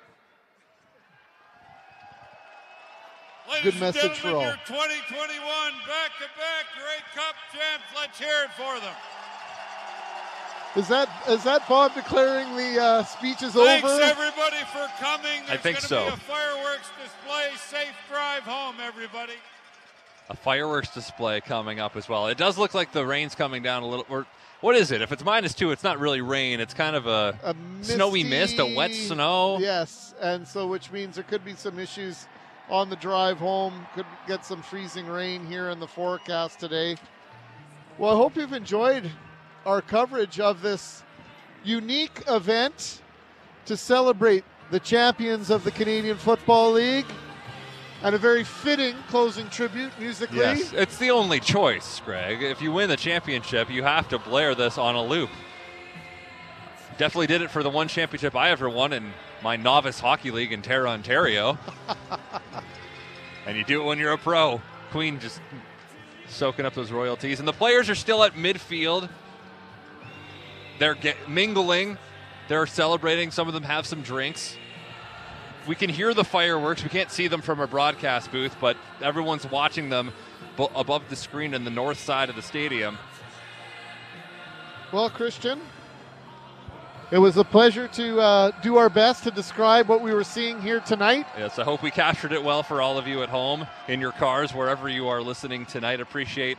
Ladies 3.49 3.73
Good 3.73 3.79
message 3.81 4.03
and 4.03 4.15
for 4.15 4.27
all. 4.29 4.41
your 4.43 4.55
2021 4.65 5.41
back-to-back 5.87 6.65
Grey 6.77 7.01
Cup 7.13 7.35
champs. 7.51 7.85
Let's 7.95 8.17
hear 8.17 8.45
it 8.45 8.51
for 8.55 8.79
them. 8.79 8.95
Is 10.77 10.87
that 10.87 11.09
is 11.27 11.43
that 11.43 11.67
Bob 11.67 11.93
declaring 11.93 12.55
the 12.55 12.81
uh, 12.81 13.03
speech 13.03 13.43
is 13.43 13.53
Thanks 13.53 13.83
over? 13.83 13.99
Thanks 13.99 14.17
everybody 14.17 14.63
for 14.71 14.87
coming. 15.03 15.43
I 15.49 15.57
think 15.57 15.79
so. 15.79 16.05
Be 16.05 16.13
a 16.13 16.17
fireworks 16.17 16.89
display. 16.95 17.51
Safe 17.67 17.93
drive 18.09 18.43
home, 18.43 18.75
everybody. 18.81 19.33
A 20.31 20.33
fireworks 20.33 20.93
display 20.93 21.41
coming 21.41 21.81
up 21.81 21.97
as 21.97 22.07
well. 22.07 22.27
It 22.27 22.37
does 22.37 22.57
look 22.57 22.73
like 22.73 22.93
the 22.93 23.05
rain's 23.05 23.35
coming 23.35 23.61
down 23.61 23.83
a 23.83 23.85
little. 23.85 24.05
Or 24.09 24.25
what 24.61 24.77
is 24.77 24.89
it? 24.91 25.01
If 25.01 25.11
it's 25.11 25.25
minus 25.25 25.53
two, 25.53 25.71
it's 25.71 25.83
not 25.83 25.99
really 25.99 26.21
rain. 26.21 26.61
It's 26.61 26.73
kind 26.73 26.95
of 26.95 27.05
a, 27.05 27.37
A 27.43 27.53
snowy 27.81 28.23
mist, 28.23 28.57
a 28.57 28.65
wet 28.65 28.93
snow. 28.93 29.59
Yes, 29.59 30.15
and 30.21 30.47
so 30.47 30.67
which 30.67 30.89
means 30.89 31.15
there 31.15 31.25
could 31.25 31.43
be 31.43 31.53
some 31.53 31.77
issues 31.77 32.27
on 32.69 32.89
the 32.89 32.95
drive 32.95 33.39
home. 33.39 33.85
Could 33.93 34.05
get 34.25 34.45
some 34.45 34.61
freezing 34.61 35.05
rain 35.05 35.45
here 35.45 35.69
in 35.69 35.81
the 35.81 35.87
forecast 35.87 36.61
today. 36.61 36.95
Well, 37.97 38.13
I 38.13 38.15
hope 38.15 38.37
you've 38.37 38.53
enjoyed 38.53 39.11
our 39.65 39.81
coverage 39.81 40.39
of 40.39 40.61
this 40.61 41.03
unique 41.65 42.23
event 42.29 43.01
to 43.65 43.75
celebrate 43.75 44.45
the 44.71 44.79
champions 44.79 45.49
of 45.49 45.65
the 45.65 45.71
Canadian 45.71 46.15
Football 46.15 46.71
League. 46.71 47.05
And 48.03 48.15
a 48.15 48.17
very 48.17 48.43
fitting 48.43 48.95
closing 49.09 49.47
tribute 49.49 49.91
musically. 49.99 50.39
Yes, 50.39 50.73
it's 50.73 50.97
the 50.97 51.11
only 51.11 51.39
choice, 51.39 52.01
Greg. 52.03 52.41
If 52.41 52.61
you 52.61 52.71
win 52.71 52.89
the 52.89 52.97
championship, 52.97 53.69
you 53.69 53.83
have 53.83 54.09
to 54.09 54.17
blare 54.17 54.55
this 54.55 54.77
on 54.77 54.95
a 54.95 55.03
loop. 55.03 55.29
Definitely 56.97 57.27
did 57.27 57.41
it 57.41 57.51
for 57.51 57.61
the 57.63 57.69
one 57.69 57.87
championship 57.87 58.35
I 58.35 58.49
ever 58.49 58.69
won 58.69 58.93
in 58.93 59.13
my 59.43 59.55
novice 59.55 59.99
hockey 59.99 60.31
league 60.31 60.51
in 60.51 60.61
Terra, 60.61 60.89
Ontario. 60.89 61.57
and 63.45 63.57
you 63.57 63.63
do 63.63 63.81
it 63.81 63.85
when 63.85 63.99
you're 63.99 64.13
a 64.13 64.17
pro. 64.17 64.61
Queen 64.91 65.19
just 65.19 65.39
soaking 66.27 66.65
up 66.65 66.73
those 66.73 66.91
royalties. 66.91 67.39
And 67.39 67.47
the 67.47 67.53
players 67.53 67.89
are 67.89 67.95
still 67.95 68.23
at 68.23 68.33
midfield. 68.33 69.09
They're 70.79 70.95
get, 70.95 71.29
mingling. 71.29 71.97
They're 72.47 72.65
celebrating. 72.65 73.31
Some 73.31 73.47
of 73.47 73.53
them 73.53 73.63
have 73.63 73.85
some 73.85 74.01
drinks. 74.01 74.57
We 75.67 75.75
can 75.75 75.89
hear 75.89 76.13
the 76.13 76.23
fireworks. 76.23 76.83
We 76.83 76.89
can't 76.89 77.11
see 77.11 77.27
them 77.27 77.41
from 77.41 77.59
our 77.59 77.67
broadcast 77.67 78.31
booth, 78.31 78.55
but 78.59 78.77
everyone's 79.01 79.49
watching 79.49 79.89
them 79.89 80.11
above 80.57 81.03
the 81.09 81.15
screen 81.15 81.53
in 81.53 81.63
the 81.63 81.69
north 81.69 81.99
side 81.99 82.29
of 82.29 82.35
the 82.35 82.41
stadium. 82.41 82.97
Well, 84.91 85.09
Christian, 85.09 85.61
it 87.11 87.19
was 87.19 87.37
a 87.37 87.43
pleasure 87.43 87.87
to 87.89 88.19
uh, 88.19 88.51
do 88.61 88.77
our 88.77 88.89
best 88.89 89.23
to 89.25 89.31
describe 89.31 89.87
what 89.87 90.01
we 90.01 90.13
were 90.13 90.23
seeing 90.23 90.61
here 90.61 90.79
tonight. 90.79 91.27
Yes, 91.37 91.59
I 91.59 91.63
hope 91.63 91.83
we 91.83 91.91
captured 91.91 92.31
it 92.31 92.43
well 92.43 92.63
for 92.63 92.81
all 92.81 92.97
of 92.97 93.07
you 93.07 93.21
at 93.21 93.29
home, 93.29 93.67
in 93.87 94.01
your 94.01 94.13
cars, 94.13 94.53
wherever 94.53 94.89
you 94.89 95.07
are 95.07 95.21
listening 95.21 95.65
tonight. 95.65 96.01
Appreciate 96.01 96.57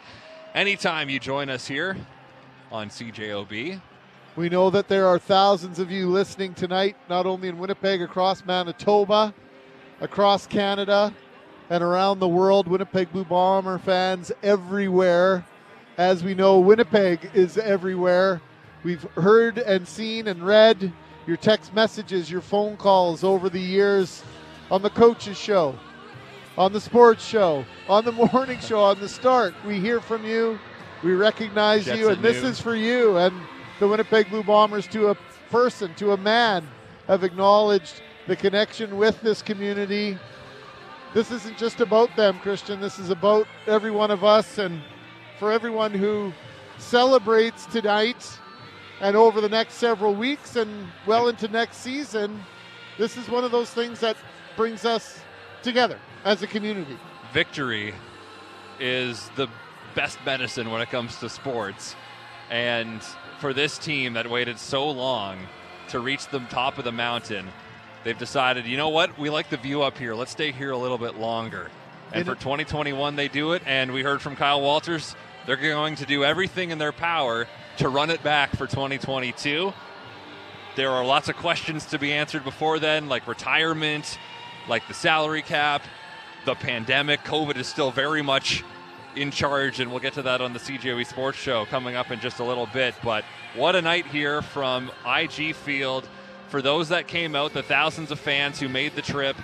anytime 0.55 1.09
you 1.09 1.19
join 1.19 1.51
us 1.51 1.67
here 1.67 1.97
on 2.71 2.89
CJOB. 2.89 3.81
We 4.35 4.49
know 4.49 4.71
that 4.71 4.89
there 4.89 5.07
are 5.07 5.19
thousands 5.19 5.79
of 5.79 5.91
you 5.91 6.09
listening 6.09 6.55
tonight, 6.55 6.97
not 7.11 7.27
only 7.27 7.49
in 7.49 7.59
Winnipeg, 7.59 8.01
across 8.01 8.47
Manitoba, 8.47 9.35
across 10.01 10.47
Canada, 10.47 11.13
and 11.69 11.85
around 11.85 12.19
the 12.19 12.29
world. 12.29 12.67
Winnipeg 12.67 13.13
Blue 13.13 13.27
Bomber 13.27 13.79
fans 13.79 14.33
everywhere. 14.43 15.45
As 15.99 16.25
we 16.25 16.35
know, 16.35 16.61
Winnipeg 16.61 17.31
is 17.35 17.59
everywhere. 17.59 18.41
We've 18.85 19.03
heard 19.17 19.59
and 19.59 19.87
seen 19.87 20.27
and 20.29 20.43
read 20.43 20.91
your 21.27 21.37
text 21.37 21.75
messages, 21.75 22.31
your 22.31 22.41
phone 22.41 22.79
calls 22.79 23.23
over 23.23 23.51
the 23.51 23.61
years 23.61 24.25
on 24.71 24.81
the 24.81 24.91
coaches 24.91 25.37
show, 25.37 25.79
on 26.57 26.73
the 26.73 26.81
sports 26.81 27.23
show, 27.23 27.67
on 27.87 28.07
the 28.07 28.13
morning 28.33 28.61
show, 28.61 28.81
on 28.81 28.99
the 28.99 29.11
start. 29.11 29.55
We 29.67 29.79
hear 29.79 30.01
from 30.01 30.25
you. 30.25 30.59
We 31.05 31.13
recognize 31.13 31.85
Jets 31.85 31.99
you, 31.99 32.09
and 32.09 32.23
this 32.23 32.43
is 32.43 32.59
for 32.59 32.75
you. 32.75 33.19
And 33.19 33.35
the 33.79 33.89
Winnipeg 33.89 34.29
Blue 34.29 34.43
Bombers, 34.43 34.87
to 34.89 35.09
a 35.09 35.17
person, 35.51 35.95
to 35.97 36.13
a 36.13 36.17
man, 36.17 36.67
have 37.07 37.25
acknowledged 37.25 38.03
the 38.27 38.37
connection 38.37 38.97
with 38.97 39.21
this 39.23 39.43
community. 39.43 40.19
This 41.15 41.31
isn't 41.31 41.59
just 41.59 41.81
about 41.81 42.15
them, 42.17 42.39
Christian. 42.41 42.81
This 42.81 42.99
is 42.99 43.11
about 43.11 43.47
every 43.67 43.91
one 43.91 44.11
of 44.11 44.25
us 44.25 44.59
and 44.59 44.81
for 45.39 45.53
everyone 45.53 45.93
who 45.93 46.33
celebrates 46.79 47.67
tonight 47.67 48.39
and 49.01 49.17
over 49.17 49.41
the 49.41 49.49
next 49.49 49.75
several 49.75 50.15
weeks 50.15 50.57
and 50.57 50.87
well 51.07 51.29
into 51.29 51.49
next 51.49 51.79
season. 51.79 52.41
This 52.99 53.17
is 53.17 53.29
one 53.29 53.45
of 53.45 53.51
those 53.51 53.71
things 53.71 54.01
that 54.01 54.17
brings 54.57 54.85
us 54.85 55.21
together. 55.63 55.99
as 56.25 56.43
a 56.43 56.47
community. 56.47 56.97
victory 57.33 57.93
is 58.79 59.29
the 59.37 59.49
best 59.95 60.19
medicine 60.25 60.71
when 60.71 60.81
it 60.81 60.89
comes 60.89 61.19
to 61.19 61.29
sports. 61.29 61.97
And 62.51 63.03
for 63.43 63.53
this 63.53 63.77
team 63.77 64.13
that 64.13 64.31
waited 64.31 64.57
so 64.57 64.89
long 64.89 65.37
to 65.89 65.99
reach 65.99 66.29
the 66.29 66.39
top 66.49 66.79
of 66.79 66.85
the 66.85 66.93
mountain, 66.93 67.49
they've 68.05 68.17
decided, 68.17 68.67
you 68.67 68.77
know 68.77 68.91
what? 68.91 69.19
We 69.19 69.31
like 69.31 69.51
the 69.51 69.57
view 69.57 69.83
up 69.83 69.99
here. 69.99 70.15
Let's 70.15 70.31
stay 70.31 70.53
here 70.53 70.71
a 70.71 70.79
little 70.79 70.97
bit 70.97 71.17
longer. 71.17 71.69
And 72.13 72.25
for 72.25 72.37
2021, 72.37 73.17
they 73.17 73.27
do 73.27 73.55
it. 73.55 73.63
And 73.67 73.93
we 73.93 74.05
heard 74.05 74.23
from 74.23 74.37
Kyle 74.37 74.61
Walters, 74.61 75.17
they're 75.45 75.57
going 75.57 75.97
to 75.97 76.07
do 76.07 76.23
everything 76.23 76.71
in 76.71 76.79
their 76.79 76.93
power 76.93 77.49
to 77.79 77.89
run 77.89 78.11
it 78.11 78.23
back 78.23 78.51
for 78.51 78.69
2022. 78.69 79.73
There 80.77 80.91
are 80.91 81.05
lots 81.05 81.29
of 81.29 81.35
questions 81.35 81.87
to 81.87 81.99
be 81.99 82.13
answered 82.13 82.45
before 82.45 82.79
then, 82.79 83.09
like 83.09 83.27
retirement, 83.27 84.21
like 84.69 84.87
the 84.87 84.95
salary 84.95 85.43
cap, 85.43 85.83
the 86.45 86.55
pandemic. 86.55 87.25
COVID 87.25 87.57
is 87.57 87.67
still 87.67 87.91
very 87.91 88.23
much 88.23 88.63
in 89.17 89.31
charge, 89.31 89.81
and 89.81 89.91
we'll 89.91 90.01
get 90.01 90.15
to 90.15 90.23
that 90.23 90.41
on 90.41 90.53
the 90.53 90.59
CJOB 90.59 91.07
Sports 91.07 91.39
Show 91.39 91.65
coming 91.67 91.97
up 91.97 92.11
in 92.11 92.21
just 92.21 92.39
a 92.39 92.45
little 92.45 92.67
bit. 92.67 92.95
But 93.03 93.25
what 93.55 93.77
a 93.77 93.83
night 93.83 94.07
here 94.07 94.43
from 94.43 94.91
IG 95.07 95.55
Field. 95.55 96.09
For 96.49 96.63
those 96.63 96.89
that 96.91 97.09
came 97.09 97.35
out, 97.35 97.53
the 97.53 97.63
thousands 97.63 98.11
of 98.11 98.21
fans 98.21 98.61
who 98.61 98.69
made 98.69 98.95
the 98.95 99.03
trip 99.03 99.37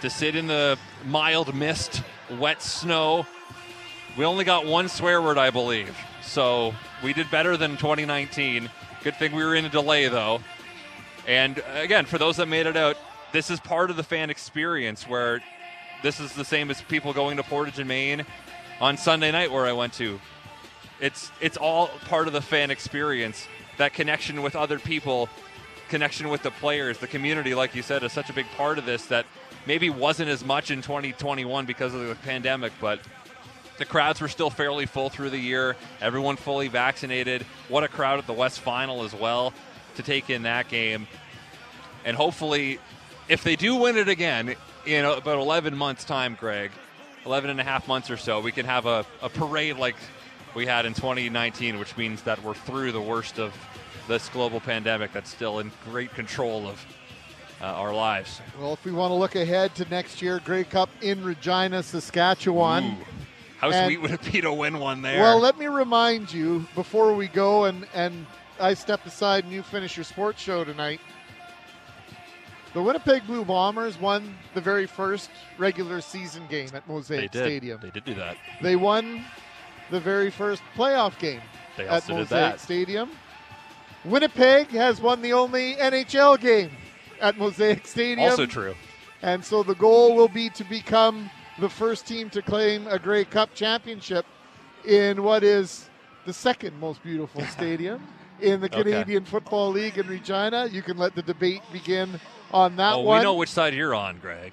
to 0.00 0.10
sit 0.10 0.36
in 0.36 0.46
the 0.46 0.78
mild 1.06 1.54
mist, 1.54 2.02
wet 2.38 2.62
snow. 2.62 3.26
We 4.16 4.24
only 4.24 4.44
got 4.44 4.66
one 4.66 4.88
swear 4.88 5.22
word, 5.22 5.38
I 5.38 5.50
believe. 5.50 5.96
So 6.22 6.74
we 7.02 7.12
did 7.12 7.30
better 7.30 7.56
than 7.56 7.76
2019. 7.76 8.70
Good 9.04 9.16
thing 9.16 9.32
we 9.32 9.44
were 9.44 9.54
in 9.54 9.64
a 9.64 9.68
delay, 9.68 10.08
though. 10.08 10.40
And 11.26 11.62
again, 11.74 12.06
for 12.06 12.18
those 12.18 12.36
that 12.38 12.46
made 12.46 12.66
it 12.66 12.76
out, 12.76 12.96
this 13.32 13.50
is 13.50 13.60
part 13.60 13.90
of 13.90 13.96
the 13.96 14.02
fan 14.02 14.30
experience 14.30 15.08
where 15.08 15.42
this 16.02 16.20
is 16.20 16.32
the 16.32 16.44
same 16.44 16.70
as 16.70 16.80
people 16.82 17.12
going 17.12 17.36
to 17.36 17.42
Portage 17.42 17.78
and 17.78 17.88
Main 17.88 18.24
on 18.80 18.96
Sunday 18.96 19.30
night 19.30 19.50
where 19.50 19.66
I 19.66 19.72
went 19.72 19.92
to. 19.94 20.20
It's 21.00 21.30
it's 21.40 21.56
all 21.56 21.88
part 22.06 22.26
of 22.26 22.32
the 22.32 22.40
fan 22.40 22.70
experience. 22.70 23.46
That 23.76 23.92
connection 23.92 24.42
with 24.42 24.56
other 24.56 24.78
people, 24.78 25.28
connection 25.88 26.28
with 26.28 26.42
the 26.42 26.50
players, 26.50 26.98
the 26.98 27.06
community, 27.06 27.54
like 27.54 27.74
you 27.74 27.82
said, 27.82 28.02
is 28.02 28.12
such 28.12 28.30
a 28.30 28.32
big 28.32 28.46
part 28.56 28.78
of 28.78 28.86
this 28.86 29.06
that 29.06 29.26
maybe 29.66 29.90
wasn't 29.90 30.28
as 30.28 30.44
much 30.44 30.70
in 30.70 30.82
2021 30.82 31.66
because 31.66 31.94
of 31.94 32.06
the 32.06 32.14
pandemic, 32.16 32.72
but 32.80 33.00
the 33.78 33.84
crowds 33.84 34.20
were 34.20 34.28
still 34.28 34.50
fairly 34.50 34.86
full 34.86 35.08
through 35.08 35.30
the 35.30 35.38
year. 35.38 35.76
Everyone 36.00 36.36
fully 36.36 36.66
vaccinated. 36.66 37.42
What 37.68 37.84
a 37.84 37.88
crowd 37.88 38.18
at 38.18 38.26
the 38.26 38.32
West 38.32 38.60
Final 38.60 39.04
as 39.04 39.14
well 39.14 39.52
to 39.94 40.02
take 40.02 40.30
in 40.30 40.42
that 40.42 40.68
game. 40.68 41.06
And 42.04 42.16
hopefully, 42.16 42.80
if 43.28 43.44
they 43.44 43.54
do 43.54 43.76
win 43.76 43.96
it 43.96 44.08
again 44.08 44.56
in 44.84 45.04
about 45.04 45.38
11 45.38 45.76
months' 45.76 46.04
time, 46.04 46.36
Greg, 46.38 46.72
11 47.28 47.50
and 47.50 47.60
a 47.60 47.64
half 47.64 47.86
months 47.86 48.10
or 48.10 48.16
so, 48.16 48.40
we 48.40 48.50
can 48.50 48.64
have 48.64 48.86
a, 48.86 49.04
a 49.20 49.28
parade 49.28 49.76
like 49.76 49.96
we 50.54 50.64
had 50.64 50.86
in 50.86 50.94
2019, 50.94 51.78
which 51.78 51.94
means 51.98 52.22
that 52.22 52.42
we're 52.42 52.54
through 52.54 52.90
the 52.90 53.00
worst 53.02 53.38
of 53.38 53.54
this 54.08 54.30
global 54.30 54.60
pandemic 54.60 55.12
that's 55.12 55.28
still 55.28 55.58
in 55.58 55.70
great 55.84 56.10
control 56.14 56.66
of 56.66 56.86
uh, 57.60 57.66
our 57.66 57.92
lives. 57.92 58.40
Well, 58.58 58.72
if 58.72 58.82
we 58.82 58.92
want 58.92 59.10
to 59.10 59.14
look 59.14 59.34
ahead 59.34 59.74
to 59.74 59.84
next 59.90 60.22
year, 60.22 60.40
Grey 60.42 60.64
Cup 60.64 60.88
in 61.02 61.22
Regina, 61.22 61.82
Saskatchewan. 61.82 62.84
Ooh. 62.84 62.96
How 63.58 63.70
And- 63.72 63.84
sweet 63.86 64.00
would 64.00 64.12
it 64.12 64.32
be 64.32 64.40
to 64.40 64.50
win 64.50 64.78
one 64.78 65.02
there? 65.02 65.20
Well, 65.20 65.38
let 65.38 65.58
me 65.58 65.66
remind 65.66 66.32
you 66.32 66.66
before 66.74 67.12
we 67.12 67.28
go 67.28 67.66
and, 67.66 67.86
and 67.92 68.24
I 68.58 68.72
step 68.72 69.04
aside 69.04 69.44
and 69.44 69.52
you 69.52 69.62
finish 69.62 69.98
your 69.98 70.04
sports 70.04 70.40
show 70.40 70.64
tonight. 70.64 71.02
The 72.78 72.84
Winnipeg 72.84 73.26
Blue 73.26 73.44
Bombers 73.44 74.00
won 74.00 74.36
the 74.54 74.60
very 74.60 74.86
first 74.86 75.30
regular 75.58 76.00
season 76.00 76.46
game 76.48 76.68
at 76.72 76.86
Mosaic 76.86 77.32
did. 77.32 77.42
Stadium. 77.42 77.80
They 77.82 77.90
did 77.90 78.04
do 78.04 78.14
that. 78.14 78.36
They 78.62 78.76
won 78.76 79.24
the 79.90 79.98
very 79.98 80.30
first 80.30 80.62
playoff 80.76 81.18
game 81.18 81.40
They 81.76 81.88
at 81.88 82.08
Mosaic 82.08 82.28
that. 82.28 82.60
Stadium. 82.60 83.10
Winnipeg 84.04 84.68
has 84.68 85.00
won 85.00 85.22
the 85.22 85.32
only 85.32 85.74
NHL 85.74 86.40
game 86.40 86.70
at 87.20 87.36
Mosaic 87.36 87.84
Stadium. 87.84 88.30
Also 88.30 88.46
true. 88.46 88.76
And 89.22 89.44
so 89.44 89.64
the 89.64 89.74
goal 89.74 90.14
will 90.14 90.28
be 90.28 90.48
to 90.50 90.62
become 90.62 91.32
the 91.58 91.68
first 91.68 92.06
team 92.06 92.30
to 92.30 92.42
claim 92.42 92.86
a 92.86 93.00
Grey 93.00 93.24
Cup 93.24 93.56
championship 93.56 94.24
in 94.84 95.24
what 95.24 95.42
is 95.42 95.90
the 96.26 96.32
second 96.32 96.78
most 96.78 97.02
beautiful 97.02 97.42
stadium 97.46 98.06
in 98.40 98.60
the 98.60 98.66
Okay. 98.66 98.84
Canadian 98.84 99.24
Football 99.24 99.72
League 99.72 99.98
in 99.98 100.06
Regina. 100.06 100.68
You 100.70 100.82
can 100.82 100.96
let 100.96 101.16
the 101.16 101.22
debate 101.22 101.62
begin 101.72 102.20
on 102.52 102.76
that 102.76 102.94
oh, 102.94 103.00
one. 103.00 103.18
we 103.18 103.24
know 103.24 103.34
which 103.34 103.50
side 103.50 103.74
you're 103.74 103.94
on, 103.94 104.18
Greg. 104.18 104.52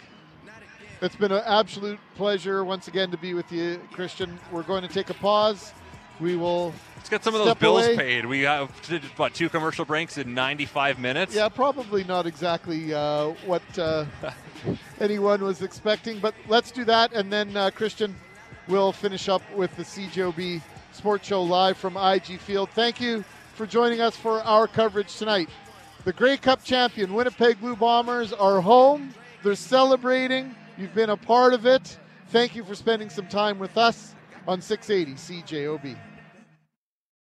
It's 1.01 1.15
been 1.15 1.31
an 1.31 1.43
absolute 1.45 1.99
pleasure 2.15 2.63
once 2.63 2.87
again 2.87 3.11
to 3.11 3.17
be 3.17 3.33
with 3.33 3.51
you, 3.51 3.81
Christian. 3.91 4.39
We're 4.51 4.63
going 4.63 4.81
to 4.81 4.87
take 4.87 5.09
a 5.09 5.13
pause. 5.13 5.73
We 6.19 6.35
will. 6.37 6.73
Let's 6.95 7.09
get 7.09 7.23
some 7.23 7.35
of 7.35 7.43
those 7.43 7.55
bills 7.55 7.85
away. 7.85 7.97
paid. 7.97 8.25
We 8.25 8.41
have 8.41 8.71
did, 8.87 9.03
what 9.17 9.33
two 9.33 9.49
commercial 9.49 9.83
breaks 9.83 10.17
in 10.17 10.33
95 10.33 10.97
minutes. 10.97 11.35
Yeah, 11.35 11.49
probably 11.49 12.05
not 12.05 12.25
exactly 12.25 12.93
uh, 12.93 13.33
what 13.45 13.61
uh, 13.77 14.05
anyone 14.99 15.43
was 15.43 15.61
expecting, 15.61 16.19
but 16.19 16.33
let's 16.47 16.71
do 16.71 16.85
that, 16.85 17.11
and 17.13 17.31
then 17.31 17.55
uh, 17.55 17.69
Christian 17.71 18.15
will 18.67 18.91
finish 18.91 19.27
up 19.29 19.41
with 19.53 19.75
the 19.75 19.83
CJOB 19.83 20.61
Sports 20.93 21.27
Show 21.27 21.43
live 21.43 21.77
from 21.77 21.97
IG 21.97 22.39
Field. 22.39 22.69
Thank 22.69 23.01
you 23.01 23.23
for 23.53 23.65
joining 23.65 24.01
us 24.01 24.15
for 24.15 24.41
our 24.41 24.67
coverage 24.67 25.15
tonight. 25.17 25.49
The 26.05 26.13
Grey 26.13 26.37
Cup 26.37 26.63
champion 26.63 27.15
Winnipeg 27.15 27.59
Blue 27.59 27.75
Bombers 27.75 28.31
are 28.31 28.61
home. 28.61 29.11
They're 29.41 29.55
celebrating. 29.55 30.53
You've 30.77 30.93
been 30.93 31.09
a 31.09 31.17
part 31.17 31.51
of 31.55 31.65
it. 31.65 31.97
Thank 32.27 32.55
you 32.55 32.63
for 32.63 32.75
spending 32.75 33.09
some 33.09 33.25
time 33.25 33.57
with 33.57 33.75
us 33.75 34.13
on 34.47 34.61
680 34.61 35.15
CJOB. 35.15 35.97